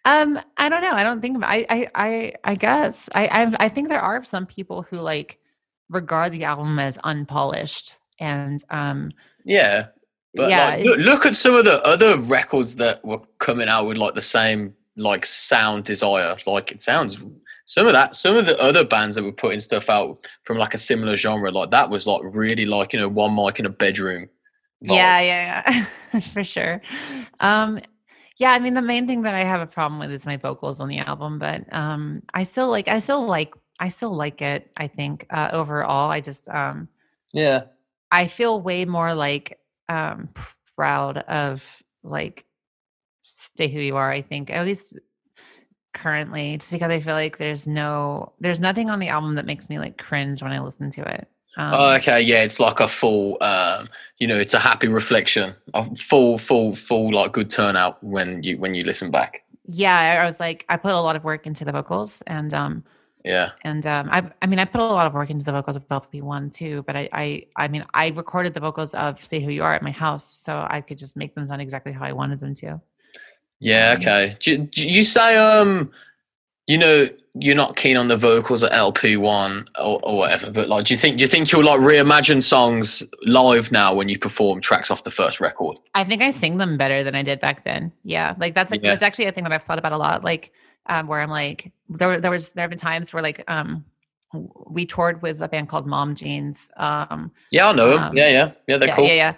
Um, 0.06 0.40
I 0.58 0.70
don't 0.70 0.82
know. 0.82 0.94
I 0.94 1.04
don't 1.04 1.22
think. 1.22 1.44
I 1.44 1.66
I 1.70 1.88
I 1.94 2.34
I 2.44 2.56
guess 2.56 3.10
I 3.14 3.28
I 3.28 3.66
I 3.66 3.70
think 3.70 3.90
there 3.90 4.00
are 4.00 4.24
some 4.24 4.46
people 4.46 4.82
who 4.84 4.98
like 4.98 5.40
regard 5.90 6.32
the 6.32 6.46
album 6.46 6.80
as 6.80 6.98
unpolished, 7.04 7.98
and 8.18 8.64
um, 8.70 9.12
Yeah, 9.44 9.88
but 10.34 10.50
yeah, 10.50 10.70
like, 10.70 10.86
look, 10.86 11.00
look 11.00 11.26
at 11.26 11.36
some 11.36 11.56
of 11.56 11.66
the 11.66 11.84
other 11.86 12.18
records 12.18 12.78
that 12.78 13.04
were 13.04 13.20
coming 13.40 13.68
out 13.68 13.88
with 13.88 13.98
like 13.98 14.16
the 14.16 14.22
same 14.22 14.74
like 14.96 15.26
sound 15.26 15.84
desire. 15.84 16.38
Like 16.46 16.72
it 16.72 16.82
sounds 16.82 17.18
some 17.70 17.86
of 17.86 17.94
that, 17.94 18.16
some 18.16 18.36
of 18.36 18.48
the 18.48 18.60
other 18.60 18.84
bands 18.84 19.16
that 19.16 19.22
were 19.22 19.32
putting 19.32 19.60
stuff 19.60 19.92
out 19.92 20.26
from 20.44 20.58
like 20.58 20.74
a 20.74 20.78
similar 20.80 21.16
genre, 21.16 21.52
like 21.52 21.70
that 21.70 21.88
was 21.88 22.08
like 22.08 22.22
really 22.34 22.66
like 22.66 22.94
you 22.94 23.00
know 23.00 23.08
one 23.08 23.36
mic 23.36 23.60
in 23.60 23.68
a 23.68 23.70
bedroom. 23.70 24.24
vibe. 24.84 24.96
yeah, 24.96 25.20
yeah, 25.20 25.86
yeah, 26.12 26.20
for 26.34 26.44
sure. 26.44 26.82
Um, 27.42 27.80
yeah, 28.38 28.54
I 28.54 28.58
mean 28.58 28.74
the 28.74 28.82
main 28.82 29.06
thing 29.06 29.22
that 29.22 29.36
I 29.36 29.44
have 29.44 29.62
a 29.62 29.68
problem 29.68 30.00
with 30.00 30.10
is 30.12 30.26
my 30.26 30.36
vocals 30.36 30.80
on 30.80 30.88
the 30.88 30.98
album, 30.98 31.38
but 31.38 31.64
um 31.72 32.24
I 32.34 32.42
still 32.42 32.72
like 32.72 32.88
I 32.88 32.98
still 32.98 33.28
like 33.28 33.54
I 33.80 33.90
still 33.90 34.16
like 34.16 34.42
it, 34.42 34.72
I 34.76 34.88
think, 34.88 35.28
uh 35.30 35.50
overall. 35.54 36.10
I 36.10 36.22
just 36.22 36.50
um 36.50 36.88
Yeah. 37.34 37.66
I 38.10 38.26
feel 38.26 38.60
way 38.60 38.86
more 38.86 39.14
like 39.14 39.60
um 39.90 40.30
proud 40.76 41.20
of 41.20 41.84
like 42.02 42.46
stay 43.22 43.68
who 43.68 43.80
you 43.80 43.96
are, 43.96 44.10
I 44.10 44.24
think. 44.24 44.50
At 44.50 44.66
least 44.66 44.98
currently, 45.94 46.58
just 46.58 46.72
because 46.72 46.90
I 46.92 47.00
feel 47.00 47.14
like 47.14 47.38
there's 47.38 47.68
no 47.68 48.34
there's 48.40 48.60
nothing 48.60 48.90
on 48.90 49.00
the 49.00 49.10
album 49.10 49.36
that 49.36 49.46
makes 49.46 49.70
me 49.70 49.80
like 49.80 49.98
cringe 49.98 50.42
when 50.44 50.52
I 50.54 50.60
listen 50.60 50.90
to 50.92 51.02
it. 51.16 51.28
Um, 51.58 51.74
Oh, 51.74 51.92
okay, 51.94 52.22
yeah, 52.22 52.42
it's 52.44 52.60
like 52.60 52.80
a 52.80 52.88
full, 52.88 53.38
um, 53.44 53.90
you 54.18 54.28
know, 54.28 54.40
it's 54.40 54.54
a 54.56 54.60
happy 54.60 54.88
reflection, 54.88 55.56
a 55.74 55.94
full, 55.96 56.38
full, 56.40 56.74
full, 56.74 57.14
like 57.14 57.32
good 57.34 57.50
turnout 57.52 58.04
when 58.04 58.42
you 58.44 58.58
when 58.58 58.74
you 58.76 58.84
listen 58.84 59.12
back. 59.12 59.44
yeah, 59.68 59.98
I 59.98 60.16
I 60.22 60.26
was 60.26 60.40
like 60.40 60.66
I 60.70 60.78
put 60.78 60.92
a 60.92 61.00
lot 61.02 61.16
of 61.16 61.24
work 61.24 61.46
into 61.46 61.66
the 61.66 61.72
vocals 61.72 62.22
and 62.28 62.54
um 62.54 62.84
Yeah, 63.24 63.52
and 63.64 63.86
um 63.88 64.10
I 64.12 64.32
I 64.42 64.48
mean 64.48 64.60
I 64.60 64.66
put 64.66 64.82
a 64.82 64.86
lot 64.86 65.08
of 65.08 65.14
work 65.14 65.30
into 65.32 65.46
the 65.46 65.52
vocals 65.54 65.78
of 65.78 65.86
LP 65.92 66.22
one 66.22 66.50
too, 66.52 66.84
but 66.84 66.96
I 66.98 67.10
I 67.14 67.48
I 67.58 67.68
mean 67.70 67.86
I 67.94 68.10
recorded 68.10 68.54
the 68.56 68.62
vocals 68.62 68.94
of 68.96 69.24
Stay 69.26 69.42
Who 69.44 69.52
You 69.52 69.64
Are 69.64 69.74
at 69.76 69.84
my 69.84 69.92
house, 69.92 70.26
so 70.26 70.66
I 70.70 70.82
could 70.82 70.98
just 71.00 71.18
make 71.18 71.36
them 71.36 71.48
sound 71.48 71.62
exactly 71.62 71.94
how 71.94 72.06
I 72.06 72.14
wanted 72.14 72.40
them 72.42 72.56
to. 72.56 72.82
Yeah, 73.60 73.92
Um, 73.92 74.02
okay. 74.02 74.38
Do, 74.40 74.52
you- 74.52 74.58
do 74.60 74.88
you 74.88 75.04
say, 75.04 75.38
um, 75.38 75.92
you 76.68 76.78
know, 76.78 77.10
you're 77.36 77.56
not 77.56 77.76
keen 77.78 77.96
on 77.96 78.08
the 78.08 78.18
vocals 78.18 78.64
at 78.64 78.74
LP 78.74 79.16
one 79.16 79.68
or, 79.80 80.00
or 80.04 80.18
whatever, 80.18 80.50
but 80.52 80.68
like, 80.68 80.86
do 80.86 80.94
you 80.94 81.00
think 81.00 81.18
do 81.18 81.22
you 81.24 81.28
think 81.28 81.52
you'll 81.52 81.64
like 81.64 81.80
reimagine 81.80 82.42
songs 82.42 83.04
live 83.24 83.72
now 83.72 83.94
when 83.94 84.10
you 84.10 84.18
perform 84.18 84.60
tracks 84.60 84.90
off 84.92 85.04
the 85.04 85.12
first 85.12 85.40
record? 85.40 85.78
I 85.94 86.04
think 86.04 86.22
I 86.22 86.32
sing 86.32 86.58
them 86.58 86.76
better 86.76 87.04
than 87.04 87.16
I 87.16 87.22
did 87.22 87.40
back 87.40 87.64
then. 87.64 87.92
Yeah, 88.04 88.34
like 88.40 88.56
that's 88.56 88.72
like 88.72 88.82
Yeah. 88.84 88.90
that's 88.90 89.04
actually 89.04 89.26
a 89.26 89.32
thing 89.32 89.44
that 89.46 89.54
I've 89.54 89.64
thought 89.64 89.78
about 89.80 89.92
a 89.94 89.98
lot. 89.98 90.24
Like, 90.24 90.52
um, 90.88 91.08
where 91.08 91.22
I'm 91.22 91.30
like, 91.30 91.72
there 91.88 92.20
there 92.20 92.32
was 92.32 92.50
there 92.52 92.64
have 92.64 92.72
been 92.72 92.80
times 92.80 93.14
where 93.14 93.24
like 93.24 93.44
um, 93.48 93.86
we 94.70 94.86
toured 94.86 95.22
with 95.22 95.40
a 95.42 95.48
band 95.48 95.70
called 95.70 95.86
Mom 95.88 96.16
Jeans. 96.16 96.70
Um, 96.78 97.32
Yeah, 97.52 97.68
I 97.70 97.72
know 97.74 97.92
'em. 97.92 98.00
Um, 98.00 98.18
yeah, 98.18 98.28
yeah, 98.30 98.52
yeah. 98.68 98.78
They're 98.78 98.90
yeah, 98.90 98.96
cool. 98.96 99.06
yeah, 99.06 99.14
yeah, 99.14 99.34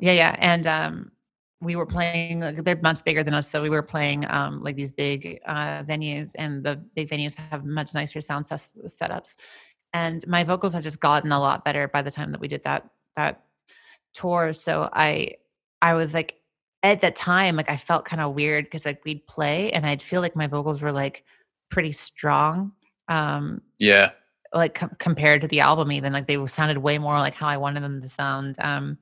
yeah, 0.00 0.12
yeah, 0.12 0.36
and 0.38 0.66
um, 0.66 1.12
we 1.60 1.76
were 1.76 1.86
playing. 1.86 2.40
They're 2.40 2.78
much 2.82 3.04
bigger 3.04 3.22
than 3.22 3.34
us, 3.34 3.48
so 3.48 3.62
we 3.62 3.70
were 3.70 3.82
playing 3.82 4.28
um 4.30 4.62
like 4.62 4.76
these 4.76 4.92
big 4.92 5.40
uh 5.46 5.82
venues, 5.84 6.30
and 6.34 6.62
the 6.64 6.76
big 6.76 7.08
venues 7.08 7.34
have 7.34 7.64
much 7.64 7.94
nicer 7.94 8.20
sound 8.20 8.46
ses- 8.46 8.74
setups. 8.86 9.36
And 9.92 10.26
my 10.26 10.44
vocals 10.44 10.74
had 10.74 10.82
just 10.82 11.00
gotten 11.00 11.32
a 11.32 11.40
lot 11.40 11.64
better 11.64 11.88
by 11.88 12.02
the 12.02 12.10
time 12.10 12.32
that 12.32 12.40
we 12.40 12.48
did 12.48 12.64
that 12.64 12.88
that 13.16 13.42
tour. 14.14 14.52
So 14.52 14.88
I 14.92 15.36
I 15.82 15.94
was 15.94 16.14
like 16.14 16.36
at 16.82 17.00
that 17.00 17.16
time 17.16 17.56
like 17.56 17.70
I 17.70 17.76
felt 17.76 18.04
kind 18.04 18.22
of 18.22 18.34
weird 18.34 18.64
because 18.66 18.86
like 18.86 19.04
we'd 19.04 19.26
play 19.26 19.72
and 19.72 19.84
I'd 19.84 20.02
feel 20.02 20.20
like 20.20 20.36
my 20.36 20.46
vocals 20.46 20.82
were 20.82 20.92
like 20.92 21.24
pretty 21.70 21.92
strong. 21.92 22.72
Um 23.08 23.62
Yeah, 23.78 24.10
like 24.54 24.74
com- 24.74 24.96
compared 24.98 25.42
to 25.42 25.48
the 25.48 25.60
album 25.60 25.92
even 25.92 26.12
like 26.12 26.26
they 26.26 26.46
sounded 26.46 26.78
way 26.78 26.98
more 26.98 27.18
like 27.18 27.34
how 27.34 27.48
i 27.48 27.56
wanted 27.56 27.82
them 27.82 28.00
to 28.00 28.08
sound 28.08 28.56
um 28.60 28.98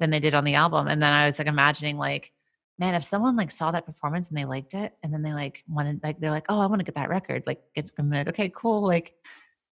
than 0.00 0.10
they 0.10 0.20
did 0.20 0.34
on 0.34 0.44
the 0.44 0.54
album 0.54 0.88
and 0.88 1.00
then 1.00 1.12
i 1.12 1.26
was 1.26 1.38
like 1.38 1.48
imagining 1.48 1.96
like 1.96 2.32
man 2.78 2.94
if 2.94 3.04
someone 3.04 3.36
like 3.36 3.50
saw 3.50 3.70
that 3.70 3.86
performance 3.86 4.28
and 4.28 4.36
they 4.36 4.44
liked 4.44 4.74
it 4.74 4.94
and 5.02 5.12
then 5.12 5.22
they 5.22 5.32
like 5.32 5.62
wanted 5.68 6.00
like 6.02 6.18
they're 6.18 6.30
like 6.30 6.46
oh 6.48 6.60
i 6.60 6.66
want 6.66 6.80
to 6.80 6.84
get 6.84 6.94
that 6.94 7.08
record 7.08 7.46
like 7.46 7.60
it's 7.74 7.90
be 7.90 8.16
okay 8.26 8.50
cool 8.54 8.82
like 8.82 9.14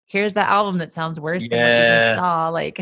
here's 0.07 0.35
the 0.35 0.49
album 0.49 0.79
that 0.79 0.93
sounds 0.93 1.18
worse 1.18 1.47
than 1.49 1.59
what 1.59 1.81
you 1.81 1.87
just 1.87 2.16
saw 2.16 2.49
like 2.49 2.81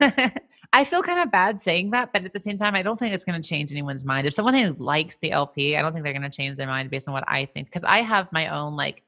i 0.72 0.84
feel 0.84 1.02
kind 1.02 1.20
of 1.20 1.30
bad 1.30 1.60
saying 1.60 1.90
that 1.90 2.12
but 2.12 2.24
at 2.24 2.32
the 2.32 2.40
same 2.40 2.58
time 2.58 2.74
i 2.74 2.82
don't 2.82 2.98
think 2.98 3.14
it's 3.14 3.24
going 3.24 3.40
to 3.40 3.48
change 3.48 3.72
anyone's 3.72 4.04
mind 4.04 4.26
if 4.26 4.34
someone 4.34 4.54
who 4.54 4.74
likes 4.78 5.16
the 5.18 5.30
lp 5.30 5.76
i 5.76 5.82
don't 5.82 5.92
think 5.92 6.04
they're 6.04 6.12
going 6.12 6.22
to 6.22 6.30
change 6.30 6.56
their 6.56 6.66
mind 6.66 6.90
based 6.90 7.08
on 7.08 7.14
what 7.14 7.24
i 7.26 7.44
think 7.46 7.66
because 7.66 7.84
i 7.84 7.98
have 7.98 8.30
my 8.32 8.48
own 8.48 8.76
like 8.76 9.02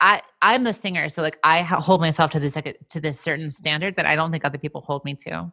I 0.00 0.22
I'm 0.42 0.64
the 0.64 0.72
singer, 0.72 1.08
so 1.08 1.22
like 1.22 1.38
I 1.42 1.62
hold 1.62 2.00
myself 2.00 2.30
to 2.32 2.40
this 2.40 2.56
like 2.56 2.78
to 2.90 3.00
this 3.00 3.18
certain 3.18 3.50
standard 3.50 3.96
that 3.96 4.04
I 4.04 4.16
don't 4.16 4.30
think 4.30 4.44
other 4.44 4.58
people 4.58 4.82
hold 4.82 5.04
me 5.04 5.14
to. 5.14 5.50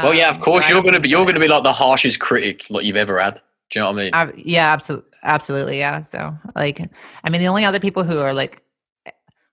Well, 0.00 0.14
yeah, 0.14 0.30
of 0.30 0.38
Um, 0.38 0.40
course 0.40 0.68
you're 0.68 0.82
gonna 0.82 1.00
be 1.00 1.08
you're 1.08 1.26
gonna 1.26 1.40
be 1.40 1.48
like 1.48 1.62
the 1.64 1.72
harshest 1.72 2.20
critic 2.20 2.66
like 2.70 2.84
you've 2.84 2.96
ever 2.96 3.20
had. 3.20 3.40
Do 3.70 3.78
you 3.78 3.84
know 3.84 3.92
what 3.92 4.00
I 4.00 4.04
mean? 4.04 4.12
I, 4.12 4.32
yeah, 4.36 4.72
absolutely, 4.72 5.10
absolutely, 5.22 5.78
yeah. 5.78 6.02
So 6.02 6.36
like, 6.54 6.80
I 7.24 7.30
mean, 7.30 7.40
the 7.40 7.48
only 7.48 7.64
other 7.64 7.80
people 7.80 8.04
who 8.04 8.18
are 8.18 8.34
like, 8.34 8.62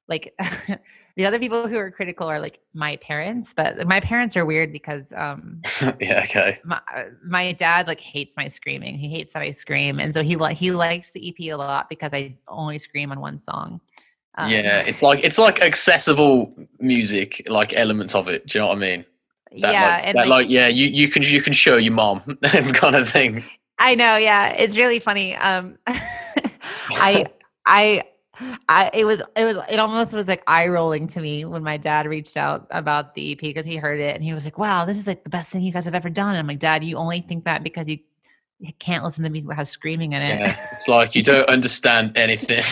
like, 0.08 0.34
the 1.16 1.26
other 1.26 1.40
people 1.40 1.68
who 1.68 1.78
are 1.78 1.92
critical 1.92 2.28
are 2.28 2.40
like 2.40 2.60
my 2.74 2.98
parents, 2.98 3.54
but 3.56 3.88
my 3.88 4.00
parents 4.00 4.36
are 4.38 4.46
weird 4.46 4.72
because 4.74 5.14
um 5.14 5.66
yeah, 6.00 6.24
okay. 6.26 6.60
my 6.64 6.82
uh, 6.96 7.06
my 7.26 7.52
dad 7.54 7.88
like 7.88 8.00
hates 8.02 8.38
my 8.38 8.48
screaming. 8.48 8.98
He 8.98 9.10
hates 9.10 9.34
that 9.34 9.42
I 9.44 9.52
scream, 9.52 10.00
and 10.00 10.14
so 10.14 10.24
he 10.24 10.36
like 10.36 10.58
he 10.58 10.72
likes 10.72 11.12
the 11.12 11.30
EP 11.30 11.54
a 11.54 11.56
lot 11.56 11.90
because 11.90 12.14
I 12.14 12.38
only 12.48 12.78
scream 12.78 13.12
on 13.12 13.20
one 13.22 13.40
song. 13.40 13.82
Um, 14.38 14.64
yeah, 14.64 14.80
it's 14.82 15.02
like 15.02 15.20
it's 15.24 15.38
like 15.38 15.62
accessible 15.62 16.54
music, 16.80 17.44
like 17.50 17.74
elements 17.74 18.16
of 18.16 18.28
it. 18.30 18.48
Do 18.48 18.58
you 18.58 18.62
know 18.64 18.68
what 18.70 18.78
I 18.78 18.80
mean? 18.80 19.06
That, 19.52 19.74
yeah, 19.74 19.95
like, 19.95 20.08
and 20.08 20.16
like, 20.16 20.30
like, 20.30 20.50
yeah, 20.50 20.68
you, 20.68 20.88
you 20.88 21.08
can 21.08 21.24
you 21.24 21.41
can 21.41 21.54
show 21.54 21.78
your 21.78 21.93
mom 21.93 22.22
kind 22.43 22.95
of 22.95 23.10
thing. 23.10 23.43
I 23.80 23.95
know, 23.95 24.18
yeah. 24.18 24.54
It's 24.54 24.78
really 24.78 25.00
funny. 25.00 25.36
Um 25.36 25.78
I 25.88 27.26
I 27.66 28.04
I 28.68 28.89
it 28.93 29.06
was 29.06 29.22
it 29.36 29.45
was 29.45 29.58
it 29.70 29.80
almost 29.80 30.14
was 30.14 30.28
like 30.28 30.43
eye 30.47 30.68
rolling 30.68 31.08
to 31.08 31.22
me 31.22 31.45
when 31.45 31.64
my 31.64 31.78
dad 31.78 32.06
reached 32.06 32.38
out 32.38 32.68
about 32.72 33.16
the 33.16 33.34
EP 33.34 33.39
because 33.39 33.66
he 33.66 33.76
heard 33.76 34.00
it 34.00 34.16
and 34.16 34.24
he 34.24 34.34
was 34.34 34.45
like, 34.45 34.58
Wow, 34.58 34.86
this 34.86 34.97
is 34.97 35.08
like 35.08 35.24
the 35.24 35.30
best 35.30 35.50
thing 35.50 35.64
you 35.64 35.72
guys 35.72 35.86
have 35.86 35.95
ever 35.95 36.10
done. 36.10 36.30
And 36.30 36.39
I'm 36.39 36.47
like, 36.47 36.60
Dad, 36.60 36.84
you 36.84 36.97
only 36.97 37.22
think 37.22 37.45
that 37.45 37.64
because 37.64 37.88
you, 37.88 38.00
you 38.60 38.72
can't 38.80 39.04
listen 39.04 39.24
to 39.24 39.30
music 39.30 39.50
that 39.50 39.56
has 39.56 39.70
screaming 39.70 40.14
in 40.14 40.22
it. 40.22 40.39
Yeah, 40.39 40.68
it's 40.74 40.88
like 40.88 41.16
you 41.16 41.24
don't 41.24 41.47
understand 41.50 42.16
anything, 42.16 42.64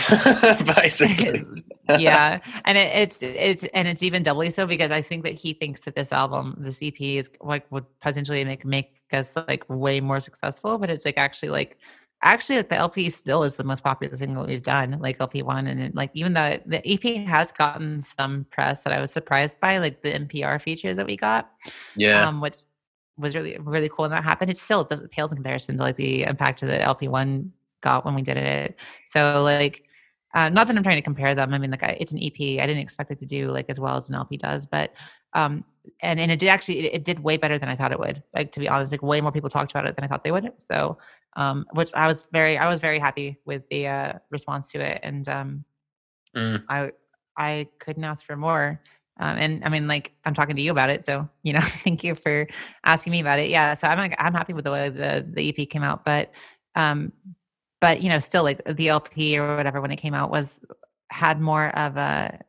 basically. 0.75 1.63
Yeah 1.89 2.39
and 2.65 2.77
it, 2.77 2.95
it's 2.95 3.17
it's 3.21 3.63
and 3.73 3.87
it's 3.87 4.03
even 4.03 4.23
doubly 4.23 4.49
so 4.49 4.65
because 4.65 4.91
i 4.91 5.01
think 5.01 5.23
that 5.23 5.33
he 5.33 5.53
thinks 5.53 5.81
that 5.81 5.95
this 5.95 6.11
album 6.11 6.55
this 6.59 6.81
ep 6.81 6.99
is 6.99 7.29
like 7.41 7.69
would 7.71 7.85
potentially 8.01 8.43
make 8.43 8.65
make 8.65 9.01
us 9.13 9.35
like 9.35 9.63
way 9.69 9.99
more 10.01 10.19
successful 10.19 10.77
but 10.77 10.89
it's 10.89 11.05
like 11.05 11.17
actually 11.17 11.49
like 11.49 11.77
actually 12.23 12.57
like 12.57 12.69
the 12.69 12.75
lp 12.75 13.09
still 13.09 13.43
is 13.43 13.55
the 13.55 13.63
most 13.63 13.83
popular 13.83 14.15
thing 14.15 14.33
that 14.33 14.47
we've 14.47 14.63
done 14.63 14.97
like 14.99 15.17
lp1 15.19 15.69
and 15.69 15.79
it, 15.81 15.95
like 15.95 16.09
even 16.13 16.33
though 16.33 16.57
the 16.65 16.81
ep 16.91 17.27
has 17.27 17.51
gotten 17.51 18.01
some 18.01 18.45
press 18.49 18.81
that 18.81 18.91
i 18.91 18.99
was 18.99 19.11
surprised 19.11 19.59
by 19.59 19.77
like 19.77 20.01
the 20.01 20.11
npr 20.13 20.61
feature 20.61 20.93
that 20.93 21.05
we 21.05 21.15
got 21.15 21.51
Yeah, 21.95 22.25
um 22.25 22.41
which 22.41 22.57
was 23.17 23.35
really 23.35 23.57
really 23.59 23.89
cool 23.89 24.05
and 24.05 24.13
that 24.13 24.23
happened 24.23 24.51
it 24.51 24.57
still 24.57 24.83
doesn't 24.83 25.11
pales 25.11 25.31
in 25.31 25.37
comparison 25.37 25.77
to 25.77 25.83
like 25.83 25.95
the 25.95 26.23
impact 26.23 26.61
that 26.61 26.81
lp1 26.81 27.49
got 27.81 28.03
when 28.05 28.15
we 28.15 28.21
did 28.21 28.37
it 28.37 28.75
so 29.05 29.41
like 29.43 29.86
uh, 30.33 30.49
not 30.49 30.67
that 30.67 30.75
i'm 30.77 30.83
trying 30.83 30.97
to 30.97 31.01
compare 31.01 31.33
them 31.35 31.53
i 31.53 31.57
mean 31.57 31.71
like 31.71 31.83
I, 31.83 31.97
it's 31.99 32.11
an 32.11 32.19
ep 32.21 32.35
i 32.39 32.65
didn't 32.65 32.77
expect 32.79 33.11
it 33.11 33.19
to 33.19 33.25
do 33.25 33.51
like 33.51 33.65
as 33.69 33.79
well 33.79 33.97
as 33.97 34.09
an 34.09 34.15
lp 34.15 34.37
does 34.37 34.65
but 34.65 34.93
um 35.33 35.63
and 36.01 36.19
and 36.19 36.31
it 36.31 36.39
did 36.39 36.47
actually 36.47 36.79
it, 36.79 36.95
it 36.95 37.03
did 37.05 37.19
way 37.19 37.37
better 37.37 37.57
than 37.57 37.69
i 37.69 37.75
thought 37.75 37.91
it 37.91 37.99
would 37.99 38.23
like 38.35 38.51
to 38.51 38.59
be 38.59 38.69
honest 38.69 38.91
like 38.91 39.01
way 39.01 39.21
more 39.21 39.31
people 39.31 39.49
talked 39.49 39.71
about 39.71 39.87
it 39.87 39.95
than 39.95 40.03
i 40.03 40.07
thought 40.07 40.23
they 40.23 40.31
would 40.31 40.51
so 40.57 40.97
um 41.35 41.65
which 41.73 41.93
i 41.93 42.07
was 42.07 42.25
very 42.31 42.57
i 42.57 42.67
was 42.67 42.79
very 42.79 42.99
happy 42.99 43.37
with 43.45 43.67
the 43.69 43.87
uh 43.87 44.13
response 44.29 44.71
to 44.71 44.79
it 44.79 44.99
and 45.03 45.27
um 45.27 45.63
Mm. 46.35 46.61
i 46.69 46.91
i 47.37 47.65
couldn't 47.79 48.03
ask 48.03 48.25
for 48.25 48.35
more 48.35 48.81
um, 49.19 49.37
and 49.37 49.65
I 49.65 49.69
mean, 49.69 49.87
like 49.87 50.11
I'm 50.25 50.33
talking 50.33 50.55
to 50.55 50.61
you 50.61 50.71
about 50.71 50.89
it, 50.89 51.03
so 51.03 51.27
you 51.43 51.53
know, 51.53 51.61
thank 51.83 52.03
you 52.03 52.15
for 52.15 52.47
asking 52.83 53.11
me 53.11 53.19
about 53.19 53.39
it. 53.39 53.49
Yeah, 53.49 53.73
so 53.73 53.87
I'm 53.87 53.97
like, 53.97 54.15
I'm 54.19 54.33
happy 54.33 54.53
with 54.53 54.65
the 54.65 54.71
way 54.71 54.89
the 54.89 55.25
the 55.27 55.49
EP 55.49 55.69
came 55.69 55.83
out, 55.83 56.05
but 56.05 56.31
um, 56.75 57.11
but 57.79 58.01
you 58.01 58.09
know, 58.09 58.19
still 58.19 58.43
like 58.43 58.61
the 58.65 58.89
LP 58.89 59.37
or 59.37 59.55
whatever 59.55 59.81
when 59.81 59.91
it 59.91 59.97
came 59.97 60.13
out 60.13 60.31
was 60.31 60.59
had 61.09 61.39
more 61.39 61.69
of 61.77 61.97
a 61.97 62.39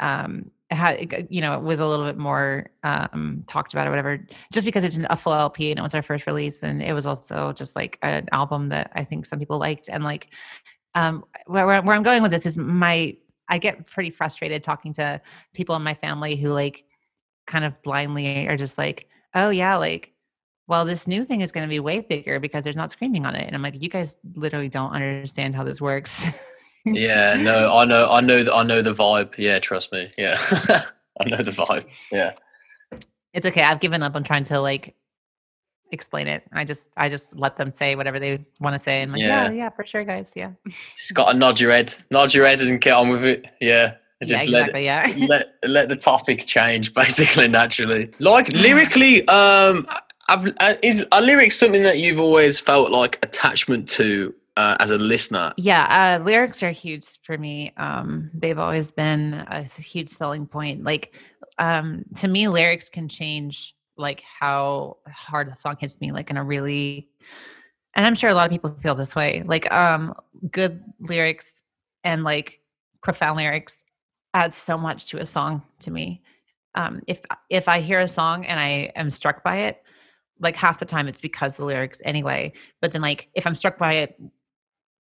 um 0.00 0.50
had 0.70 1.26
you 1.30 1.40
know 1.40 1.54
it 1.54 1.62
was 1.62 1.80
a 1.80 1.86
little 1.86 2.04
bit 2.04 2.18
more 2.18 2.70
um 2.82 3.42
talked 3.48 3.72
about 3.72 3.86
or 3.86 3.90
whatever 3.90 4.26
just 4.52 4.66
because 4.66 4.84
it's 4.84 4.98
a 5.08 5.16
full 5.16 5.32
lp 5.32 5.70
and 5.70 5.78
it 5.78 5.82
was 5.82 5.94
our 5.94 6.02
first 6.02 6.26
release 6.26 6.62
and 6.62 6.82
it 6.82 6.92
was 6.92 7.06
also 7.06 7.52
just 7.52 7.74
like 7.74 7.98
an 8.02 8.26
album 8.32 8.68
that 8.68 8.90
i 8.94 9.02
think 9.02 9.24
some 9.24 9.38
people 9.38 9.58
liked 9.58 9.88
and 9.88 10.04
like 10.04 10.28
um 10.94 11.24
where, 11.46 11.66
where 11.66 11.80
where 11.82 11.96
i'm 11.96 12.02
going 12.02 12.22
with 12.22 12.30
this 12.30 12.44
is 12.44 12.58
my 12.58 13.16
i 13.48 13.56
get 13.56 13.86
pretty 13.86 14.10
frustrated 14.10 14.62
talking 14.62 14.92
to 14.92 15.20
people 15.54 15.74
in 15.74 15.82
my 15.82 15.94
family 15.94 16.36
who 16.36 16.50
like 16.50 16.84
kind 17.46 17.64
of 17.64 17.80
blindly 17.82 18.46
are 18.46 18.56
just 18.56 18.76
like 18.76 19.08
oh 19.34 19.48
yeah 19.48 19.76
like 19.76 20.12
well 20.68 20.84
this 20.84 21.08
new 21.08 21.24
thing 21.24 21.40
is 21.40 21.50
going 21.50 21.66
to 21.66 21.68
be 21.68 21.80
way 21.80 21.98
bigger 21.98 22.38
because 22.38 22.62
there's 22.62 22.76
not 22.76 22.90
screaming 22.90 23.26
on 23.26 23.34
it 23.34 23.44
and 23.46 23.56
i'm 23.56 23.62
like 23.62 23.80
you 23.82 23.88
guys 23.88 24.18
literally 24.34 24.68
don't 24.68 24.92
understand 24.92 25.54
how 25.54 25.64
this 25.64 25.80
works 25.80 26.30
yeah. 26.84 27.36
No, 27.38 27.76
I 27.76 27.84
know, 27.84 28.08
I 28.08 28.20
know, 28.20 28.44
the, 28.44 28.54
I 28.54 28.62
know 28.62 28.80
the 28.80 28.92
vibe. 28.94 29.36
Yeah, 29.36 29.58
trust 29.58 29.92
me. 29.92 30.10
Yeah, 30.16 30.38
I 31.20 31.28
know 31.28 31.38
the 31.38 31.50
vibe. 31.50 31.84
Yeah, 32.10 32.32
it's 33.32 33.46
okay 33.46 33.62
i've 33.62 33.80
given 33.80 34.02
up 34.02 34.14
on 34.16 34.24
trying 34.24 34.44
to 34.44 34.60
like 34.60 34.94
explain 35.90 36.26
it 36.26 36.42
i 36.52 36.64
just 36.64 36.90
i 36.96 37.08
just 37.08 37.34
let 37.34 37.56
them 37.56 37.70
say 37.70 37.94
whatever 37.94 38.18
they 38.18 38.44
want 38.60 38.74
to 38.74 38.78
say 38.78 39.00
and 39.00 39.12
like 39.12 39.20
yeah 39.20 39.44
Yeah. 39.44 39.50
yeah 39.50 39.70
for 39.70 39.86
sure 39.86 40.04
guys 40.04 40.32
yeah 40.36 40.50
just 40.96 41.14
got 41.14 41.32
to 41.32 41.38
nod 41.38 41.58
your 41.60 41.72
head, 41.72 41.94
nod 42.10 42.34
your 42.34 42.46
head, 42.46 42.60
and 42.60 42.80
get 42.80 42.92
on 42.92 43.08
with 43.08 43.24
it. 43.24 43.46
Yeah, 43.60 43.94
and 44.20 44.28
yeah 44.28 44.36
just 44.36 44.48
let 44.48 44.68
exactly 44.70 44.84
yeah 44.84 45.26
let 45.28 45.54
let 45.62 45.88
the 45.88 45.96
topic 45.96 46.46
change 46.46 46.92
basically 47.02 47.48
naturally. 47.48 48.10
Like 48.18 48.48
lyrically, 48.48 49.26
um, 49.28 49.86
I've, 50.28 50.52
uh, 50.58 50.74
is 50.82 51.04
are 51.10 51.22
lyrics 51.22 51.58
something 51.58 51.82
that 51.82 51.98
you've 51.98 52.20
always 52.20 52.58
felt 52.58 52.90
like 52.90 53.18
attachment 53.22 53.88
to 53.90 54.34
uh, 54.58 54.76
as 54.80 54.90
a 54.90 54.98
listener? 54.98 55.54
Yeah, 55.56 56.18
uh, 56.20 56.24
lyrics 56.24 56.62
are 56.62 56.70
huge 56.70 57.06
for 57.22 57.38
me. 57.38 57.72
Um, 57.76 58.30
they've 58.34 58.58
always 58.58 58.90
been 58.90 59.34
a 59.48 59.62
huge 59.62 60.08
selling 60.08 60.46
point. 60.46 60.84
Like 60.84 61.14
um, 61.58 62.04
to 62.16 62.28
me, 62.28 62.48
lyrics 62.48 62.88
can 62.88 63.08
change 63.08 63.74
like 63.96 64.22
how 64.22 64.98
hard 65.08 65.48
a 65.48 65.56
song 65.56 65.76
hits 65.80 66.00
me. 66.00 66.12
Like 66.12 66.30
in 66.30 66.36
a 66.36 66.44
really, 66.44 67.08
and 67.94 68.06
I'm 68.06 68.14
sure 68.14 68.28
a 68.28 68.34
lot 68.34 68.46
of 68.46 68.50
people 68.52 68.76
feel 68.82 68.94
this 68.94 69.16
way. 69.16 69.42
Like 69.46 69.70
um, 69.72 70.14
good 70.50 70.82
lyrics 71.00 71.62
and 72.04 72.22
like 72.22 72.60
profound 73.02 73.38
lyrics 73.38 73.84
add 74.34 74.52
so 74.52 74.76
much 74.76 75.06
to 75.06 75.18
a 75.18 75.26
song 75.26 75.62
to 75.80 75.90
me. 75.90 76.22
Um, 76.74 77.00
if 77.06 77.20
if 77.48 77.66
I 77.66 77.80
hear 77.80 78.00
a 78.00 78.08
song 78.08 78.44
and 78.44 78.60
I 78.60 78.92
am 78.94 79.08
struck 79.08 79.42
by 79.42 79.56
it, 79.60 79.82
like 80.40 80.56
half 80.56 80.78
the 80.78 80.84
time 80.84 81.08
it's 81.08 81.20
because 81.20 81.54
the 81.54 81.64
lyrics 81.64 82.00
anyway. 82.04 82.52
But 82.80 82.92
then 82.92 83.02
like 83.02 83.28
if 83.34 83.46
I'm 83.46 83.54
struck 83.54 83.78
by 83.78 83.94
it 83.94 84.20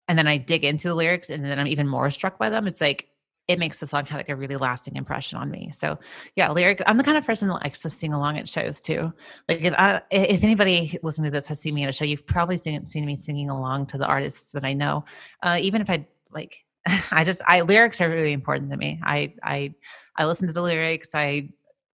and 0.09 0.19
then 0.19 0.27
I 0.27 0.37
dig 0.39 0.65
into 0.65 0.89
the 0.89 0.95
lyrics 0.95 1.31
and 1.31 1.45
then 1.45 1.59
I'm 1.59 1.67
even 1.67 1.89
more 1.89 2.11
struck 2.11 2.39
by 2.39 2.51
them, 2.51 2.67
it's 2.67 2.81
like 2.81 3.09
it 3.49 3.59
makes 3.59 3.81
the 3.81 3.87
song 3.87 4.05
have 4.05 4.19
like 4.19 4.29
a 4.29 4.37
really 4.37 4.57
lasting 4.57 4.95
impression 4.95 5.39
on 5.39 5.51
me. 5.51 5.71
So 5.73 5.99
yeah, 6.37 6.51
lyric. 6.51 6.83
I'm 6.87 6.99
the 6.99 7.03
kind 7.03 7.17
of 7.17 7.25
person 7.25 7.49
that 7.49 7.63
likes 7.63 7.81
to 7.81 7.91
sing 7.91 8.13
along 8.13 8.39
at 8.39 8.47
shows 8.47 8.81
too. 8.81 9.13
Like 9.49 9.63
if 9.63 9.75
I, 9.77 10.03
if 10.11 10.45
anybody 10.45 10.99
listening 11.03 11.31
to 11.31 11.31
this 11.31 11.47
has 11.47 11.59
seen 11.59 11.75
me 11.75 11.85
at 11.85 11.89
a 11.89 11.93
show, 11.93 12.05
you've 12.05 12.27
probably 12.27 12.59
seen 12.59 12.85
seen 12.85 13.07
me 13.07 13.17
singing 13.17 13.49
along 13.49 13.87
to 13.87 13.99
the 13.99 14.07
artists 14.07 14.53
that 14.53 14.65
I 14.65 14.75
know. 14.75 15.05
Uh, 15.43 15.59
even 15.61 15.81
if 15.81 15.89
I 15.89 16.07
like, 16.31 16.63
I 17.11 17.25
just 17.25 17.41
I 17.47 17.63
lyrics 17.63 18.03
are 18.03 18.11
really 18.11 18.33
important 18.33 18.71
to 18.71 18.77
me. 18.77 19.01
I 19.03 19.35
I 19.43 19.75
I 20.17 20.27
listen 20.27 20.47
to 20.47 20.53
the 20.53 20.63
lyrics. 20.63 21.15
I 21.15 21.49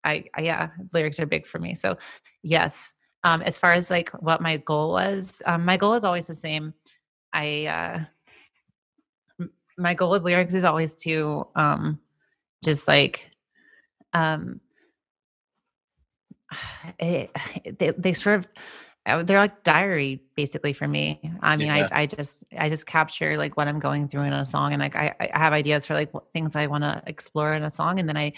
I, 0.06 0.24
I 0.34 0.42
yeah, 0.42 0.70
lyrics 0.94 1.20
are 1.20 1.26
big 1.26 1.46
for 1.46 1.60
me. 1.60 1.76
So 1.76 1.98
yes, 2.44 2.94
um, 3.24 3.42
as 3.42 3.58
far 3.58 3.74
as 3.74 3.90
like 3.90 4.10
what 4.22 4.42
my 4.42 4.58
goal 4.58 4.92
was, 4.92 5.42
um, 5.46 5.66
my 5.66 5.78
goal 5.78 5.94
is 5.94 6.04
always 6.04 6.28
the 6.28 6.36
same. 6.36 6.74
I 7.34 8.08
uh, 9.40 9.48
my 9.78 9.94
goal 9.94 10.12
with 10.12 10.24
lyrics 10.24 10.54
is 10.54 10.64
always 10.64 10.96
to 10.96 11.48
um, 11.56 12.00
just 12.64 12.88
like 12.88 13.32
um, 14.14 14.60
it, 17.00 17.36
they, 17.80 17.92
they 17.92 18.14
sort 18.14 18.40
of 18.40 18.48
uh, 19.08 19.24
they're 19.24 19.40
like 19.40 19.64
diary 19.64 20.22
basically 20.36 20.74
for 20.74 20.88
me 20.88 21.20
i 21.42 21.58
mean 21.58 21.70
yeah. 21.70 21.88
I, 21.92 22.04
I 22.04 22.06
just 22.06 22.44
i 22.56 22.70
just 22.70 22.86
capture 22.86 23.36
like 23.36 23.58
what 23.58 23.68
i'm 23.68 23.80
going 23.80 24.08
through 24.08 24.24
in 24.24 24.34
a 24.34 24.46
song 24.46 24.74
and 24.74 24.80
like 24.80 24.96
i, 24.96 25.12
I 25.20 25.40
have 25.40 25.54
ideas 25.54 25.88
for 25.88 25.96
like 25.96 26.12
things 26.34 26.56
i 26.56 26.68
want 26.68 26.84
to 26.84 27.02
explore 27.08 27.54
in 27.54 27.64
a 27.64 27.72
song 27.72 28.00
and 28.00 28.08
then 28.08 28.16
i 28.16 28.34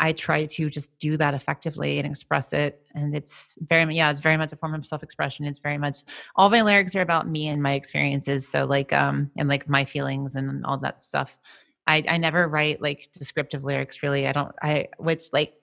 I 0.00 0.12
try 0.12 0.46
to 0.46 0.70
just 0.70 0.98
do 0.98 1.18
that 1.18 1.34
effectively 1.34 1.98
and 1.98 2.06
express 2.06 2.54
it. 2.54 2.82
And 2.94 3.14
it's 3.14 3.54
very, 3.68 3.94
yeah, 3.94 4.10
it's 4.10 4.20
very 4.20 4.38
much 4.38 4.50
a 4.52 4.56
form 4.56 4.74
of 4.74 4.86
self 4.86 5.02
expression. 5.02 5.44
It's 5.44 5.58
very 5.58 5.76
much 5.76 5.98
all 6.36 6.48
my 6.48 6.62
lyrics 6.62 6.96
are 6.96 7.02
about 7.02 7.28
me 7.28 7.48
and 7.48 7.62
my 7.62 7.74
experiences. 7.74 8.48
So, 8.48 8.64
like, 8.64 8.92
um, 8.94 9.30
and 9.36 9.48
like 9.48 9.68
my 9.68 9.84
feelings 9.84 10.34
and 10.34 10.64
all 10.64 10.78
that 10.78 11.04
stuff. 11.04 11.38
I, 11.86 12.02
I 12.08 12.16
never 12.16 12.48
write 12.48 12.80
like 12.80 13.10
descriptive 13.12 13.62
lyrics 13.62 14.02
really. 14.02 14.26
I 14.26 14.32
don't, 14.32 14.52
I, 14.62 14.88
which 14.98 15.24
like 15.32 15.54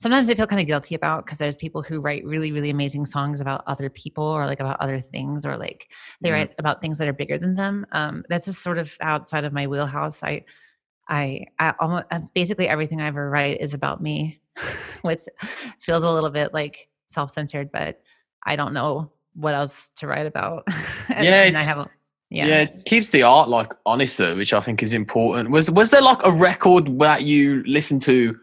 sometimes 0.00 0.28
I 0.28 0.34
feel 0.34 0.46
kind 0.46 0.60
of 0.60 0.66
guilty 0.66 0.94
about 0.96 1.24
because 1.24 1.38
there's 1.38 1.56
people 1.56 1.82
who 1.82 2.00
write 2.00 2.24
really, 2.24 2.50
really 2.50 2.70
amazing 2.70 3.06
songs 3.06 3.40
about 3.40 3.62
other 3.66 3.88
people 3.90 4.24
or 4.24 4.46
like 4.46 4.60
about 4.60 4.80
other 4.80 4.98
things 4.98 5.46
or 5.46 5.56
like 5.56 5.88
they 6.20 6.30
mm-hmm. 6.30 6.34
write 6.36 6.54
about 6.58 6.82
things 6.82 6.98
that 6.98 7.06
are 7.06 7.12
bigger 7.12 7.38
than 7.38 7.54
them. 7.54 7.86
Um, 7.92 8.24
that's 8.28 8.46
just 8.46 8.62
sort 8.62 8.78
of 8.78 8.92
outside 9.00 9.44
of 9.44 9.52
my 9.52 9.68
wheelhouse. 9.68 10.22
I, 10.24 10.44
I, 11.12 11.44
I 11.58 11.74
almost 11.78 12.06
uh, 12.10 12.20
basically 12.34 12.68
everything 12.68 13.02
I 13.02 13.06
ever 13.06 13.28
write 13.28 13.60
is 13.60 13.74
about 13.74 14.00
me, 14.00 14.40
which 15.02 15.20
feels 15.78 16.02
a 16.02 16.10
little 16.10 16.30
bit 16.30 16.54
like 16.54 16.88
self-centered, 17.06 17.70
but 17.70 18.00
I 18.44 18.56
don't 18.56 18.72
know 18.72 19.12
what 19.34 19.54
else 19.54 19.90
to 19.96 20.06
write 20.06 20.26
about. 20.26 20.64
and, 21.14 21.24
yeah, 21.26 21.42
and 21.42 21.56
I 21.56 21.60
have. 21.60 21.78
A, 21.78 21.90
yeah. 22.30 22.46
yeah, 22.46 22.60
it 22.62 22.84
keeps 22.86 23.10
the 23.10 23.24
art 23.24 23.50
like 23.50 23.74
honest 23.84 24.16
though, 24.16 24.34
which 24.34 24.54
I 24.54 24.60
think 24.60 24.82
is 24.82 24.94
important. 24.94 25.50
Was 25.50 25.70
was 25.70 25.90
there 25.90 26.00
like 26.00 26.20
a 26.24 26.32
record 26.32 26.98
that 26.98 27.24
you 27.24 27.62
listened 27.66 28.00
to 28.02 28.34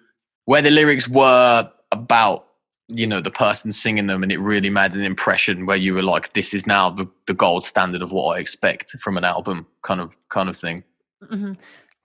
where 0.46 0.62
the 0.62 0.70
lyrics 0.70 1.08
were 1.08 1.72
about 1.92 2.46
you 2.88 3.08
know 3.08 3.20
the 3.20 3.32
person 3.32 3.72
singing 3.72 4.06
them 4.06 4.22
and 4.22 4.32
it 4.32 4.38
really 4.38 4.70
made 4.70 4.94
an 4.94 5.04
impression 5.04 5.66
where 5.66 5.78
you 5.78 5.96
were 5.96 6.04
like 6.04 6.34
this 6.34 6.54
is 6.54 6.68
now 6.68 6.90
the, 6.90 7.08
the 7.28 7.36
gold 7.36 7.64
standard 7.64 8.02
of 8.02 8.12
what 8.12 8.36
i 8.36 8.40
expect 8.40 8.90
from 9.00 9.16
an 9.16 9.24
album 9.24 9.68
kind 9.84 10.02
of 10.02 10.18
kind 10.30 10.50
of 10.50 10.58
thing 10.58 10.84
mm-hmm. 11.24 11.54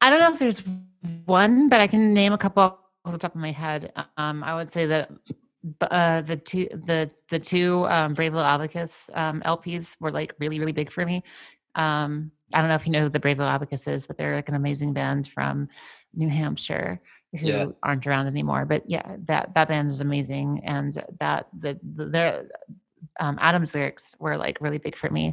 I 0.04 0.10
don't 0.10 0.20
know 0.20 0.30
if 0.30 0.38
there's 0.38 0.62
one, 1.24 1.70
but 1.70 1.80
I 1.80 1.86
can 1.86 2.12
name 2.12 2.34
a 2.34 2.38
couple 2.38 2.62
off 2.62 2.78
the 3.06 3.16
top 3.16 3.34
of 3.34 3.40
my 3.40 3.52
head. 3.52 3.90
Um, 4.18 4.44
I 4.44 4.54
would 4.54 4.70
say 4.70 4.84
that 4.84 5.10
uh, 5.80 6.20
the 6.20 6.36
two 6.36 6.68
the 6.70 7.10
the 7.30 7.38
two 7.38 7.86
um, 7.88 8.12
Brave 8.12 8.34
Little 8.34 8.46
Abacus 8.46 9.08
um, 9.14 9.40
LPs 9.46 9.98
were 10.02 10.10
like 10.10 10.34
really 10.38 10.60
really 10.60 10.72
big 10.72 10.92
for 10.92 11.06
me. 11.06 11.24
Um, 11.74 12.30
I 12.52 12.60
don't 12.60 12.68
know 12.68 12.74
if 12.74 12.84
you 12.84 12.92
know 12.92 13.04
who 13.04 13.08
the 13.08 13.18
Brave 13.18 13.38
Little 13.38 13.50
Abacus 13.50 13.86
is, 13.86 14.06
but 14.06 14.18
they're 14.18 14.36
like 14.36 14.50
an 14.50 14.56
amazing 14.56 14.92
band 14.92 15.26
from 15.28 15.68
New 16.12 16.28
Hampshire 16.28 17.00
who 17.40 17.48
yeah. 17.48 17.66
aren't 17.82 18.06
around 18.06 18.26
anymore. 18.26 18.66
But 18.66 18.82
yeah, 18.86 19.16
that 19.24 19.54
that 19.54 19.68
band 19.68 19.88
is 19.88 20.02
amazing, 20.02 20.60
and 20.64 20.92
that 21.18 21.48
the 21.56 21.80
the, 21.96 22.04
the 22.04 22.48
um, 23.20 23.38
Adam's 23.40 23.74
lyrics 23.74 24.14
were 24.18 24.36
like 24.36 24.60
really 24.60 24.76
big 24.76 24.96
for 24.96 25.08
me. 25.08 25.32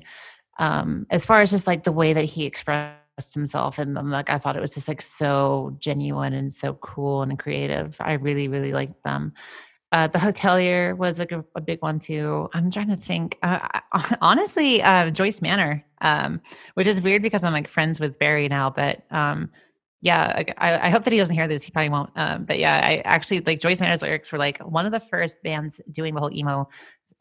Um, 0.60 1.08
as 1.10 1.26
far 1.26 1.42
as 1.42 1.52
just 1.52 1.68
like 1.68 1.84
the 1.84 1.92
way 1.92 2.14
that 2.14 2.24
he 2.24 2.46
expressed 2.46 3.01
himself 3.34 3.78
and 3.78 3.96
them 3.96 4.10
like 4.10 4.30
i 4.30 4.38
thought 4.38 4.56
it 4.56 4.62
was 4.62 4.74
just 4.74 4.88
like 4.88 5.02
so 5.02 5.76
genuine 5.80 6.34
and 6.34 6.54
so 6.54 6.74
cool 6.76 7.22
and 7.22 7.38
creative 7.38 7.96
i 8.00 8.14
really 8.14 8.48
really 8.48 8.74
liked 8.74 9.04
them 9.04 9.34
uh, 9.92 10.08
the 10.08 10.18
hotelier 10.18 10.96
was 10.96 11.20
like 11.20 11.34
a, 11.34 11.44
a, 11.56 11.60
big 11.60 11.82
one 11.82 12.00
too. 12.00 12.50
I'm 12.54 12.72
trying 12.72 12.88
to 12.90 12.96
think. 12.96 13.38
Uh, 13.44 13.68
honestly, 14.22 14.82
uh, 14.82 15.10
Joyce 15.10 15.42
Manor, 15.42 15.84
um, 16.00 16.40
which 16.76 16.88
is 16.88 17.02
weird 17.02 17.22
because 17.22 17.44
I'm 17.44 17.52
like 17.52 17.68
friends 17.68 18.00
with 18.00 18.18
Barry 18.18 18.48
now. 18.48 18.70
But 18.70 19.04
um, 19.12 19.50
yeah, 20.02 20.44
I, 20.58 20.88
I, 20.88 20.90
hope 20.90 21.04
that 21.04 21.12
he 21.12 21.20
doesn't 21.20 21.36
hear 21.36 21.48
this. 21.48 21.62
He 21.62 21.72
probably 21.72 21.90
won't. 21.90 22.10
Um, 22.16 22.46
but 22.46 22.58
yeah, 22.58 22.80
I 22.82 23.02
actually 23.04 23.42
like 23.42 23.60
Joyce 23.60 23.82
Manor's 23.82 24.02
lyrics 24.02 24.32
were 24.32 24.38
like 24.38 24.60
one 24.60 24.86
of 24.86 24.94
the 24.94 25.02
first 25.02 25.44
bands 25.44 25.82
doing 25.92 26.16
the 26.16 26.22
whole 26.22 26.34
emo 26.34 26.70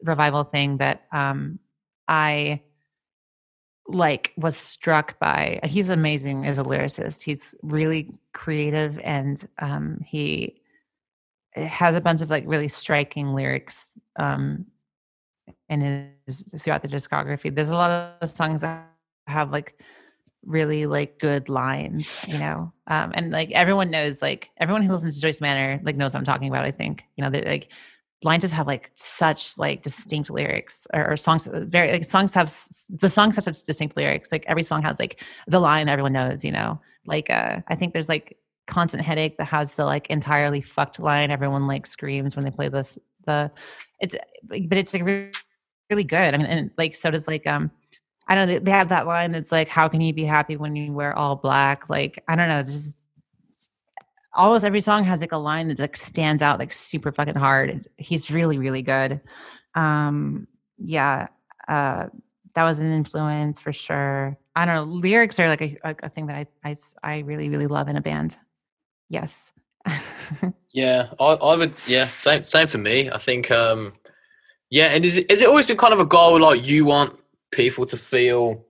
revival 0.03 0.45
thing 0.45 0.77
that 0.77 1.07
um, 1.11 1.59
I 2.07 2.61
like 3.87 4.33
was 4.37 4.55
struck 4.55 5.19
by 5.19 5.59
he's 5.63 5.89
amazing 5.89 6.45
as 6.45 6.57
a 6.57 6.63
lyricist. 6.63 7.21
He's 7.21 7.55
really 7.61 8.09
creative 8.33 8.99
and 9.03 9.47
um 9.59 9.99
he 10.05 10.61
has 11.55 11.95
a 11.95 12.01
bunch 12.01 12.21
of 12.21 12.29
like 12.29 12.43
really 12.47 12.67
striking 12.67 13.33
lyrics 13.33 13.91
um 14.17 14.65
in 15.69 16.13
his 16.27 16.45
throughout 16.59 16.81
the 16.81 16.87
discography. 16.87 17.53
There's 17.53 17.69
a 17.69 17.75
lot 17.75 18.17
of 18.21 18.29
songs 18.29 18.61
that 18.61 18.87
have 19.27 19.51
like 19.51 19.79
really 20.45 20.85
like 20.85 21.19
good 21.19 21.49
lines 21.49 22.25
you 22.27 22.37
know? 22.37 22.71
Um 22.87 23.11
and 23.13 23.31
like 23.31 23.51
everyone 23.51 23.91
knows 23.91 24.21
like 24.21 24.49
everyone 24.57 24.83
who 24.83 24.93
listens 24.93 25.15
to 25.15 25.21
joyce 25.21 25.41
manor 25.41 25.79
like 25.83 25.95
knows 25.95 26.13
what 26.13 26.19
i'm 26.19 26.25
talking 26.25 26.47
about 26.47 26.65
i 26.65 26.71
think. 26.71 27.03
You 27.15 27.23
know 27.23 27.29
they 27.29 27.43
like 27.43 27.69
lines 28.23 28.41
just 28.41 28.53
have 28.53 28.67
like 28.67 28.91
such 28.95 29.57
like 29.57 29.81
distinct 29.81 30.29
lyrics 30.29 30.85
or, 30.93 31.11
or, 31.11 31.17
songs 31.17 31.47
uh, 31.47 31.65
very 31.67 31.91
like 31.91 32.05
songs 32.05 32.33
have 32.33 32.53
the 32.89 33.09
songs 33.09 33.35
have 33.35 33.43
such 33.43 33.63
distinct 33.63 33.97
lyrics 33.97 34.31
like 34.31 34.43
every 34.47 34.63
song 34.63 34.81
has 34.81 34.99
like 34.99 35.21
the 35.47 35.59
line 35.59 35.87
that 35.87 35.93
everyone 35.93 36.13
knows 36.13 36.43
you 36.43 36.51
know? 36.51 36.79
Like 37.05 37.29
uh 37.29 37.61
i 37.67 37.75
think 37.75 37.93
there's 37.93 38.09
like 38.09 38.37
constant 38.67 39.03
headache 39.03 39.37
that 39.37 39.45
has 39.45 39.71
the 39.71 39.85
like 39.85 40.07
entirely 40.09 40.61
fucked 40.61 40.99
line 40.99 41.31
everyone 41.31 41.65
like 41.65 41.87
screams 41.87 42.35
when 42.35 42.45
they 42.45 42.51
play 42.51 42.69
this 42.69 42.97
the 43.25 43.51
it's 43.99 44.15
but 44.43 44.77
it's 44.77 44.93
like 44.93 45.03
really, 45.03 45.31
really 45.89 46.03
good. 46.03 46.33
I 46.33 46.37
mean 46.37 46.47
and 46.47 46.71
like 46.77 46.95
so 46.95 47.09
does 47.11 47.27
like 47.27 47.47
um 47.47 47.71
i 48.27 48.35
don't 48.35 48.47
know 48.47 48.59
they 48.59 48.71
have 48.71 48.89
that 48.89 49.07
line 49.07 49.31
that's 49.31 49.51
like 49.51 49.67
how 49.67 49.87
can 49.87 49.99
you 49.99 50.13
be 50.13 50.23
happy 50.23 50.57
when 50.57 50.75
you 50.75 50.93
wear 50.93 51.17
all 51.17 51.35
black? 51.35 51.89
Like 51.89 52.23
i 52.27 52.35
don't 52.35 52.49
know 52.49 52.59
it's 52.59 52.71
just 52.71 53.05
almost 54.33 54.65
every 54.65 54.81
song 54.81 55.03
has 55.03 55.21
like 55.21 55.31
a 55.31 55.37
line 55.37 55.67
that 55.67 55.79
like 55.79 55.97
stands 55.97 56.41
out 56.41 56.59
like 56.59 56.73
super 56.73 57.11
fucking 57.11 57.35
hard. 57.35 57.87
He's 57.97 58.31
really 58.31 58.57
really 58.57 58.81
good. 58.81 59.21
Um, 59.75 60.47
yeah, 60.77 61.27
uh, 61.67 62.07
that 62.55 62.63
was 62.63 62.79
an 62.79 62.91
influence 62.91 63.61
for 63.61 63.73
sure. 63.73 64.37
I 64.55 64.65
don't 64.65 64.75
know. 64.75 64.83
Lyrics 64.83 65.39
are 65.39 65.47
like 65.47 65.61
a, 65.61 65.95
a 66.03 66.09
thing 66.09 66.27
that 66.27 66.35
I, 66.35 66.69
I 66.69 66.75
I 67.03 67.19
really 67.19 67.49
really 67.49 67.67
love 67.67 67.87
in 67.87 67.95
a 67.95 68.01
band. 68.01 68.37
Yes. 69.09 69.51
yeah, 70.71 71.09
I, 71.19 71.25
I 71.25 71.55
would. 71.55 71.81
Yeah, 71.87 72.07
same 72.07 72.43
same 72.43 72.67
for 72.67 72.77
me. 72.77 73.09
I 73.09 73.17
think. 73.17 73.51
um 73.51 73.93
Yeah, 74.69 74.87
and 74.87 75.05
is 75.05 75.17
it, 75.17 75.29
is 75.31 75.41
it 75.41 75.47
always 75.49 75.67
been 75.67 75.77
kind 75.77 75.93
of 75.93 75.99
a 75.99 76.05
goal 76.05 76.39
like 76.39 76.65
you 76.65 76.85
want 76.85 77.19
people 77.51 77.85
to 77.85 77.97
feel 77.97 78.65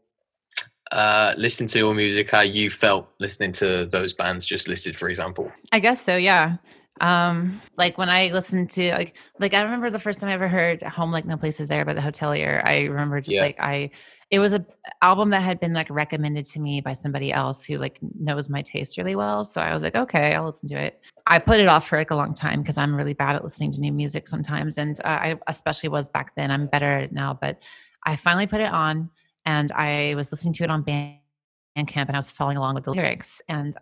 uh, 0.91 1.34
listen 1.38 1.68
to 1.68 1.80
your 1.80 1.93
music 1.93 2.30
how 2.31 2.41
you 2.41 2.69
felt 2.69 3.07
listening 3.19 3.51
to 3.53 3.85
those 3.88 4.13
bands 4.13 4.45
just 4.45 4.68
listed, 4.68 4.95
for 4.95 5.09
example? 5.09 5.51
I 5.72 5.80
guess 5.80 6.03
so. 6.03 6.15
Yeah. 6.18 6.57
Um, 6.99 7.61
like 7.77 7.97
when 7.97 8.09
I 8.09 8.27
listened 8.27 8.69
to 8.72 8.91
like 8.91 9.15
like 9.39 9.53
I 9.55 9.61
remember 9.61 9.89
the 9.89 9.99
first 9.99 10.19
time 10.19 10.30
I 10.30 10.34
ever 10.34 10.47
heard 10.47 10.84
"Home 10.84 11.11
Like 11.11 11.26
No 11.26 11.35
Place 11.35 11.59
Is 11.59 11.68
There" 11.68 11.84
by 11.84 11.93
the 11.93 12.01
Hotelier. 12.01 12.63
I 12.63 12.81
remember 12.84 13.19
just 13.22 13.35
Yeah. 13.35 13.41
like 13.43 13.59
I, 13.59 13.89
it 14.30 14.38
was 14.38 14.53
a 14.53 14.63
album 15.01 15.31
that 15.31 15.41
had 15.41 15.59
been 15.59 15.73
like 15.73 15.89
recommended 15.89 16.45
to 16.45 16.59
me 16.59 16.80
by 16.80 16.93
somebody 16.93 17.34
else 17.34 17.63
who 17.63 17.77
like 17.77 17.97
knows 18.19 18.49
my 18.49 18.61
taste 18.61 18.97
really 18.97 19.15
well. 19.15 19.45
So 19.45 19.61
I 19.61 19.73
was 19.73 19.81
like, 19.81 19.95
okay, 19.95 20.35
I'll 20.35 20.45
listen 20.45 20.69
to 20.69 20.77
it. 20.77 21.01
I 21.26 21.39
put 21.39 21.59
it 21.59 21.68
off 21.68 21.88
for 21.88 21.97
like 21.97 22.11
a 22.11 22.15
long 22.15 22.34
time 22.35 22.61
because 22.61 22.77
I'm 22.77 22.93
really 22.95 23.13
bad 23.13 23.35
at 23.35 23.43
listening 23.43 23.72
to 23.72 23.80
new 23.80 23.91
music 23.93 24.27
sometimes, 24.27 24.77
and 24.77 24.99
uh, 25.03 25.07
I 25.07 25.39
especially 25.47 25.89
was 25.89 26.09
back 26.09 26.35
then. 26.35 26.51
I'm 26.51 26.68
better 26.68 26.91
at 26.91 27.03
it 27.05 27.11
now, 27.13 27.34
but 27.34 27.59
I 28.05 28.15
finally 28.15 28.47
put 28.47 28.61
it 28.61 28.72
on, 28.72 29.09
and 29.45 29.72
I 29.72 30.13
was 30.15 30.31
listening 30.31 30.53
to 30.55 30.63
it 30.63 30.69
on 30.69 30.84
Bandcamp, 30.84 32.07
and 32.07 32.11
I 32.11 32.19
was 32.19 32.31
following 32.31 32.57
along 32.57 32.76
with 32.76 32.85
the 32.85 32.91
lyrics, 32.91 33.41
and 33.47 33.76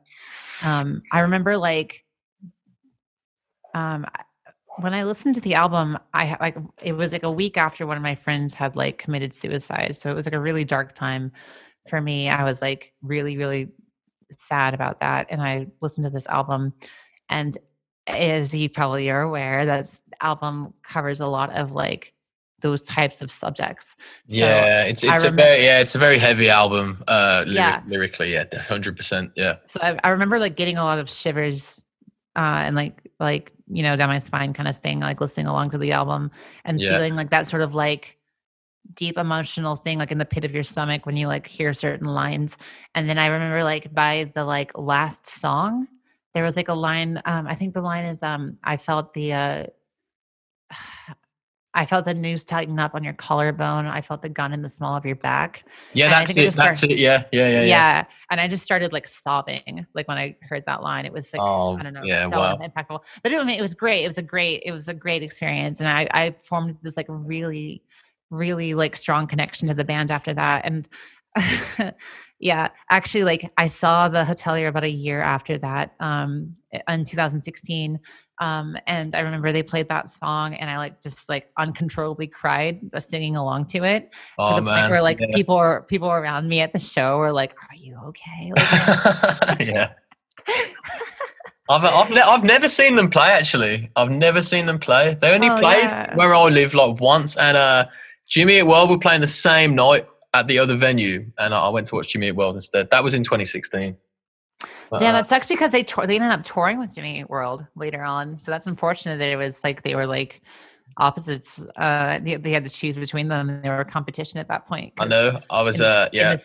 um, 0.64 1.02
I 1.12 1.20
remember 1.20 1.58
like 1.58 2.04
um 3.76 4.06
when 4.78 4.94
i 4.94 5.04
listened 5.04 5.36
to 5.36 5.42
the 5.42 5.54
album 5.54 5.98
i 6.14 6.36
like 6.40 6.58
it 6.82 6.94
was 6.94 7.12
like 7.14 7.22
a 7.22 7.32
week 7.32 7.56
after 7.56 7.86
one 7.86 7.98
of 7.98 8.02
my 8.04 8.16
friends 8.16 8.54
had 8.54 8.76
like 8.76 8.98
committed 8.98 9.32
suicide 9.34 9.96
so 9.96 10.10
it 10.10 10.16
was 10.16 10.26
like 10.26 10.34
a 10.34 10.40
really 10.40 10.64
dark 10.64 10.96
time 10.96 11.32
for 11.90 12.00
me. 12.00 12.30
I 12.30 12.44
was 12.44 12.62
like 12.62 12.94
really 13.02 13.38
really 13.38 13.70
sad 14.38 14.74
about 14.74 15.00
that 15.00 15.28
and 15.30 15.42
i 15.42 15.68
listened 15.82 16.06
to 16.06 16.10
this 16.12 16.28
album 16.28 16.74
and 17.30 17.58
as 18.06 18.54
you 18.54 18.70
probably 18.70 19.10
are 19.10 19.22
aware 19.22 19.66
that 19.66 19.92
album 20.22 20.74
covers 20.84 21.20
a 21.20 21.28
lot 21.28 21.56
of 21.56 21.72
like 21.72 22.14
those 22.62 22.84
types 22.84 23.22
of 23.22 23.32
subjects 23.32 23.96
So 24.28 24.38
yeah, 24.38 24.84
it's 24.84 25.04
it's 25.04 25.24
a 25.24 25.32
very 25.32 25.64
yeah, 25.66 25.80
it's 25.80 25.96
a 25.96 26.00
very 26.00 26.20
heavy 26.20 26.50
album. 26.50 27.04
Uh, 27.08 27.44
lyric, 27.48 27.56
Yeah. 27.56 27.82
lyrically, 27.88 28.34
yeah, 28.34 28.46
hundred 28.68 28.96
percent, 28.98 29.32
yeah. 29.36 29.56
so 29.68 29.80
I, 29.82 30.00
I 30.04 30.10
remember 30.10 30.40
like 30.40 30.56
getting 30.56 30.78
a 30.78 30.84
lot 30.84 31.00
of 31.00 31.10
shivers 31.10 31.84
uh 32.36 32.62
and 32.66 32.76
like 32.76 33.02
like 33.20 33.52
you 33.68 33.82
know 33.82 33.96
down 33.96 34.08
my 34.10 34.20
spine 34.20 34.54
kind 34.54 34.70
of 34.70 34.78
thing 34.78 35.00
like 35.00 35.20
listening 35.20 35.48
along 35.48 35.72
to 35.72 35.78
the 35.80 35.92
album 35.92 36.30
and 36.64 36.80
Yeah. 36.80 36.92
feeling 36.98 37.16
like 37.16 37.32
that 37.32 37.48
sort 37.48 37.64
of 37.64 37.74
like 37.74 38.18
deep 38.94 39.18
emotional 39.18 39.76
thing 39.76 39.98
like 39.98 40.12
in 40.12 40.20
the 40.20 40.26
pit 40.26 40.46
of 40.46 40.52
your 40.52 40.64
stomach 40.64 41.06
when 41.06 41.18
you 41.18 41.28
like 41.28 41.48
hear 41.48 41.74
certain 41.74 42.08
lines 42.08 42.56
and 42.96 43.10
then 43.10 43.18
i 43.18 43.26
remember 43.28 43.64
like 43.64 43.94
by 43.94 44.30
the 44.36 44.44
like 44.46 44.78
last 44.78 45.26
song 45.26 45.88
there 46.34 46.44
was 46.44 46.56
like 46.56 46.70
a 46.70 46.74
line 46.74 47.20
um 47.26 47.48
i 47.48 47.56
think 47.56 47.74
the 47.74 47.82
line 47.82 48.06
is 48.06 48.22
um 48.24 48.58
i 48.64 48.78
felt 48.78 49.14
the 49.14 49.34
uh 49.34 49.64
I 51.74 51.86
felt 51.86 52.06
the 52.06 52.16
noose 52.16 52.44
tighten 52.44 52.80
up 52.80 52.96
on 52.96 53.04
your 53.04 53.14
collarbone. 53.14 53.86
I 53.86 54.02
felt 54.02 54.24
the 54.24 54.30
gun 54.30 54.54
in 54.54 54.62
the 54.64 54.70
small 54.70 54.96
of 54.96 55.06
your 55.06 55.16
back. 55.16 55.66
Yeah, 55.94 56.10
that's 56.10 56.32
it 56.32 56.38
it. 56.38 56.44
That's 56.46 56.56
started- 56.56 56.92
it. 56.92 56.98
Yeah, 56.98 57.26
yeah, 57.32 57.48
yeah, 57.48 57.62
Yeah, 57.62 57.66
yeah. 57.66 58.06
And 58.32 58.42
I 58.42 58.48
just 58.48 58.64
started 58.64 58.92
like 58.92 59.08
sobbing, 59.08 59.86
like 59.94 60.08
when 60.08 60.18
I 60.18 60.36
heard 60.42 60.64
that 60.66 60.82
line. 60.82 61.06
It 61.06 61.14
was 61.14 61.32
like 61.32 61.42
Oh, 61.42 61.78
I 61.78 61.84
don't 61.84 61.94
know, 61.94 62.04
yeah, 62.04 62.28
so 62.30 62.40
wow. 62.40 62.58
impactful. 62.58 63.02
But 63.22 63.32
it, 63.32 63.40
I 63.40 63.44
mean, 63.44 63.60
it 63.60 63.62
was 63.62 63.76
great. 63.76 64.04
It 64.04 64.08
was 64.08 64.18
a 64.18 64.24
great, 64.24 64.64
it 64.66 64.72
was 64.72 64.88
a 64.88 64.94
great 64.96 65.22
experience, 65.22 65.80
and 65.80 65.88
I, 65.88 66.08
I 66.12 66.36
formed 66.44 66.78
this 66.82 66.98
like 66.98 67.06
really, 67.08 67.84
really 68.32 68.74
like 68.74 68.96
strong 68.96 69.28
connection 69.28 69.68
to 69.68 69.74
the 69.76 69.84
band 69.84 70.10
after 70.12 70.34
that. 70.34 70.66
And 70.66 70.88
yeah, 72.40 72.70
actually, 72.90 73.24
like 73.24 73.52
I 73.58 73.68
saw 73.68 74.08
the 74.10 74.24
Hotelier 74.24 74.68
about 74.68 74.84
a 74.84 74.90
year 74.90 75.22
after 75.22 75.58
that, 75.60 75.96
um, 76.00 76.56
in 76.88 77.04
2016. 77.06 78.00
Um, 78.42 78.78
and 78.88 79.16
I 79.16 79.20
remember 79.20 79.52
they 79.52 79.64
played 79.64 79.90
that 79.90 80.08
song, 80.08 80.54
and 80.54 80.70
I 80.70 80.78
like 80.78 81.02
just 81.02 81.28
like 81.28 81.50
uncontrollably 81.58 82.28
cried 82.28 82.80
uh, 82.94 83.00
singing 83.02 83.36
along 83.36 83.66
to 83.68 83.84
it 83.84 84.04
to 84.04 84.10
Oh 84.40 84.56
the 84.56 84.62
man, 84.62 84.80
point 84.80 84.92
where 84.92 85.02
like 85.02 85.20
yeah. 85.20 85.28
people 85.34 85.56
are 85.56 85.82
people 85.84 86.10
around 86.10 86.48
me 86.48 86.62
at 86.62 86.72
the 86.72 86.80
show 86.80 87.18
were 87.18 87.34
like, 87.34 87.54
"Are 87.70 87.76
you 87.76 87.98
okay?" 88.08 88.52
Like, 88.56 89.60
yeah. 89.68 89.92
I've 91.70 91.84
I've, 91.84 92.10
ne- 92.10 92.22
I've 92.22 92.44
never 92.44 92.68
seen 92.70 92.96
them 92.96 93.10
play 93.10 93.28
actually. 93.30 93.92
I've 93.96 94.10
never 94.10 94.42
seen 94.42 94.66
them 94.66 94.80
play. 94.80 95.18
They 95.22 95.34
only 95.34 95.50
Oh, 95.50 95.60
played 95.60 95.84
yeah. 95.84 96.16
where 96.16 96.34
I 96.34 96.46
live 96.46 96.74
like 96.74 97.00
once, 97.00 97.36
and 97.36 97.58
uh, 97.58 97.86
Jimmy 98.30 98.58
Eat 98.60 98.64
World 98.64 98.90
were 98.90 98.98
playing 98.98 99.22
the 99.22 99.28
same 99.28 99.76
night 99.76 100.08
at 100.34 100.48
the 100.48 100.60
other 100.60 100.76
venue, 100.76 101.32
and 101.38 101.54
I 101.54 101.70
went 101.70 101.88
to 101.88 101.96
watch 101.96 102.10
Jimmy 102.10 102.28
Eat 102.28 102.34
World 102.34 102.56
instead. 102.56 102.90
That 102.92 103.04
was 103.04 103.14
in 103.14 103.24
2016. 103.24 103.96
But, 104.90 105.00
Damn, 105.00 105.10
uh, 105.10 105.20
that 105.20 105.26
sucks 105.26 105.48
because 105.48 105.72
they 105.72 105.84
tour, 105.84 106.06
they 106.06 106.16
ended 106.16 106.32
up 106.32 106.44
touring 106.44 106.80
with 106.80 106.94
Jimmy 106.94 107.22
Eat 107.22 107.30
World 107.30 107.66
later 107.76 108.04
on. 108.04 108.38
So 108.38 108.52
that's 108.52 108.68
unfortunate 108.68 109.18
that 109.18 109.30
it 109.30 109.38
was 109.38 109.64
like 109.64 109.84
they 109.84 109.96
were 109.96 110.06
like 110.06 110.42
opposites. 110.98 111.66
Uh, 111.76 112.20
they, 112.20 112.36
they 112.36 112.52
had 112.52 112.64
to 112.66 112.70
choose 112.70 112.96
between 112.96 113.28
them. 113.28 113.50
and 113.50 113.64
They 113.64 113.70
were 113.70 113.80
a 113.80 113.86
competition 113.86 114.40
at 114.40 114.48
that 114.50 114.68
point. 114.68 114.94
I 115.00 115.06
know. 115.06 115.40
I 115.50 115.62
was 115.62 115.80
in 115.80 115.86
the- 115.86 115.90
uh 115.90 116.04
in 116.06 116.10
yeah 116.14 116.36
the 116.36 116.44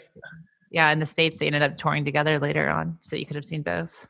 yeah, 0.71 0.91
in 0.91 0.99
the 0.99 1.07
states 1.07 1.39
they 1.39 1.47
ended 1.47 1.63
up 1.63 1.77
touring 1.77 2.05
together 2.05 2.39
later 2.39 2.69
on, 2.69 2.99
so 3.01 3.15
you 3.17 3.27
could 3.27 3.37
have 3.37 3.45
seen 3.45 3.63
both. 3.63 4.09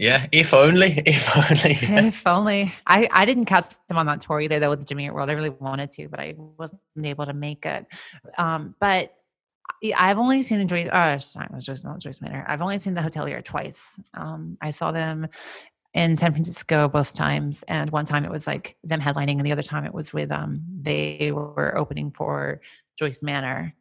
Yeah. 0.00 0.26
If 0.32 0.54
only, 0.54 1.02
if 1.06 1.36
only. 1.36 1.78
if 2.08 2.26
only 2.26 2.72
I 2.86 3.08
I 3.12 3.24
didn't 3.24 3.44
catch 3.44 3.66
them 3.88 3.98
on 3.98 4.06
that 4.06 4.22
tour 4.22 4.40
either 4.40 4.58
though 4.58 4.70
with 4.70 4.86
Jimmy 4.86 5.06
Eat 5.06 5.14
World. 5.14 5.30
I 5.30 5.34
really 5.34 5.50
wanted 5.50 5.90
to, 5.92 6.08
but 6.08 6.20
I 6.20 6.34
wasn't 6.36 6.80
able 7.04 7.26
to 7.26 7.34
make 7.34 7.66
it. 7.66 7.86
Um, 8.38 8.74
but 8.80 9.14
I've 9.96 10.18
only 10.18 10.42
seen 10.42 10.58
the 10.58 10.64
Joyce. 10.64 10.88
Uh, 10.88 11.18
sorry, 11.18 11.46
it 11.50 11.54
was 11.54 11.66
just 11.66 11.84
not 11.84 12.00
Joyce 12.00 12.20
Manor. 12.20 12.44
I've 12.48 12.62
only 12.62 12.78
seen 12.78 12.94
the 12.94 13.00
Hotelier 13.00 13.44
twice. 13.44 13.98
Um, 14.14 14.56
I 14.60 14.70
saw 14.70 14.90
them 14.90 15.28
in 15.92 16.16
San 16.16 16.32
Francisco 16.32 16.88
both 16.88 17.12
times, 17.12 17.62
and 17.68 17.90
one 17.90 18.04
time 18.04 18.24
it 18.24 18.30
was 18.30 18.46
like 18.46 18.76
them 18.84 19.00
headlining, 19.00 19.38
and 19.38 19.46
the 19.46 19.52
other 19.52 19.62
time 19.62 19.84
it 19.84 19.94
was 19.94 20.12
with 20.12 20.32
um 20.32 20.62
they 20.80 21.30
were 21.32 21.76
opening 21.76 22.10
for 22.10 22.60
Joyce 22.98 23.22
Manor. 23.22 23.74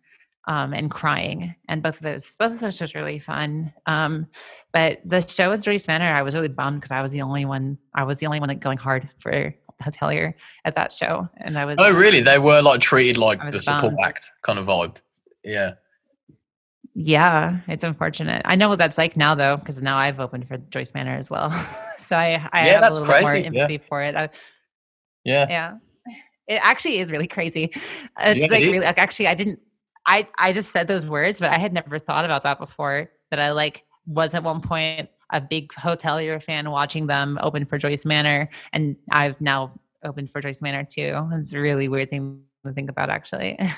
Um, 0.49 0.73
and 0.73 0.89
crying, 0.89 1.53
and 1.67 1.83
both 1.83 1.97
of 1.97 2.01
those, 2.01 2.35
both 2.39 2.53
of 2.53 2.59
those 2.59 2.75
shows 2.75 2.95
were 2.95 3.01
really 3.01 3.19
fun. 3.19 3.71
Um, 3.85 4.25
but 4.73 4.99
the 5.05 5.21
show 5.21 5.51
with 5.51 5.63
Joyce 5.63 5.87
Manor, 5.87 6.11
I 6.11 6.23
was 6.23 6.33
really 6.33 6.47
bummed 6.47 6.81
because 6.81 6.89
I 6.89 7.03
was 7.03 7.11
the 7.11 7.21
only 7.21 7.45
one. 7.45 7.77
I 7.93 8.03
was 8.03 8.17
the 8.17 8.25
only 8.25 8.39
one 8.39 8.49
like 8.49 8.59
going 8.59 8.79
hard 8.79 9.07
for 9.19 9.53
hotelier 9.79 10.33
at 10.65 10.75
that 10.75 10.91
show, 10.91 11.29
and 11.37 11.55
I 11.59 11.65
was. 11.65 11.77
Oh 11.79 11.91
really? 11.91 12.21
They 12.21 12.39
were 12.39 12.63
like 12.63 12.81
treated 12.81 13.15
like 13.17 13.39
the 13.51 13.61
support 13.61 13.95
bummed. 13.95 13.99
act 14.03 14.25
kind 14.41 14.57
of 14.57 14.65
vibe. 14.65 14.95
Yeah. 15.43 15.73
Yeah, 16.95 17.59
it's 17.67 17.83
unfortunate. 17.83 18.41
I 18.45 18.55
know 18.55 18.69
what 18.69 18.79
that's 18.79 18.97
like 18.97 19.15
now 19.15 19.35
though, 19.35 19.55
because 19.57 19.81
now 19.83 19.97
I've 19.97 20.19
opened 20.19 20.47
for 20.47 20.57
Joyce 20.57 20.93
Manor 20.95 21.15
as 21.15 21.29
well. 21.29 21.51
so 21.99 22.15
I, 22.17 22.49
I 22.51 22.65
Yeah, 22.65 22.81
have 22.81 22.91
a 22.91 22.93
little 22.95 23.07
bit 23.07 23.21
more 23.21 23.31
crazy, 23.31 23.43
yeah. 23.55 23.61
empathy 23.61 23.77
for 23.87 24.01
it. 24.01 24.15
I, 24.15 24.29
Yeah. 25.23 25.45
yeah, 25.47 25.73
it 26.47 26.59
actually 26.63 26.97
is 26.97 27.11
really 27.11 27.27
crazy. 27.27 27.71
It's 28.19 28.39
Yeah, 28.39 28.47
like 28.51 28.63
is. 28.63 28.71
really 28.73 28.79
like 28.85 28.97
actually, 28.97 29.27
I 29.27 29.35
didn't. 29.35 29.59
I 30.09 30.27
I 30.39 30.51
just 30.53 30.71
said 30.71 30.87
those 30.87 31.05
words, 31.05 31.39
but 31.39 31.51
I 31.51 31.59
had 31.59 31.71
never 31.71 31.99
thought 31.99 32.25
about 32.25 32.43
that 32.43 32.59
before. 32.59 33.09
That 33.29 33.39
I 33.39 33.51
like 33.51 33.85
was 34.07 34.33
at 34.33 34.43
one 34.43 34.59
point 34.59 35.07
a 35.31 35.39
big 35.39 35.71
hotelier 35.73 36.41
fan 36.41 36.71
watching 36.71 37.05
them 37.05 37.37
open 37.43 37.63
for 37.65 37.77
Joyce 37.77 38.05
Manor, 38.05 38.49
and 38.73 38.95
I've 39.11 39.39
now 39.39 39.79
opened 40.03 40.31
for 40.31 40.41
Joyce 40.41 40.61
Manor 40.61 40.83
too. 40.83 41.29
It's 41.33 41.53
a 41.53 41.59
really 41.59 41.87
weird 41.87 42.09
thing 42.09 42.41
to 42.65 42.73
think 42.73 42.89
about, 42.89 43.09
actually. 43.09 43.57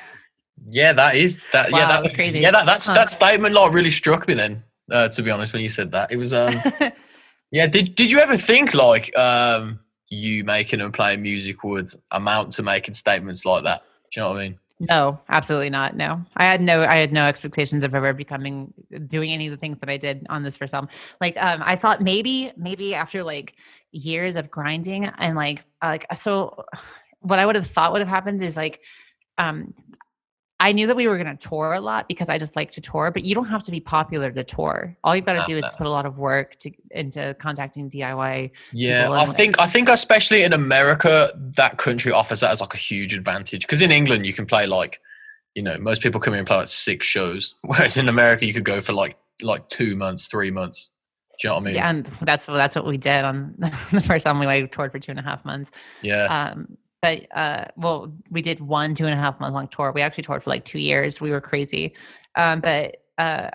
Yeah, 0.67 0.93
that 0.93 1.15
is 1.15 1.41
that. 1.53 1.71
Wow, 1.71 1.79
yeah, 1.79 1.87
that 1.87 2.03
was 2.03 2.11
crazy. 2.11 2.39
Yeah, 2.39 2.51
that 2.51 2.67
that's 2.67 2.87
Huh. 2.87 2.93
that 2.93 3.09
statement 3.09 3.55
like 3.55 3.73
really 3.73 3.89
struck 3.89 4.27
me. 4.27 4.35
Then, 4.35 4.63
uh, 4.91 5.07
to 5.07 5.23
be 5.23 5.31
honest, 5.31 5.53
when 5.53 5.63
you 5.63 5.69
said 5.69 5.89
that, 5.91 6.11
it 6.11 6.17
was 6.17 6.35
um. 6.35 6.61
yeah, 7.51 7.65
did 7.65 7.95
did 7.95 8.11
you 8.11 8.19
ever 8.19 8.37
think 8.37 8.75
like 8.75 9.17
um 9.17 9.79
you 10.09 10.43
making 10.43 10.81
and 10.81 10.93
playing 10.93 11.23
music 11.23 11.63
would 11.63 11.89
amount 12.11 12.51
to 12.53 12.63
making 12.63 12.93
statements 12.93 13.43
like 13.43 13.63
that? 13.63 13.81
Do 14.11 14.19
you 14.19 14.21
know 14.21 14.29
what 14.33 14.39
I 14.39 14.43
mean? 14.49 14.59
No, 14.89 15.19
absolutely 15.29 15.69
not. 15.69 15.95
No, 15.95 16.23
I 16.35 16.45
had 16.45 16.59
no, 16.59 16.81
I 16.83 16.95
had 16.95 17.13
no 17.13 17.27
expectations 17.27 17.83
of 17.83 17.93
ever 17.93 18.13
becoming 18.13 18.73
doing 19.07 19.31
any 19.31 19.45
of 19.45 19.51
the 19.51 19.57
things 19.57 19.77
that 19.79 19.89
I 19.89 19.97
did 19.97 20.25
on 20.27 20.41
this 20.41 20.57
first 20.57 20.73
album. 20.73 20.89
Like, 21.19 21.37
um, 21.37 21.61
I 21.63 21.75
thought 21.75 22.01
maybe, 22.01 22.51
maybe 22.57 22.95
after 22.95 23.23
like 23.23 23.53
years 23.91 24.35
of 24.35 24.49
grinding 24.49 25.05
and 25.05 25.35
like, 25.35 25.63
like, 25.83 26.07
so 26.17 26.65
what 27.19 27.37
I 27.37 27.45
would 27.45 27.55
have 27.55 27.67
thought 27.67 27.91
would 27.91 28.01
have 28.01 28.07
happened 28.07 28.41
is 28.41 28.57
like, 28.57 28.81
um, 29.37 29.73
I 30.61 30.73
knew 30.73 30.85
that 30.85 30.95
we 30.95 31.07
were 31.07 31.17
going 31.17 31.35
to 31.35 31.47
tour 31.49 31.73
a 31.73 31.81
lot 31.81 32.07
because 32.07 32.29
I 32.29 32.37
just 32.37 32.55
like 32.55 32.69
to 32.73 32.81
tour, 32.81 33.09
but 33.09 33.23
you 33.23 33.33
don't 33.33 33.47
have 33.47 33.63
to 33.63 33.71
be 33.71 33.79
popular 33.79 34.31
to 34.31 34.43
tour. 34.43 34.95
All 35.03 35.15
you've 35.15 35.25
got 35.25 35.33
to 35.33 35.43
do 35.47 35.57
is 35.57 35.67
put 35.75 35.87
a 35.87 35.89
lot 35.89 36.05
of 36.05 36.19
work 36.19 36.59
to 36.59 36.71
into 36.91 37.35
contacting 37.39 37.89
DIY. 37.89 38.51
Yeah, 38.71 39.09
I 39.09 39.25
think 39.33 39.59
I 39.59 39.65
think 39.65 39.89
especially 39.89 40.43
in 40.43 40.53
America, 40.53 41.33
that 41.57 41.79
country 41.79 42.11
offers 42.11 42.41
that 42.41 42.51
as 42.51 42.61
like 42.61 42.75
a 42.75 42.77
huge 42.77 43.15
advantage. 43.15 43.61
Because 43.61 43.81
in 43.81 43.91
England, 43.91 44.27
you 44.27 44.33
can 44.33 44.45
play 44.45 44.67
like, 44.67 45.01
you 45.55 45.63
know, 45.63 45.79
most 45.79 46.03
people 46.03 46.21
come 46.21 46.33
in 46.33 46.39
and 46.39 46.47
play 46.47 46.57
like 46.57 46.67
six 46.67 47.07
shows, 47.07 47.55
whereas 47.63 47.97
in 47.97 48.07
America, 48.07 48.45
you 48.45 48.53
could 48.53 48.63
go 48.63 48.81
for 48.81 48.93
like 48.93 49.17
like 49.41 49.67
two 49.67 49.95
months, 49.95 50.27
three 50.27 50.51
months. 50.51 50.93
Do 51.39 51.47
you 51.47 51.49
know 51.49 51.55
what 51.55 51.61
I 51.61 51.65
mean? 51.65 51.75
Yeah, 51.75 51.89
and 51.89 52.05
that's 52.21 52.45
that's 52.45 52.75
what 52.75 52.85
we 52.85 52.99
did 52.99 53.25
on 53.25 53.55
the 53.91 54.01
first 54.01 54.27
time 54.27 54.37
We 54.37 54.45
like 54.45 54.71
toured 54.71 54.91
for 54.91 54.99
two 54.99 55.09
and 55.09 55.19
a 55.19 55.23
half 55.23 55.43
months. 55.43 55.71
Yeah. 56.03 56.25
um 56.25 56.77
but 57.01 57.25
uh 57.35 57.65
well 57.75 58.13
we 58.29 58.41
did 58.41 58.59
one 58.59 58.93
two 58.95 59.05
and 59.05 59.13
a 59.13 59.17
half 59.17 59.39
month 59.39 59.53
long 59.53 59.67
tour. 59.67 59.91
We 59.93 60.01
actually 60.01 60.23
toured 60.23 60.43
for 60.43 60.49
like 60.49 60.65
two 60.65 60.79
years. 60.79 61.19
We 61.21 61.31
were 61.31 61.41
crazy. 61.41 61.93
Um 62.35 62.59
but 62.61 62.97
uh 63.17 63.49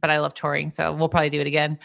but 0.00 0.10
i 0.10 0.18
love 0.18 0.32
touring 0.34 0.70
so 0.70 0.92
we'll 0.92 1.08
probably 1.08 1.30
do 1.30 1.40
it 1.40 1.46
again. 1.46 1.78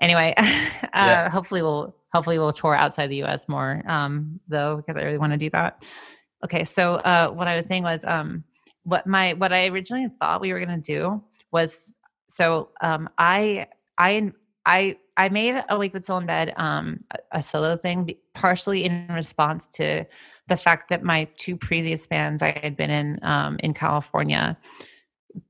Anyway 0.00 0.34
uh 0.38 0.48
Yeah. 0.94 1.28
hopefully 1.30 1.62
we'll 1.62 1.96
hopefully 2.12 2.38
we'll 2.38 2.52
tour 2.52 2.74
outside 2.74 3.08
the 3.08 3.22
us 3.22 3.48
more 3.48 3.82
um 3.86 4.40
though 4.48 4.76
because 4.76 4.96
i 4.96 5.02
really 5.02 5.18
want 5.18 5.32
to 5.32 5.38
do 5.38 5.50
that. 5.50 5.82
Okay 6.44 6.64
so 6.64 6.94
uh 6.94 7.28
what 7.30 7.48
i 7.48 7.56
was 7.56 7.66
saying 7.66 7.82
was 7.82 8.04
um 8.04 8.44
what 8.84 9.06
my 9.06 9.32
what 9.34 9.52
i 9.52 9.66
originally 9.66 10.08
thought 10.20 10.40
we 10.40 10.52
were 10.52 10.64
going 10.64 10.80
to 10.80 10.92
do 10.94 11.22
was 11.52 11.94
so 12.28 12.70
um 12.80 13.08
i 13.18 13.66
i 13.98 14.32
i 14.64 14.96
I 15.16 15.28
made 15.28 15.54
Awakebutstillinbed 15.70 16.58
um, 16.58 17.04
a, 17.10 17.38
a 17.38 17.42
solo 17.42 17.76
thing, 17.76 18.14
partially 18.34 18.84
in 18.84 19.06
response 19.10 19.66
to 19.68 20.04
the 20.48 20.56
fact 20.56 20.90
that 20.90 21.02
my 21.02 21.24
two 21.36 21.56
previous 21.56 22.06
bands 22.06 22.42
I 22.42 22.58
had 22.62 22.76
been 22.76 22.90
in 22.90 23.18
um, 23.22 23.56
in 23.60 23.74
California 23.74 24.56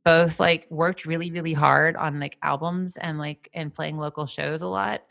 both 0.05 0.41
like 0.41 0.67
worked 0.71 1.07
really 1.07 1.31
really 1.31 1.53
hard 1.53 1.97
on 1.97 2.19
like 2.19 2.37
albums 2.43 2.97
and 2.97 3.19
like 3.19 3.49
and 3.55 3.75
playing 3.75 3.97
local 3.99 4.27
shows 4.27 4.61
a 4.63 4.67
lot 4.67 5.03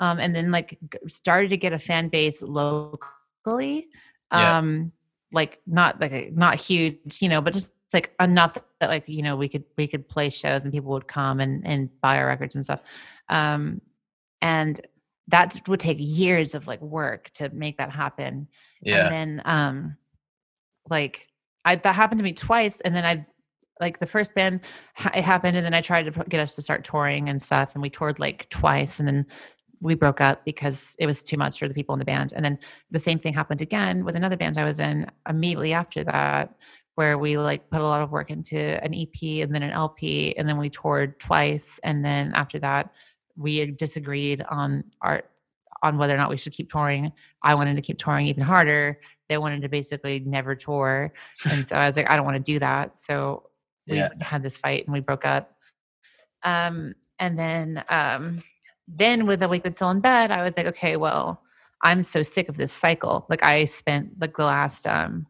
um, 0.00 0.18
and 0.18 0.34
then 0.34 0.50
like 0.50 0.78
started 1.06 1.50
to 1.50 1.56
get 1.56 1.72
a 1.72 1.78
fan 1.78 2.08
base 2.08 2.42
locally 2.42 3.88
Yeah. 4.32 4.58
um 4.58 4.92
like 5.32 5.60
not 5.66 6.00
like 6.00 6.32
not 6.32 6.56
huge 6.56 7.18
you 7.20 7.28
know 7.28 7.40
but 7.40 7.52
just 7.52 7.72
like 7.92 8.12
enough 8.18 8.56
that 8.80 8.88
like 8.90 9.04
you 9.06 9.22
know 9.22 9.36
we 9.36 9.48
could 9.48 9.64
we 9.76 9.86
could 9.86 10.08
play 10.08 10.30
shows 10.30 10.64
and 10.64 10.72
people 10.72 10.90
would 10.90 11.06
come 11.06 11.38
and 11.40 11.64
and 11.64 11.88
buy 12.00 12.18
our 12.18 12.26
records 12.26 12.56
and 12.56 12.64
stuff 12.64 12.80
um 13.28 13.80
and 14.44 14.78
that 15.28 15.58
would 15.66 15.80
take 15.80 15.96
years 15.98 16.54
of 16.54 16.66
like 16.66 16.82
work 16.82 17.30
to 17.32 17.48
make 17.48 17.78
that 17.78 17.90
happen 17.90 18.46
Yeah. 18.82 19.06
and 19.06 19.12
then 19.14 19.42
um 19.46 19.96
like 20.88 21.26
I 21.64 21.76
that 21.76 21.94
happened 21.94 22.18
to 22.18 22.24
me 22.24 22.34
twice 22.34 22.80
and 22.82 22.94
then 22.94 23.04
I 23.06 23.26
like 23.80 23.98
the 23.98 24.06
first 24.06 24.34
band 24.34 24.60
it 25.14 25.24
happened 25.24 25.56
and 25.56 25.64
then 25.64 25.74
I 25.74 25.80
tried 25.80 26.04
to 26.04 26.12
put- 26.12 26.28
get 26.28 26.40
us 26.40 26.54
to 26.56 26.62
start 26.62 26.84
touring 26.84 27.28
and 27.28 27.40
stuff 27.42 27.70
and 27.74 27.82
we 27.82 27.90
toured 27.90 28.20
like 28.20 28.48
twice 28.50 29.00
and 29.00 29.08
then 29.08 29.26
we 29.80 29.94
broke 29.94 30.20
up 30.20 30.44
because 30.44 30.94
it 30.98 31.06
was 31.06 31.22
too 31.22 31.36
much 31.36 31.58
for 31.58 31.68
the 31.68 31.74
people 31.74 31.94
in 31.94 31.98
the 31.98 32.04
band 32.04 32.32
and 32.36 32.44
then 32.44 32.58
the 32.90 32.98
same 32.98 33.18
thing 33.18 33.32
happened 33.32 33.62
again 33.62 34.04
with 34.04 34.14
another 34.16 34.36
band 34.36 34.58
I 34.58 34.64
was 34.64 34.78
in 34.78 35.10
immediately 35.28 35.72
after 35.72 36.04
that 36.04 36.54
where 36.96 37.18
we 37.18 37.38
like 37.38 37.70
put 37.70 37.80
a 37.80 37.84
lot 37.84 38.02
of 38.02 38.12
work 38.12 38.30
into 38.30 38.58
an 38.84 38.94
EP 38.94 39.42
and 39.42 39.54
then 39.54 39.62
an 39.62 39.72
LP 39.72 40.36
and 40.36 40.46
then 40.46 40.58
we 40.58 40.68
toured 40.68 41.18
twice 41.18 41.80
and 41.82 42.04
then 42.04 42.32
after 42.34 42.58
that 42.60 42.90
we 43.36 43.70
disagreed 43.72 44.44
on 44.48 44.84
our 45.00 45.22
on 45.82 45.98
whether 45.98 46.14
or 46.14 46.16
not 46.16 46.30
we 46.30 46.36
should 46.38 46.52
keep 46.52 46.70
touring. 46.70 47.12
I 47.42 47.54
wanted 47.54 47.76
to 47.76 47.82
keep 47.82 47.98
touring 47.98 48.26
even 48.26 48.42
harder. 48.42 49.00
They 49.28 49.36
wanted 49.36 49.60
to 49.62 49.68
basically 49.68 50.20
never 50.20 50.54
tour. 50.54 51.12
And 51.44 51.66
so 51.66 51.76
I 51.76 51.86
was 51.86 51.96
like, 51.96 52.08
I 52.08 52.16
don't 52.16 52.24
want 52.24 52.36
to 52.36 52.52
do 52.52 52.58
that. 52.58 52.96
So 52.96 53.50
we 53.88 53.98
Yeah. 53.98 54.08
had 54.20 54.42
this 54.42 54.56
fight 54.56 54.84
and 54.86 54.94
we 54.94 55.00
broke 55.00 55.26
up. 55.26 55.56
Um, 56.42 56.94
and 57.18 57.38
then 57.38 57.84
um, 57.90 58.42
then 58.88 59.26
with 59.26 59.40
Awakebutstillinbed, 59.40 60.30
I 60.30 60.42
was 60.42 60.56
like, 60.56 60.66
okay, 60.66 60.96
well, 60.96 61.42
I'm 61.82 62.02
so 62.02 62.22
sick 62.22 62.48
of 62.48 62.56
this 62.56 62.72
cycle. 62.72 63.26
Like 63.28 63.42
I 63.42 63.66
spent 63.66 64.18
like 64.20 64.36
the 64.36 64.44
last 64.44 64.86
um 64.86 65.26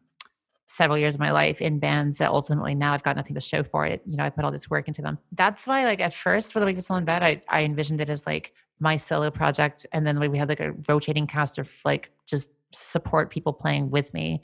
several 0.67 0.97
years 0.97 1.13
of 1.13 1.19
my 1.19 1.31
life 1.31 1.61
in 1.61 1.79
bands 1.79 2.17
that 2.17 2.31
ultimately 2.31 2.73
now 2.73 2.93
I've 2.93 3.03
got 3.03 3.15
nothing 3.15 3.35
to 3.35 3.41
show 3.41 3.63
for 3.63 3.85
it. 3.85 4.01
You 4.05 4.17
know, 4.17 4.23
I 4.23 4.29
put 4.29 4.43
all 4.43 4.51
this 4.51 4.69
work 4.69 4.87
into 4.87 5.01
them. 5.01 5.17
That's 5.31 5.67
why, 5.67 5.85
like, 5.85 5.99
at 5.99 6.13
first 6.13 6.53
for 6.53 6.59
Awakebutstillinbed, 6.61 7.21
I, 7.21 7.41
I 7.49 7.63
envisioned 7.63 8.01
it 8.01 8.09
as 8.09 8.25
like 8.25 8.53
my 8.79 8.97
solo 8.97 9.29
project. 9.29 9.85
And 9.93 10.05
then 10.05 10.19
we 10.19 10.37
had 10.37 10.49
like 10.49 10.59
a 10.59 10.73
rotating 10.87 11.27
cast 11.27 11.57
of 11.59 11.69
like 11.85 12.11
just 12.27 12.51
support 12.73 13.29
people 13.29 13.53
playing 13.53 13.91
with 13.91 14.13
me. 14.13 14.41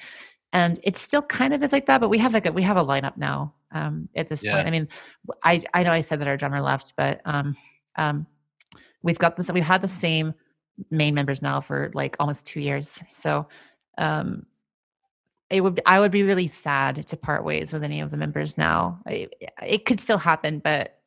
And 0.53 0.79
it 0.83 0.95
still 0.97 1.21
kind 1.21 1.53
of 1.53 1.63
is 1.63 1.71
like 1.71 1.85
that, 1.87 1.99
but 1.99 2.09
we 2.09 2.17
have 2.19 2.33
like 2.33 2.45
a, 2.45 2.51
we 2.51 2.61
have 2.63 2.77
a 2.77 2.83
lineup 2.83 3.17
now 3.17 3.53
um, 3.71 4.07
at 4.15 4.29
this 4.29 4.43
Yeah. 4.43 4.55
point. 4.55 4.67
I 4.67 4.71
mean, 4.71 4.87
I, 5.43 5.63
I 5.73 5.83
know 5.83 5.91
I 5.91 6.01
said 6.01 6.19
that 6.19 6.27
our 6.27 6.37
drummer 6.37 6.61
left, 6.61 6.93
but 6.97 7.21
um, 7.25 7.55
um, 7.97 8.27
we've 9.01 9.17
got 9.17 9.37
this, 9.37 9.49
we've 9.51 9.63
had 9.63 9.81
the 9.81 9.87
same 9.87 10.33
main 10.89 11.13
members 11.13 11.41
now 11.41 11.61
for 11.61 11.91
like 11.93 12.15
almost 12.19 12.45
two 12.45 12.59
years. 12.59 12.99
So 13.09 13.47
um, 13.97 14.45
it 15.51 15.61
would 15.61 15.81
I 15.85 15.99
would 15.99 16.11
be 16.11 16.23
really 16.23 16.47
sad 16.47 17.05
to 17.07 17.17
part 17.17 17.43
ways 17.43 17.73
with 17.73 17.83
any 17.83 18.01
of 18.01 18.11
the 18.11 18.17
members 18.17 18.57
now. 18.57 18.99
I, 19.05 19.27
it 19.61 19.85
could 19.85 19.99
still 19.99 20.17
happen, 20.17 20.59
but 20.59 20.97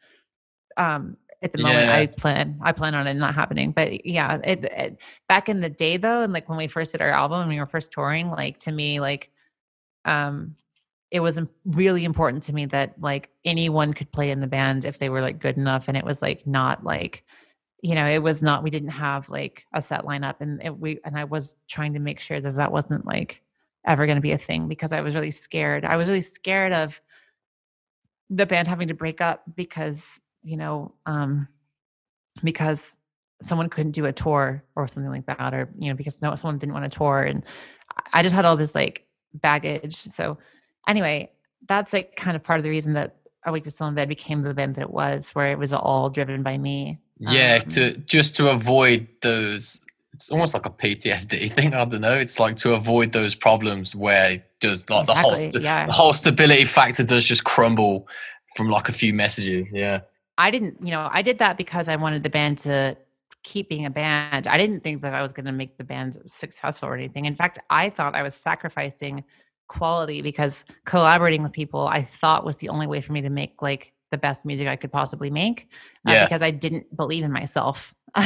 um, 0.76 1.16
at 1.42 1.52
the 1.52 1.58
moment, 1.58 1.86
Yeah. 1.86 1.96
I 1.96 2.06
plan 2.06 2.58
I 2.62 2.72
plan 2.72 2.94
on 2.94 3.06
it 3.06 3.14
not 3.14 3.34
happening. 3.34 3.72
But 3.72 4.06
yeah, 4.06 4.38
it, 4.44 4.64
it, 4.64 4.98
back 5.28 5.48
in 5.48 5.60
the 5.60 5.70
day 5.70 5.96
though, 5.96 6.22
and 6.22 6.32
like 6.32 6.48
when 6.48 6.58
we 6.58 6.68
first 6.68 6.92
did 6.92 7.02
our 7.02 7.10
album 7.10 7.40
and 7.40 7.48
we 7.48 7.58
were 7.58 7.66
first 7.66 7.92
touring, 7.92 8.30
like 8.30 8.58
to 8.60 8.72
me, 8.72 9.00
like 9.00 9.30
um, 10.04 10.54
it 11.10 11.20
was 11.20 11.40
really 11.64 12.04
important 12.04 12.42
to 12.44 12.54
me 12.54 12.66
that 12.66 13.00
like 13.00 13.30
anyone 13.44 13.94
could 13.94 14.12
play 14.12 14.30
in 14.30 14.40
the 14.40 14.46
band 14.46 14.84
if 14.84 14.98
they 14.98 15.08
were 15.08 15.20
like 15.20 15.38
good 15.38 15.56
enough, 15.56 15.84
and 15.88 15.96
it 15.96 16.04
was 16.04 16.22
like 16.22 16.46
not 16.46 16.84
like 16.84 17.24
you 17.82 17.94
know 17.94 18.06
it 18.06 18.22
was 18.22 18.42
not 18.42 18.62
we 18.62 18.70
didn't 18.70 18.88
have 18.88 19.28
like 19.28 19.66
a 19.74 19.82
set 19.82 20.04
lineup 20.04 20.36
and 20.40 20.62
it, 20.62 20.74
we 20.74 20.98
and 21.04 21.18
i 21.18 21.24
was 21.24 21.54
trying 21.68 21.92
to 21.92 21.98
make 21.98 22.18
sure 22.18 22.40
that 22.40 22.56
that 22.56 22.72
wasn't 22.72 23.04
like 23.04 23.42
ever 23.86 24.06
going 24.06 24.16
to 24.16 24.22
be 24.22 24.32
a 24.32 24.38
thing 24.38 24.68
because 24.68 24.92
i 24.92 25.00
was 25.00 25.14
really 25.14 25.30
scared 25.30 25.84
i 25.84 25.96
was 25.96 26.08
really 26.08 26.20
scared 26.20 26.72
of 26.72 27.00
the 28.30 28.46
band 28.46 28.68
having 28.68 28.88
to 28.88 28.94
break 28.94 29.20
up 29.20 29.42
because 29.54 30.20
you 30.42 30.56
know 30.56 30.94
um 31.06 31.48
because 32.42 32.94
someone 33.42 33.68
couldn't 33.68 33.92
do 33.92 34.06
a 34.06 34.12
tour 34.12 34.64
or 34.74 34.88
something 34.88 35.12
like 35.12 35.26
that 35.26 35.52
or 35.52 35.68
you 35.78 35.88
know 35.88 35.94
because 35.94 36.22
no 36.22 36.34
someone 36.34 36.58
didn't 36.58 36.72
want 36.72 36.90
to 36.90 36.96
tour 36.96 37.22
and 37.22 37.44
i 38.12 38.22
just 38.22 38.34
had 38.34 38.44
all 38.44 38.56
this 38.56 38.74
like 38.74 39.06
baggage 39.34 39.96
so 39.96 40.38
anyway 40.88 41.30
that's 41.66 41.92
like 41.92 42.16
kind 42.16 42.36
of 42.36 42.42
part 42.42 42.58
of 42.58 42.64
the 42.64 42.70
reason 42.70 42.94
that 42.94 43.16
Awakebutstillinbed 43.46 44.08
became 44.08 44.42
the 44.42 44.54
band 44.54 44.74
that 44.76 44.82
it 44.82 44.90
was 44.90 45.30
where 45.30 45.52
it 45.52 45.58
was 45.58 45.72
all 45.72 46.08
driven 46.08 46.42
by 46.42 46.56
me 46.56 46.98
Yeah, 47.18 47.60
Um, 47.62 47.68
to 47.70 47.96
just 47.98 48.36
to 48.36 48.48
avoid 48.48 49.08
those. 49.22 49.82
It's 50.14 50.30
almost 50.30 50.54
like 50.54 50.66
a 50.66 50.70
PTSD 50.70 51.52
thing. 51.54 51.74
I 51.74 51.84
don't 51.84 52.00
know. 52.00 52.14
It's 52.14 52.38
like 52.38 52.56
to 52.58 52.74
avoid 52.74 53.12
those 53.12 53.34
problems 53.34 53.94
where 53.94 54.42
does 54.60 54.88
like 54.88 55.06
the 55.06 55.14
whole 55.14 55.38
yeah. 55.38 55.86
the 55.86 55.92
whole 55.92 56.12
stability 56.12 56.64
factor 56.64 57.04
does 57.04 57.26
just 57.26 57.44
crumble 57.44 58.08
from 58.56 58.70
like 58.70 58.88
a 58.88 58.92
few 58.92 59.12
messages. 59.12 59.72
Yeah, 59.72 60.00
I 60.38 60.50
didn't, 60.50 60.78
you 60.84 60.90
know, 60.90 61.08
I 61.12 61.22
did 61.22 61.38
that 61.38 61.56
because 61.56 61.88
I 61.88 61.96
wanted 61.96 62.22
the 62.22 62.30
band 62.30 62.58
to 62.58 62.96
keep 63.42 63.68
being 63.68 63.86
a 63.86 63.90
band. 63.90 64.46
I 64.46 64.56
didn't 64.56 64.80
think 64.80 65.02
that 65.02 65.14
I 65.14 65.22
was 65.22 65.32
going 65.32 65.46
to 65.46 65.52
make 65.52 65.76
the 65.76 65.84
band 65.84 66.16
successful 66.26 66.88
or 66.88 66.94
anything. 66.94 67.26
In 67.26 67.36
fact, 67.36 67.58
I 67.70 67.90
thought 67.90 68.14
I 68.14 68.22
was 68.22 68.34
sacrificing 68.34 69.24
quality 69.68 70.22
because 70.22 70.64
collaborating 70.84 71.42
with 71.42 71.52
people 71.52 71.86
I 71.86 72.02
thought 72.02 72.44
was 72.44 72.58
the 72.58 72.68
only 72.68 72.86
way 72.86 73.00
for 73.00 73.12
me 73.12 73.22
to 73.22 73.30
make 73.30 73.62
like 73.62 73.93
the 74.14 74.18
best 74.28 74.40
music 74.50 74.66
I 74.74 74.76
could 74.76 74.92
possibly 75.00 75.30
make 75.42 75.58
uh, 76.06 76.12
Yeah. 76.12 76.24
because 76.24 76.42
I 76.48 76.52
didn't 76.64 76.86
believe 76.96 77.24
in 77.28 77.32
myself. 77.40 77.94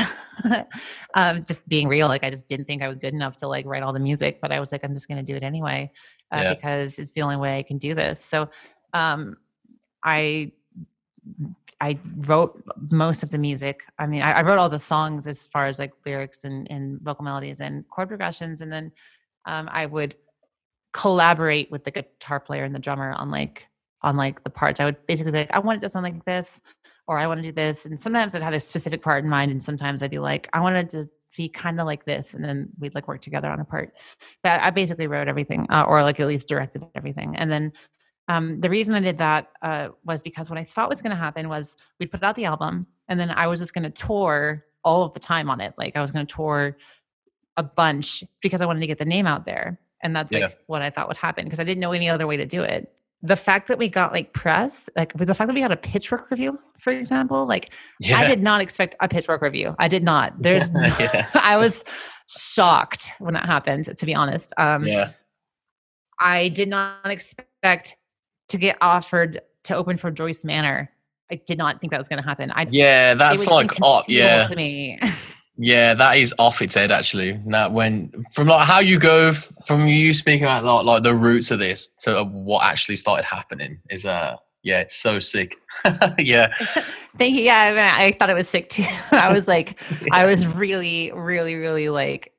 um, 1.21 1.45
just 1.51 1.67
being 1.69 1.89
real, 1.89 2.09
like 2.09 2.25
I 2.29 2.31
just 2.37 2.47
didn't 2.51 2.67
think 2.67 2.83
I 2.83 2.89
was 2.93 2.99
good 3.05 3.15
enough 3.15 3.37
to 3.37 3.47
like 3.55 3.65
write 3.67 3.83
all 3.83 3.95
the 3.99 4.07
music, 4.11 4.33
but 4.43 4.53
I 4.53 4.61
was 4.61 4.71
like, 4.73 4.83
I'm 4.85 4.95
just 4.99 5.09
going 5.09 5.25
to 5.25 5.29
do 5.33 5.37
it 5.37 5.43
anyway 5.43 5.91
uh, 6.33 6.41
Yeah. 6.43 6.55
because 6.55 6.99
it's 6.99 7.13
the 7.13 7.23
only 7.23 7.37
way 7.37 7.59
I 7.59 7.63
can 7.63 7.79
do 7.79 7.95
this. 7.95 8.23
So, 8.33 8.39
um, 8.93 9.37
I 10.05 10.53
I 11.81 11.99
wrote 12.27 12.53
most 12.91 13.23
of 13.23 13.31
the 13.31 13.39
music. 13.39 13.77
I 13.99 14.07
mean, 14.07 14.23
I, 14.23 14.31
I 14.39 14.43
wrote 14.43 14.59
all 14.59 14.69
the 14.69 14.79
songs 14.79 15.27
as 15.27 15.47
far 15.47 15.67
as 15.67 15.79
like 15.79 15.93
lyrics 16.05 16.45
and, 16.45 16.69
and 16.71 17.01
vocal 17.01 17.25
melodies 17.25 17.61
and 17.61 17.89
chord 17.89 18.09
progressions, 18.09 18.61
and 18.63 18.71
then 18.73 18.93
um, 19.47 19.69
I 19.71 19.87
would 19.87 20.17
collaborate 20.93 21.71
with 21.71 21.85
the 21.85 21.91
guitar 21.91 22.41
player 22.41 22.65
and 22.65 22.75
the 22.75 22.79
drummer 22.87 23.13
on 23.13 23.31
like 23.31 23.65
on 24.03 24.17
like 24.17 24.43
the 24.45 24.51
parts. 24.51 24.81
I 24.81 24.85
would 24.85 25.05
basically 25.07 25.33
be 25.33 25.39
like, 25.39 25.51
I 25.53 25.59
want 25.59 25.79
it 25.79 25.83
to 25.83 25.89
sound 25.89 26.05
like 26.05 26.25
this, 26.25 26.61
or 27.07 27.19
I 27.19 27.27
want 27.27 27.39
to 27.39 27.49
do 27.49 27.53
this, 27.53 27.87
and 27.87 27.99
sometimes 27.99 28.35
I'd 28.35 28.43
have 28.43 28.55
a 28.55 28.61
specific 28.61 29.03
part 29.03 29.25
in 29.25 29.31
mind, 29.31 29.51
and 29.51 29.63
sometimes 29.63 30.03
I'd 30.03 30.11
be 30.11 30.19
like, 30.19 30.49
I 30.53 30.61
wanted 30.61 30.91
to 30.91 31.09
be 31.37 31.49
kind 31.49 31.81
of 31.81 31.87
like 31.87 32.05
this, 32.05 32.35
and 32.35 32.45
then 32.45 32.69
we'd 32.79 32.95
like 32.95 33.09
work 33.09 33.21
together 33.21 33.49
on 33.49 33.61
a 33.61 33.65
part. 33.65 33.93
But 34.43 34.61
I 34.61 34.71
basically 34.71 35.07
wrote 35.07 35.29
everything, 35.29 35.67
uh, 35.71 35.85
or 35.89 36.03
like 36.03 36.21
at 36.21 36.27
least 36.27 36.49
directed 36.49 36.85
everything, 36.95 37.37
and 37.37 37.51
then 37.51 37.73
um, 38.29 38.61
the 38.61 38.69
reason 38.69 38.95
I 38.95 39.01
did 39.01 39.19
that 39.19 39.49
uh, 39.63 39.89
was 40.05 40.21
because 40.21 40.51
what 40.51 40.59
I 40.59 40.65
thought 40.65 40.91
was 40.91 41.01
going 41.01 41.11
to 41.11 41.17
happen 41.17 41.49
was 41.49 41.77
we'd 41.99 42.11
put 42.11 42.23
out 42.23 42.37
the 42.37 42.45
album, 42.45 42.83
and 43.09 43.19
then 43.19 43.31
I 43.31 43.47
was 43.47 43.59
just 43.59 43.73
going 43.73 43.85
to 43.85 43.91
tour 43.91 44.65
all 44.85 45.03
of 45.03 45.15
the 45.15 45.21
time 45.21 45.49
on 45.51 45.61
it. 45.61 45.75
Like 45.79 45.97
I 45.97 46.01
was 46.03 46.11
going 46.11 46.27
to 46.27 46.35
tour 46.35 46.77
a 47.57 47.63
bunch 47.63 48.23
because 48.43 48.61
I 48.61 48.67
wanted 48.67 48.81
to 48.81 48.87
get 48.87 48.99
the 48.99 49.05
name 49.07 49.27
out 49.27 49.47
there, 49.47 49.81
and 50.03 50.15
that's 50.15 50.31
Yeah. 50.33 50.41
like 50.41 50.59
what 50.67 50.83
I 50.83 50.91
thought 50.91 51.09
would 51.09 51.17
happen 51.17 51.45
because 51.45 51.59
I 51.59 51.65
didn't 51.65 51.81
know 51.81 51.93
any 51.93 52.09
other 52.11 52.27
way 52.27 52.37
to 52.37 52.47
do 52.47 52.63
it. 52.63 52.93
The 53.23 53.37
fact 53.37 53.69
that 53.69 53.79
we 53.79 53.89
got 53.89 54.13
like 54.13 54.33
press, 54.33 54.89
like 54.97 55.13
with 55.19 55.29
the 55.29 55.35
fact 55.35 55.49
that 55.49 55.55
we 55.55 55.61
got 55.61 55.73
a 55.73 55.77
Pitchfork 55.77 56.31
review, 56.31 56.59
for 56.81 56.93
example, 56.93 57.47
like 57.47 57.73
yeah, 57.99 58.19
I 58.19 58.29
did 58.29 58.43
not 58.43 58.61
expect 58.61 58.95
a 59.01 59.09
Pitchfork 59.09 59.43
review. 59.43 59.75
I 59.79 59.89
did 59.89 60.05
not. 60.05 60.35
There's, 60.41 60.71
Yeah. 60.73 61.29
I 61.35 61.57
was 61.57 61.85
shocked 62.29 63.13
when 63.19 63.35
that 63.35 63.47
happened. 63.47 63.97
To 63.97 64.07
be 64.07 64.15
honest, 64.15 64.53
um, 64.57 64.87
yeah, 64.87 65.11
I 66.21 66.49
did 66.49 66.69
not 66.69 67.11
expect 67.11 67.97
to 68.49 68.57
get 68.57 68.77
offered 68.81 69.41
to 69.65 69.77
open 69.77 69.97
for 69.97 70.11
Joyce 70.11 70.45
Manor. 70.45 70.91
I 71.31 71.37
did 71.47 71.59
not 71.59 71.81
think 71.81 71.91
that 71.91 71.99
was 71.99 72.09
going 72.09 72.23
to 72.23 72.27
happen. 72.27 72.51
I 72.53 72.67
yeah. 72.71 73.15
That's 73.15 73.47
like, 73.47 73.73
oh, 73.83 74.03
yeah, 74.09 74.45
to 74.45 74.57
me. 74.57 74.99
yeah. 75.59 75.95
That 75.95 76.17
is 76.17 76.35
off 76.39 76.63
its 76.63 76.75
head 76.75 76.91
actually. 76.91 77.39
That 77.49 77.73
when 77.73 78.25
from 78.33 78.49
like 78.49 78.67
how 78.67 78.81
you 78.81 78.99
go 78.99 79.33
from 79.33 79.87
you 79.87 80.13
speaking 80.15 80.45
about 80.45 80.65
like, 80.65 80.85
like 80.85 81.03
the 81.03 81.15
roots 81.15 81.51
of 81.51 81.59
this 81.59 81.91
to 82.01 82.25
what 82.25 82.65
actually 82.65 82.97
started 82.97 83.25
happening 83.25 83.81
is 83.91 84.07
uh 84.07 84.37
yeah, 84.63 84.81
it's 84.81 84.97
so 84.97 85.19
sick. 85.19 85.57
yeah, 86.19 86.53
Thank 87.19 87.35
you. 87.35 87.43
Yeah, 87.43 87.59
I, 87.59 87.71
mean, 87.71 87.79
I 87.79 88.17
thought 88.19 88.31
it 88.31 88.35
was 88.35 88.49
sick 88.49 88.69
too. 88.69 88.85
I 89.11 89.33
was 89.33 89.49
like, 89.49 89.81
I 90.13 90.27
was 90.27 90.47
really, 90.47 91.11
really, 91.13 91.55
really 91.55 91.89
like, 91.89 92.33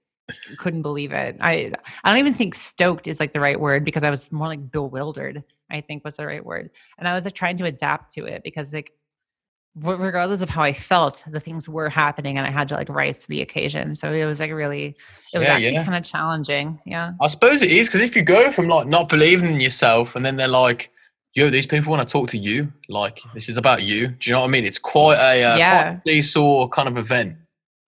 couldn't 0.57 0.83
believe 0.83 1.11
it. 1.11 1.37
I 1.41 1.71
I 2.03 2.11
don't 2.11 2.19
even 2.19 2.33
think 2.33 2.55
stoked 2.55 3.07
is 3.07 3.19
like 3.19 3.33
the 3.33 3.39
right 3.39 3.59
word 3.59 3.83
because 3.83 4.03
I 4.03 4.09
was 4.09 4.31
more 4.31 4.47
like 4.47 4.71
bewildered. 4.71 5.43
I 5.71 5.81
think 5.81 6.03
was 6.03 6.17
the 6.17 6.25
right 6.25 6.43
word, 6.43 6.69
and 6.97 7.07
I 7.07 7.13
was 7.13 7.25
like 7.25 7.35
trying 7.35 7.57
to 7.57 7.65
adapt 7.65 8.11
to 8.13 8.25
it 8.25 8.43
because 8.43 8.71
like 8.71 8.93
regardless 9.81 10.41
of 10.41 10.49
how 10.49 10.61
I 10.63 10.73
felt, 10.73 11.23
the 11.29 11.39
things 11.39 11.67
were 11.69 11.89
happening 11.89 12.37
and 12.37 12.45
I 12.45 12.51
had 12.51 12.67
to 12.69 12.75
like 12.75 12.89
rise 12.89 13.19
to 13.19 13.27
the 13.27 13.41
occasion. 13.41 13.95
So 13.95 14.11
it 14.13 14.25
was 14.25 14.39
like 14.39 14.51
really, 14.51 14.95
it 15.33 15.37
was 15.37 15.47
Yeah, 15.47 15.53
actually 15.55 15.73
yeah. 15.73 15.83
kind 15.83 15.97
of 15.97 16.03
challenging. 16.03 16.79
Yeah. 16.85 17.13
I 17.21 17.27
suppose 17.27 17.61
it 17.61 17.71
is 17.71 17.87
because 17.87 18.01
if 18.01 18.15
you 18.15 18.21
go 18.21 18.51
from 18.51 18.67
like 18.67 18.87
not 18.87 19.09
believing 19.09 19.51
in 19.53 19.59
yourself 19.59 20.15
and 20.15 20.25
then 20.25 20.35
they're 20.35 20.47
like, 20.47 20.91
yo, 21.33 21.49
these 21.49 21.67
people 21.67 21.91
want 21.91 22.07
to 22.07 22.11
talk 22.11 22.27
to 22.29 22.37
you, 22.37 22.71
like 22.89 23.21
this 23.33 23.49
is 23.49 23.57
about 23.57 23.83
you. 23.83 24.07
Do 24.07 24.29
you 24.29 24.33
know 24.33 24.41
what 24.41 24.47
I 24.47 24.51
mean? 24.51 24.65
It's 24.65 24.79
quite 24.79 25.17
a 25.17 25.43
uh, 25.43 25.57
Yeah. 25.57 25.83
quite 25.83 26.01
a 26.07 26.21
seesaw 26.21 26.67
kind 26.69 26.87
of 26.87 26.97
event. 26.97 27.35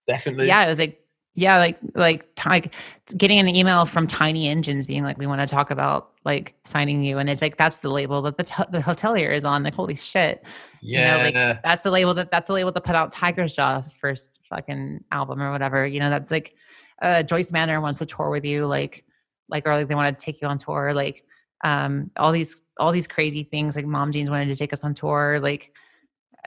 Definitely. 0.06 0.46
Yeah. 0.48 0.64
It 0.64 0.68
was 0.68 0.78
like, 0.78 0.98
yeah, 1.34 1.58
like, 1.58 1.78
like, 1.94 2.26
like 2.44 2.74
getting 3.16 3.38
an 3.38 3.48
email 3.48 3.86
from 3.86 4.06
Tiny 4.06 4.48
Engines 4.48 4.86
being 4.86 5.02
like, 5.02 5.16
we 5.18 5.26
want 5.26 5.40
to 5.40 5.46
talk 5.46 5.70
about 5.70 6.10
like 6.24 6.54
signing 6.64 7.02
you. 7.02 7.18
And 7.18 7.30
it's 7.30 7.40
like, 7.40 7.56
that's 7.56 7.78
the 7.78 7.88
label 7.88 8.20
that 8.22 8.36
the, 8.36 8.44
t- 8.44 8.62
the 8.70 8.80
hotelier 8.80 9.32
is 9.34 9.44
on. 9.44 9.62
Like, 9.62 9.74
holy 9.74 9.94
shit. 9.94 10.44
you 10.82 10.98
know, 10.98 11.16
Yeah. 11.16 11.24
like, 11.24 11.62
That's 11.62 11.82
the 11.82 11.90
label 11.90 12.12
that 12.14 12.30
that's 12.30 12.46
the 12.48 12.52
label 12.52 12.70
that 12.72 12.82
put 12.84 12.94
out 12.94 13.12
Tigers 13.12 13.54
Jaw's 13.54 13.90
first 13.92 14.40
fucking 14.50 15.02
album 15.10 15.40
or 15.42 15.50
whatever. 15.50 15.86
You 15.86 16.00
know, 16.00 16.10
that's 16.10 16.30
like 16.30 16.54
uh 17.00 17.22
Joyce 17.22 17.50
Manor 17.50 17.80
wants 17.80 17.98
to 18.00 18.06
tour 18.06 18.28
with 18.30 18.44
you, 18.44 18.66
like 18.66 19.04
like 19.48 19.66
or 19.66 19.74
like 19.74 19.88
they 19.88 19.94
want 19.94 20.16
to 20.18 20.24
take 20.24 20.40
you 20.42 20.48
on 20.48 20.58
tour, 20.58 20.92
like 20.94 21.24
um 21.64 22.10
all 22.16 22.30
these 22.32 22.62
all 22.78 22.92
these 22.92 23.06
crazy 23.06 23.42
things, 23.42 23.74
like 23.74 23.86
Mom 23.86 24.12
Jeans 24.12 24.28
wanted 24.30 24.46
to 24.48 24.56
take 24.56 24.72
us 24.72 24.84
on 24.84 24.92
tour, 24.94 25.40
like 25.40 25.72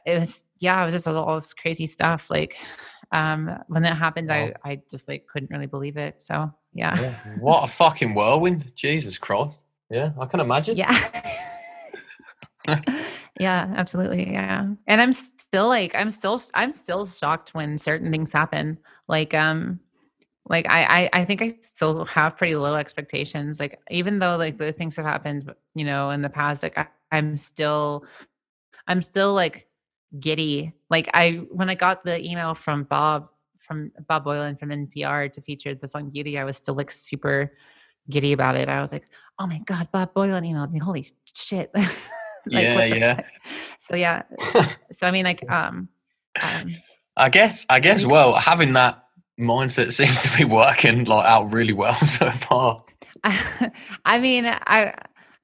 it 0.06 0.20
was 0.20 0.44
yeah, 0.60 0.82
it 0.82 0.86
was 0.86 0.94
just 0.94 1.08
all, 1.08 1.16
all 1.18 1.36
this 1.36 1.54
crazy 1.54 1.88
stuff. 1.88 2.30
Like 2.30 2.56
um 3.12 3.64
when 3.68 3.84
that 3.84 3.98
happened, 3.98 4.30
Wow. 4.30 4.52
I 4.64 4.72
I 4.72 4.82
just 4.90 5.08
like 5.08 5.28
couldn't 5.28 5.52
really 5.52 5.68
believe 5.68 5.98
it. 5.98 6.22
So 6.22 6.52
yeah. 6.74 7.00
Yeah. 7.00 7.14
what 7.40 7.64
a 7.64 7.68
fucking 7.72 8.14
whirlwind. 8.14 8.72
Jesus 8.76 9.18
Christ. 9.18 9.62
Yeah, 9.90 10.12
I 10.20 10.26
can 10.26 10.40
imagine. 10.40 10.78
Yeah. 10.78 10.98
yeah, 13.40 13.74
absolutely. 13.76 14.32
Yeah. 14.32 14.68
And 14.88 15.02
I'm 15.02 15.14
still 15.14 15.68
like 15.68 15.94
I'm 15.96 16.10
still 16.10 16.42
I'm 16.54 16.72
still 16.72 17.06
shocked 17.06 17.54
when 17.54 17.78
certain 17.78 18.12
things 18.12 18.32
happen. 18.32 18.78
Like 19.08 19.34
um 19.34 19.80
like 20.48 20.68
I 20.70 21.04
I, 21.04 21.22
I 21.22 21.26
think 21.26 21.42
I 21.42 21.56
still 21.62 22.06
have 22.06 22.38
pretty 22.38 22.56
low 22.56 22.76
expectations. 22.76 23.60
Like 23.60 23.80
even 23.90 24.20
though 24.20 24.38
like 24.38 24.58
those 24.58 24.76
things 24.76 24.96
have 24.96 25.06
happened, 25.06 25.54
you 25.76 25.86
know, 25.86 26.10
in 26.10 26.22
the 26.22 26.30
past, 26.30 26.64
like 26.64 26.78
I, 26.78 26.88
I'm 27.12 27.38
still 27.38 28.06
I'm 28.88 29.02
still 29.02 29.34
like 29.34 29.68
giddy. 30.20 30.74
Like 30.90 31.10
I 31.14 31.42
when 31.52 31.70
I 31.70 31.76
got 31.76 32.04
the 32.06 32.24
email 32.24 32.54
from 32.54 32.84
Bob 32.84 33.30
from 33.60 33.92
Bob 34.08 34.26
Boilen 34.26 34.60
from 34.60 34.70
NPR 34.70 35.32
to 35.34 35.42
feature 35.42 35.76
the 35.76 35.88
song 35.88 36.10
Beauty, 36.10 36.38
I 36.38 36.44
was 36.44 36.58
still 36.58 36.76
like 36.76 36.92
super 36.92 37.58
giddy 38.10 38.34
about 38.34 38.56
it. 38.56 38.70
I 38.70 38.82
was 38.82 38.92
like, 38.92 39.08
oh 39.40 39.48
my 39.48 39.60
God, 39.66 39.90
Bob 39.92 40.14
Boilen 40.14 40.50
emailed 40.50 40.72
me. 40.72 40.80
Holy 40.80 41.08
shit. 41.34 41.72
Like, 42.48 42.64
Yeah, 42.64 42.86
yeah. 42.86 43.16
fuck? 43.16 43.26
So 43.80 43.96
yeah. 43.96 44.22
So 44.92 45.08
I 45.08 45.12
mean 45.12 45.26
like 45.26 45.50
um, 45.50 45.90
um 46.40 46.76
I 47.18 47.30
guess 47.30 47.66
I 47.70 47.80
guess 47.80 48.06
well, 48.06 48.36
having 48.36 48.74
that 48.74 49.04
mindset 49.40 49.92
seems 49.98 50.22
to 50.24 50.38
be 50.38 50.44
working 50.46 51.06
like 51.06 51.26
out 51.26 51.52
really 51.52 51.74
well 51.74 51.96
so 52.06 52.30
far. 52.30 52.84
I 54.06 54.20
mean, 54.20 54.46
I, 54.46 54.94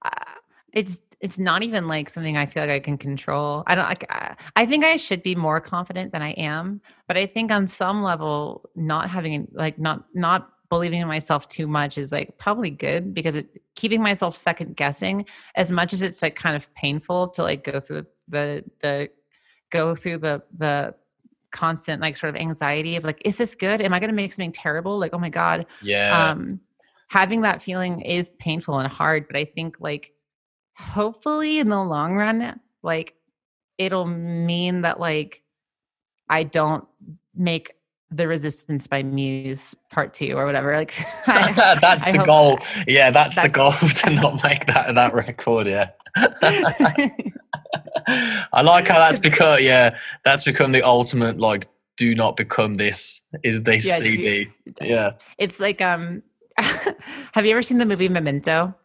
I 0.03 0.35
it's 0.73 1.01
it's 1.22 1.38
not 1.38 1.64
even 1.64 1.88
like 1.88 2.10
something 2.10 2.38
I 2.38 2.45
feel 2.45 2.64
like 2.64 2.72
I 2.72 2.80
can 2.80 2.98
control. 2.98 3.64
I 3.68 3.76
don't 3.76 3.85
like. 3.85 4.06
I, 4.10 4.35
I 4.56 4.65
think 4.65 4.84
I 4.84 4.98
should 4.98 5.22
be 5.22 5.35
more 5.35 5.61
confident 5.61 6.11
than 6.11 6.22
I 6.22 6.31
am, 6.31 6.81
but 7.07 7.18
I 7.18 7.26
think 7.27 7.52
on 7.52 7.68
some 7.68 8.02
level, 8.02 8.69
not 8.76 9.10
having 9.10 9.48
like 9.53 9.77
not 9.77 10.06
not 10.14 10.49
believing 10.69 11.02
in 11.02 11.07
myself 11.07 11.48
too 11.49 11.68
much 11.68 11.98
is 11.98 12.11
like 12.11 12.38
probably 12.38 12.69
good 12.69 13.14
because 13.14 13.35
it 13.35 13.61
keeping 13.76 14.02
myself 14.02 14.35
second 14.38 14.76
guessing 14.77 15.26
as 15.56 15.69
much 15.69 15.91
as 15.91 16.02
it's 16.02 16.22
like 16.22 16.35
kind 16.35 16.56
of 16.56 16.73
painful 16.76 17.27
to 17.27 17.43
like 17.43 17.64
go 17.64 17.80
through 17.80 18.06
the 18.30 18.64
the 18.81 19.10
go 19.69 19.93
through 19.95 20.18
the 20.18 20.41
the 20.57 20.95
constant 21.52 22.02
like 22.02 22.15
sort 22.15 22.34
of 22.34 22.39
anxiety 22.39 22.95
of 22.95 23.03
like 23.03 23.22
is 23.26 23.35
this 23.35 23.53
good 23.53 23.81
am 23.81 23.93
i 23.93 23.99
going 23.99 24.10
to 24.10 24.15
make 24.15 24.31
something 24.31 24.53
terrible 24.53 24.98
like 24.98 25.14
oh 25.14 25.19
my 25.19 25.27
god 25.27 25.65
Yeah. 25.81 26.30
um 26.31 26.61
having 27.10 27.41
that 27.41 27.61
feeling 27.61 27.99
is 27.99 28.30
painful 28.39 28.80
and 28.80 28.88
hard 28.89 29.27
but 29.27 29.35
i 29.35 29.43
think 29.43 29.76
like 29.81 30.14
hopefully 30.73 31.60
in 31.60 31.69
the 31.69 31.81
long 31.84 32.15
run 32.15 32.60
like 32.84 33.14
it'll 33.77 34.06
mean 34.06 34.81
that 34.81 34.99
like 34.99 35.41
i 36.30 36.43
don't 36.43 36.85
make 37.35 37.73
the 38.10 38.27
resistance 38.27 38.88
by 38.88 39.02
muse 39.03 39.73
part 39.89 40.14
two 40.14 40.38
or 40.38 40.45
whatever 40.45 40.76
like 40.76 40.93
I- 41.27 41.77
that's 41.81 42.07
I 42.07 42.11
the 42.18 42.23
goal. 42.23 42.60
Yeah, 42.88 43.10
that's, 43.10 43.41
the 43.41 43.48
goal 43.48 43.72
to 43.95 44.10
not 44.10 44.43
make 44.43 44.65
that 44.65 44.93
that 44.95 45.14
record. 45.14 45.65
Yeah. 45.68 45.91
I 48.53 48.61
like 48.61 48.88
how 48.88 48.99
that's 48.99 49.19
become. 49.19 49.60
Yeah, 49.61 49.98
that's 50.26 50.43
become 50.43 50.73
the 50.73 50.81
ultimate. 50.84 51.38
Like, 51.39 51.69
do 51.95 52.14
not 52.15 52.35
become 52.35 52.73
this. 52.76 53.22
Is 53.43 53.64
this 53.64 53.88
Yeah, 53.88 53.95
CD? 53.98 54.48
Yeah. 54.81 55.11
it's 55.38 55.60
like 55.61 55.81
um 55.81 56.22
have 56.57 57.45
you 57.45 57.52
ever 57.52 57.61
seen 57.61 57.77
the 57.77 57.85
movie 57.85 58.10
memento 58.10 58.76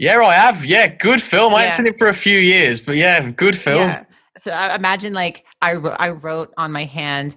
Yeah, 0.00 0.18
I 0.22 0.32
have. 0.32 0.64
Yeah, 0.64 0.86
good 0.86 1.20
film. 1.20 1.54
I 1.54 1.64
haven't 1.64 1.76
seen 1.76 1.86
it 1.86 1.98
for 1.98 2.08
a 2.08 2.14
few 2.14 2.38
years, 2.38 2.80
but 2.80 2.96
yeah, 2.96 3.20
good 3.32 3.54
film. 3.54 3.86
Yeah. 3.86 4.04
So 4.38 4.50
I 4.50 4.74
imagine 4.74 5.12
like 5.12 5.44
I 5.60 5.74
wrote, 5.74 5.96
I 5.98 6.08
wrote 6.08 6.54
on 6.56 6.72
my 6.72 6.84
hand, 6.86 7.36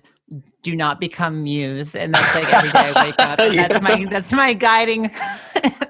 "Do 0.61 0.73
not 0.73 1.01
become 1.01 1.43
muse," 1.43 1.93
and 1.93 2.13
that's 2.13 2.33
like 2.33 2.53
every 2.53 2.71
day 2.71 2.93
I 2.95 3.03
wake 3.03 3.19
up. 3.19 3.39
and 3.39 3.53
Yeah. 3.53 3.67
That's 3.67 3.83
my 3.83 4.05
that's 4.09 4.31
my 4.31 4.53
guiding. 4.53 5.11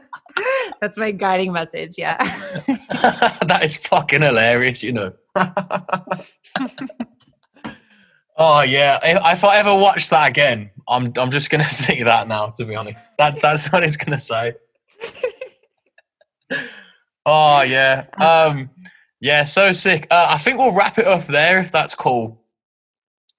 that's 0.82 0.98
my 0.98 1.12
guiding 1.12 1.54
message. 1.54 1.92
Yeah. 1.96 2.18
that 2.66 3.60
is 3.62 3.78
fucking 3.78 4.24
hilarious, 4.24 4.82
you 4.82 4.94
know. 4.94 5.14
oh 8.36 8.62
yeah, 8.62 8.98
if, 9.04 9.22
if 9.24 9.44
I 9.44 9.58
ever 9.58 9.76
watch 9.76 10.10
that 10.10 10.28
again, 10.28 10.72
I'm 10.88 11.14
I'm 11.18 11.30
just 11.30 11.52
gonna 11.52 11.70
see 11.70 12.02
that 12.02 12.28
now. 12.28 12.48
To 12.48 12.66
be 12.66 12.76
honest, 12.76 13.16
that 13.20 13.40
that's 13.44 13.72
what 13.72 13.84
it's 13.84 13.96
gonna 13.96 14.18
say. 14.18 14.54
Oh 17.26 17.62
yeah, 17.64 18.06
um, 18.20 18.70
yeah, 19.20 19.44
so 19.44 19.72
sick. 19.72 20.08
Uh, 20.12 20.28
I 20.30 20.38
think 20.38 20.58
we'll 20.58 20.76
wrap 20.76 20.98
it 20.98 21.08
up 21.08 21.26
there 21.26 21.60
if 21.60 21.72
that's 21.72 21.96
cool. 21.96 22.40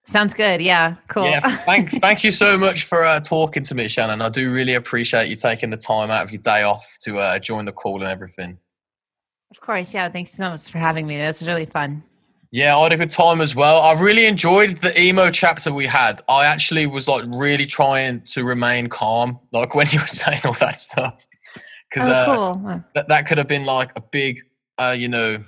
Sounds 0.06 0.34
good. 0.34 0.60
Yeah. 0.60 0.96
Cool. 1.08 1.24
Yeah, 1.24 1.48
thank 1.48 1.90
thank 2.00 2.24
you 2.24 2.30
so 2.30 2.58
much 2.58 2.84
for 2.84 3.04
uh, 3.04 3.20
talking 3.20 3.62
to 3.64 3.74
me, 3.74 3.88
Shannon. 3.88 4.20
I 4.20 4.28
do 4.28 4.52
really 4.52 4.74
appreciate 4.74 5.28
you 5.28 5.36
taking 5.36 5.70
the 5.70 5.78
time 5.78 6.10
out 6.10 6.24
of 6.24 6.30
your 6.30 6.42
day 6.42 6.62
off 6.62 6.96
to 7.00 7.18
uh, 7.18 7.38
join 7.38 7.64
the 7.64 7.72
call 7.72 8.02
and 8.02 8.10
everything. 8.10 8.58
of 9.50 9.60
course. 9.60 9.94
Yeah. 9.94 10.08
Thanks 10.10 10.32
so 10.32 10.50
much 10.50 10.68
for 10.70 10.78
having 10.78 11.06
me. 11.06 11.16
That 11.16 11.28
was 11.28 11.46
really 11.46 11.64
fun. 11.64 12.02
Yeah, 12.50 12.76
I 12.78 12.84
had 12.84 12.92
a 12.92 12.96
good 12.96 13.10
time 13.10 13.40
as 13.40 13.56
well. 13.56 13.80
I 13.80 13.94
really 13.94 14.26
enjoyed 14.26 14.80
the 14.80 14.96
emo 15.00 15.28
chapter 15.32 15.72
we 15.72 15.86
had. 15.86 16.22
I 16.28 16.44
actually 16.44 16.86
was 16.86 17.08
like 17.08 17.24
really 17.26 17.66
trying 17.66 18.20
to 18.26 18.44
remain 18.44 18.86
calm, 18.88 19.40
like 19.50 19.74
when 19.74 19.88
you 19.90 19.98
were 19.98 20.06
saying 20.06 20.42
all 20.44 20.54
that 20.60 20.78
stuff, 20.78 21.26
because 21.94 22.08
oh, 22.08 22.12
uh, 22.12 22.52
cool. 22.54 22.82
That 22.94 23.08
that 23.08 23.26
could 23.26 23.38
have 23.38 23.48
been 23.48 23.64
like 23.64 23.90
a 23.96 24.00
big, 24.00 24.40
uh, 24.78 24.94
you 24.98 25.08
know, 25.08 25.42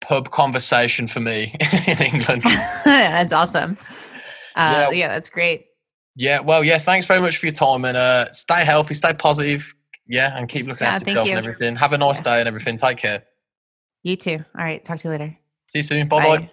pub 0.00 0.30
conversation 0.30 1.06
for 1.06 1.20
me 1.20 1.54
in 1.86 2.00
England. 2.02 2.42
that's 2.84 3.32
awesome. 3.32 3.76
Uh, 4.54 4.88
Yeah. 4.88 4.90
yeah. 4.90 5.08
That's 5.08 5.28
great. 5.30 5.66
yeah, 6.16 6.40
well, 6.40 6.62
yeah. 6.64 6.78
Thanks 6.78 7.06
very 7.06 7.20
much 7.20 7.38
for 7.38 7.46
your 7.46 7.54
time 7.54 7.84
and 7.84 7.96
uh, 7.96 8.32
stay 8.32 8.64
healthy, 8.64 8.94
stay 8.94 9.12
positive. 9.14 9.74
Yeah, 10.06 10.36
and 10.36 10.48
keep 10.48 10.66
looking 10.66 10.86
Yeah, 10.86 10.94
after 10.94 11.08
yourself 11.08 11.26
you. 11.28 11.36
and 11.36 11.46
everything. 11.46 11.76
Have 11.76 11.92
a 11.92 11.98
nice 11.98 12.18
Yeah. 12.18 12.34
day 12.34 12.38
and 12.40 12.48
everything. 12.48 12.76
Take 12.76 12.98
care. 12.98 13.22
You 14.02 14.16
too. 14.16 14.44
All 14.58 14.64
right. 14.64 14.84
Talk 14.84 14.98
to 15.00 15.04
you 15.08 15.10
later. 15.12 15.36
See 15.68 15.78
you 15.78 15.82
soon. 15.84 16.08
Bye 16.08 16.18
bye. 16.18 16.36
Bye. 16.38 16.50